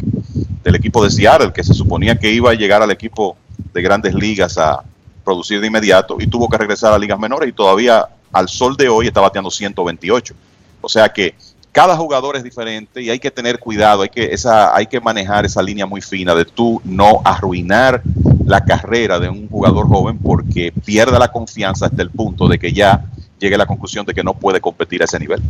del 0.64 0.76
equipo 0.76 1.04
de 1.04 1.12
Seattle, 1.12 1.52
que 1.52 1.64
se 1.64 1.74
suponía 1.74 2.18
que 2.18 2.32
iba 2.32 2.52
a 2.52 2.54
llegar 2.54 2.82
al 2.82 2.92
equipo 2.92 3.38
de 3.74 3.82
grandes 3.82 4.14
ligas 4.14 4.58
a 4.58 4.84
producir 5.24 5.60
de 5.60 5.68
inmediato 5.68 6.18
y 6.20 6.28
tuvo 6.28 6.48
que 6.48 6.58
regresar 6.58 6.94
a 6.94 7.00
ligas 7.00 7.20
menores 7.20 7.50
y 7.50 7.54
todavía 7.54 8.08
al 8.32 8.48
sol 8.48 8.78
de 8.78 8.88
hoy 8.88 9.08
está 9.08 9.20
bateando 9.20 9.52
128. 9.52 10.34
O 10.82 10.88
sea 10.90 11.10
que 11.10 11.36
cada 11.72 11.98
jugador 11.98 12.38
es 12.38 12.44
diferente 12.44 13.02
y 13.02 13.10
hay 13.10 13.20
que 13.20 13.32
tener 13.32 13.60
cuidado, 13.60 14.04
hay 14.04 14.10
que, 14.10 14.26
esa, 14.34 14.74
hay 14.74 14.88
que 14.88 15.02
manejar 15.02 15.46
esa 15.46 15.62
línea 15.62 15.86
muy 15.86 16.00
fina 16.00 16.34
de 16.34 16.46
tú 16.46 16.82
no 16.86 17.22
arruinar 17.26 18.02
la 18.46 18.64
carrera 18.64 19.20
de 19.20 19.28
un 19.28 19.50
jugador 19.50 19.88
joven 19.88 20.20
porque 20.20 20.72
pierda 20.72 21.20
la 21.20 21.32
confianza 21.32 21.88
hasta 21.88 22.02
el 22.02 22.12
punto 22.12 22.48
de 22.48 22.60
que 22.60 22.72
ya 22.72 23.06
llegue 23.40 23.56
a 23.56 23.58
la 23.58 23.66
conclusión 23.66 24.06
de 24.06 24.14
que 24.14 24.24
no 24.24 24.34
puede 24.34 24.62
competir 24.62 25.02
a 25.02 25.06
ese 25.06 25.20
nivel. 25.20 25.42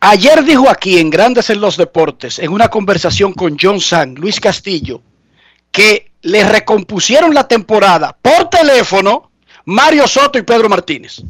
Ayer 0.00 0.44
dijo 0.44 0.68
aquí 0.68 0.98
en 0.98 1.10
Grandes 1.10 1.50
en 1.50 1.60
los 1.60 1.76
Deportes, 1.76 2.38
en 2.38 2.52
una 2.52 2.68
conversación 2.68 3.32
con 3.32 3.56
John 3.60 3.80
San, 3.80 4.14
Luis 4.14 4.38
Castillo, 4.38 5.00
que 5.72 6.12
le 6.22 6.44
recompusieron 6.44 7.34
la 7.34 7.48
temporada 7.48 8.16
por 8.20 8.50
teléfono 8.50 9.30
Mario 9.64 10.06
Soto 10.06 10.38
y 10.38 10.42
Pedro 10.42 10.68
Martínez. 10.68 11.22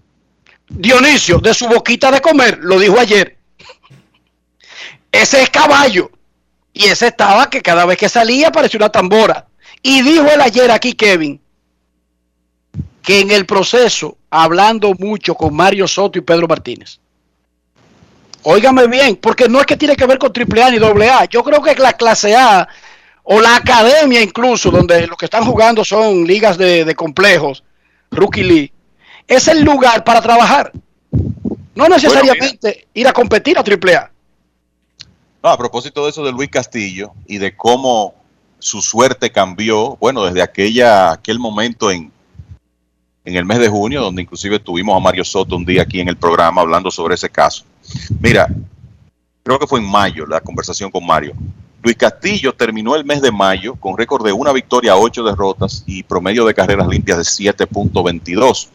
Dionisio, 0.69 1.39
de 1.39 1.55
su 1.55 1.69
boquita 1.69 2.11
de 2.11 2.21
comer, 2.21 2.59
lo 2.61 2.79
dijo 2.79 2.99
ayer. 2.99 3.39
Ese 5.13 5.43
es 5.43 5.51
caballo. 5.51 6.11
Y 6.73 6.87
ese 6.87 7.07
estaba 7.07 7.49
que 7.49 7.63
cada 7.63 7.87
vez 7.87 7.97
que 7.97 8.09
salía 8.09 8.53
parecía 8.53 8.79
una 8.79 8.91
tambora. 8.91 9.46
Y 9.89 10.03
dijo 10.03 10.27
él 10.27 10.41
ayer 10.41 10.69
aquí, 10.73 10.95
Kevin, 10.95 11.41
que 13.05 13.21
en 13.21 13.31
el 13.31 13.47
proceso, 13.47 14.17
hablando 14.31 14.93
mucho 14.99 15.37
con 15.37 15.55
Mario 15.55 15.87
Soto 15.87 16.19
y 16.19 16.23
Pedro 16.23 16.49
Martínez. 16.49 16.99
Óigame 18.43 18.89
bien, 18.89 19.15
porque 19.15 19.49
no 19.49 19.61
es 19.61 19.67
que 19.67 19.77
tiene 19.77 19.95
que 19.95 20.05
ver 20.05 20.19
con 20.19 20.33
AAA 20.33 20.73
ni 20.73 20.79
AA. 20.79 21.27
Yo 21.27 21.45
creo 21.45 21.63
que 21.63 21.77
la 21.77 21.93
clase 21.93 22.35
A 22.35 22.67
o 23.23 23.41
la 23.41 23.55
academia 23.55 24.21
incluso, 24.21 24.73
donde 24.73 25.07
los 25.07 25.17
que 25.17 25.27
están 25.27 25.45
jugando 25.45 25.85
son 25.85 26.27
ligas 26.27 26.59
de, 26.59 26.85
de 26.85 26.95
complejos, 26.97 27.63
Rookie 28.11 28.43
League, 28.43 28.73
es 29.29 29.47
el 29.47 29.63
lugar 29.63 30.03
para 30.03 30.21
trabajar. 30.21 30.73
No 31.77 31.89
necesariamente 31.89 32.59
bueno, 32.61 32.89
ir 32.93 33.07
a 33.07 33.13
competir 33.13 33.57
a 33.57 33.61
AAA. 33.61 34.11
No, 35.45 35.49
a 35.49 35.57
propósito 35.57 36.03
de 36.03 36.11
eso 36.11 36.25
de 36.25 36.33
Luis 36.33 36.51
Castillo 36.51 37.13
y 37.29 37.39
de 37.39 37.57
cómo 37.57 38.26
su 38.59 38.81
suerte 38.81 39.31
cambió, 39.31 39.97
bueno, 39.97 40.25
desde 40.25 40.43
aquella, 40.43 41.13
aquel 41.13 41.39
momento 41.39 41.91
en, 41.91 42.11
en 43.25 43.37
el 43.37 43.45
mes 43.45 43.59
de 43.59 43.69
junio, 43.69 44.01
donde 44.03 44.23
inclusive 44.23 44.59
tuvimos 44.59 44.97
a 44.97 45.01
Mario 45.01 45.25
Soto 45.25 45.57
un 45.57 45.65
día 45.65 45.83
aquí 45.83 46.01
en 46.01 46.09
el 46.09 46.17
programa 46.17 46.61
hablando 46.61 46.91
sobre 46.91 47.15
ese 47.15 47.29
caso. 47.29 47.65
Mira, 48.21 48.49
creo 49.43 49.59
que 49.59 49.67
fue 49.67 49.81
en 49.81 49.91
mayo 49.91 50.27
la 50.27 50.41
conversación 50.41 50.91
con 50.91 51.07
Mario. 51.07 51.35
Luis 51.83 51.97
Castillo 51.97 52.53
terminó 52.53 52.97
el 52.97 53.05
mes 53.05 53.23
de 53.23 53.31
mayo 53.31 53.77
con 53.77 53.97
récord 53.97 54.27
de 54.27 54.33
una 54.33 54.53
victoria, 54.53 54.97
ocho 54.97 55.23
derrotas 55.23 55.85
y 55.87 56.03
promedio 56.03 56.45
de 56.45 56.55
carreras 56.55 56.89
limpias 56.89 57.19
de 57.19 57.23
7.22. 57.23 58.69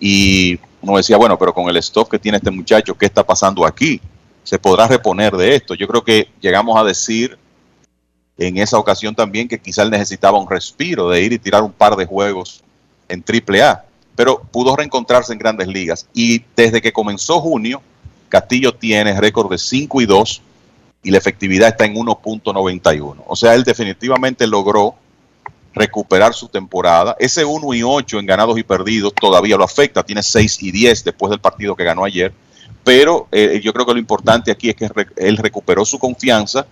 Y 0.00 0.58
uno 0.80 0.96
decía, 0.96 1.16
bueno, 1.16 1.38
pero 1.38 1.52
con 1.52 1.68
el 1.68 1.76
stock 1.76 2.10
que 2.10 2.18
tiene 2.18 2.38
este 2.38 2.50
muchacho, 2.50 2.96
¿qué 2.96 3.06
está 3.06 3.22
pasando 3.22 3.66
aquí? 3.66 4.00
¿Se 4.44 4.58
podrá 4.58 4.88
reponer 4.88 5.36
de 5.36 5.56
esto? 5.56 5.74
Yo 5.74 5.86
creo 5.86 6.02
que 6.02 6.28
llegamos 6.40 6.76
a 6.78 6.84
decir 6.84 7.38
en 8.38 8.58
esa 8.58 8.78
ocasión 8.78 9.14
también 9.14 9.48
que 9.48 9.58
quizá 9.58 9.82
él 9.82 9.90
necesitaba 9.90 10.38
un 10.38 10.48
respiro 10.48 11.08
de 11.10 11.22
ir 11.22 11.32
y 11.32 11.38
tirar 11.38 11.62
un 11.62 11.72
par 11.72 11.96
de 11.96 12.06
juegos 12.06 12.62
en 13.08 13.22
AAA, 13.26 13.84
pero 14.16 14.42
pudo 14.50 14.74
reencontrarse 14.76 15.32
en 15.32 15.38
grandes 15.38 15.68
ligas. 15.68 16.06
Y 16.14 16.44
desde 16.56 16.80
que 16.80 16.92
comenzó 16.92 17.40
junio, 17.40 17.82
Castillo 18.28 18.74
tiene 18.74 19.18
récord 19.20 19.50
de 19.50 19.58
5 19.58 20.00
y 20.00 20.06
2 20.06 20.42
y 21.02 21.10
la 21.10 21.18
efectividad 21.18 21.68
está 21.68 21.84
en 21.84 21.94
1.91. 21.94 23.16
O 23.26 23.36
sea, 23.36 23.54
él 23.54 23.64
definitivamente 23.64 24.46
logró 24.46 24.94
recuperar 25.74 26.32
su 26.32 26.48
temporada. 26.48 27.16
Ese 27.18 27.44
1 27.44 27.74
y 27.74 27.82
8 27.82 28.18
en 28.18 28.26
ganados 28.26 28.58
y 28.58 28.62
perdidos 28.62 29.12
todavía 29.14 29.56
lo 29.56 29.64
afecta. 29.64 30.02
Tiene 30.02 30.22
6 30.22 30.62
y 30.62 30.70
10 30.70 31.04
después 31.04 31.30
del 31.30 31.40
partido 31.40 31.76
que 31.76 31.84
ganó 31.84 32.04
ayer. 32.04 32.32
Pero 32.84 33.28
eh, 33.32 33.60
yo 33.62 33.72
creo 33.72 33.86
que 33.86 33.92
lo 33.92 33.98
importante 33.98 34.50
aquí 34.50 34.70
es 34.70 34.76
que 34.76 34.88
él 35.16 35.36
recuperó 35.36 35.84
su 35.84 35.98
confianza 35.98 36.66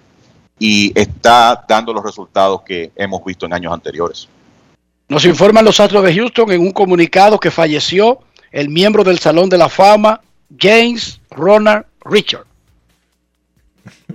y 0.60 0.92
está 0.94 1.64
dando 1.66 1.92
los 1.92 2.04
resultados 2.04 2.62
que 2.62 2.92
hemos 2.94 3.24
visto 3.24 3.46
en 3.46 3.54
años 3.54 3.72
anteriores. 3.72 4.28
Nos 5.08 5.24
informan 5.24 5.64
los 5.64 5.80
Astros 5.80 6.04
de 6.04 6.14
Houston 6.14 6.52
en 6.52 6.60
un 6.60 6.70
comunicado 6.70 7.40
que 7.40 7.50
falleció 7.50 8.20
el 8.52 8.68
miembro 8.68 9.02
del 9.02 9.18
Salón 9.18 9.48
de 9.48 9.56
la 9.56 9.70
Fama, 9.70 10.20
James 10.56 11.18
Ronald 11.30 11.86
Richard. 12.04 12.44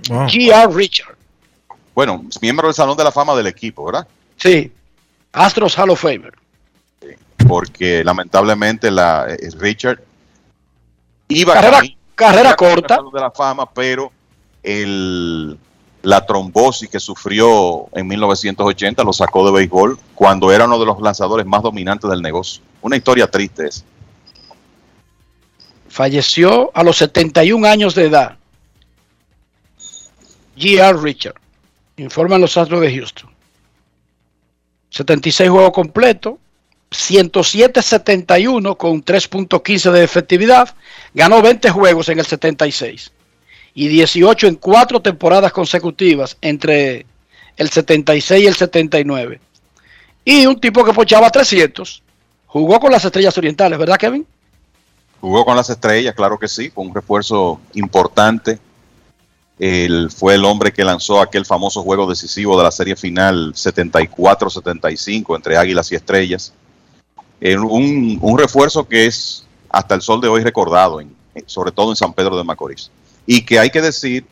Wow. 0.08 0.28
G.R. 0.28 0.72
Richard. 0.72 1.16
Bueno, 1.94 2.24
miembro 2.40 2.68
del 2.68 2.74
Salón 2.74 2.96
de 2.96 3.04
la 3.04 3.12
Fama 3.12 3.34
del 3.34 3.48
equipo, 3.48 3.84
¿verdad? 3.84 4.06
Sí, 4.36 4.70
Astros 5.32 5.76
Hall 5.76 5.90
of 5.90 6.00
Famer. 6.00 6.32
Sí, 7.00 7.08
porque 7.48 8.04
lamentablemente 8.04 8.90
la, 8.90 9.26
eh, 9.28 9.50
Richard 9.58 10.00
iba 11.28 11.54
carrera, 11.54 11.78
a 11.78 12.14
carrera 12.14 12.54
corta. 12.54 12.96
Salón 12.96 13.12
de 13.12 13.20
la 13.20 13.30
Fama, 13.32 13.68
pero 13.68 14.12
el, 14.62 15.58
la 16.06 16.24
trombosis 16.24 16.88
que 16.88 17.00
sufrió 17.00 17.88
en 17.92 18.06
1980 18.06 19.02
lo 19.02 19.12
sacó 19.12 19.44
de 19.44 19.50
béisbol 19.50 19.98
cuando 20.14 20.52
era 20.52 20.66
uno 20.66 20.78
de 20.78 20.86
los 20.86 21.00
lanzadores 21.00 21.44
más 21.44 21.64
dominantes 21.64 22.08
del 22.08 22.22
negocio. 22.22 22.62
Una 22.80 22.96
historia 22.96 23.28
triste 23.28 23.66
es. 23.66 23.84
Falleció 25.88 26.70
a 26.74 26.84
los 26.84 26.98
71 26.98 27.66
años 27.66 27.96
de 27.96 28.04
edad. 28.04 28.36
G.R. 30.56 30.96
Richard, 31.02 31.40
informan 31.96 32.40
los 32.40 32.56
Astros 32.56 32.82
de 32.82 32.94
Houston. 32.94 33.28
76 34.90 35.50
juegos 35.50 35.72
completos, 35.72 36.34
107-71 36.92 38.76
con 38.76 39.04
3.15 39.04 39.90
de 39.90 40.04
efectividad. 40.04 40.72
Ganó 41.14 41.42
20 41.42 41.68
juegos 41.70 42.08
en 42.10 42.20
el 42.20 42.26
76 42.26 43.10
y 43.76 43.88
18 43.88 44.46
en 44.46 44.54
cuatro 44.54 45.00
temporadas 45.00 45.52
consecutivas 45.52 46.38
entre 46.40 47.04
el 47.58 47.68
76 47.68 48.42
y 48.42 48.46
el 48.46 48.54
79. 48.54 49.38
Y 50.24 50.46
un 50.46 50.58
tipo 50.58 50.82
que 50.82 50.94
pochaba 50.94 51.30
300, 51.30 52.02
jugó 52.46 52.80
con 52.80 52.90
las 52.90 53.04
Estrellas 53.04 53.36
Orientales, 53.36 53.78
¿verdad, 53.78 53.98
Kevin? 53.98 54.26
Jugó 55.20 55.44
con 55.44 55.56
las 55.56 55.68
Estrellas, 55.68 56.14
claro 56.14 56.38
que 56.38 56.48
sí, 56.48 56.70
con 56.70 56.86
un 56.88 56.94
refuerzo 56.94 57.60
importante. 57.74 58.58
Él 59.58 60.10
fue 60.10 60.36
el 60.36 60.46
hombre 60.46 60.72
que 60.72 60.82
lanzó 60.82 61.20
aquel 61.20 61.44
famoso 61.44 61.82
juego 61.82 62.08
decisivo 62.08 62.56
de 62.56 62.64
la 62.64 62.72
serie 62.72 62.96
final 62.96 63.52
74-75 63.52 65.36
entre 65.36 65.58
Águilas 65.58 65.92
y 65.92 65.96
Estrellas. 65.96 66.54
Un, 67.42 68.18
un, 68.22 68.38
refuerzo 68.38 68.88
que 68.88 69.04
es 69.04 69.44
hasta 69.68 69.94
el 69.94 70.00
sol 70.00 70.22
de 70.22 70.28
hoy 70.28 70.42
recordado, 70.42 70.98
en, 71.02 71.14
sobre 71.44 71.72
todo 71.72 71.90
en 71.90 71.96
San 71.96 72.14
Pedro 72.14 72.38
de 72.38 72.44
Macorís. 72.44 72.90
Y 73.26 73.42
que 73.42 73.58
hay 73.58 73.70
que 73.70 73.82
decir, 73.82 74.24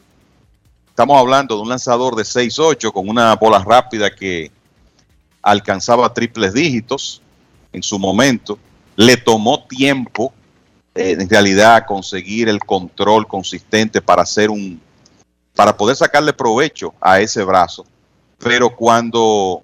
estamos 0.88 1.18
hablando 1.18 1.56
de 1.56 1.62
un 1.62 1.68
lanzador 1.68 2.14
de 2.14 2.22
6-8 2.22 2.92
con 2.92 3.08
una 3.08 3.34
bola 3.34 3.58
rápida 3.58 4.14
que 4.14 4.52
alcanzaba 5.42 6.14
triples 6.14 6.54
dígitos 6.54 7.20
en 7.72 7.82
su 7.82 7.98
momento. 7.98 8.58
Le 8.96 9.16
tomó 9.16 9.64
tiempo, 9.64 10.32
eh, 10.94 11.16
en 11.18 11.28
realidad, 11.28 11.84
conseguir 11.86 12.48
el 12.48 12.60
control 12.60 13.26
consistente 13.26 14.00
para 14.00 14.22
hacer 14.22 14.50
un, 14.50 14.80
para 15.54 15.76
poder 15.76 15.96
sacarle 15.96 16.32
provecho 16.32 16.94
a 17.00 17.20
ese 17.20 17.42
brazo. 17.42 17.84
Pero 18.38 18.74
cuando 18.74 19.62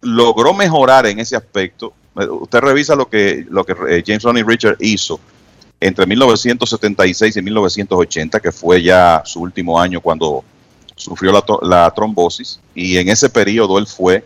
logró 0.00 0.54
mejorar 0.54 1.06
en 1.06 1.18
ese 1.18 1.36
aspecto, 1.36 1.92
eh, 2.18 2.26
usted 2.26 2.60
revisa 2.60 2.94
lo 2.94 3.08
que, 3.08 3.46
lo 3.48 3.64
que 3.64 3.72
eh, 3.88 4.02
James 4.06 4.22
Ronnie 4.22 4.44
Richard 4.44 4.76
hizo 4.80 5.20
entre 5.80 6.06
1976 6.06 7.36
y 7.36 7.42
1980, 7.42 8.40
que 8.40 8.52
fue 8.52 8.82
ya 8.82 9.22
su 9.24 9.40
último 9.40 9.80
año 9.80 10.00
cuando 10.00 10.44
sufrió 10.94 11.32
la, 11.32 11.42
la, 11.62 11.90
trombosis, 11.90 12.60
y 12.74 12.98
en 12.98 13.08
ese 13.08 13.30
periodo 13.30 13.78
él 13.78 13.86
fue 13.86 14.22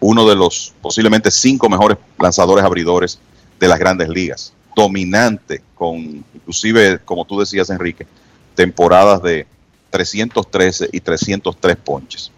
uno 0.00 0.28
de 0.28 0.34
los 0.34 0.74
posiblemente 0.82 1.30
cinco 1.30 1.68
mejores 1.68 1.96
lanzadores 2.18 2.64
abridores 2.64 3.18
de 3.60 3.68
las 3.68 3.78
grandes 3.78 4.08
ligas, 4.08 4.52
dominante, 4.74 5.62
con 5.74 6.24
inclusive, 6.34 6.98
como 7.04 7.24
tú 7.24 7.38
decías, 7.38 7.70
Enrique, 7.70 8.06
temporadas 8.54 9.22
de 9.22 9.46
313 9.90 10.88
y 10.92 11.00
303 11.00 11.76
ponches. 11.76 12.30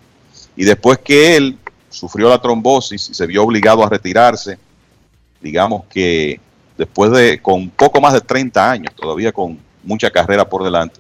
Y 0.56 0.64
después 0.64 0.98
que 0.98 1.36
él 1.36 1.58
sufrió 1.88 2.28
la 2.28 2.40
trombosis 2.40 3.08
y 3.10 3.14
se 3.14 3.26
vio 3.26 3.42
obligado 3.42 3.82
a 3.82 3.88
retirarse, 3.88 4.58
digamos 5.40 5.84
que 5.86 6.40
después 6.78 7.10
de, 7.10 7.42
con 7.42 7.68
poco 7.68 8.00
más 8.00 8.14
de 8.14 8.20
30 8.20 8.70
años, 8.70 8.94
todavía 8.94 9.32
con 9.32 9.58
mucha 9.82 10.10
carrera 10.10 10.48
por 10.48 10.62
delante, 10.62 10.98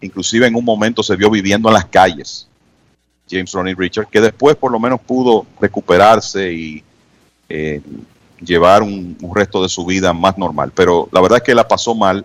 inclusive 0.00 0.46
en 0.46 0.56
un 0.56 0.64
momento 0.64 1.02
se 1.02 1.16
vio 1.16 1.30
viviendo 1.30 1.68
en 1.68 1.74
las 1.74 1.86
calles, 1.86 2.48
James 3.30 3.52
Ronnie 3.52 3.74
Richard, 3.74 4.08
que 4.08 4.20
después 4.20 4.56
por 4.56 4.72
lo 4.72 4.80
menos 4.80 5.00
pudo 5.00 5.46
recuperarse 5.60 6.52
y 6.52 6.82
eh, 7.48 7.80
llevar 8.40 8.82
un, 8.82 9.16
un, 9.20 9.34
resto 9.34 9.62
de 9.62 9.68
su 9.68 9.86
vida 9.86 10.12
más 10.12 10.36
normal. 10.36 10.72
Pero 10.74 11.08
la 11.12 11.20
verdad 11.20 11.38
es 11.38 11.44
que 11.44 11.54
la 11.54 11.68
pasó 11.68 11.94
mal 11.94 12.24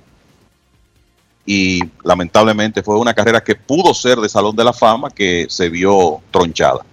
y 1.46 1.80
lamentablemente 2.04 2.82
fue 2.82 2.98
una 2.98 3.14
carrera 3.14 3.44
que 3.44 3.54
pudo 3.54 3.94
ser 3.94 4.18
de 4.18 4.30
Salón 4.30 4.56
de 4.56 4.64
la 4.64 4.74
Fama 4.74 5.12
que 5.12 5.46
se 5.48 5.70
vio 5.70 6.22
tronchada. 6.32 6.84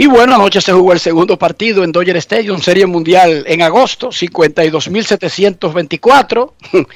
Y 0.00 0.06
bueno, 0.06 0.34
anoche 0.34 0.62
se 0.62 0.72
jugó 0.72 0.94
el 0.94 0.98
segundo 0.98 1.38
partido 1.38 1.84
en 1.84 1.92
Dodger 1.92 2.16
Stadium, 2.16 2.58
Serie 2.62 2.86
Mundial 2.86 3.44
en 3.46 3.60
agosto, 3.60 4.08
52.724. 4.08 6.52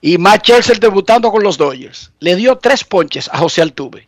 y 0.00 0.16
Matt 0.16 0.42
Chelsea 0.42 0.76
debutando 0.78 1.32
con 1.32 1.42
los 1.42 1.58
Dodgers. 1.58 2.12
Le 2.20 2.36
dio 2.36 2.56
tres 2.56 2.84
ponches 2.84 3.28
a 3.32 3.38
José 3.38 3.62
Altuve. 3.62 4.06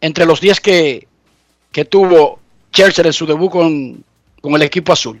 Entre 0.00 0.24
los 0.24 0.40
10 0.40 0.60
que, 0.60 1.06
que 1.70 1.84
tuvo 1.84 2.38
Chelsea 2.72 3.04
en 3.04 3.12
su 3.12 3.26
debut 3.26 3.52
con, 3.52 4.02
con 4.40 4.54
el 4.54 4.62
equipo 4.62 4.94
azul. 4.94 5.20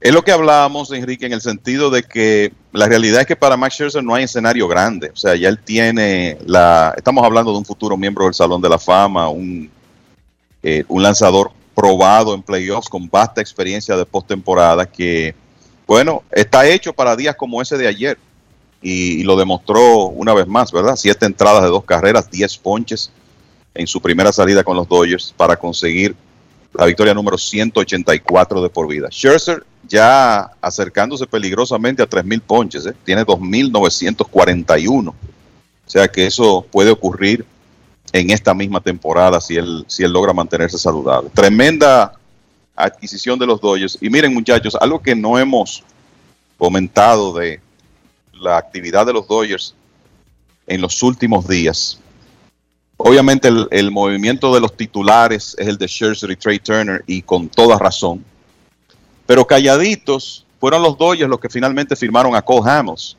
Es 0.00 0.14
lo 0.14 0.24
que 0.24 0.32
hablábamos, 0.32 0.90
Enrique, 0.90 1.26
en 1.26 1.34
el 1.34 1.42
sentido 1.42 1.90
de 1.90 2.02
que 2.02 2.54
la 2.72 2.86
realidad 2.86 3.20
es 3.20 3.26
que 3.26 3.36
para 3.36 3.58
Max 3.58 3.74
Scherzer 3.74 4.02
no 4.02 4.14
hay 4.14 4.24
escenario 4.24 4.68
grande. 4.68 5.10
O 5.10 5.16
sea, 5.16 5.36
ya 5.36 5.50
él 5.50 5.58
tiene 5.58 6.38
la. 6.46 6.94
Estamos 6.96 7.22
hablando 7.22 7.52
de 7.52 7.58
un 7.58 7.66
futuro 7.66 7.98
miembro 7.98 8.24
del 8.24 8.32
Salón 8.32 8.62
de 8.62 8.70
la 8.70 8.78
Fama, 8.78 9.28
un 9.28 9.70
eh, 10.62 10.84
un 10.88 11.02
lanzador 11.02 11.52
probado 11.74 12.34
en 12.34 12.42
playoffs 12.42 12.88
con 12.88 13.08
vasta 13.08 13.40
experiencia 13.40 13.96
de 13.96 14.04
postemporada 14.04 14.84
que, 14.86 15.34
bueno, 15.86 16.24
está 16.32 16.66
hecho 16.66 16.92
para 16.92 17.14
días 17.14 17.36
como 17.36 17.62
ese 17.62 17.78
de 17.78 17.86
ayer 17.86 18.18
y, 18.82 19.22
lo 19.22 19.36
demostró 19.36 20.06
una 20.06 20.34
vez 20.34 20.46
más, 20.46 20.72
¿verdad? 20.72 20.96
Siete 20.96 21.26
entradas 21.26 21.62
de 21.62 21.68
dos 21.68 21.84
carreras, 21.84 22.30
diez 22.30 22.56
ponches 22.56 23.10
en 23.74 23.86
su 23.86 24.00
primera 24.00 24.32
salida 24.32 24.64
con 24.64 24.76
los 24.76 24.88
Dodgers 24.88 25.32
para 25.36 25.56
conseguir 25.56 26.16
la 26.74 26.86
victoria 26.86 27.14
número 27.14 27.38
184 27.38 28.62
de 28.62 28.68
por 28.68 28.88
vida. 28.88 29.08
Scherzer 29.10 29.64
ya 29.88 30.50
acercándose 30.60 31.26
peligrosamente 31.26 32.02
a 32.02 32.08
3.000 32.08 32.40
ponches, 32.42 32.86
¿eh? 32.86 32.94
tiene 33.04 33.24
2.941. 33.24 35.08
O 35.08 35.14
sea 35.86 36.08
que 36.08 36.26
eso 36.26 36.66
puede 36.70 36.90
ocurrir 36.90 37.46
en 38.12 38.30
esta 38.30 38.54
misma 38.54 38.80
temporada 38.80 39.40
si 39.40 39.56
él, 39.56 39.84
si 39.86 40.02
él 40.02 40.12
logra 40.12 40.32
mantenerse 40.32 40.78
saludable. 40.78 41.30
Tremenda 41.34 42.14
adquisición 42.78 43.38
de 43.38 43.46
los 43.46 43.60
Dodgers. 43.60 43.98
Y 44.00 44.08
miren 44.08 44.32
muchachos, 44.32 44.76
algo 44.80 45.00
que 45.02 45.14
no 45.14 45.38
hemos 45.38 45.82
comentado 46.56 47.32
de 47.34 47.60
la 48.32 48.56
actividad 48.56 49.04
de 49.06 49.12
los 49.12 49.26
Dodgers 49.26 49.74
en 50.66 50.80
los 50.80 51.02
últimos 51.02 51.46
días. 51.48 51.98
Obviamente 52.96 53.48
el, 53.70 53.90
movimiento 53.90 54.52
de 54.54 54.60
los 54.60 54.76
titulares 54.76 55.54
es 55.58 55.68
el 55.68 55.78
de 55.78 55.86
Scherzer 55.86 56.30
y 56.30 56.36
Trey 56.36 56.58
Turner 56.58 57.02
y 57.06 57.22
con 57.22 57.48
toda 57.48 57.78
razón. 57.78 58.24
Pero 59.26 59.46
calladitos 59.46 60.44
fueron 60.58 60.82
los 60.82 60.98
Dodgers 60.98 61.30
los 61.30 61.40
que 61.40 61.48
finalmente 61.48 61.94
firmaron 61.94 62.34
a 62.34 62.42
Cole 62.42 62.68
Hamels. 62.68 63.16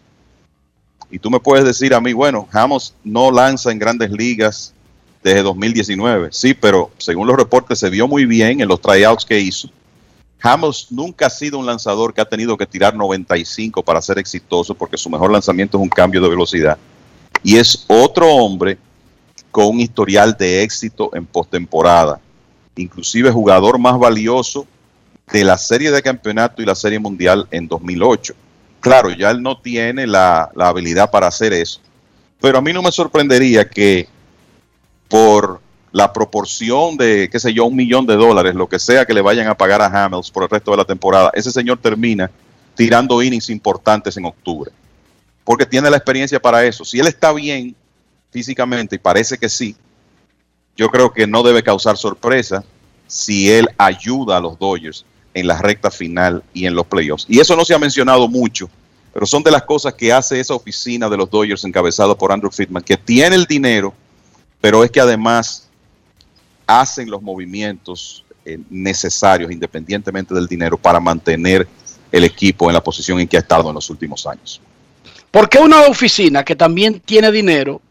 Y 1.11 1.17
tú 1.17 1.29
me 1.29 1.39
puedes 1.39 1.65
decir 1.65 1.93
a 1.93 2.01
mí, 2.01 2.13
bueno, 2.13 2.47
Hamels 2.51 2.93
no 3.03 3.31
lanza 3.31 3.71
en 3.71 3.79
grandes 3.79 4.11
ligas 4.11 4.73
desde 5.23 5.43
2019. 5.43 6.29
Sí, 6.31 6.53
pero 6.53 6.91
según 6.97 7.27
los 7.27 7.35
reportes 7.35 7.79
se 7.79 7.89
vio 7.89 8.07
muy 8.07 8.25
bien 8.25 8.61
en 8.61 8.67
los 8.67 8.81
tryouts 8.81 9.25
que 9.25 9.39
hizo. 9.39 9.69
Hamels 10.41 10.87
nunca 10.89 11.27
ha 11.27 11.29
sido 11.29 11.59
un 11.59 11.65
lanzador 11.65 12.13
que 12.13 12.21
ha 12.21 12.25
tenido 12.25 12.55
que 12.57 12.65
tirar 12.65 12.95
95 12.95 13.83
para 13.83 14.01
ser 14.01 14.19
exitoso 14.19 14.73
porque 14.73 14.97
su 14.97 15.09
mejor 15.09 15.31
lanzamiento 15.31 15.77
es 15.77 15.83
un 15.83 15.89
cambio 15.89 16.21
de 16.21 16.29
velocidad. 16.29 16.77
Y 17.43 17.57
es 17.57 17.85
otro 17.87 18.27
hombre 18.27 18.77
con 19.51 19.67
un 19.67 19.79
historial 19.79 20.35
de 20.37 20.63
éxito 20.63 21.09
en 21.13 21.25
postemporada. 21.25 22.21
Inclusive 22.75 23.31
jugador 23.31 23.77
más 23.79 23.99
valioso 23.99 24.65
de 25.31 25.43
la 25.43 25.57
serie 25.57 25.91
de 25.91 26.01
campeonato 26.01 26.61
y 26.61 26.65
la 26.65 26.75
serie 26.75 26.99
mundial 26.99 27.47
en 27.51 27.67
2008. 27.67 28.33
Claro, 28.79 29.09
ya 29.11 29.31
él 29.31 29.41
no 29.41 29.59
tiene 29.59 30.07
la, 30.07 30.49
la 30.55 30.69
habilidad 30.69 31.11
para 31.11 31.27
hacer 31.27 31.51
eso. 31.51 31.81
Pero 32.39 32.57
a 32.57 32.61
mí 32.61 32.71
no 32.71 32.81
me 32.81 32.91
sorprendería 32.93 33.69
que 33.69 34.07
por 35.09 35.59
la 35.91 36.13
proporción 36.13 36.95
de, 36.95 37.29
qué 37.31 37.39
sé 37.39 37.53
yo, 37.53 37.65
un 37.65 37.75
millón 37.75 38.05
de 38.05 38.15
dólares, 38.15 38.55
lo 38.55 38.69
que 38.69 38.79
sea 38.79 39.05
que 39.05 39.13
le 39.13 39.21
vayan 39.21 39.47
a 39.47 39.57
pagar 39.57 39.81
a 39.81 40.05
Hamels 40.05 40.31
por 40.31 40.43
el 40.43 40.49
resto 40.49 40.71
de 40.71 40.77
la 40.77 40.85
temporada, 40.85 41.31
ese 41.33 41.51
señor 41.51 41.79
termina 41.79 42.29
tirando 42.75 43.21
innings 43.21 43.49
importantes 43.49 44.15
en 44.15 44.25
octubre. 44.25 44.71
Porque 45.43 45.65
tiene 45.65 45.89
la 45.89 45.97
experiencia 45.97 46.39
para 46.39 46.63
eso. 46.63 46.85
Si 46.85 46.99
él 46.99 47.07
está 47.07 47.33
bien 47.33 47.75
físicamente, 48.31 48.95
y 48.95 48.99
parece 48.99 49.37
que 49.37 49.49
sí, 49.49 49.75
yo 50.77 50.89
creo 50.89 51.11
que 51.11 51.27
no 51.27 51.41
debe 51.43 51.63
causar 51.63 51.97
sorpresa 51.97 52.63
si 53.07 53.51
él 53.51 53.67
ayuda 53.77 54.37
a 54.37 54.39
los 54.39 54.57
Dodgers 54.59 55.03
en 55.33 55.47
la 55.47 55.57
recta 55.57 55.89
final 55.89 56.43
y 56.53 56.67
en 56.67 56.75
los 56.75 56.85
playoffs. 56.85 57.25
Y 57.27 57.39
eso 57.39 57.55
no 57.55 57.65
se 57.65 57.73
ha 57.73 57.79
mencionado 57.79 58.27
mucho, 58.27 58.69
pero 59.11 59.25
son 59.25 59.41
de 59.41 59.51
las 59.51 59.63
cosas 59.63 59.95
que 59.95 60.13
hace 60.13 60.39
esa 60.39 60.53
oficina 60.53 61.09
de 61.09 61.17
los 61.17 61.29
Dodgers 61.29 61.65
encabezado 61.65 62.15
por 62.15 62.31
Andrew 62.31 62.51
Friedman, 62.51 62.83
que 62.83 62.95
tiene 62.95 63.35
el 63.35 63.45
dinero 63.45 63.93
pero 64.61 64.83
es 64.83 64.91
que 64.91 64.99
además 64.99 65.69
hacen 66.67 67.09
los 67.09 67.21
movimientos 67.21 68.23
eh, 68.45 68.59
necesarios, 68.69 69.51
independientemente 69.51 70.33
del 70.33 70.47
dinero, 70.47 70.77
para 70.77 70.99
mantener 70.99 71.67
el 72.11 72.23
equipo 72.23 72.69
en 72.69 72.73
la 72.73 72.83
posición 72.83 73.19
en 73.19 73.27
que 73.27 73.37
ha 73.37 73.41
estado 73.41 73.69
en 73.69 73.75
los 73.75 73.89
últimos 73.89 74.25
años. 74.25 74.61
¿Por 75.31 75.47
qué 75.47 75.59
una 75.59 75.81
oficina 75.83 76.43
que 76.43 76.55
también 76.55 76.99
tiene 76.99 77.31
dinero 77.31 77.81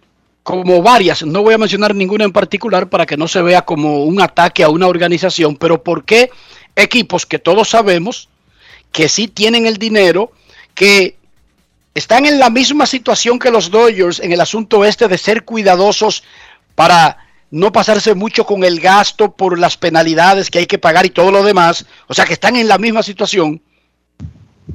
como 0.42 0.80
varias, 0.80 1.22
no 1.24 1.42
voy 1.42 1.52
a 1.52 1.58
mencionar 1.58 1.94
ninguna 1.94 2.24
en 2.24 2.32
particular 2.32 2.88
para 2.88 3.04
que 3.04 3.18
no 3.18 3.28
se 3.28 3.42
vea 3.42 3.62
como 3.62 4.04
un 4.04 4.18
ataque 4.18 4.64
a 4.64 4.70
una 4.70 4.86
organización, 4.86 5.56
pero 5.56 5.82
¿por 5.82 6.04
qué 6.04 6.30
equipos 6.74 7.26
que 7.26 7.38
todos 7.38 7.68
sabemos 7.68 8.30
que 8.90 9.10
sí 9.10 9.28
tienen 9.28 9.66
el 9.66 9.76
dinero, 9.76 10.32
que 10.74 11.16
están 11.94 12.24
en 12.24 12.38
la 12.38 12.48
misma 12.48 12.86
situación 12.86 13.38
que 13.38 13.50
los 13.50 13.70
Dodgers 13.70 14.20
en 14.20 14.32
el 14.32 14.40
asunto 14.40 14.86
este 14.86 15.06
de 15.06 15.18
ser 15.18 15.44
cuidadosos 15.44 16.22
para 16.78 17.16
no 17.50 17.72
pasarse 17.72 18.14
mucho 18.14 18.44
con 18.44 18.62
el 18.62 18.78
gasto 18.78 19.32
por 19.32 19.58
las 19.58 19.76
penalidades 19.76 20.48
que 20.48 20.60
hay 20.60 20.66
que 20.66 20.78
pagar 20.78 21.04
y 21.04 21.10
todo 21.10 21.32
lo 21.32 21.42
demás, 21.42 21.84
o 22.06 22.14
sea 22.14 22.24
que 22.24 22.34
están 22.34 22.54
en 22.54 22.68
la 22.68 22.78
misma 22.78 23.02
situación 23.02 23.60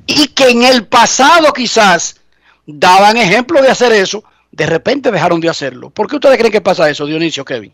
y 0.06 0.28
que 0.28 0.50
en 0.50 0.64
el 0.64 0.86
pasado 0.86 1.54
quizás 1.54 2.18
daban 2.68 3.16
ejemplo 3.16 3.62
de 3.62 3.70
hacer 3.70 3.94
eso, 3.94 4.22
de 4.52 4.66
repente 4.66 5.12
dejaron 5.12 5.40
de 5.40 5.48
hacerlo. 5.48 5.92
¿Por 5.92 6.10
qué 6.10 6.18
ustedes 6.18 6.38
creen 6.38 6.52
que 6.52 6.60
pasa 6.60 6.90
eso, 6.90 7.06
Dionisio, 7.06 7.46
Kevin? 7.46 7.72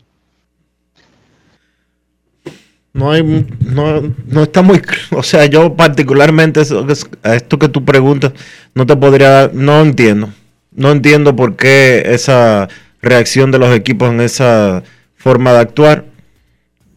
No 2.92 3.10
hay, 3.10 3.24
no, 3.24 4.14
no 4.28 4.44
está 4.44 4.62
muy, 4.62 4.80
o 5.10 5.24
sea, 5.24 5.46
yo 5.46 5.74
particularmente 5.74 6.60
a 7.24 7.34
esto 7.34 7.58
que 7.58 7.68
tú 7.68 7.84
preguntas 7.84 8.32
no 8.76 8.86
te 8.86 8.94
podría, 8.94 9.50
no 9.52 9.80
entiendo, 9.80 10.32
no 10.70 10.92
entiendo 10.92 11.34
por 11.34 11.56
qué 11.56 12.04
esa 12.06 12.68
reacción 13.02 13.50
de 13.50 13.58
los 13.58 13.74
equipos 13.74 14.10
en 14.10 14.20
esa 14.20 14.82
forma 15.16 15.52
de 15.52 15.58
actuar 15.60 16.04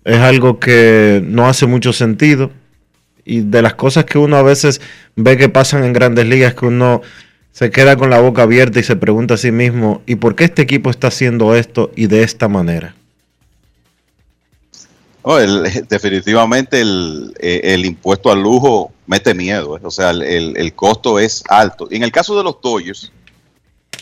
es 0.05 0.19
algo 0.19 0.59
que 0.59 1.21
no 1.23 1.47
hace 1.47 1.65
mucho 1.65 1.93
sentido 1.93 2.51
y 3.25 3.41
de 3.41 3.61
las 3.61 3.75
cosas 3.75 4.05
que 4.05 4.17
uno 4.17 4.35
a 4.35 4.43
veces 4.43 4.81
ve 5.15 5.37
que 5.37 5.49
pasan 5.49 5.83
en 5.83 5.93
grandes 5.93 6.27
ligas 6.27 6.53
que 6.55 6.65
uno 6.65 7.01
se 7.51 7.69
queda 7.69 7.95
con 7.95 8.09
la 8.09 8.19
boca 8.19 8.43
abierta 8.43 8.79
y 8.79 8.83
se 8.83 8.95
pregunta 8.95 9.35
a 9.35 9.37
sí 9.37 9.51
mismo, 9.51 10.01
¿y 10.07 10.15
por 10.15 10.35
qué 10.35 10.45
este 10.45 10.63
equipo 10.63 10.89
está 10.89 11.07
haciendo 11.07 11.55
esto 11.55 11.91
y 11.95 12.07
de 12.07 12.23
esta 12.23 12.47
manera? 12.47 12.95
Definitivamente 15.87 16.81
eh, 16.81 17.61
el, 17.63 17.85
impuesto 17.85 18.31
al 18.31 18.41
lujo 18.41 18.91
mete 19.05 19.33
miedo, 19.33 19.77
eh. 19.77 19.81
o 19.83 19.91
sea, 19.91 20.09
el, 20.09 20.73
costo 20.73 21.19
es 21.19 21.43
alto. 21.47 21.87
en 21.91 22.03
el 22.03 22.11
caso 22.11 22.35
de 22.35 22.43
los 22.43 22.59
Dodgers, 22.61 23.11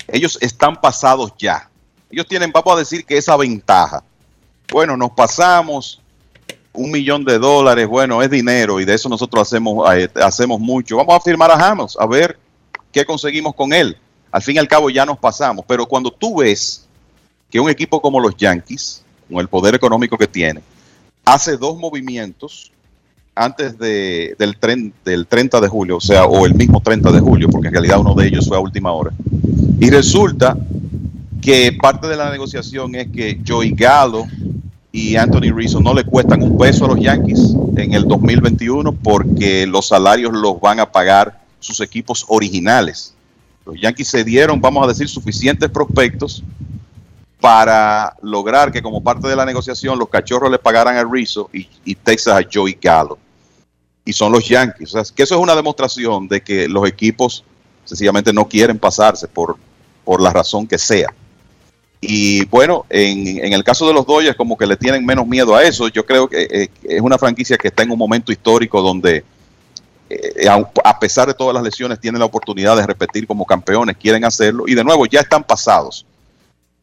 ellos 0.07 0.37
están 0.41 0.79
pasados 0.79 1.33
ya. 1.37 1.69
Ellos 2.11 2.27
tienen, 2.27 2.51
vamos 2.51 2.75
a 2.75 2.79
decir 2.79 3.05
que 3.05 3.17
esa 3.17 3.37
ventaja. 3.37 4.03
Bueno, 4.71 4.97
nos 4.97 5.11
pasamos 5.11 6.01
un 6.73 6.91
millón 6.91 7.23
de 7.23 7.37
dólares, 7.37 7.87
bueno, 7.87 8.21
es 8.21 8.29
dinero 8.29 8.79
y 8.79 8.85
de 8.85 8.93
eso 8.93 9.09
nosotros 9.09 9.41
hacemos, 9.47 9.93
eh, 9.95 10.09
hacemos 10.15 10.59
mucho. 10.59 10.97
Vamos 10.97 11.15
a 11.15 11.19
firmar 11.19 11.51
a 11.51 11.55
Ramos, 11.55 11.97
a 11.99 12.05
ver 12.05 12.37
qué 12.91 13.05
conseguimos 13.05 13.55
con 13.55 13.73
él. 13.73 13.97
Al 14.31 14.41
fin 14.41 14.55
y 14.55 14.59
al 14.59 14.67
cabo 14.67 14.89
ya 14.89 15.05
nos 15.05 15.17
pasamos, 15.17 15.65
pero 15.67 15.85
cuando 15.85 16.11
tú 16.11 16.37
ves 16.37 16.85
que 17.49 17.59
un 17.59 17.69
equipo 17.69 18.01
como 18.01 18.19
los 18.19 18.35
Yankees, 18.35 19.03
con 19.29 19.39
el 19.39 19.47
poder 19.47 19.75
económico 19.75 20.17
que 20.17 20.27
tiene, 20.27 20.61
hace 21.25 21.57
dos 21.57 21.77
movimientos 21.77 22.71
antes 23.35 23.77
de, 23.77 24.35
del, 24.37 24.57
del 25.03 25.27
30 25.27 25.61
de 25.61 25.67
julio, 25.67 25.97
o 25.97 26.01
sea, 26.01 26.25
o 26.25 26.45
el 26.45 26.55
mismo 26.55 26.81
30 26.81 27.11
de 27.11 27.19
julio, 27.19 27.49
porque 27.49 27.67
en 27.67 27.73
realidad 27.73 27.99
uno 27.99 28.13
de 28.15 28.27
ellos 28.27 28.47
fue 28.47 28.57
a 28.57 28.59
última 28.59 28.91
hora. 28.91 29.11
Y 29.79 29.89
resulta 29.89 30.57
que 31.41 31.75
parte 31.81 32.07
de 32.07 32.15
la 32.15 32.29
negociación 32.29 32.95
es 32.95 33.11
que 33.11 33.41
Joey 33.45 33.71
Gallo 33.71 34.25
y 34.91 35.15
Anthony 35.15 35.53
Rizzo 35.53 35.79
no 35.79 35.93
le 35.93 36.03
cuestan 36.03 36.43
un 36.43 36.57
peso 36.57 36.85
a 36.85 36.89
los 36.89 36.99
Yankees 36.99 37.55
en 37.75 37.93
el 37.93 38.07
2021 38.07 38.91
porque 38.93 39.65
los 39.65 39.87
salarios 39.87 40.33
los 40.33 40.59
van 40.61 40.79
a 40.79 40.91
pagar 40.91 41.41
sus 41.59 41.79
equipos 41.81 42.25
originales. 42.27 43.15
Los 43.65 43.79
Yankees 43.79 44.07
se 44.07 44.23
dieron, 44.23 44.59
vamos 44.59 44.83
a 44.83 44.87
decir, 44.87 45.07
suficientes 45.07 45.69
prospectos 45.69 46.43
para 47.39 48.15
lograr 48.21 48.71
que 48.71 48.81
como 48.81 49.01
parte 49.01 49.27
de 49.27 49.35
la 49.35 49.45
negociación 49.45 49.97
los 49.97 50.09
cachorros 50.09 50.51
le 50.51 50.59
pagaran 50.59 50.97
a 50.97 51.03
Rizzo 51.03 51.49
y, 51.51 51.95
Texas 51.95 52.39
a 52.39 52.47
Joey 52.51 52.77
Gallo. 52.79 53.17
Y 54.05 54.13
son 54.13 54.31
los 54.31 54.47
Yankees. 54.47 54.93
O 54.93 55.03
sea, 55.03 55.15
que 55.15 55.23
eso 55.23 55.35
es 55.35 55.41
una 55.41 55.55
demostración 55.55 56.27
de 56.27 56.41
que 56.41 56.67
los 56.67 56.87
equipos 56.87 57.43
sencillamente 57.85 58.31
no 58.31 58.47
quieren 58.47 58.77
pasarse 58.77 59.27
por, 59.27 59.57
por 60.03 60.21
la 60.21 60.31
razón 60.31 60.67
que 60.67 60.77
sea. 60.77 61.13
Y 62.03 62.45
bueno, 62.45 62.85
en, 62.89 63.45
en, 63.45 63.53
el 63.53 63.63
caso 63.63 63.87
de 63.87 63.93
los 63.93 64.07
Dodgers 64.07 64.35
como 64.35 64.57
que 64.57 64.65
le 64.65 64.75
tienen 64.75 65.05
menos 65.05 65.27
miedo 65.27 65.55
a 65.55 65.63
eso. 65.63 65.87
Yo 65.87 66.03
creo 66.03 66.27
que 66.27 66.47
eh, 66.49 66.69
es 66.83 66.99
una 66.99 67.19
franquicia 67.19 67.57
que 67.57 67.67
está 67.67 67.83
en 67.83 67.91
un 67.91 67.99
momento 67.99 68.31
histórico 68.31 68.81
donde 68.81 69.23
eh, 70.09 70.49
a 70.83 70.99
pesar 70.99 71.27
de 71.27 71.33
todas 71.33 71.53
las 71.53 71.63
lesiones 71.63 71.99
tienen 71.99 72.19
la 72.19 72.25
oportunidad 72.25 72.75
de 72.75 72.85
repetir 72.85 73.25
como 73.25 73.45
campeones, 73.45 73.95
quieren 73.97 74.25
hacerlo. 74.25 74.65
Y 74.67 74.73
de 74.73 74.83
nuevo, 74.83 75.05
ya 75.05 75.21
están 75.21 75.43
pasados 75.43 76.05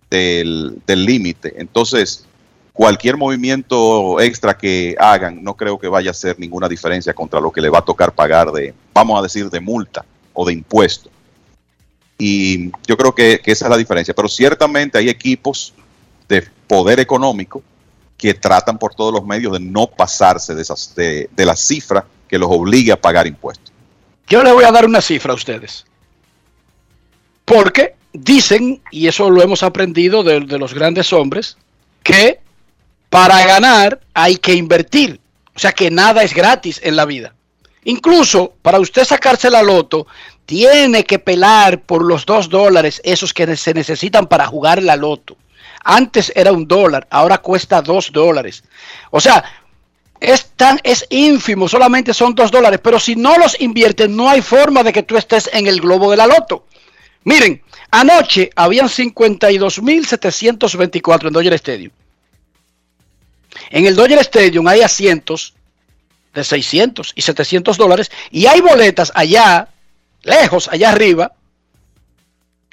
del 0.08 0.80
límite. 0.86 1.54
Entonces, 1.58 2.24
cualquier 2.72 3.16
movimiento 3.16 4.20
extra 4.20 4.56
que 4.56 4.96
hagan, 4.98 5.42
no 5.42 5.54
creo 5.54 5.78
que 5.78 5.88
vaya 5.88 6.10
a 6.10 6.12
hacer 6.12 6.38
ninguna 6.38 6.68
diferencia 6.68 7.12
contra 7.12 7.40
lo 7.40 7.50
que 7.50 7.60
le 7.60 7.68
va 7.68 7.80
a 7.80 7.84
tocar 7.84 8.12
pagar 8.12 8.50
de, 8.52 8.72
vamos 8.94 9.18
a 9.18 9.22
decir, 9.22 9.50
de 9.50 9.60
multa 9.60 10.04
o 10.32 10.46
de 10.46 10.54
impuesto. 10.54 11.10
Y 12.18 12.70
yo 12.86 12.96
creo 12.96 13.14
que, 13.14 13.40
esa 13.44 13.66
es 13.66 13.70
la 13.70 13.76
diferencia. 13.76 14.14
Pero 14.14 14.28
ciertamente 14.28 14.98
hay 14.98 15.08
equipos 15.08 15.72
de 16.28 16.46
poder 16.66 17.00
económico 17.00 17.62
que 18.16 18.34
tratan 18.34 18.76
por 18.76 18.94
todos 18.94 19.12
los 19.12 19.24
medios 19.24 19.52
de 19.52 19.60
no 19.60 19.86
pasarse 19.86 20.54
de, 20.54 20.62
esas, 20.62 20.94
de, 20.96 21.30
de 21.34 21.46
la 21.46 21.54
cifra 21.54 22.04
que 22.28 22.38
los 22.38 22.50
obligue 22.50 22.92
a 22.92 23.00
pagar 23.00 23.26
impuestos. 23.26 23.72
Yo 24.26 24.42
le 24.42 24.52
voy 24.52 24.64
a 24.64 24.72
dar 24.72 24.84
una 24.84 25.00
cifra 25.00 25.32
a 25.32 25.36
ustedes. 25.36 25.86
Porque 27.44 27.94
dicen, 28.12 28.82
y 28.90 29.06
eso 29.08 29.30
lo 29.30 29.42
hemos 29.42 29.62
aprendido 29.62 30.22
de, 30.22 30.40
los 30.40 30.74
grandes 30.74 31.12
hombres, 31.12 31.56
que 32.02 32.40
para 33.08 33.44
ganar 33.46 34.00
hay 34.14 34.36
que 34.36 34.54
invertir. 34.54 35.20
O 35.54 35.58
sea 35.58 35.72
que 35.72 35.90
nada 35.90 36.22
es 36.22 36.34
gratis 36.34 36.80
en 36.82 36.96
la 36.96 37.04
vida. 37.04 37.34
Incluso 37.84 38.54
para 38.62 38.80
usted 38.80 39.04
sacarse 39.04 39.50
la 39.50 39.62
loto, 39.62 40.06
tiene 40.46 41.04
que 41.04 41.18
pelar 41.18 41.82
por 41.82 42.04
los 42.04 42.26
dos 42.26 42.48
dólares, 42.48 43.00
esos 43.04 43.32
que 43.32 43.56
se 43.56 43.74
necesitan 43.74 44.26
para 44.26 44.46
jugar 44.46 44.82
la 44.82 44.96
loto. 44.96 45.36
Antes 45.84 46.32
era 46.34 46.52
un 46.52 46.66
dólar, 46.66 47.06
ahora 47.10 47.38
cuesta 47.38 47.82
dos 47.82 48.10
dólares. 48.12 48.64
O 49.10 49.20
sea, 49.20 49.44
es 50.20 50.50
tan, 50.56 50.80
es 50.82 51.06
ínfimo, 51.10 51.68
solamente 51.68 52.12
son 52.12 52.34
dos 52.34 52.50
dólares, 52.50 52.80
pero 52.82 52.98
si 52.98 53.14
no 53.14 53.38
los 53.38 53.60
inviertes, 53.60 54.08
no 54.08 54.28
hay 54.28 54.42
forma 54.42 54.82
de 54.82 54.92
que 54.92 55.02
tú 55.02 55.16
estés 55.16 55.48
en 55.52 55.66
el 55.66 55.80
globo 55.80 56.10
de 56.10 56.16
la 56.16 56.26
loto. 56.26 56.66
Miren, 57.24 57.62
Anoche 57.90 58.50
habían 58.54 58.88
52.724 58.88 61.28
en 61.28 61.32
Dodger 61.32 61.54
Stadium. 61.54 61.90
En 63.70 63.86
el 63.86 63.96
Dodger 63.96 64.18
Stadium 64.18 64.68
hay 64.68 64.82
asientos 64.82 65.54
de 66.38 66.44
600 66.44 67.12
y 67.14 67.22
700 67.22 67.76
dólares 67.76 68.10
y 68.30 68.46
hay 68.46 68.60
boletas 68.60 69.12
allá, 69.14 69.68
lejos, 70.22 70.68
allá 70.68 70.90
arriba, 70.90 71.32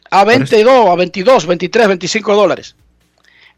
a 0.09 0.23
22, 0.23 0.89
a 0.89 0.95
22, 0.95 1.45
23, 1.45 1.87
25 1.87 2.35
dólares. 2.35 2.75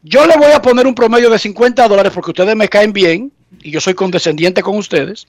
Yo 0.02 0.26
le 0.26 0.36
voy 0.36 0.52
a 0.52 0.62
poner 0.62 0.86
un 0.86 0.94
promedio 0.94 1.30
de 1.30 1.38
50 1.38 1.86
dólares 1.88 2.12
porque 2.14 2.30
ustedes 2.30 2.56
me 2.56 2.68
caen 2.68 2.92
bien 2.92 3.32
y 3.60 3.70
yo 3.70 3.80
soy 3.80 3.94
condescendiente 3.94 4.62
con 4.62 4.76
ustedes. 4.76 5.26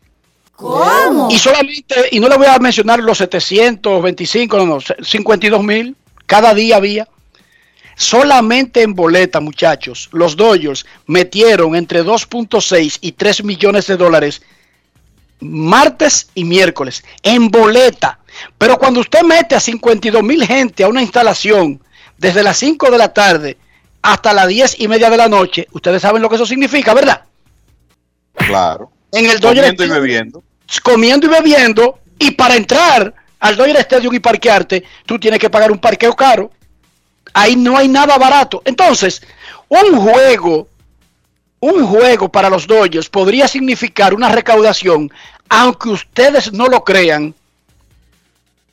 ¿Cómo? 0.55 1.29
Y 1.31 1.37
solamente, 1.37 1.95
y 2.11 2.19
no 2.19 2.27
le 2.27 2.37
voy 2.37 2.47
a 2.47 2.59
mencionar 2.59 2.99
los 2.99 3.17
725, 3.19 4.57
no, 4.57 4.65
no, 4.65 4.79
52 4.79 5.63
mil. 5.63 5.95
Cada 6.25 6.53
día 6.53 6.77
había. 6.77 7.07
Solamente 7.95 8.81
en 8.81 8.93
boleta, 8.93 9.41
muchachos, 9.41 10.09
los 10.13 10.37
Dodgers 10.37 10.85
metieron 11.05 11.75
entre 11.75 12.01
2.6 12.01 12.99
y 13.01 13.11
3 13.11 13.43
millones 13.43 13.87
de 13.87 13.97
dólares 13.97 14.41
martes 15.39 16.29
y 16.35 16.43
miércoles 16.43 17.03
en 17.23 17.49
boleta. 17.49 18.19
Pero 18.57 18.77
cuando 18.77 18.99
usted 18.99 19.21
mete 19.23 19.55
a 19.55 19.59
52 19.59 20.23
mil 20.23 20.45
gente 20.45 20.83
a 20.83 20.87
una 20.87 21.01
instalación 21.01 21.81
desde 22.17 22.43
las 22.43 22.57
5 22.57 22.91
de 22.91 22.97
la 22.97 23.13
tarde 23.13 23.57
hasta 24.01 24.33
las 24.33 24.47
10 24.47 24.79
y 24.79 24.87
media 24.87 25.09
de 25.09 25.17
la 25.17 25.27
noche, 25.27 25.67
ustedes 25.71 26.01
saben 26.01 26.21
lo 26.21 26.29
que 26.29 26.35
eso 26.35 26.45
significa, 26.45 26.93
¿verdad? 26.93 27.23
Claro. 28.33 28.91
En 29.11 29.29
el 29.29 29.39
Dodger 29.39 29.75
comiendo 29.75 29.85
y 29.85 29.89
bebiendo. 29.89 30.43
Comiendo 30.83 31.27
y 31.27 31.29
bebiendo. 31.29 31.99
Y 32.17 32.31
para 32.31 32.55
entrar 32.55 33.13
al 33.39 33.55
Dodger 33.55 33.77
Stadium 33.77 34.13
y 34.13 34.19
parquearte, 34.19 34.83
tú 35.05 35.19
tienes 35.19 35.39
que 35.39 35.49
pagar 35.49 35.71
un 35.71 35.79
parqueo 35.79 36.15
caro. 36.15 36.51
Ahí 37.33 37.55
no 37.55 37.77
hay 37.77 37.87
nada 37.87 38.17
barato. 38.17 38.61
Entonces, 38.65 39.21
un 39.67 39.99
juego, 39.99 40.67
un 41.59 41.85
juego 41.85 42.29
para 42.29 42.49
los 42.49 42.67
Dodgers 42.67 43.09
podría 43.09 43.47
significar 43.47 44.13
una 44.13 44.29
recaudación, 44.29 45.11
aunque 45.49 45.89
ustedes 45.89 46.53
no 46.53 46.67
lo 46.67 46.83
crean, 46.83 47.35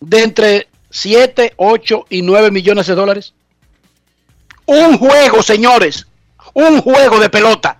de 0.01 0.23
entre 0.23 0.69
7, 0.91 1.55
8 1.57 2.07
y 2.11 2.23
9 2.23 2.51
millones 2.51 2.87
de 2.87 2.95
dólares. 2.95 3.35
Un 4.67 4.99
juego, 4.99 5.43
señores. 5.43 6.07
Un 6.55 6.81
juego 6.81 7.19
de 7.19 7.29
pelota. 7.29 7.79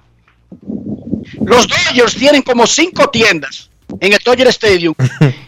Los 1.45 1.67
Dodgers 1.69 2.15
tienen 2.15 2.43
como 2.43 2.67
cinco 2.67 3.09
tiendas 3.11 3.71
en 4.01 4.13
el 4.13 4.19
Dodger 4.25 4.49
Stadium 4.49 4.95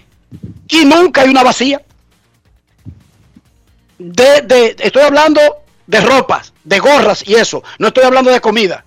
y 0.68 0.84
nunca 0.84 1.22
hay 1.22 1.28
una 1.28 1.42
vacía. 1.42 1.82
De, 3.98 4.76
estoy 4.78 5.02
hablando 5.02 5.40
de 5.86 6.00
ropas, 6.00 6.52
de 6.64 6.78
gorras 6.78 7.24
y 7.26 7.34
eso. 7.34 7.62
No 7.78 7.88
estoy 7.88 8.04
hablando 8.04 8.30
de 8.30 8.40
comida. 8.40 8.84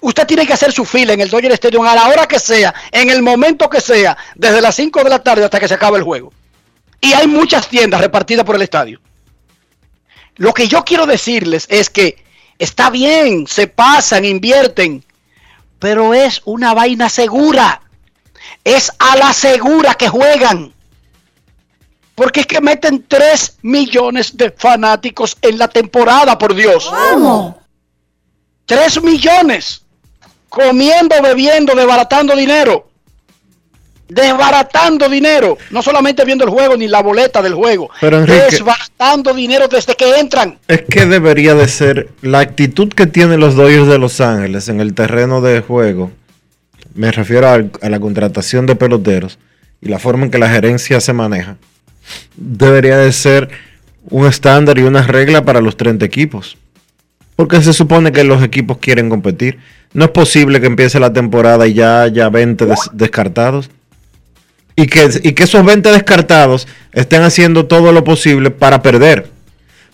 Usted 0.00 0.26
tiene 0.26 0.46
que 0.46 0.52
hacer 0.52 0.72
su 0.72 0.84
fila 0.84 1.12
en 1.12 1.20
el 1.20 1.28
Dodger 1.28 1.52
Stadium 1.52 1.84
a 1.84 1.94
la 1.94 2.08
hora 2.08 2.26
que 2.26 2.38
sea, 2.38 2.72
en 2.92 3.10
el 3.10 3.22
momento 3.22 3.68
que 3.68 3.80
sea, 3.80 4.16
desde 4.36 4.60
las 4.60 4.76
5 4.76 5.02
de 5.02 5.10
la 5.10 5.22
tarde 5.22 5.44
hasta 5.44 5.58
que 5.58 5.66
se 5.66 5.74
acabe 5.74 5.98
el 5.98 6.04
juego. 6.04 6.32
Y 7.00 7.12
hay 7.12 7.26
muchas 7.26 7.68
tiendas 7.68 8.00
repartidas 8.00 8.44
por 8.44 8.54
el 8.54 8.62
estadio. 8.62 9.00
Lo 10.36 10.54
que 10.54 10.68
yo 10.68 10.84
quiero 10.84 11.06
decirles 11.06 11.66
es 11.68 11.90
que 11.90 12.24
está 12.58 12.90
bien, 12.90 13.46
se 13.48 13.66
pasan, 13.66 14.24
invierten, 14.24 15.04
pero 15.78 16.14
es 16.14 16.42
una 16.44 16.74
vaina 16.74 17.08
segura. 17.08 17.82
Es 18.62 18.92
a 18.98 19.16
la 19.16 19.32
segura 19.32 19.94
que 19.94 20.08
juegan. 20.08 20.72
Porque 22.14 22.40
es 22.40 22.46
que 22.46 22.60
meten 22.60 23.04
3 23.06 23.58
millones 23.62 24.36
de 24.36 24.50
fanáticos 24.50 25.36
en 25.42 25.58
la 25.58 25.68
temporada, 25.68 26.36
por 26.38 26.54
Dios. 26.54 26.88
¿Cómo? 26.88 27.60
3 28.66 29.02
millones. 29.02 29.84
Comiendo, 30.48 31.14
bebiendo, 31.22 31.74
desbaratando 31.74 32.34
dinero. 32.36 32.88
Desbaratando 34.08 35.08
dinero. 35.08 35.58
No 35.70 35.82
solamente 35.82 36.24
viendo 36.24 36.44
el 36.44 36.50
juego 36.50 36.76
ni 36.76 36.88
la 36.88 37.02
boleta 37.02 37.42
del 37.42 37.54
juego. 37.54 37.90
Pero, 38.00 38.18
Enrique- 38.20 38.46
desbaratando 38.52 39.34
dinero 39.34 39.68
desde 39.68 39.94
que 39.94 40.18
entran. 40.18 40.58
Es 40.66 40.82
que 40.82 41.04
debería 41.04 41.54
de 41.54 41.68
ser 41.68 42.08
la 42.22 42.38
actitud 42.40 42.88
que 42.90 43.06
tienen 43.06 43.40
los 43.40 43.54
Dodgers 43.54 43.86
de 43.86 43.98
Los 43.98 44.20
Ángeles 44.22 44.68
en 44.70 44.80
el 44.80 44.94
terreno 44.94 45.42
de 45.42 45.60
juego. 45.60 46.10
Me 46.94 47.12
refiero 47.12 47.48
al- 47.50 47.70
a, 47.82 47.88
la 47.90 48.00
contratación 48.00 48.64
de 48.66 48.76
peloteros 48.76 49.38
y 49.82 49.88
la 49.88 49.98
forma 49.98 50.24
en 50.24 50.30
que 50.30 50.38
la 50.38 50.48
gerencia 50.48 51.00
se 51.02 51.12
maneja. 51.12 51.56
Debería 52.36 52.96
de 52.96 53.12
ser 53.12 53.50
un 54.08 54.26
estándar 54.26 54.78
y 54.78 54.82
una 54.84 55.02
regla 55.02 55.44
para 55.44 55.60
los 55.60 55.76
30 55.76 56.06
equipos. 56.06 56.56
Porque 57.36 57.60
se 57.60 57.74
supone 57.74 58.10
que 58.10 58.24
los 58.24 58.42
equipos 58.42 58.78
quieren 58.78 59.10
competir. 59.10 59.58
No 59.92 60.04
es 60.04 60.10
posible 60.10 60.60
que 60.60 60.66
empiece 60.66 61.00
la 61.00 61.12
temporada 61.12 61.66
y 61.66 61.74
ya 61.74 62.02
haya 62.02 62.28
20 62.28 62.66
des- 62.66 62.90
descartados. 62.92 63.70
Y 64.76 64.86
que, 64.86 65.08
y 65.22 65.32
que 65.32 65.42
esos 65.44 65.64
20 65.64 65.90
descartados 65.90 66.68
estén 66.92 67.22
haciendo 67.22 67.66
todo 67.66 67.92
lo 67.92 68.04
posible 68.04 68.50
para 68.50 68.80
perder. 68.82 69.28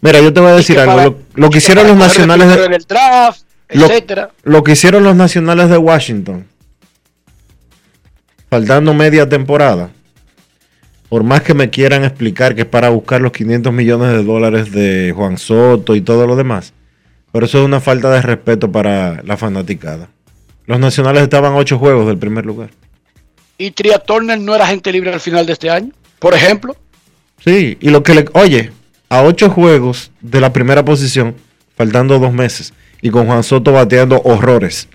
Mira, 0.03 0.21
yo 0.21 0.33
te 0.33 0.41
voy 0.41 0.51
a 0.51 0.57
decir 0.57 0.79
algo. 0.79 0.93
para- 0.93 1.05
Lo, 1.09 1.19
lo 1.35 1.51
que 1.51 1.59
hicieron 1.59 1.87
los 1.87 1.97
nacionales 2.09 2.49
de, 2.49 2.65
en 2.67 2.73
el 2.75 2.85
draft, 2.87 3.41
lo, 3.71 3.87
lo 4.43 4.63
que 4.63 4.73
hicieron 4.73 5.05
los 5.05 5.17
nacionales 5.17 5.71
de 5.71 5.79
Washington, 5.79 6.47
faltando 8.51 8.93
media 8.95 9.29
temporada, 9.29 9.91
por 11.09 11.23
más 11.25 11.43
que 11.43 11.55
me 11.55 11.71
quieran 11.71 12.05
explicar 12.05 12.55
que 12.55 12.63
es 12.63 12.67
para 12.67 12.89
buscar 12.91 13.21
los 13.21 13.33
500 13.33 13.73
millones 13.73 14.09
de 14.13 14.23
dólares 14.23 14.71
de 14.73 15.13
Juan 15.17 15.39
Soto 15.39 15.95
y 15.95 16.01
todo 16.03 16.27
lo 16.27 16.37
demás, 16.37 16.73
pero 17.35 17.47
eso 17.47 17.59
es 17.59 17.65
una 17.65 17.81
falta 17.81 18.13
de 18.13 18.23
respeto 18.23 18.71
para 18.71 19.21
la 19.25 19.37
fanaticada. 19.37 20.09
Los 20.67 20.79
nacionales 20.79 21.25
estaban 21.25 21.55
ocho 21.55 21.81
juegos 21.81 22.07
del 22.07 22.17
primer 22.17 22.47
lugar. 22.47 22.71
Y 23.59 23.73
Tria 23.73 23.99
Turner 23.99 24.39
no 24.39 24.55
era 24.55 24.69
gente 24.69 24.93
libre 24.93 25.13
al 25.13 25.19
final 25.19 25.45
de 25.45 25.55
este 25.55 25.69
año. 25.69 25.91
Por 26.21 26.33
ejemplo, 26.33 26.77
Sí, 27.45 27.77
y 27.81 27.91
lo 27.91 28.05
que 28.05 28.15
le. 28.15 28.25
Oye, 28.35 28.71
a 29.09 29.23
ocho 29.23 29.51
juegos 29.51 30.13
de 30.21 30.41
la 30.41 30.53
primera 30.53 30.85
posición, 30.85 31.35
faltando 31.77 32.21
dos 32.21 32.33
meses, 32.33 32.73
y 33.03 33.11
con 33.11 33.27
Juan 33.27 33.43
Soto 33.43 33.73
bateando 33.73 34.23
horrores, 34.23 34.89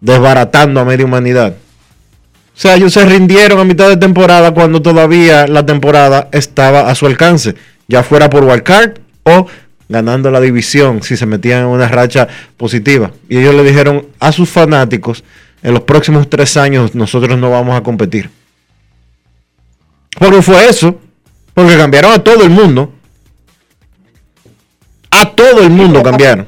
desbaratando 0.00 0.80
a 0.80 0.86
media 0.86 1.04
humanidad. 1.04 1.52
O 1.52 2.58
sea, 2.58 2.76
ellos 2.76 2.94
se 2.94 3.04
rindieron 3.04 3.58
a 3.58 3.64
mitad 3.64 3.90
de 3.90 3.98
temporada 3.98 4.54
cuando 4.54 4.80
todavía 4.80 5.46
la 5.46 5.66
temporada 5.66 6.30
estaba 6.32 6.90
a 6.90 6.94
su 6.94 7.06
alcance, 7.06 7.56
ya 7.88 8.02
fuera 8.02 8.30
por 8.30 8.44
wildcard 8.44 9.00
o 9.24 9.46
ganando 9.90 10.30
la 10.30 10.40
división 10.40 11.02
si 11.02 11.16
se 11.16 11.26
metían 11.26 11.62
en 11.62 11.66
una 11.66 11.88
racha 11.88 12.28
positiva. 12.56 13.10
Y 13.28 13.38
ellos 13.38 13.54
le 13.54 13.64
dijeron 13.64 14.06
a 14.20 14.30
sus 14.30 14.48
fanáticos, 14.48 15.22
en 15.62 15.74
los 15.74 15.82
próximos 15.82 16.30
tres 16.30 16.56
años 16.56 16.94
nosotros 16.94 17.36
no 17.36 17.50
vamos 17.50 17.76
a 17.76 17.82
competir. 17.82 18.30
Porque 20.18 20.40
fue 20.40 20.66
eso. 20.68 20.98
Porque 21.52 21.76
cambiaron 21.76 22.12
a 22.12 22.20
todo 22.20 22.44
el 22.44 22.50
mundo. 22.50 22.92
A 25.10 25.28
todo 25.32 25.60
el 25.60 25.70
mundo 25.70 26.02
cambiaron. 26.02 26.46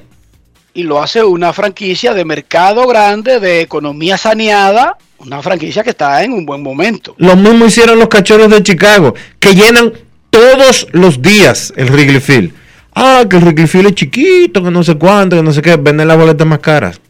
y 0.75 0.85
lo 0.85 1.03
hace 1.03 1.23
una 1.23 1.53
franquicia 1.53 2.15
de 2.15 2.25
mercado 2.25 2.87
grande, 2.87 3.41
de 3.41 3.61
economía 3.61 4.17
saneada, 4.17 4.97
una 5.19 5.43
franquicia 5.43 5.83
que 5.83 5.91
está 5.91 6.23
en 6.25 6.33
un 6.33 6.47
buen 6.47 6.63
momento. 6.63 7.15
Lo 7.19 7.37
mismo 7.37 7.67
hicieron 7.67 7.99
los 7.99 8.09
cachorros 8.09 8.49
de 8.49 8.63
Chicago, 8.63 9.15
que 9.39 9.55
llenan 9.55 9.93
todos 10.31 10.87
los 10.93 11.21
días 11.21 11.75
el 11.77 11.91
Wrigley 11.91 12.21
Field. 12.21 12.62
Ah, 12.95 13.25
que 13.29 13.37
el 13.37 13.69
Field 13.69 13.89
es 13.89 13.95
chiquito, 13.95 14.63
que 14.63 14.71
no 14.71 14.83
sé 14.83 14.97
cuánto, 14.97 15.37
que 15.37 15.43
no 15.43 15.53
sé 15.53 15.63
qué, 15.63 15.77
venden 15.77 16.09
las 16.09 16.19
boletas 16.19 16.47
más 16.47 16.59
caras. 16.59 17.01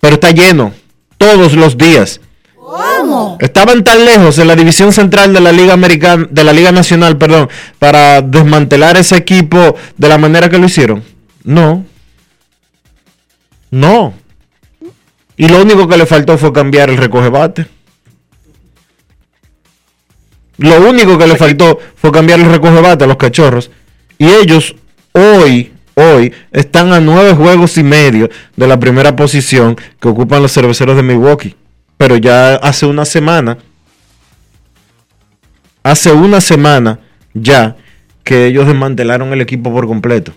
Pero 0.00 0.14
está 0.14 0.30
lleno 0.30 0.72
todos 1.16 1.54
los 1.54 1.78
días. 1.78 2.20
¿Cómo? 2.56 3.36
Estaban 3.40 3.84
tan 3.84 4.04
lejos 4.04 4.38
en 4.38 4.48
la 4.48 4.56
división 4.56 4.92
central 4.92 5.32
de 5.32 5.40
la 5.40 5.52
Liga 5.52 5.74
Americana, 5.74 6.26
de 6.30 6.44
la 6.44 6.52
Liga 6.52 6.72
Nacional, 6.72 7.18
perdón, 7.18 7.48
para 7.78 8.22
desmantelar 8.22 8.96
ese 8.96 9.16
equipo 9.16 9.76
de 9.96 10.08
la 10.08 10.18
manera 10.18 10.48
que 10.48 10.58
lo 10.58 10.66
hicieron. 10.66 11.02
No. 11.44 11.84
No. 13.70 14.14
Y 15.36 15.48
lo 15.48 15.62
único 15.62 15.88
que 15.88 15.96
le 15.96 16.06
faltó 16.06 16.36
fue 16.36 16.52
cambiar 16.52 16.90
el 16.90 16.96
recogebate. 16.96 17.66
Lo 20.58 20.88
único 20.88 21.16
que 21.16 21.26
le 21.26 21.36
faltó 21.36 21.78
fue 21.96 22.12
cambiar 22.12 22.40
el 22.40 22.50
recogebate 22.50 23.04
a 23.04 23.06
los 23.06 23.16
cachorros. 23.16 23.70
Y 24.20 24.28
ellos 24.28 24.74
hoy, 25.12 25.72
hoy, 25.94 26.34
están 26.52 26.92
a 26.92 27.00
nueve 27.00 27.32
juegos 27.32 27.78
y 27.78 27.82
medio 27.82 28.28
de 28.54 28.66
la 28.66 28.78
primera 28.78 29.16
posición 29.16 29.78
que 29.98 30.08
ocupan 30.08 30.42
los 30.42 30.52
cerveceros 30.52 30.94
de 30.94 31.02
Milwaukee. 31.02 31.56
Pero 31.96 32.18
ya 32.18 32.56
hace 32.56 32.84
una 32.84 33.06
semana, 33.06 33.56
hace 35.82 36.12
una 36.12 36.42
semana 36.42 37.00
ya 37.32 37.78
que 38.22 38.44
ellos 38.44 38.66
desmantelaron 38.66 39.32
el 39.32 39.40
equipo 39.40 39.72
por 39.72 39.86
completo. 39.86 40.34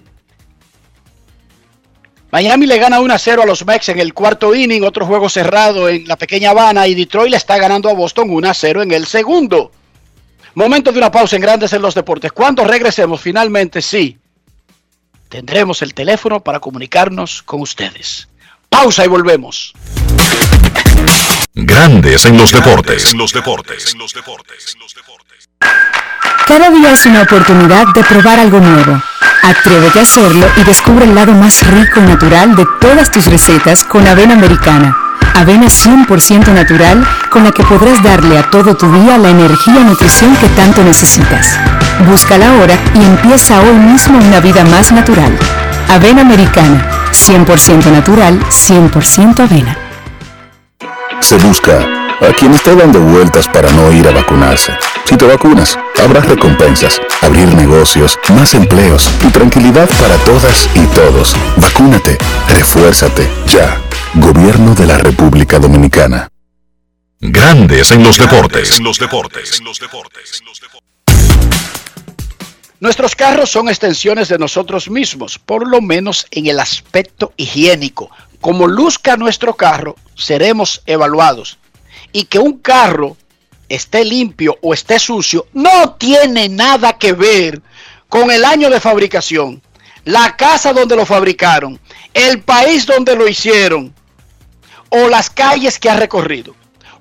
Miami 2.32 2.68
le 2.68 2.78
gana 2.78 3.02
1 3.02 3.14
a 3.14 3.20
0 3.20 3.44
a 3.44 3.46
los 3.46 3.66
Mex 3.66 3.90
en 3.90 4.00
el 4.00 4.14
cuarto 4.14 4.56
inning, 4.56 4.84
otro 4.84 5.06
juego 5.06 5.28
cerrado 5.28 5.90
en 5.90 6.08
la 6.08 6.16
pequeña 6.16 6.52
Habana 6.52 6.88
y 6.88 6.96
Detroit 6.96 7.32
le 7.32 7.38
está 7.38 7.58
ganando 7.58 7.90
a 7.90 7.94
Boston 7.94 8.30
1 8.30 8.50
a 8.50 8.54
0 8.54 8.84
en 8.84 8.94
el 8.94 9.06
segundo. 9.06 9.72
Momento 10.56 10.92
de 10.92 11.00
una 11.00 11.10
pausa 11.10 11.36
en 11.36 11.42
Grandes 11.42 11.74
en 11.74 11.82
los 11.82 11.96
Deportes. 11.96 12.32
Cuando 12.32 12.64
regresemos, 12.64 13.20
finalmente 13.20 13.82
sí, 13.82 14.20
tendremos 15.28 15.82
el 15.82 15.96
teléfono 15.96 16.42
para 16.42 16.60
comunicarnos 16.60 17.42
con 17.42 17.62
ustedes. 17.62 18.28
Pausa 18.70 19.04
y 19.04 19.08
volvemos. 19.08 19.74
Grandes 21.56 22.26
en 22.26 22.38
los 22.38 22.52
deportes. 22.52 23.12
En 23.12 23.18
los 23.18 23.34
deportes. 23.34 23.94
En 23.94 24.00
los 24.00 24.14
deportes. 24.14 25.50
Cada 26.48 26.70
día 26.70 26.92
es 26.92 27.06
una 27.08 27.24
oportunidad 27.24 27.88
de 27.96 28.04
probar 28.04 28.40
algo 28.40 28.60
nuevo. 28.60 29.02
Atrévete 29.42 30.00
a 30.00 30.04
hacerlo 30.04 30.48
y 30.58 30.64
descubre 30.64 31.06
el 31.06 31.16
lado 31.16 31.34
más 31.34 31.66
rico 31.66 32.00
y 32.00 32.04
natural 32.04 32.56
de 32.56 32.66
todas 32.80 33.12
tus 33.12 33.26
recetas 33.26 33.84
con 33.84 34.06
avena 34.08 34.34
americana. 34.34 35.03
Avena 35.36 35.66
100% 35.68 36.54
natural 36.54 37.06
con 37.30 37.44
la 37.44 37.52
que 37.52 37.64
podrás 37.64 38.02
darle 38.04 38.38
a 38.38 38.50
todo 38.50 38.76
tu 38.76 38.92
día 38.92 39.18
la 39.18 39.30
energía 39.30 39.80
y 39.82 39.84
nutrición 39.84 40.36
que 40.38 40.48
tanto 40.50 40.84
necesitas. 40.84 41.58
Búscala 42.08 42.50
ahora 42.50 42.76
y 42.94 43.04
empieza 43.04 43.60
hoy 43.62 43.78
mismo 43.78 44.18
una 44.20 44.40
vida 44.40 44.64
más 44.66 44.92
natural. 44.92 45.38
Avena 45.90 46.22
americana, 46.22 46.86
100% 47.12 47.92
natural, 47.92 48.40
100% 48.40 49.40
avena. 49.40 49.78
Se 51.20 51.38
busca 51.38 51.80
a 52.22 52.34
quien 52.34 52.54
está 52.54 52.76
dando 52.76 53.00
vueltas 53.00 53.48
para 53.48 53.72
no 53.72 53.92
ir 53.92 54.08
a 54.08 54.12
vacunarse. 54.12 54.74
Si 55.06 55.18
te 55.18 55.26
vacunas, 55.26 55.78
habrá 56.04 56.22
recompensas, 56.22 57.02
abrir 57.22 57.54
negocios, 57.54 58.18
más 58.30 58.54
empleos 58.54 59.10
y 59.28 59.32
tranquilidad 59.32 59.90
para 60.00 60.16
todas 60.18 60.70
y 60.76 60.86
todos. 60.88 61.36
Vacúnate, 61.58 62.18
refuérzate, 62.50 63.30
ya. 63.48 63.78
Gobierno 64.16 64.76
de 64.76 64.86
la 64.86 65.00
República 65.00 65.58
Dominicana. 65.58 66.30
Grandes 67.20 67.90
en 67.90 68.04
los 68.04 68.20
deportes. 68.20 68.78
En 68.78 68.84
los 68.84 69.00
deportes. 69.00 69.58
En 69.58 69.66
los 69.66 69.80
deportes. 69.80 70.44
Nuestros 72.80 73.16
carros 73.16 73.50
son 73.50 73.70
extensiones 73.70 74.28
de 74.28 74.38
nosotros 74.38 74.88
mismos, 74.88 75.40
por 75.40 75.68
lo 75.68 75.82
menos 75.82 76.28
en 76.30 76.46
el 76.46 76.60
aspecto 76.60 77.34
higiénico. 77.38 78.12
Como 78.40 78.68
luzca 78.68 79.18
nuestro 79.18 79.56
carro, 79.56 79.96
seremos 80.14 80.84
evaluados. 80.86 81.58
Y 82.12 82.26
que 82.26 82.38
un 82.38 82.60
carro 82.60 83.18
esté 83.68 84.06
limpio 84.06 84.60
o 84.62 84.76
esté 84.76 85.00
sucio 85.00 85.48
no 85.54 85.96
tiene 85.96 86.50
nada 86.50 87.00
que 87.00 87.14
ver 87.14 87.64
con 88.10 88.30
el 88.30 88.46
año 88.46 88.70
de 88.70 88.80
fabricación, 88.80 89.60
la 90.06 90.36
casa 90.36 90.72
donde 90.72 90.96
lo 90.96 91.04
fabricaron, 91.08 91.80
el 92.14 92.44
país 92.44 92.86
donde 92.86 93.16
lo 93.16 93.28
hicieron 93.28 93.92
o 94.94 95.10
las 95.10 95.30
calles 95.30 95.80
que 95.80 95.90
ha 95.90 95.96
recorrido. 95.96 96.56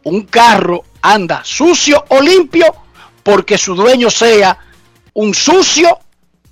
Un 0.05 0.23
carro 0.23 0.85
anda 1.03 1.43
sucio 1.45 2.05
o 2.09 2.21
limpio 2.21 2.65
porque 3.23 3.59
su 3.59 3.75
dueño 3.75 4.11
sea 4.11 4.59
un 5.15 5.35
sucio 5.35 5.99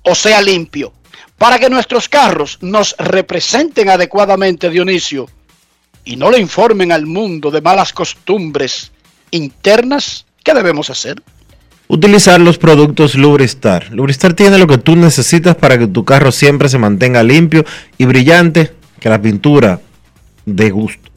o 0.03 0.15
sea 0.15 0.41
limpio, 0.41 0.93
para 1.37 1.59
que 1.59 1.69
nuestros 1.69 2.09
carros 2.09 2.57
nos 2.61 2.95
representen 2.97 3.89
adecuadamente, 3.89 4.69
Dionisio, 4.69 5.27
y 6.03 6.15
no 6.15 6.31
le 6.31 6.39
informen 6.39 6.91
al 6.91 7.05
mundo 7.05 7.51
de 7.51 7.61
malas 7.61 7.93
costumbres 7.93 8.91
internas, 9.29 10.25
¿qué 10.43 10.53
debemos 10.53 10.89
hacer? 10.89 11.21
Utilizar 11.87 12.39
los 12.39 12.57
productos 12.57 13.15
Lubristar. 13.15 13.91
Lubristar 13.91 14.33
tiene 14.33 14.57
lo 14.57 14.65
que 14.65 14.77
tú 14.77 14.95
necesitas 14.95 15.55
para 15.55 15.77
que 15.77 15.87
tu 15.87 16.05
carro 16.05 16.31
siempre 16.31 16.69
se 16.69 16.77
mantenga 16.77 17.21
limpio 17.21 17.65
y 17.97 18.05
brillante, 18.05 18.73
que 18.99 19.09
la 19.09 19.21
pintura 19.21 19.81
de 20.45 20.69
gusto, 20.71 21.10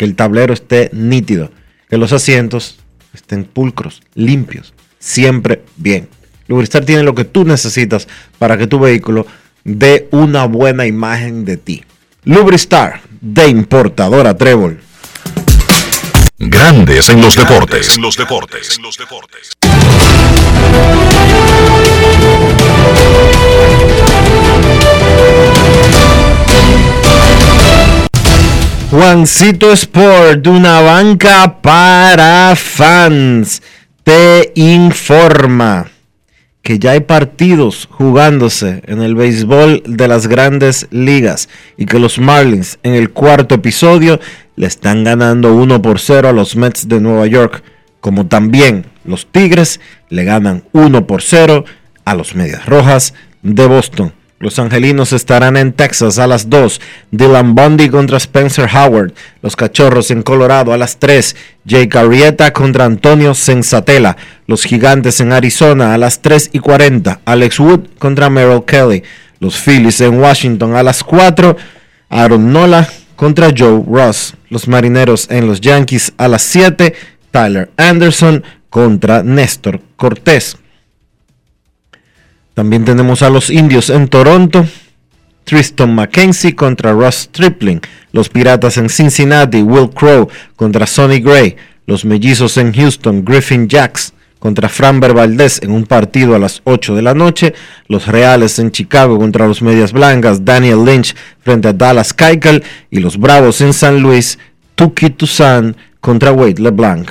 que 0.00 0.06
el 0.06 0.16
tablero 0.16 0.54
esté 0.54 0.88
nítido, 0.94 1.52
que 1.90 1.98
los 1.98 2.14
asientos 2.14 2.78
estén 3.12 3.44
pulcros, 3.44 4.00
limpios, 4.14 4.72
siempre 4.98 5.62
bien. 5.76 6.08
Lubristar 6.46 6.86
tiene 6.86 7.02
lo 7.02 7.14
que 7.14 7.26
tú 7.26 7.44
necesitas 7.44 8.08
para 8.38 8.56
que 8.56 8.66
tu 8.66 8.78
vehículo 8.78 9.26
dé 9.62 10.08
una 10.10 10.46
buena 10.46 10.86
imagen 10.86 11.44
de 11.44 11.58
ti. 11.58 11.84
Lubristar 12.24 13.02
de 13.20 13.48
importadora 13.48 14.38
Trébol. 14.38 14.80
Grandes 16.38 17.10
en 17.10 17.20
los 17.20 17.36
deportes. 17.36 17.94
En 17.94 18.00
los 18.00 18.16
deportes. 18.16 18.78
En 18.78 18.82
los 18.82 18.96
deportes. 18.96 19.50
Juancito 28.90 29.70
Sport, 29.70 30.48
una 30.48 30.80
banca 30.80 31.60
para 31.62 32.56
fans, 32.56 33.62
te 34.02 34.50
informa 34.56 35.86
que 36.60 36.80
ya 36.80 36.90
hay 36.90 37.00
partidos 37.00 37.86
jugándose 37.88 38.82
en 38.86 39.00
el 39.00 39.14
béisbol 39.14 39.84
de 39.86 40.08
las 40.08 40.26
grandes 40.26 40.88
ligas 40.90 41.48
y 41.76 41.86
que 41.86 42.00
los 42.00 42.18
Marlins 42.18 42.80
en 42.82 42.94
el 42.94 43.10
cuarto 43.10 43.54
episodio 43.54 44.18
le 44.56 44.66
están 44.66 45.04
ganando 45.04 45.54
1 45.54 45.80
por 45.82 46.00
0 46.00 46.28
a 46.28 46.32
los 46.32 46.56
Mets 46.56 46.88
de 46.88 47.00
Nueva 47.00 47.28
York, 47.28 47.62
como 48.00 48.26
también 48.26 48.86
los 49.04 49.28
Tigres 49.30 49.78
le 50.08 50.24
ganan 50.24 50.64
1 50.72 51.06
por 51.06 51.22
0 51.22 51.64
a 52.04 52.14
los 52.16 52.34
Medias 52.34 52.66
Rojas 52.66 53.14
de 53.44 53.66
Boston. 53.68 54.19
Los 54.42 54.58
angelinos 54.58 55.12
estarán 55.12 55.58
en 55.58 55.74
Texas 55.74 56.18
a 56.18 56.26
las 56.26 56.48
2. 56.48 56.80
Dylan 57.10 57.54
Bundy 57.54 57.90
contra 57.90 58.16
Spencer 58.16 58.70
Howard. 58.74 59.12
Los 59.42 59.54
cachorros 59.54 60.10
en 60.10 60.22
Colorado 60.22 60.72
a 60.72 60.78
las 60.78 60.98
3. 60.98 61.36
Jake 61.66 61.98
Arrieta 61.98 62.50
contra 62.54 62.86
Antonio 62.86 63.34
Sensatela. 63.34 64.16
Los 64.46 64.64
gigantes 64.64 65.20
en 65.20 65.34
Arizona 65.34 65.92
a 65.92 65.98
las 65.98 66.22
3 66.22 66.48
y 66.54 66.58
40. 66.58 67.20
Alex 67.26 67.60
Wood 67.60 67.80
contra 67.98 68.30
Merrill 68.30 68.64
Kelly. 68.64 69.02
Los 69.40 69.58
Phillies 69.58 70.00
en 70.00 70.18
Washington 70.18 70.74
a 70.74 70.82
las 70.82 71.04
4. 71.04 71.58
Aaron 72.08 72.50
Nola 72.50 72.88
contra 73.16 73.52
Joe 73.54 73.84
Ross. 73.86 74.36
Los 74.48 74.66
marineros 74.68 75.30
en 75.30 75.48
los 75.48 75.60
Yankees 75.60 76.14
a 76.16 76.28
las 76.28 76.40
7. 76.40 76.94
Tyler 77.30 77.70
Anderson 77.76 78.42
contra 78.70 79.22
Néstor 79.22 79.82
Cortés. 79.96 80.56
También 82.54 82.84
tenemos 82.84 83.22
a 83.22 83.30
los 83.30 83.50
indios 83.50 83.90
en 83.90 84.08
Toronto. 84.08 84.66
Tristan 85.44 85.94
McKenzie 85.94 86.54
contra 86.54 86.92
Ross 86.92 87.28
Stripling. 87.28 87.80
Los 88.12 88.28
piratas 88.28 88.76
en 88.76 88.88
Cincinnati. 88.88 89.62
Will 89.62 89.90
Crow 89.90 90.28
contra 90.56 90.86
Sonny 90.86 91.20
Gray. 91.20 91.56
Los 91.86 92.04
mellizos 92.04 92.56
en 92.56 92.72
Houston. 92.72 93.24
Griffin 93.24 93.68
Jacks 93.68 94.12
contra 94.38 94.68
Framber 94.68 95.12
Valdez 95.12 95.60
en 95.62 95.70
un 95.70 95.84
partido 95.84 96.34
a 96.34 96.38
las 96.38 96.62
8 96.64 96.94
de 96.94 97.02
la 97.02 97.14
noche. 97.14 97.54
Los 97.88 98.06
Reales 98.06 98.58
en 98.58 98.70
Chicago 98.70 99.18
contra 99.18 99.46
los 99.46 99.62
Medias 99.62 99.92
Blancas. 99.92 100.44
Daniel 100.44 100.84
Lynch 100.84 101.14
frente 101.40 101.68
a 101.68 101.72
Dallas 101.72 102.12
Keuchel. 102.14 102.62
Y 102.90 103.00
los 103.00 103.18
Bravos 103.18 103.60
en 103.60 103.72
San 103.72 104.00
Luis. 104.00 104.38
Tuki 104.74 105.10
Toussaint 105.10 105.76
contra 106.00 106.32
Wade 106.32 106.62
LeBlanc. 106.62 107.10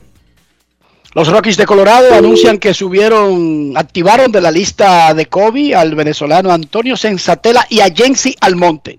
Los 1.13 1.27
Rockies 1.27 1.57
de 1.57 1.65
Colorado 1.65 2.13
anuncian 2.13 2.57
que 2.57 2.73
subieron, 2.73 3.73
activaron 3.75 4.31
de 4.31 4.39
la 4.39 4.49
lista 4.49 5.13
de 5.13 5.25
COVID 5.25 5.73
al 5.73 5.93
venezolano 5.93 6.51
Antonio 6.51 6.95
Sensatela 6.95 7.67
y 7.69 7.81
a 7.81 7.93
Jensi 7.93 8.33
Almonte. 8.39 8.97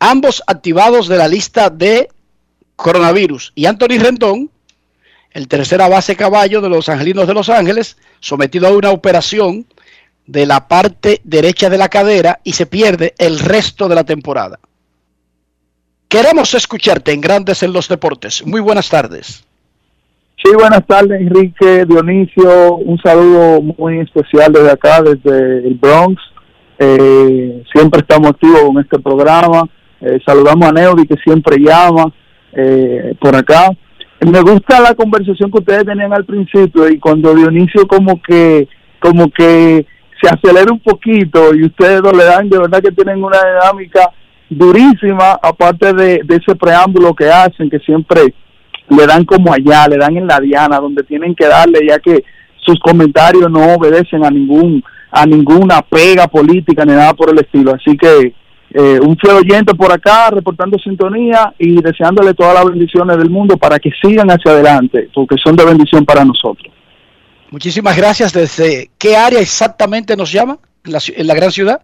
Ambos 0.00 0.42
activados 0.46 1.06
de 1.06 1.18
la 1.18 1.28
lista 1.28 1.68
de 1.68 2.08
coronavirus. 2.76 3.52
Y 3.54 3.66
Anthony 3.66 3.98
Rendón, 3.98 4.50
el 5.32 5.48
tercera 5.48 5.86
base 5.86 6.16
caballo 6.16 6.62
de 6.62 6.70
los 6.70 6.88
Angelinos 6.88 7.26
de 7.26 7.34
Los 7.34 7.50
Ángeles, 7.50 7.98
sometido 8.20 8.66
a 8.66 8.70
una 8.70 8.90
operación 8.90 9.66
de 10.26 10.46
la 10.46 10.66
parte 10.66 11.20
derecha 11.24 11.68
de 11.68 11.76
la 11.76 11.90
cadera 11.90 12.40
y 12.42 12.54
se 12.54 12.64
pierde 12.64 13.14
el 13.18 13.38
resto 13.38 13.86
de 13.86 13.94
la 13.94 14.04
temporada. 14.04 14.60
Queremos 16.08 16.54
escucharte 16.54 17.12
en 17.12 17.20
Grandes 17.20 17.62
en 17.62 17.74
los 17.74 17.86
Deportes. 17.86 18.46
Muy 18.46 18.62
buenas 18.62 18.88
tardes. 18.88 19.44
Sí, 20.44 20.52
buenas 20.54 20.86
tardes, 20.86 21.20
Enrique, 21.20 21.84
Dionisio. 21.84 22.76
Un 22.76 22.96
saludo 22.98 23.60
muy 23.60 23.98
especial 23.98 24.52
desde 24.52 24.70
acá, 24.70 25.02
desde 25.02 25.66
el 25.66 25.74
Bronx. 25.74 26.22
Eh, 26.78 27.64
siempre 27.74 28.02
estamos 28.02 28.30
activos 28.30 28.62
con 28.62 28.78
este 28.78 29.00
programa. 29.00 29.68
Eh, 30.00 30.20
saludamos 30.24 30.68
a 30.68 30.72
Neudi, 30.72 31.08
que 31.08 31.16
siempre 31.24 31.56
llama 31.58 32.14
eh, 32.52 33.16
por 33.20 33.34
acá. 33.34 33.68
Me 34.20 34.40
gusta 34.42 34.80
la 34.80 34.94
conversación 34.94 35.50
que 35.50 35.58
ustedes 35.58 35.84
tenían 35.84 36.12
al 36.12 36.24
principio 36.24 36.88
y 36.88 37.00
cuando 37.00 37.34
Dionisio 37.34 37.88
como 37.88 38.22
que 38.22 38.68
como 39.00 39.30
que 39.30 39.86
se 40.22 40.28
acelera 40.28 40.72
un 40.72 40.80
poquito 40.80 41.52
y 41.52 41.64
ustedes 41.64 42.00
no 42.00 42.12
le 42.12 42.24
dan, 42.24 42.48
de 42.48 42.58
verdad 42.58 42.80
que 42.80 42.92
tienen 42.92 43.24
una 43.24 43.38
dinámica 43.38 44.12
durísima, 44.48 45.32
aparte 45.42 45.92
de, 45.92 46.20
de 46.24 46.36
ese 46.36 46.54
preámbulo 46.54 47.14
que 47.14 47.28
hacen, 47.28 47.68
que 47.70 47.78
siempre 47.80 48.34
le 48.90 49.06
dan 49.06 49.24
como 49.24 49.52
allá, 49.52 49.88
le 49.88 49.96
dan 49.96 50.16
en 50.16 50.26
la 50.26 50.40
diana, 50.40 50.78
donde 50.78 51.02
tienen 51.02 51.34
que 51.34 51.46
darle, 51.46 51.80
ya 51.86 51.98
que 51.98 52.24
sus 52.56 52.78
comentarios 52.80 53.50
no 53.50 53.74
obedecen 53.74 54.24
a 54.24 54.30
ningún 54.30 54.82
a 55.10 55.24
ninguna 55.24 55.80
pega 55.80 56.26
política 56.28 56.84
ni 56.84 56.92
nada 56.92 57.14
por 57.14 57.30
el 57.30 57.38
estilo. 57.38 57.74
Así 57.74 57.96
que 57.96 58.34
eh, 58.70 59.00
un 59.00 59.16
fiel 59.16 59.36
oyente 59.36 59.74
por 59.74 59.90
acá, 59.90 60.28
reportando 60.30 60.78
sintonía 60.78 61.54
y 61.58 61.80
deseándole 61.80 62.34
todas 62.34 62.54
las 62.54 62.66
bendiciones 62.66 63.16
del 63.16 63.30
mundo 63.30 63.56
para 63.56 63.78
que 63.78 63.90
sigan 64.02 64.30
hacia 64.30 64.52
adelante, 64.52 65.08
porque 65.14 65.36
son 65.42 65.56
de 65.56 65.64
bendición 65.64 66.04
para 66.04 66.24
nosotros. 66.24 66.72
Muchísimas 67.50 67.96
gracias. 67.96 68.32
¿Desde 68.34 68.90
qué 68.98 69.16
área 69.16 69.40
exactamente 69.40 70.14
nos 70.16 70.30
llama? 70.30 70.58
¿En 70.84 70.92
la, 70.92 70.98
en 71.16 71.26
la 71.26 71.34
gran 71.34 71.50
ciudad? 71.50 71.80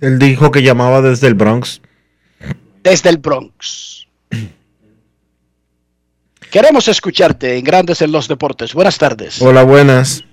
Él 0.00 0.18
dijo 0.18 0.50
que 0.50 0.62
llamaba 0.62 1.00
desde 1.00 1.28
el 1.28 1.34
Bronx. 1.34 1.80
Desde 2.82 3.08
el 3.08 3.16
Bronx. 3.16 4.05
Queremos 6.56 6.88
escucharte 6.88 7.58
en 7.58 7.64
Grandes 7.64 8.00
en 8.00 8.10
los 8.10 8.28
Deportes. 8.28 8.72
Buenas 8.72 8.96
tardes. 8.96 9.42
Hola, 9.42 9.62
buenas. 9.62 10.24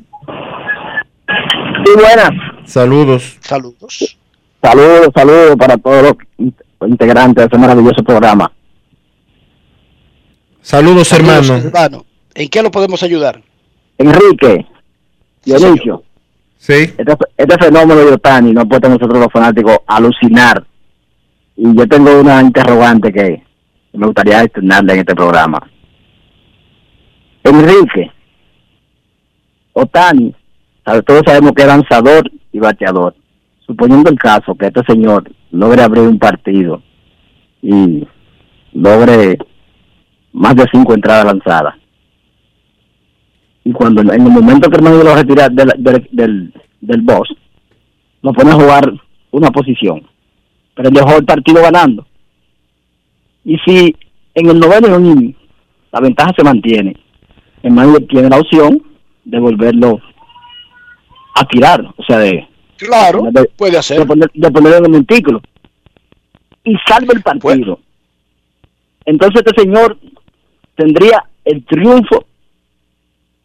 Sí, 1.85 1.91
buenas. 1.95 2.31
Saludos. 2.63 3.37
Saludos. 3.41 4.17
Saludos, 4.61 5.09
saludos 5.13 5.57
para 5.57 5.75
todos 5.75 6.15
los 6.39 6.89
integrantes 6.89 7.35
de 7.35 7.43
este 7.43 7.57
maravilloso 7.57 8.01
programa. 8.05 8.49
Saludos, 10.61 11.11
hermano. 11.11 11.55
hermano. 11.55 12.05
¿En 12.35 12.47
qué 12.47 12.63
lo 12.63 12.71
podemos 12.71 13.03
ayudar? 13.03 13.41
Enrique, 13.97 14.65
Dionisio. 15.43 16.03
Sí. 16.57 16.93
Este, 16.97 17.17
este 17.35 17.65
fenómeno 17.65 17.99
de 17.99 18.13
Otani 18.13 18.53
no 18.53 18.65
puede 18.65 18.87
nosotros 18.87 19.19
los 19.19 19.29
fanáticos 19.29 19.79
alucinar. 19.85 20.65
Y 21.57 21.75
yo 21.75 21.85
tengo 21.85 22.17
una 22.17 22.39
interrogante 22.39 23.11
que 23.11 23.43
me 23.91 24.05
gustaría 24.05 24.41
externarle 24.41 24.93
en 24.93 24.99
este 24.99 25.15
programa. 25.15 25.69
Enrique, 27.43 28.11
Otani, 29.73 30.33
todos 31.05 31.21
sabemos 31.25 31.51
que 31.53 31.63
es 31.63 31.67
lanzador 31.67 32.31
y 32.51 32.59
bateador. 32.59 33.15
Suponiendo 33.65 34.09
el 34.09 34.19
caso 34.19 34.55
que 34.55 34.67
este 34.67 34.83
señor 34.85 35.29
logre 35.51 35.81
abrir 35.81 36.03
un 36.03 36.19
partido 36.19 36.81
y 37.61 38.05
logre 38.73 39.37
más 40.33 40.55
de 40.55 40.65
cinco 40.71 40.93
entradas 40.93 41.25
lanzadas. 41.25 41.75
Y 43.63 43.71
cuando 43.71 44.01
en 44.01 44.09
el 44.09 44.31
momento 44.31 44.69
que 44.69 44.75
hermano 44.75 45.01
lo 45.01 45.15
retira 45.15 45.47
del, 45.47 45.71
del, 45.77 46.09
del, 46.11 46.53
del 46.81 47.01
boss, 47.01 47.33
lo 48.21 48.33
pone 48.33 48.51
a 48.51 48.55
jugar 48.55 48.93
una 49.31 49.49
posición. 49.51 50.01
Pero 50.75 50.89
dejó 50.89 51.17
el 51.17 51.25
partido 51.25 51.61
ganando. 51.61 52.05
Y 53.45 53.57
si 53.59 53.95
en 54.33 54.49
el 54.49 54.59
noveno 54.59 54.99
inning 54.99 55.35
la 55.91 55.99
ventaja 56.01 56.33
se 56.35 56.43
mantiene, 56.43 56.95
el 57.63 57.71
manager 57.71 58.07
tiene 58.07 58.29
la 58.29 58.39
opción 58.39 58.83
de 59.25 59.39
volverlo 59.39 59.99
a 61.35 61.45
tirar, 61.47 61.81
o 61.97 62.03
sea, 62.03 62.19
de, 62.19 62.47
Claro, 62.77 63.29
de, 63.31 63.45
puede 63.55 63.77
hacer. 63.77 63.99
de, 63.99 64.05
poner, 64.05 64.31
de 64.33 64.51
ponerlo 64.51 64.77
en 64.79 64.85
el 64.85 64.91
montículo. 64.91 65.41
Y 66.63 66.75
salve 66.87 67.13
el 67.13 67.21
partido. 67.21 67.79
Entonces 69.05 69.43
este 69.45 69.61
señor 69.61 69.97
tendría 70.75 71.23
el 71.43 71.65
triunfo 71.65 72.25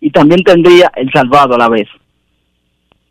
y 0.00 0.10
también 0.10 0.42
tendría 0.44 0.90
el 0.94 1.10
salvado 1.12 1.54
a 1.54 1.58
la 1.58 1.68
vez. 1.68 1.88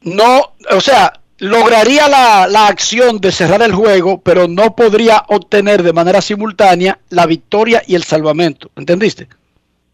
No, 0.01 0.53
o 0.71 0.79
sea, 0.79 1.13
lograría 1.39 2.07
la, 2.07 2.47
la 2.47 2.67
acción 2.67 3.19
de 3.19 3.31
cerrar 3.31 3.61
el 3.61 3.73
juego, 3.73 4.21
pero 4.21 4.47
no 4.47 4.75
podría 4.75 5.23
obtener 5.27 5.83
de 5.83 5.93
manera 5.93 6.21
simultánea 6.21 6.99
la 7.09 7.25
victoria 7.25 7.81
y 7.85 7.95
el 7.95 8.03
salvamento. 8.03 8.71
¿Entendiste? 8.77 9.27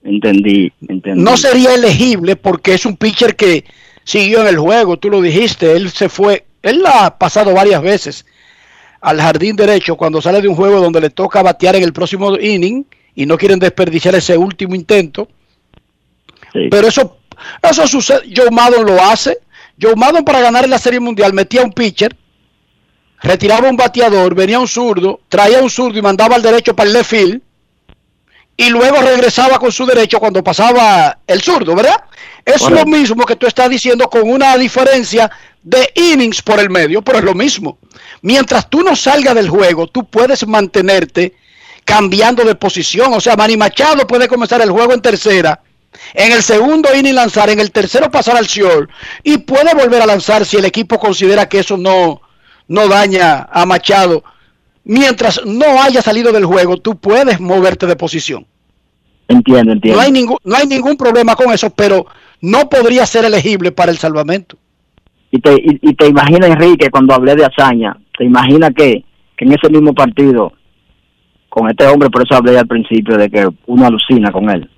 Entendí, 0.04 0.72
entendí. 0.88 1.22
No 1.22 1.38
sería 1.38 1.74
elegible 1.74 2.36
porque 2.36 2.74
es 2.74 2.86
un 2.86 2.98
pitcher 2.98 3.36
que 3.36 3.64
siguió 4.04 4.42
en 4.42 4.48
el 4.48 4.58
juego, 4.58 4.98
tú 4.98 5.10
lo 5.10 5.22
dijiste, 5.22 5.74
él 5.74 5.90
se 5.90 6.10
fue, 6.10 6.46
él 6.62 6.84
ha 6.86 7.18
pasado 7.18 7.54
varias 7.54 7.82
veces 7.82 8.26
al 9.00 9.20
jardín 9.20 9.56
derecho 9.56 9.96
cuando 9.96 10.22
sale 10.22 10.42
de 10.42 10.48
un 10.48 10.56
juego 10.56 10.80
donde 10.80 11.02
le 11.02 11.10
toca 11.10 11.42
batear 11.42 11.76
en 11.76 11.84
el 11.84 11.94
próximo 11.94 12.38
inning 12.38 12.86
y 13.16 13.26
no 13.26 13.38
quieren 13.38 13.60
desperdiciar 13.60 14.16
ese 14.16 14.38
último 14.38 14.76
intento. 14.76 15.28
Pero 16.54 16.88
eso, 16.88 17.18
eso 17.62 17.88
sucede, 17.88 18.22
Joe 18.36 18.52
Maddon 18.52 18.86
lo 18.86 19.02
hace. 19.02 19.40
Joe 19.82 19.96
Maddon 19.96 20.24
para 20.24 20.40
ganar 20.40 20.68
la 20.70 20.78
Serie 20.78 21.00
Mundial 21.00 21.34
metía 21.34 21.64
un 21.64 21.74
pitcher, 21.74 22.16
retiraba 23.22 23.70
un 23.70 23.76
bateador, 23.76 24.36
venía 24.36 24.60
un 24.60 24.68
zurdo, 24.68 25.20
traía 25.28 25.62
un 25.62 25.70
zurdo 25.70 25.98
y 25.98 26.02
mandaba 26.02 26.36
al 26.36 26.42
derecho 26.42 26.76
para 26.76 26.88
el 26.88 26.94
left 26.94 27.10
field 27.10 27.42
y 28.56 28.70
luego 28.70 29.02
regresaba 29.02 29.58
con 29.58 29.72
su 29.72 29.86
derecho 29.86 30.20
cuando 30.20 30.44
pasaba 30.44 31.18
el 31.26 31.42
zurdo, 31.42 31.76
¿verdad? 31.76 32.04
Es 32.46 32.62
lo 32.70 32.86
mismo 32.86 33.26
que 33.26 33.36
tú 33.36 33.48
estás 33.48 33.70
diciendo 33.70 34.10
con 34.10 34.30
una 34.30 34.58
diferencia 34.58 35.32
de 35.64 35.92
innings 35.96 36.42
por 36.42 36.60
el 36.60 36.70
medio, 36.70 37.02
pero 37.02 37.20
es 37.20 37.24
lo 37.24 37.34
mismo. 37.34 37.78
Mientras 38.22 38.70
tú 38.70 38.84
no 38.84 38.96
salgas 38.96 39.36
del 39.36 39.50
juego, 39.50 39.88
tú 39.88 40.06
puedes 40.06 40.46
mantenerte 40.46 41.34
cambiando 41.86 42.44
de 42.44 42.56
posición. 42.56 43.14
O 43.14 43.22
sea, 43.22 43.36
Manny 43.36 43.58
Machado 43.58 44.06
puede 44.06 44.28
comenzar 44.28 44.62
el 44.62 44.72
juego 44.72 44.94
en 44.94 45.02
tercera, 45.02 45.62
en 46.14 46.32
el 46.32 46.44
segundo 46.44 46.94
inning 46.94 47.16
lanzar, 47.16 47.50
en 47.50 47.60
el 47.60 47.72
tercero 47.72 48.12
pasar 48.12 48.38
al 48.38 48.46
short 48.46 48.90
y 49.24 49.38
puede 49.38 49.74
volver 49.74 50.02
a 50.02 50.06
lanzar 50.06 50.46
si 50.46 50.58
el 50.58 50.66
equipo 50.66 51.00
considera 51.00 51.48
que 51.48 51.60
eso 51.60 51.78
no, 51.78 52.22
no 52.68 52.88
daña 52.88 53.48
a 53.52 53.66
Machado. 53.66 54.24
Mientras 54.86 55.46
no 55.46 55.82
haya 55.82 56.02
salido 56.02 56.32
del 56.32 56.46
juego, 56.46 56.78
tú 56.78 56.98
puedes 56.98 57.40
moverte 57.40 57.86
de 57.86 57.96
posición. 57.96 58.46
Entiendo, 59.28 59.72
entiendo. 59.72 59.98
No 59.98 60.06
hay, 60.06 60.12
ningún, 60.12 60.38
no 60.44 60.56
hay 60.56 60.68
ningún 60.68 60.98
problema 60.98 61.36
con 61.36 61.54
eso, 61.54 61.70
pero 61.70 62.06
no 62.42 62.68
podría 62.70 63.06
ser 63.06 63.26
elegible 63.26 63.72
para 63.72 63.92
el 63.92 63.98
salvamento. 63.98 64.58
Y 65.32 65.40
te, 65.40 65.54
y, 65.54 65.80
y 65.82 65.94
te 65.96 66.08
imaginas, 66.08 66.50
Enrique, 66.50 66.90
cuando 66.92 67.14
hablé 67.14 67.36
de 67.36 67.46
hazaña, 67.46 67.98
te 68.18 68.26
imaginas 68.26 68.72
que, 68.76 69.04
que 69.38 69.46
en 69.46 69.54
ese 69.54 69.70
mismo 69.70 69.94
partido, 69.94 70.52
con 71.50 71.70
este 71.70 71.88
hombre, 71.88 72.10
por 72.10 72.24
eso 72.24 72.36
hablé 72.36 72.58
al 72.58 72.68
principio 72.68 73.18
de 73.18 73.30
que 73.30 73.48
uno 73.68 73.86
alucina 73.86 74.32
con 74.32 74.50
él, 74.50 74.70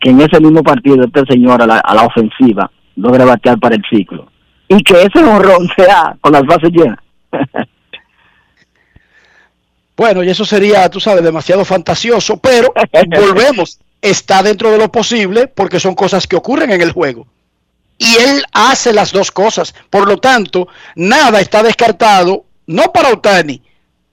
que 0.00 0.10
en 0.10 0.20
ese 0.20 0.40
mismo 0.40 0.62
partido 0.62 1.04
este 1.04 1.24
señor 1.28 1.60
a 1.62 1.66
la, 1.66 1.78
a 1.78 1.94
la 1.94 2.04
ofensiva 2.04 2.70
logra 2.96 3.24
batear 3.24 3.58
para 3.58 3.74
el 3.74 3.82
ciclo. 3.90 4.28
Y 4.68 4.82
que 4.82 5.02
ese 5.02 5.24
honrón 5.24 5.68
sea 5.76 6.16
con 6.20 6.32
las 6.32 6.44
bases 6.44 6.70
llenas. 6.70 6.98
Bueno, 9.96 10.24
y 10.24 10.30
eso 10.30 10.44
sería, 10.44 10.88
tú 10.90 11.00
sabes, 11.00 11.22
demasiado 11.22 11.64
fantasioso, 11.64 12.36
pero 12.38 12.72
volvemos, 13.16 13.78
está 14.02 14.42
dentro 14.42 14.70
de 14.70 14.78
lo 14.78 14.90
posible 14.90 15.46
porque 15.46 15.80
son 15.80 15.94
cosas 15.94 16.26
que 16.26 16.36
ocurren 16.36 16.70
en 16.70 16.82
el 16.82 16.92
juego. 16.92 17.26
Y 17.96 18.16
él 18.16 18.42
hace 18.52 18.92
las 18.92 19.12
dos 19.12 19.30
cosas. 19.30 19.74
Por 19.88 20.08
lo 20.08 20.18
tanto, 20.18 20.68
nada 20.96 21.40
está 21.40 21.62
descartado, 21.62 22.44
no 22.66 22.92
para 22.92 23.10
Otani, 23.10 23.62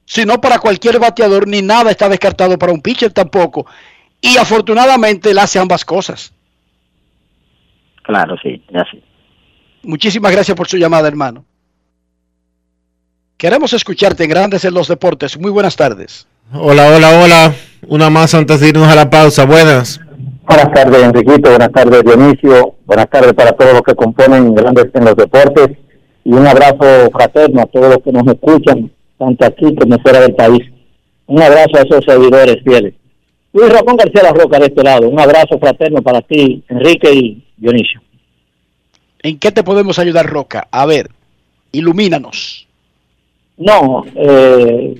sino 0.06 0.40
para 0.40 0.60
cualquier 0.60 1.00
bateador, 1.00 1.48
ni 1.48 1.62
nada 1.62 1.90
está 1.90 2.08
descartado 2.08 2.60
para 2.60 2.74
un 2.74 2.82
pitcher 2.82 3.12
tampoco. 3.12 3.66
Y 4.22 4.38
afortunadamente 4.38 5.32
él 5.32 5.40
hace 5.40 5.58
ambas 5.58 5.84
cosas. 5.84 6.32
Claro, 8.04 8.36
sí, 8.44 8.64
así. 8.74 9.02
Muchísimas 9.84 10.32
gracias 10.32 10.56
por 10.56 10.68
su 10.68 10.78
llamada, 10.78 11.08
hermano. 11.08 11.44
Queremos 13.42 13.74
escucharte 13.74 14.26
en 14.26 14.30
Grandes 14.30 14.66
en 14.66 14.76
los 14.76 14.88
Deportes. 14.88 15.36
Muy 15.40 15.50
buenas 15.50 15.76
tardes. 15.76 16.28
Hola, 16.54 16.96
hola, 16.96 17.24
hola. 17.24 17.56
Una 17.88 18.12
más 18.12 18.36
antes 18.36 18.60
de 18.60 18.70
irnos 18.70 18.88
a 18.88 18.94
la 18.94 19.10
pausa. 19.10 19.48
Buenas. 19.48 20.00
Buenas 20.46 20.72
tardes, 20.72 21.02
Enriquito. 21.02 21.50
Buenas 21.50 21.72
tardes, 21.72 22.04
Dionisio. 22.04 22.76
Buenas 22.86 23.10
tardes 23.10 23.34
para 23.34 23.52
todos 23.54 23.74
los 23.74 23.82
que 23.82 23.96
componen 23.96 24.54
Grandes 24.54 24.90
en 24.94 25.06
los 25.06 25.16
Deportes. 25.16 25.70
Y 26.24 26.34
un 26.34 26.46
abrazo 26.46 27.10
fraterno 27.12 27.62
a 27.62 27.66
todos 27.66 27.96
los 27.96 28.04
que 28.04 28.12
nos 28.12 28.28
escuchan, 28.28 28.92
tanto 29.18 29.44
aquí 29.44 29.74
como 29.74 29.98
fuera 30.04 30.20
del 30.20 30.36
país. 30.36 30.62
Un 31.26 31.42
abrazo 31.42 31.78
a 31.78 31.82
esos 31.82 32.06
seguidores 32.06 32.58
fieles. 32.64 32.94
Luis 33.54 33.74
Ramón 33.74 33.98
García 33.98 34.22
La 34.22 34.34
Roca 34.34 34.60
de 34.60 34.68
este 34.68 34.84
lado. 34.84 35.10
Un 35.10 35.20
abrazo 35.20 35.58
fraterno 35.58 36.04
para 36.04 36.22
ti, 36.22 36.64
Enrique 36.70 37.12
y 37.12 37.44
Dionisio. 37.58 38.02
¿En 39.24 39.40
qué 39.40 39.52
te 39.52 39.64
podemos 39.64 39.98
ayudar, 39.98 40.28
Roca? 40.28 40.68
A 40.70 40.86
ver, 40.86 41.10
ilumínanos. 41.72 42.68
No, 43.62 44.04
eh, 44.16 44.96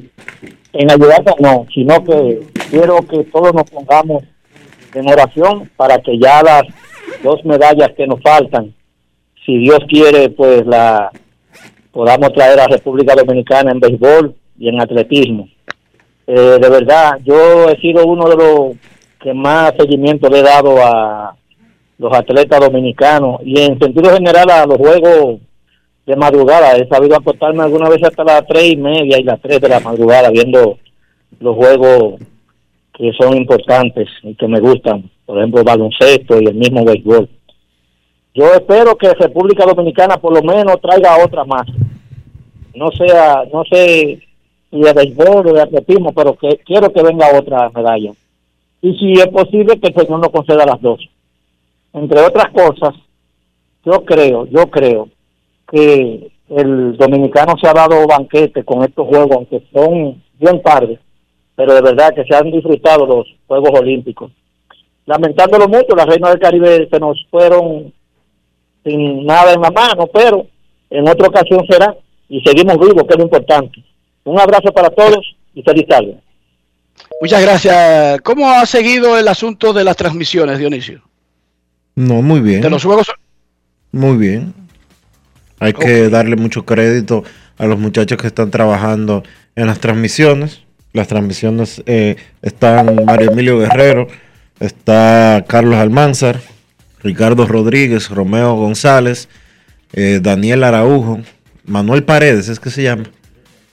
en 0.74 0.92
ayudarte 0.92 1.34
no, 1.40 1.66
sino 1.74 2.04
que 2.04 2.42
quiero 2.70 3.02
que 3.08 3.24
todos 3.24 3.56
nos 3.56 3.68
pongamos 3.72 4.24
en 4.94 5.10
oración 5.10 5.68
para 5.76 5.98
que 5.98 6.20
ya 6.20 6.44
las 6.44 6.62
dos 7.24 7.44
medallas 7.44 7.90
que 7.98 8.06
nos 8.06 8.22
faltan, 8.22 8.72
si 9.44 9.58
Dios 9.58 9.80
quiere, 9.90 10.30
pues 10.30 10.64
la 10.68 11.10
podamos 11.92 12.34
traer 12.34 12.60
a 12.60 12.68
República 12.68 13.16
Dominicana 13.16 13.72
en 13.72 13.80
béisbol 13.80 14.36
y 14.60 14.70
en 14.70 14.80
atletismo. 14.80 15.50
Eh, 16.28 16.60
de 16.62 16.70
verdad, 16.70 17.18
yo 17.24 17.68
he 17.68 17.82
sido 17.82 18.06
uno 18.06 18.30
de 18.30 18.36
los 18.36 18.76
que 19.20 19.34
más 19.34 19.74
seguimiento 19.76 20.30
le 20.30 20.40
he 20.40 20.44
dado 20.44 20.78
a 20.86 21.36
los 21.98 22.14
atletas 22.14 22.60
dominicanos 22.60 23.42
y 23.44 23.60
en 23.60 23.80
sentido 23.80 24.14
general 24.14 24.52
a 24.52 24.68
los 24.68 24.78
juegos 24.78 25.40
de 26.12 26.18
madrugada. 26.18 26.76
He 26.76 26.88
sabido 26.88 27.16
acostarme 27.16 27.64
alguna 27.64 27.88
vez 27.88 28.04
hasta 28.04 28.24
las 28.26 28.46
tres 28.46 28.74
y 28.74 28.76
media 28.76 29.18
y 29.18 29.24
las 29.24 29.40
tres 29.42 29.62
de 29.62 29.70
la 29.70 29.80
madrugada 29.80 30.30
viendo 30.30 30.78
los 31.40 31.56
juegos 31.56 32.20
que 32.94 33.14
son 33.14 33.38
importantes 33.38 34.10
y 34.22 34.36
que 34.36 34.48
me 34.48 34.60
gustan, 34.60 35.10
por 35.26 35.38
ejemplo, 35.38 35.64
baloncesto 35.64 36.42
y 36.42 36.46
el 36.48 36.56
mismo 36.56 36.84
béisbol. 36.84 37.30
Yo 38.34 38.54
espero 38.54 38.98
que 38.98 39.14
República 39.14 39.66
Dominicana 39.66 40.18
por 40.18 40.34
lo 40.34 40.44
menos 40.44 40.82
traiga 40.82 41.24
otra 41.24 41.46
más. 41.46 41.68
No 42.76 42.92
sea, 42.92 43.44
no 43.52 43.64
sé 43.64 44.20
si 44.70 44.80
de 44.82 44.94
béisbol 44.94 45.48
o 45.48 45.54
de 45.54 45.62
atletismo, 45.62 46.12
pero 46.12 46.34
que 46.36 46.58
quiero 46.66 46.92
que 46.92 47.04
venga 47.04 47.38
otra 47.38 47.70
medalla. 47.74 48.12
Y 48.82 48.98
si 48.98 49.14
es 49.14 49.28
posible 49.28 49.80
que 49.80 49.88
el 49.88 49.96
Señor 49.96 50.20
nos 50.20 50.30
conceda 50.30 50.66
las 50.66 50.82
dos. 50.82 51.00
Entre 51.94 52.20
otras 52.20 52.52
cosas, 52.52 52.96
yo 53.86 54.04
creo, 54.06 54.46
yo 54.48 54.70
creo 54.70 55.08
que 55.72 56.32
el 56.50 56.98
dominicano 56.98 57.56
se 57.60 57.68
ha 57.68 57.74
dado 57.74 58.06
banquete 58.06 58.64
con 58.64 58.84
estos 58.84 59.08
juegos, 59.08 59.38
aunque 59.38 59.64
son 59.74 60.22
bien 60.38 60.62
tarde, 60.62 61.00
pero 61.56 61.74
de 61.74 61.82
verdad 61.82 62.14
que 62.14 62.26
se 62.26 62.36
han 62.36 62.52
disfrutado 62.52 63.06
los 63.06 63.28
Juegos 63.48 63.80
Olímpicos. 63.80 64.32
Lamentándolo 65.06 65.68
mucho, 65.68 65.96
las 65.96 66.06
reinas 66.06 66.32
del 66.32 66.40
Caribe 66.40 66.88
se 66.92 67.00
nos 67.00 67.26
fueron 67.30 67.94
sin 68.84 69.26
nada 69.26 69.54
en 69.54 69.62
la 69.62 69.72
mano, 69.72 70.08
pero 70.08 70.46
en 70.90 71.08
otra 71.08 71.28
ocasión 71.28 71.66
será 71.70 71.96
y 72.28 72.42
seguimos 72.42 72.78
vivos, 72.78 73.04
que 73.04 73.14
es 73.14 73.18
lo 73.18 73.24
importante. 73.24 73.84
Un 74.24 74.40
abrazo 74.40 74.72
para 74.74 74.90
todos 74.90 75.36
y 75.54 75.64
feliz 75.64 75.88
tarde. 75.88 76.18
Muchas 77.20 77.42
gracias. 77.42 78.22
¿Cómo 78.22 78.50
ha 78.50 78.66
seguido 78.66 79.18
el 79.18 79.28
asunto 79.28 79.74
de 79.74 79.84
las 79.84 79.96
transmisiones, 79.96 80.60
Dionisio? 80.60 81.02
No, 81.96 82.22
muy 82.22 82.40
bien. 82.40 82.62
De 82.62 82.70
los 82.70 82.84
juegos. 82.84 83.12
Muy 83.92 84.18
bien. 84.18 84.54
Hay 85.62 85.74
que 85.74 86.10
darle 86.10 86.38
mucho 86.38 86.66
crédito 86.66 87.24
a 87.60 87.68
los 87.68 87.78
muchachos 87.78 88.18
que 88.18 88.26
están 88.26 88.50
trabajando 88.50 89.22
en 89.56 89.68
las 89.68 89.80
transmisiones. 89.80 90.64
Las 90.92 91.08
transmisiones 91.08 91.84
eh, 91.86 92.16
están 92.42 93.06
Mario 93.06 93.32
Emilio 93.32 93.60
Guerrero, 93.60 94.08
está 94.60 95.46
Carlos 95.48 95.76
Almanzar, 95.76 96.42
Ricardo 97.04 97.46
Rodríguez, 97.46 98.10
Romeo 98.10 98.56
González, 98.56 99.30
eh, 99.94 100.20
Daniel 100.20 100.64
Araujo, 100.64 101.20
Manuel 101.64 102.04
Paredes, 102.06 102.50
es 102.50 102.60
que 102.60 102.72
se 102.72 102.82
llama. 102.82 103.04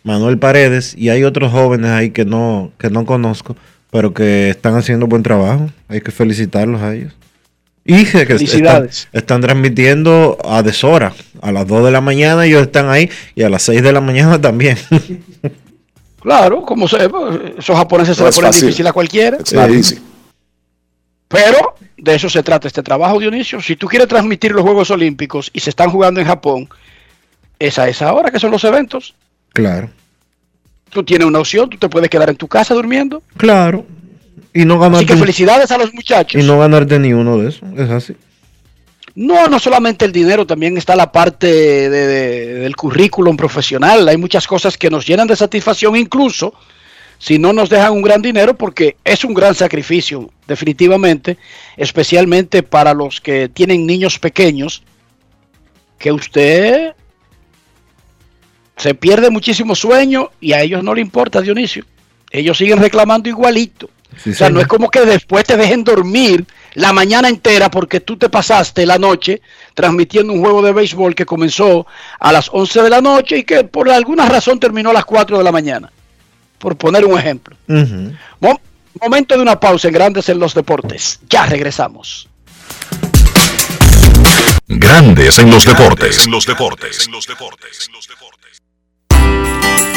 Manuel 0.05 0.39
Paredes, 0.39 0.95
y 0.95 1.09
hay 1.09 1.25
otros 1.25 1.51
jóvenes 1.51 1.91
ahí 1.91 2.11
que 2.11 2.27
no, 2.27 2.71
que 2.77 2.91
no 2.91 3.07
conozco, 3.07 3.57
pero 3.91 4.13
que 4.13 4.51
están 4.51 4.77
haciendo 4.77 5.07
buen 5.07 5.23
trabajo. 5.23 5.71
Hay 5.89 6.03
que 6.03 6.11
felicitarlos 6.11 6.83
a 6.83 6.95
ellos. 6.95 7.18
Y 7.91 8.05
que 8.05 8.21
están, 8.21 8.91
están, 9.15 9.41
transmitiendo 9.41 10.37
a 10.45 10.63
deshora, 10.63 11.15
a 11.41 11.51
las 11.51 11.67
2 11.67 11.87
de 11.87 11.91
la 11.91 12.03
mañana 12.03 12.45
ellos 12.45 12.61
están 12.61 12.91
ahí 12.91 13.09
y 13.35 13.45
a 13.45 13.49
las 13.49 13.63
6 13.63 13.83
de 13.83 13.93
la 13.95 14.03
mañana 14.03 14.39
también. 14.43 14.77
Claro, 16.21 16.61
como 16.67 16.87
se, 16.87 16.99
esos 17.57 17.77
japoneses 17.77 18.19
se 18.19 18.25
le 18.25 18.31
ponen 18.31 18.51
difícil 18.51 18.87
a 18.87 18.93
cualquiera. 18.93 19.39
Pero 21.29 21.77
de 21.97 22.15
eso 22.15 22.29
se 22.29 22.43
trata 22.43 22.69
este 22.69 22.83
trabajo, 22.83 23.19
Dionisio. 23.21 23.63
Si 23.63 23.75
tú 23.75 23.87
quieres 23.87 24.07
transmitir 24.07 24.53
los 24.53 24.65
Juegos 24.65 24.91
Olímpicos 24.91 25.51
y 25.55 25.61
se 25.61 25.71
están 25.71 25.89
jugando 25.89 26.21
en 26.21 26.27
Japón, 26.27 26.69
es 27.59 27.79
a 27.79 27.89
esa 27.89 28.13
hora 28.13 28.31
que 28.31 28.39
son 28.39 28.51
los 28.51 28.65
eventos. 28.65 29.15
Claro. 29.55 29.89
Tú 30.91 31.03
tienes 31.05 31.27
una 31.27 31.39
opción, 31.39 31.71
tú 31.71 31.79
te 31.79 31.89
puedes 31.89 32.11
quedar 32.11 32.29
en 32.29 32.37
tu 32.37 32.49
casa 32.49 32.75
durmiendo. 32.75 33.23
Claro. 33.39 33.87
Y 34.55 34.65
no 34.65 34.83
Así 34.83 35.07
que 35.07 35.17
felicidades 35.17 35.71
a 35.71 35.79
los 35.79 35.93
muchachos. 35.93 36.43
Y 36.43 36.47
no 36.47 36.59
ganarte 36.59 36.99
ni 36.99 37.13
uno 37.13 37.39
de 37.39 37.51
esos, 37.51 37.69
es 37.77 37.91
así. 37.91 38.17
No, 39.15 39.49
no 39.49 39.59
solamente 39.59 40.05
el 40.05 40.13
dinero, 40.13 40.47
también 40.47 40.77
está 40.77 40.95
la 40.95 41.11
parte 41.11 41.91
del 41.91 42.77
currículum 42.77 43.37
profesional. 43.37 44.09
Hay 44.09 44.17
muchas 44.17 44.47
cosas 44.47 44.79
que 44.79 44.91
nos 44.91 45.07
llenan 45.07 45.27
de 45.27 45.35
satisfacción, 45.35 45.97
incluso 45.97 46.55
si 47.19 47.39
no 47.39 47.53
nos 47.53 47.69
dejan 47.69 47.95
un 47.95 48.03
gran 48.03 48.23
dinero, 48.23 48.57
porque 48.57 48.97
es 49.05 49.25
un 49.25 49.35
gran 49.35 49.55
sacrificio, 49.55 50.31
definitivamente, 50.47 51.37
especialmente 51.77 52.63
para 52.63 52.95
los 52.95 53.21
que 53.21 53.49
tienen 53.49 53.87
niños 53.87 54.21
pequeños, 54.21 54.85
que 55.99 56.13
usted 56.13 56.95
se 58.77 58.95
pierde 58.95 59.31
muchísimo 59.31 59.75
sueño 59.75 60.31
y 60.41 60.53
a 60.53 60.63
ellos 60.63 60.85
no 60.85 60.95
le 60.95 61.01
importa, 61.01 61.41
Dionisio. 61.41 61.85
Ellos 62.31 62.57
siguen 62.57 62.79
reclamando 62.79 63.29
igualito. 63.29 63.91
O 64.17 64.35
sea, 64.35 64.51
no 64.51 64.61
es 64.61 64.67
como 64.67 64.91
que 64.91 65.01
después 65.01 65.45
te 65.45 65.57
dejen 65.57 65.85
dormir 65.85 66.45
la 66.75 66.93
mañana 66.93 67.29
entera 67.29 67.71
porque 67.71 68.01
tú 68.01 68.17
te 68.17 68.29
pasaste 68.29 68.87
la 68.87 68.99
noche 68.99 69.43
transmitiendo 69.75 70.33
un 70.33 70.41
juego 70.41 70.63
de 70.63 70.73
béisbol 70.73 71.15
que 71.15 71.27
comenzó 71.27 71.87
a 72.19 72.33
las 72.33 72.49
11 72.53 72.83
de 72.83 72.91
la 72.91 73.01
noche 73.01 73.39
y 73.39 73.45
que 73.45 73.65
por 73.65 73.91
alguna 73.91 74.29
razón 74.29 74.59
terminó 74.59 74.91
a 74.91 74.95
las 74.95 75.05
4 75.05 75.39
de 75.39 75.45
la 75.45 75.53
mañana. 75.53 75.93
Por 76.59 76.77
poner 76.77 77.05
un 77.05 77.19
ejemplo. 77.19 77.57
momento 79.01 79.37
de 79.37 79.43
una 79.43 79.61
pausa 79.61 79.89
en 79.89 79.95
Grandes 79.95 80.29
en 80.29 80.39
los 80.39 80.55
Deportes. 80.55 81.21
Ya 81.29 81.47
regresamos. 81.47 82.29
Grandes 84.67 85.39
en 85.39 85.51
los 85.51 85.65
deportes. 85.65 86.25
En 86.25 86.31
los 86.31 86.47
deportes. 86.47 87.07
En 87.07 87.13
los 87.13 87.27
deportes. 87.27 87.89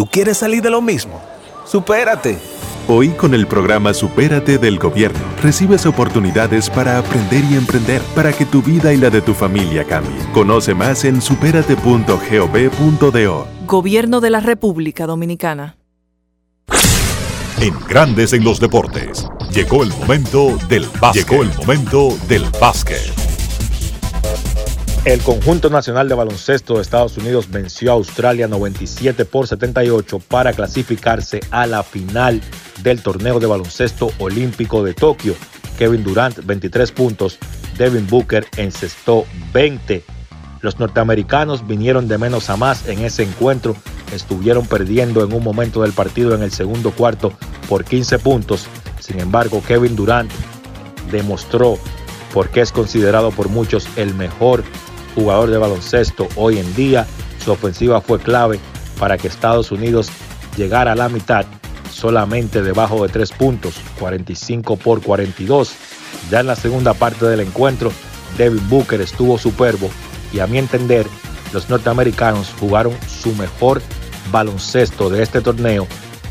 ¿Tú 0.00 0.06
quieres 0.06 0.38
salir 0.38 0.62
de 0.62 0.70
lo 0.70 0.80
mismo? 0.80 1.20
¡Supérate! 1.66 2.38
Hoy 2.88 3.10
con 3.10 3.34
el 3.34 3.46
programa 3.46 3.92
Supérate 3.92 4.56
del 4.56 4.78
Gobierno 4.78 5.20
recibes 5.42 5.84
oportunidades 5.84 6.70
para 6.70 6.96
aprender 6.96 7.44
y 7.50 7.56
emprender 7.56 8.00
para 8.14 8.32
que 8.32 8.46
tu 8.46 8.62
vida 8.62 8.94
y 8.94 8.96
la 8.96 9.10
de 9.10 9.20
tu 9.20 9.34
familia 9.34 9.84
cambien. 9.84 10.24
Conoce 10.32 10.72
más 10.72 11.04
en 11.04 11.20
superate.gov.do. 11.20 13.46
Gobierno 13.66 14.22
de 14.22 14.30
la 14.30 14.40
República 14.40 15.06
Dominicana. 15.06 15.76
En 17.60 17.78
Grandes 17.86 18.32
en 18.32 18.42
los 18.42 18.58
Deportes, 18.58 19.28
llegó 19.52 19.82
el 19.82 19.90
momento 19.90 20.56
del 20.70 20.86
básquet. 20.98 21.28
Llegó 21.28 21.42
el 21.42 21.54
momento 21.58 22.16
del 22.26 22.46
básquet. 22.58 23.29
El 25.06 25.22
conjunto 25.22 25.70
nacional 25.70 26.10
de 26.10 26.14
baloncesto 26.14 26.74
de 26.74 26.82
Estados 26.82 27.16
Unidos 27.16 27.50
venció 27.50 27.90
a 27.90 27.94
Australia 27.94 28.48
97 28.48 29.24
por 29.24 29.48
78 29.48 30.18
para 30.18 30.52
clasificarse 30.52 31.40
a 31.50 31.66
la 31.66 31.82
final 31.82 32.42
del 32.82 33.02
torneo 33.02 33.40
de 33.40 33.46
baloncesto 33.46 34.12
olímpico 34.18 34.84
de 34.84 34.92
Tokio. 34.92 35.34
Kevin 35.78 36.04
Durant 36.04 36.44
23 36.44 36.92
puntos, 36.92 37.38
Devin 37.78 38.06
Booker 38.08 38.46
encestó 38.58 39.24
20. 39.54 40.04
Los 40.60 40.78
norteamericanos 40.78 41.66
vinieron 41.66 42.06
de 42.06 42.18
menos 42.18 42.50
a 42.50 42.58
más 42.58 42.86
en 42.86 43.02
ese 43.02 43.22
encuentro, 43.22 43.74
estuvieron 44.12 44.66
perdiendo 44.66 45.24
en 45.24 45.32
un 45.32 45.42
momento 45.42 45.80
del 45.80 45.94
partido 45.94 46.34
en 46.34 46.42
el 46.42 46.52
segundo 46.52 46.90
cuarto 46.90 47.32
por 47.70 47.86
15 47.86 48.18
puntos. 48.18 48.66
Sin 48.98 49.18
embargo, 49.18 49.62
Kevin 49.66 49.96
Durant 49.96 50.30
demostró 51.10 51.78
por 52.34 52.50
qué 52.50 52.60
es 52.60 52.70
considerado 52.70 53.30
por 53.30 53.48
muchos 53.48 53.88
el 53.96 54.14
mejor 54.14 54.62
jugador 55.14 55.50
de 55.50 55.58
baloncesto 55.58 56.28
hoy 56.36 56.58
en 56.58 56.74
día. 56.74 57.06
Su 57.44 57.52
ofensiva 57.52 58.00
fue 58.00 58.18
clave 58.18 58.60
para 58.98 59.16
que 59.16 59.28
Estados 59.28 59.72
Unidos 59.72 60.10
llegara 60.56 60.92
a 60.92 60.96
la 60.96 61.08
mitad 61.08 61.46
solamente 61.90 62.62
debajo 62.62 63.06
de 63.06 63.12
tres 63.12 63.30
puntos, 63.32 63.74
45 63.98 64.76
por 64.76 65.02
42. 65.02 65.72
Ya 66.30 66.40
en 66.40 66.46
la 66.46 66.56
segunda 66.56 66.94
parte 66.94 67.26
del 67.26 67.40
encuentro, 67.40 67.92
Devin 68.38 68.68
Booker 68.68 69.00
estuvo 69.00 69.38
superbo 69.38 69.90
y 70.32 70.40
a 70.40 70.46
mi 70.46 70.58
entender, 70.58 71.06
los 71.52 71.68
norteamericanos 71.68 72.54
jugaron 72.58 72.94
su 73.08 73.34
mejor 73.34 73.82
baloncesto 74.30 75.10
de 75.10 75.22
este 75.22 75.40
torneo, 75.40 75.86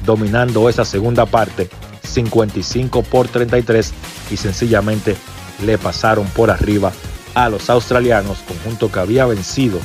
dominando 0.05 0.69
esa 0.69 0.85
segunda 0.85 1.25
parte 1.25 1.69
55 2.03 3.03
por 3.03 3.27
33 3.27 3.93
y 4.31 4.37
sencillamente 4.37 5.15
le 5.65 5.77
pasaron 5.77 6.25
por 6.27 6.49
arriba 6.49 6.91
a 7.33 7.49
los 7.49 7.69
australianos, 7.69 8.39
conjunto 8.47 8.91
que 8.91 8.99
había 8.99 9.25
vencido 9.25 9.79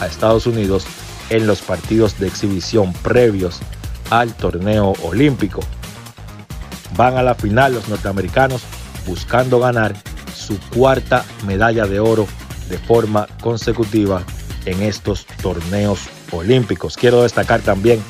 a 0.00 0.06
Estados 0.06 0.46
Unidos 0.46 0.86
en 1.30 1.46
los 1.46 1.60
partidos 1.62 2.18
de 2.18 2.26
exhibición 2.26 2.92
previos 2.92 3.60
al 4.10 4.34
torneo 4.34 4.94
olímpico. 5.02 5.60
van 6.96 7.16
a 7.16 7.22
la 7.22 7.34
final 7.34 7.74
los 7.74 7.88
norteamericanos 7.88 8.62
buscando 9.06 9.60
ganar 9.60 9.94
su 10.34 10.58
cuarta 10.74 11.24
medalla 11.46 11.86
de 11.86 12.00
oro 12.00 12.26
de 12.68 12.78
forma 12.78 13.26
consecutiva 13.40 14.22
en 14.64 14.82
estos 14.82 15.24
torneos 15.40 16.00
olímpicos. 16.32 16.96
Quiero 16.96 17.22
destacar 17.22 17.60
también 17.60 18.02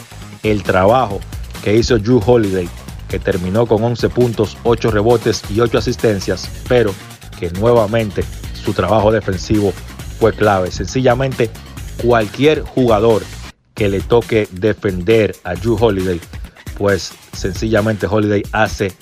el 0.43 0.63
trabajo 0.63 1.21
que 1.63 1.77
hizo 1.77 1.99
Drew 1.99 2.23
Holiday, 2.25 2.69
que 3.09 3.19
terminó 3.19 3.67
con 3.67 3.83
11 3.85 4.09
puntos, 4.09 4.57
8 4.65 4.91
rebotes 4.91 5.43
y 5.51 5.61
8 5.61 5.79
asistencias, 5.79 6.49
pero 6.69 6.95
que 7.39 7.51
nuevamente 7.51 8.25
su 8.65 8.73
trabajo 8.73 9.11
defensivo 9.11 9.73
fue 10.19 10.33
clave. 10.33 10.71
Sencillamente 10.71 11.51
cualquier 12.03 12.63
jugador 12.63 13.23
que 13.75 13.89
le 13.89 14.01
toque 14.01 14.49
defender 14.53 15.35
a 15.45 15.55
Drew 15.55 15.77
Holiday, 15.81 16.21
pues 16.77 17.13
sencillamente 17.33 18.07
Holiday 18.07 18.43
hace 18.53 18.93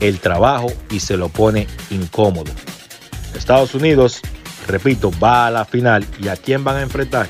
el 0.00 0.18
trabajo 0.20 0.72
y 0.90 1.00
se 1.00 1.16
lo 1.16 1.28
pone 1.28 1.66
incómodo. 1.90 2.52
Estados 3.34 3.74
Unidos, 3.74 4.20
repito, 4.66 5.12
va 5.22 5.46
a 5.46 5.50
la 5.50 5.64
final 5.64 6.06
y 6.20 6.28
a 6.28 6.36
quién 6.36 6.64
van 6.64 6.76
a 6.76 6.82
enfrentar? 6.82 7.28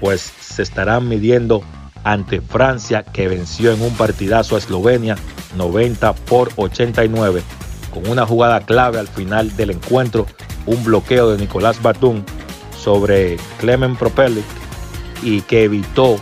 Pues 0.00 0.20
se 0.40 0.62
estarán 0.62 1.08
midiendo 1.08 1.62
ante 2.04 2.40
Francia 2.40 3.02
que 3.02 3.28
venció 3.28 3.72
en 3.72 3.82
un 3.82 3.94
partidazo 3.94 4.54
a 4.54 4.58
Eslovenia 4.58 5.16
90 5.56 6.14
por 6.14 6.50
89 6.56 7.42
con 7.90 8.08
una 8.08 8.26
jugada 8.26 8.60
clave 8.60 8.98
al 8.98 9.08
final 9.08 9.56
del 9.56 9.70
encuentro, 9.70 10.26
un 10.66 10.82
bloqueo 10.84 11.30
de 11.30 11.38
Nicolás 11.38 11.82
Batum 11.82 12.22
sobre 12.78 13.36
Clement 13.58 13.98
Propelic 13.98 14.44
y 15.22 15.42
que 15.42 15.64
evitó 15.64 16.18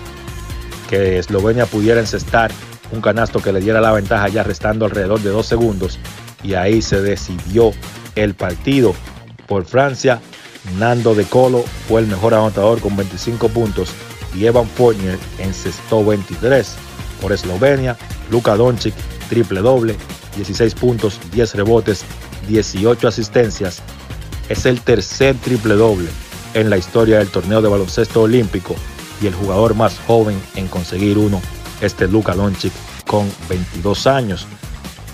que 0.89 1.19
Eslovenia 1.19 1.67
pudiera 1.67 2.01
encestar 2.01 2.51
un 2.91 3.01
canasto 3.01 3.41
que 3.41 3.53
le 3.53 3.61
diera 3.61 3.81
la 3.81 3.93
ventaja 3.93 4.29
ya 4.29 4.43
restando 4.43 4.87
alrededor 4.87 5.21
de 5.21 5.31
dos 5.31 5.47
segundos 5.47 5.99
y 6.43 6.55
ahí 6.55 6.83
se 6.83 7.03
decidió 7.03 7.73
el 8.15 8.35
partido 8.35 8.95
por 9.47 9.65
Francia. 9.65 10.21
Nando 10.79 11.15
De 11.15 11.25
Colo 11.25 11.65
fue 11.89 12.01
el 12.01 12.07
mejor 12.07 12.35
anotador 12.35 12.81
con 12.81 12.97
25 12.97 13.49
puntos 13.49 13.91
y 14.35 14.47
Evan 14.47 14.67
Fournier 14.67 15.19
encestó 15.39 16.05
23. 16.05 16.77
Por 17.21 17.33
Eslovenia, 17.33 17.97
Luka 18.31 18.55
Doncic 18.57 18.95
triple 19.29 19.61
doble, 19.61 19.97
16 20.39 20.75
puntos, 20.77 21.21
10 21.33 21.55
rebotes, 21.57 22.05
18 22.49 23.09
asistencias. 23.09 23.83
Es 24.49 24.65
el 24.65 24.81
tercer 24.81 25.37
triple 25.37 25.75
doble 25.75 26.09
en 26.55 26.71
la 26.71 26.79
historia 26.79 27.19
del 27.19 27.29
torneo 27.29 27.61
de 27.61 27.69
baloncesto 27.69 28.23
olímpico 28.23 28.75
y 29.21 29.27
el 29.27 29.35
jugador 29.35 29.75
más 29.75 29.99
joven 30.07 30.41
en 30.55 30.69
conseguir 30.69 31.19
uno, 31.19 31.43
este 31.81 32.09
Luka 32.09 32.35
Doncic 32.35 32.73
con 33.07 33.31
22 33.49 34.07
años. 34.07 34.47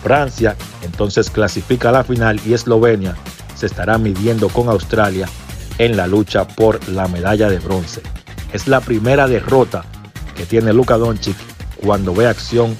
Francia 0.02 0.56
entonces 0.82 1.30
clasifica 1.30 1.88
a 1.88 1.92
la 1.92 2.04
final 2.04 2.38
y 2.46 2.52
Eslovenia 2.52 3.16
se 3.54 3.66
estará 3.66 3.96
midiendo 3.96 4.48
con 4.50 4.68
Australia 4.68 5.26
en 5.78 5.96
la 5.96 6.06
lucha 6.06 6.46
por 6.46 6.86
la 6.88 7.08
medalla 7.08 7.48
de 7.48 7.58
bronce. 7.58 8.02
Es 8.52 8.68
la 8.68 8.80
primera 8.80 9.26
derrota 9.26 9.84
que 10.36 10.44
tiene 10.44 10.72
Luka 10.72 10.98
Doncic 10.98 11.36
cuando 11.82 12.14
ve 12.14 12.26
acción 12.26 12.76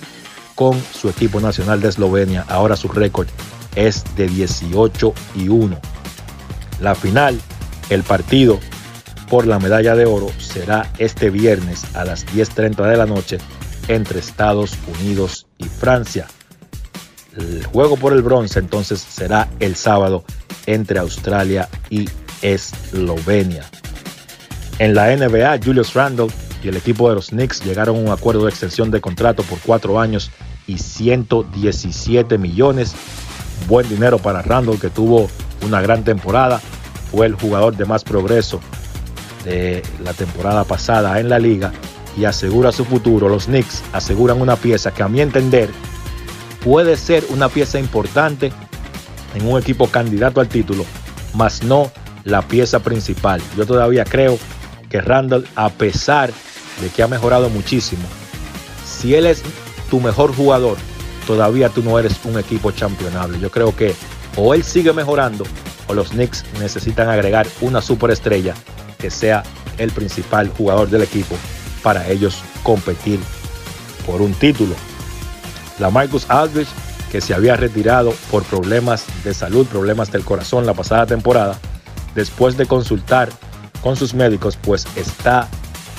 con 0.55 0.81
su 0.81 1.09
equipo 1.09 1.40
nacional 1.40 1.81
de 1.81 1.89
Eslovenia. 1.89 2.44
Ahora 2.48 2.76
su 2.76 2.89
récord 2.89 3.28
es 3.76 4.05
de 4.16 4.28
18 4.28 5.12
y 5.36 5.48
1. 5.48 5.78
La 6.81 6.94
final, 6.94 7.40
el 7.90 8.02
partido 8.02 8.60
por 9.28 9.47
la 9.47 9.59
medalla 9.59 9.94
de 9.94 10.06
oro 10.06 10.28
será 10.39 10.90
este 10.98 11.31
viernes 11.31 11.85
a 11.94 12.05
las 12.05 12.26
10.30 12.26 12.89
de 12.89 12.97
la 12.97 13.06
noche 13.06 13.39
entre 13.89 14.20
Estados 14.20 14.72
Unidos 15.01 15.47
y 15.59 15.64
Francia. 15.64 16.26
El 17.36 17.64
juego 17.64 17.97
por 17.97 18.12
el 18.12 18.22
bronce 18.22 18.60
entonces 18.60 19.01
será 19.01 19.48
el 19.59 19.74
sábado 19.74 20.24
entre 20.66 20.98
Australia 20.98 21.68
y 21.90 22.09
Eslovenia. 22.43 23.64
En 24.78 24.94
la 24.94 25.14
NBA, 25.14 25.59
Julius 25.64 25.94
Randle 25.94 26.28
y 26.62 26.68
el 26.68 26.76
equipo 26.76 27.09
de 27.09 27.16
los 27.16 27.28
Knicks 27.28 27.64
llegaron 27.64 27.97
a 27.97 28.01
un 28.01 28.09
acuerdo 28.09 28.44
de 28.44 28.51
extensión 28.51 28.90
de 28.90 29.01
contrato 29.01 29.43
por 29.43 29.59
cuatro 29.60 30.01
años 30.01 30.31
y 30.66 30.78
117 30.78 32.39
millones. 32.39 32.95
Buen 33.69 33.89
dinero 33.89 34.19
para 34.19 34.43
Randle 34.43 34.78
que 34.78 34.91
tuvo 34.91 35.28
una 35.62 35.81
gran 35.81 36.05
temporada. 36.05 36.61
Fue 37.11 37.27
el 37.27 37.35
jugador 37.35 37.77
de 37.77 37.85
más 37.85 38.05
progreso 38.05 38.61
de 39.45 39.82
la 40.03 40.12
temporada 40.15 40.65
pasada 40.65 41.20
en 41.20 41.28
la 41.28 41.39
liga 41.39 41.73
y 42.16 42.24
asegura 42.24 42.73
su 42.73 42.85
futuro. 42.85 43.28
Los 43.28 43.47
Knicks 43.47 43.82
aseguran 43.93 44.41
una 44.41 44.57
pieza 44.57 44.93
que 44.93 45.03
a 45.03 45.09
mi 45.09 45.20
entender 45.20 45.70
puede 46.62 46.97
ser 46.97 47.24
una 47.28 47.49
pieza 47.49 47.78
importante 47.78 48.53
en 49.35 49.47
un 49.47 49.61
equipo 49.61 49.89
candidato 49.89 50.41
al 50.41 50.49
título, 50.49 50.85
mas 51.35 51.62
no 51.62 51.91
la 52.24 52.43
pieza 52.43 52.81
principal. 52.81 53.43
Yo 53.57 53.66
todavía 53.66 54.05
creo 54.05 54.39
que 54.89 55.01
Randall, 55.01 55.47
a 55.57 55.69
pesar 55.70 56.32
de 56.81 56.89
que 56.89 57.03
ha 57.03 57.09
mejorado 57.09 57.51
muchísimo, 57.51 58.03
si 58.86 59.15
él 59.15 59.27
es 59.27 59.43
tu 59.95 60.01
mejor 60.01 60.35
jugador, 60.35 60.77
todavía 61.25 61.69
tú 61.69 61.81
no 61.81 62.01
eres 62.01 62.16
un 62.25 62.37
equipo 62.37 62.73
championable. 62.73 63.39
Yo 63.39 63.49
creo 63.49 63.77
que 63.77 63.95
o 64.35 64.53
él 64.53 64.65
sigue 64.65 64.93
mejorando 64.93 65.45
o 65.87 65.95
los 65.95 66.09
Knicks 66.09 66.45
necesitan 66.59 67.09
agregar 67.09 67.47
una 67.61 67.81
superestrella 67.81 68.55
que 68.99 69.09
sea 69.09 69.45
el 69.79 69.93
principal 69.93 70.49
jugador 70.49 70.91
del 70.91 71.03
equipo 71.03 71.37
para 71.85 72.09
ellos 72.09 72.43
competir 72.65 73.21
por 74.05 74.21
un 74.21 74.35
título. 74.35 74.75
La 75.79 75.91
Marcus 75.91 76.29
Aldridge, 76.29 76.73
que 77.12 77.21
se 77.21 77.33
había 77.33 77.55
retirado 77.55 78.12
por 78.33 78.43
problemas 78.43 79.05
de 79.23 79.33
salud, 79.33 79.65
problemas 79.65 80.11
del 80.11 80.25
corazón 80.25 80.66
la 80.66 80.75
pasada 80.75 81.07
temporada, 81.07 81.57
después 82.16 82.57
de 82.57 82.66
consultar 82.66 83.29
con 83.81 83.95
sus 83.95 84.12
médicos, 84.12 84.59
pues 84.61 84.89
está 84.97 85.47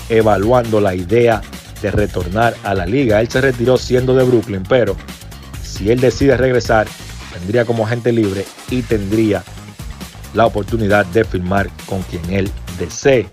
evaluando 0.10 0.82
la 0.82 0.96
idea 0.96 1.42
de 1.86 1.91
retornar 1.91 2.56
a 2.64 2.74
la 2.74 2.86
liga. 2.86 3.22
Él 3.22 3.30
se 3.30 3.41
retiró 3.41 3.78
siendo 3.78 4.16
de 4.16 4.24
Brooklyn, 4.24 4.64
pero 4.68 4.95
si 5.64 5.91
él 5.91 5.99
decide 5.99 6.36
regresar, 6.36 6.88
tendría 7.34 7.66
como 7.66 7.86
agente 7.86 8.12
libre 8.12 8.45
y 8.70 8.82
tendría 8.82 9.44
la 10.34 10.45
oportunidad 10.45 11.06
de 11.07 11.24
firmar 11.24 11.70
con 11.86 12.02
quien 12.03 12.24
él 12.34 12.52
desee. 12.80 13.30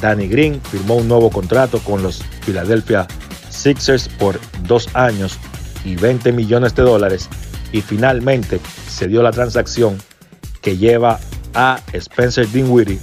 Danny 0.00 0.28
Green 0.28 0.60
firmó 0.70 0.96
un 0.96 1.08
nuevo 1.08 1.30
contrato 1.30 1.78
con 1.78 2.02
los 2.02 2.22
Philadelphia 2.44 3.06
Sixers 3.48 4.08
por 4.08 4.38
dos 4.66 4.88
años 4.94 5.38
y 5.84 5.96
20 5.96 6.32
millones 6.32 6.74
de 6.74 6.82
dólares 6.82 7.28
y 7.72 7.80
finalmente 7.80 8.60
se 8.88 9.08
dio 9.08 9.22
la 9.22 9.32
transacción 9.32 9.96
que 10.60 10.76
lleva 10.76 11.18
a 11.54 11.80
Spencer 11.92 12.48
Dinwiddie 12.50 12.98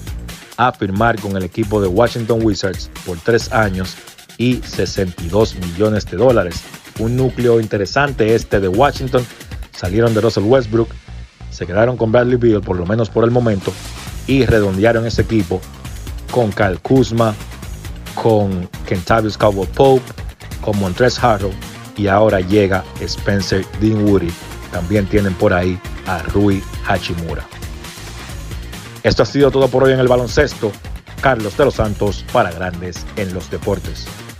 a 0.58 0.72
firmar 0.72 1.20
con 1.20 1.36
el 1.36 1.44
equipo 1.44 1.82
de 1.82 1.88
Washington 1.88 2.40
Wizards 2.44 2.92
por 3.06 3.18
tres 3.18 3.52
años 3.52 3.96
y 4.42 4.60
62 4.64 5.56
millones 5.56 6.10
de 6.10 6.18
dólares. 6.18 6.64
Un 6.98 7.16
núcleo 7.16 7.60
interesante 7.60 8.34
este 8.34 8.60
de 8.60 8.68
Washington. 8.68 9.24
Salieron 9.72 10.16
de 10.16 10.22
Russell 10.22 10.44
Westbrook, 10.44 10.90
se 11.52 11.68
quedaron 11.68 11.96
con 11.96 12.12
Bradley 12.12 12.38
Beal 12.38 12.62
por 12.62 12.76
lo 12.76 12.86
menos 12.88 13.10
por 13.10 13.24
el 13.24 13.30
momento 13.30 13.72
y 14.26 14.46
redondearon 14.46 15.06
ese 15.06 15.22
equipo 15.22 15.62
con 16.32 16.52
Kyle 16.52 16.80
Kuzma, 16.82 17.36
con 18.16 18.68
Kentavious 18.88 19.38
Cowboy 19.38 19.68
Pope, 19.76 20.12
con 20.60 20.80
Montrezl 20.80 21.24
Harrell 21.24 21.54
y 21.96 22.08
ahora 22.08 22.42
llega 22.42 22.84
Spencer 23.00 23.64
Dinwiddie. 23.80 24.32
También 24.72 25.06
tienen 25.06 25.36
por 25.36 25.54
ahí 25.54 25.80
a 26.08 26.20
Rui 26.24 26.64
Hachimura. 26.88 27.46
Esto 29.04 29.22
ha 29.22 29.26
sido 29.28 29.52
todo 29.52 29.68
por 29.68 29.84
hoy 29.84 29.94
en 29.94 30.00
el 30.00 30.08
baloncesto. 30.08 30.72
Carlos 31.22 31.56
de 31.56 31.66
los 31.66 31.76
Santos 31.76 32.26
para 32.34 32.52
Grandes 32.52 33.06
en 33.18 33.34
los 33.36 33.52
Deportes. 33.52 34.08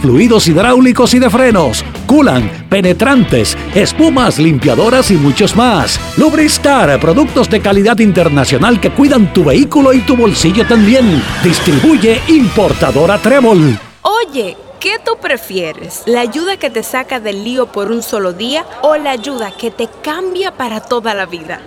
fluidos 0.00 0.48
hidráulicos 0.48 1.14
y 1.14 1.18
de 1.18 1.30
frenos, 1.30 1.84
culan, 2.06 2.66
penetrantes, 2.68 3.56
espumas, 3.74 4.38
limpiadoras 4.38 5.10
y 5.10 5.14
muchos 5.14 5.56
más. 5.56 6.00
Lubristar, 6.16 6.98
productos 7.00 7.48
de 7.50 7.60
calidad 7.60 7.98
internacional 7.98 8.80
que 8.80 8.90
cuidan 8.90 9.32
tu 9.32 9.44
vehículo 9.44 9.92
y 9.92 10.00
tu 10.00 10.16
bolsillo 10.16 10.66
también. 10.66 11.22
Distribuye 11.42 12.20
importadora 12.28 13.18
Trébol. 13.18 13.78
Oye, 14.02 14.56
¿qué 14.80 14.98
tú 15.04 15.12
prefieres? 15.20 16.02
¿La 16.06 16.20
ayuda 16.20 16.56
que 16.56 16.70
te 16.70 16.82
saca 16.82 17.20
del 17.20 17.44
lío 17.44 17.66
por 17.66 17.90
un 17.90 18.02
solo 18.02 18.32
día 18.32 18.64
o 18.82 18.96
la 18.96 19.10
ayuda 19.10 19.50
que 19.50 19.70
te 19.70 19.88
cambia 20.02 20.52
para 20.52 20.80
toda 20.80 21.14
la 21.14 21.26
vida? 21.26 21.60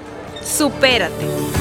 Supérate. 0.44 1.59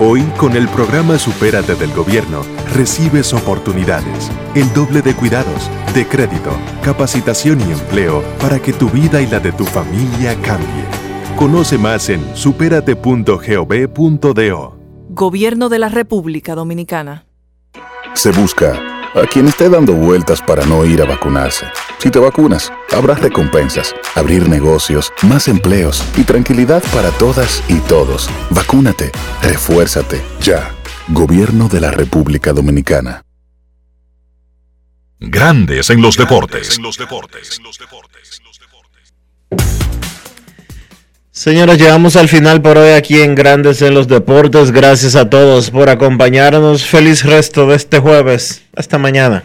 Hoy, 0.00 0.22
con 0.36 0.56
el 0.56 0.68
programa 0.68 1.18
Supérate 1.18 1.74
del 1.74 1.92
Gobierno, 1.92 2.42
recibes 2.72 3.34
oportunidades, 3.34 4.30
el 4.54 4.72
doble 4.72 5.02
de 5.02 5.12
cuidados, 5.12 5.68
de 5.92 6.06
crédito, 6.06 6.52
capacitación 6.84 7.60
y 7.62 7.72
empleo 7.72 8.22
para 8.40 8.60
que 8.60 8.72
tu 8.72 8.88
vida 8.88 9.20
y 9.20 9.26
la 9.26 9.40
de 9.40 9.50
tu 9.50 9.64
familia 9.64 10.40
cambie. 10.40 10.84
Conoce 11.34 11.78
más 11.78 12.10
en 12.10 12.24
superate.gov.do. 12.36 14.78
Gobierno 15.08 15.68
de 15.68 15.78
la 15.80 15.88
República 15.88 16.54
Dominicana. 16.54 17.26
Se 18.14 18.30
busca 18.30 18.80
a 19.16 19.26
quien 19.26 19.48
esté 19.48 19.68
dando 19.68 19.94
vueltas 19.94 20.40
para 20.40 20.64
no 20.64 20.84
ir 20.84 21.02
a 21.02 21.06
vacunarse. 21.06 21.66
Si 21.98 22.10
te 22.12 22.20
vacunas, 22.20 22.72
habrá 22.92 23.14
recompensas, 23.14 23.92
abrir 24.14 24.48
negocios, 24.48 25.12
más 25.22 25.48
empleos 25.48 26.04
y 26.16 26.22
tranquilidad 26.22 26.82
para 26.94 27.10
todas 27.10 27.62
y 27.68 27.80
todos. 27.80 28.30
Vacúnate, 28.50 29.10
refuérzate, 29.42 30.22
ya. 30.40 30.70
Gobierno 31.08 31.68
de 31.68 31.80
la 31.80 31.90
República 31.90 32.52
Dominicana. 32.52 33.24
Grandes 35.18 35.90
en 35.90 36.00
los 36.00 36.16
deportes. 36.16 36.78
Señores, 41.32 41.78
llegamos 41.78 42.14
al 42.14 42.28
final 42.28 42.62
por 42.62 42.78
hoy 42.78 42.90
aquí 42.90 43.20
en 43.20 43.34
Grandes 43.34 43.82
en 43.82 43.94
los 43.94 44.06
Deportes. 44.06 44.70
Gracias 44.70 45.16
a 45.16 45.30
todos 45.30 45.70
por 45.70 45.88
acompañarnos. 45.88 46.84
Feliz 46.84 47.24
resto 47.24 47.66
de 47.66 47.76
este 47.76 47.98
jueves. 47.98 48.62
Hasta 48.76 48.98
mañana. 48.98 49.44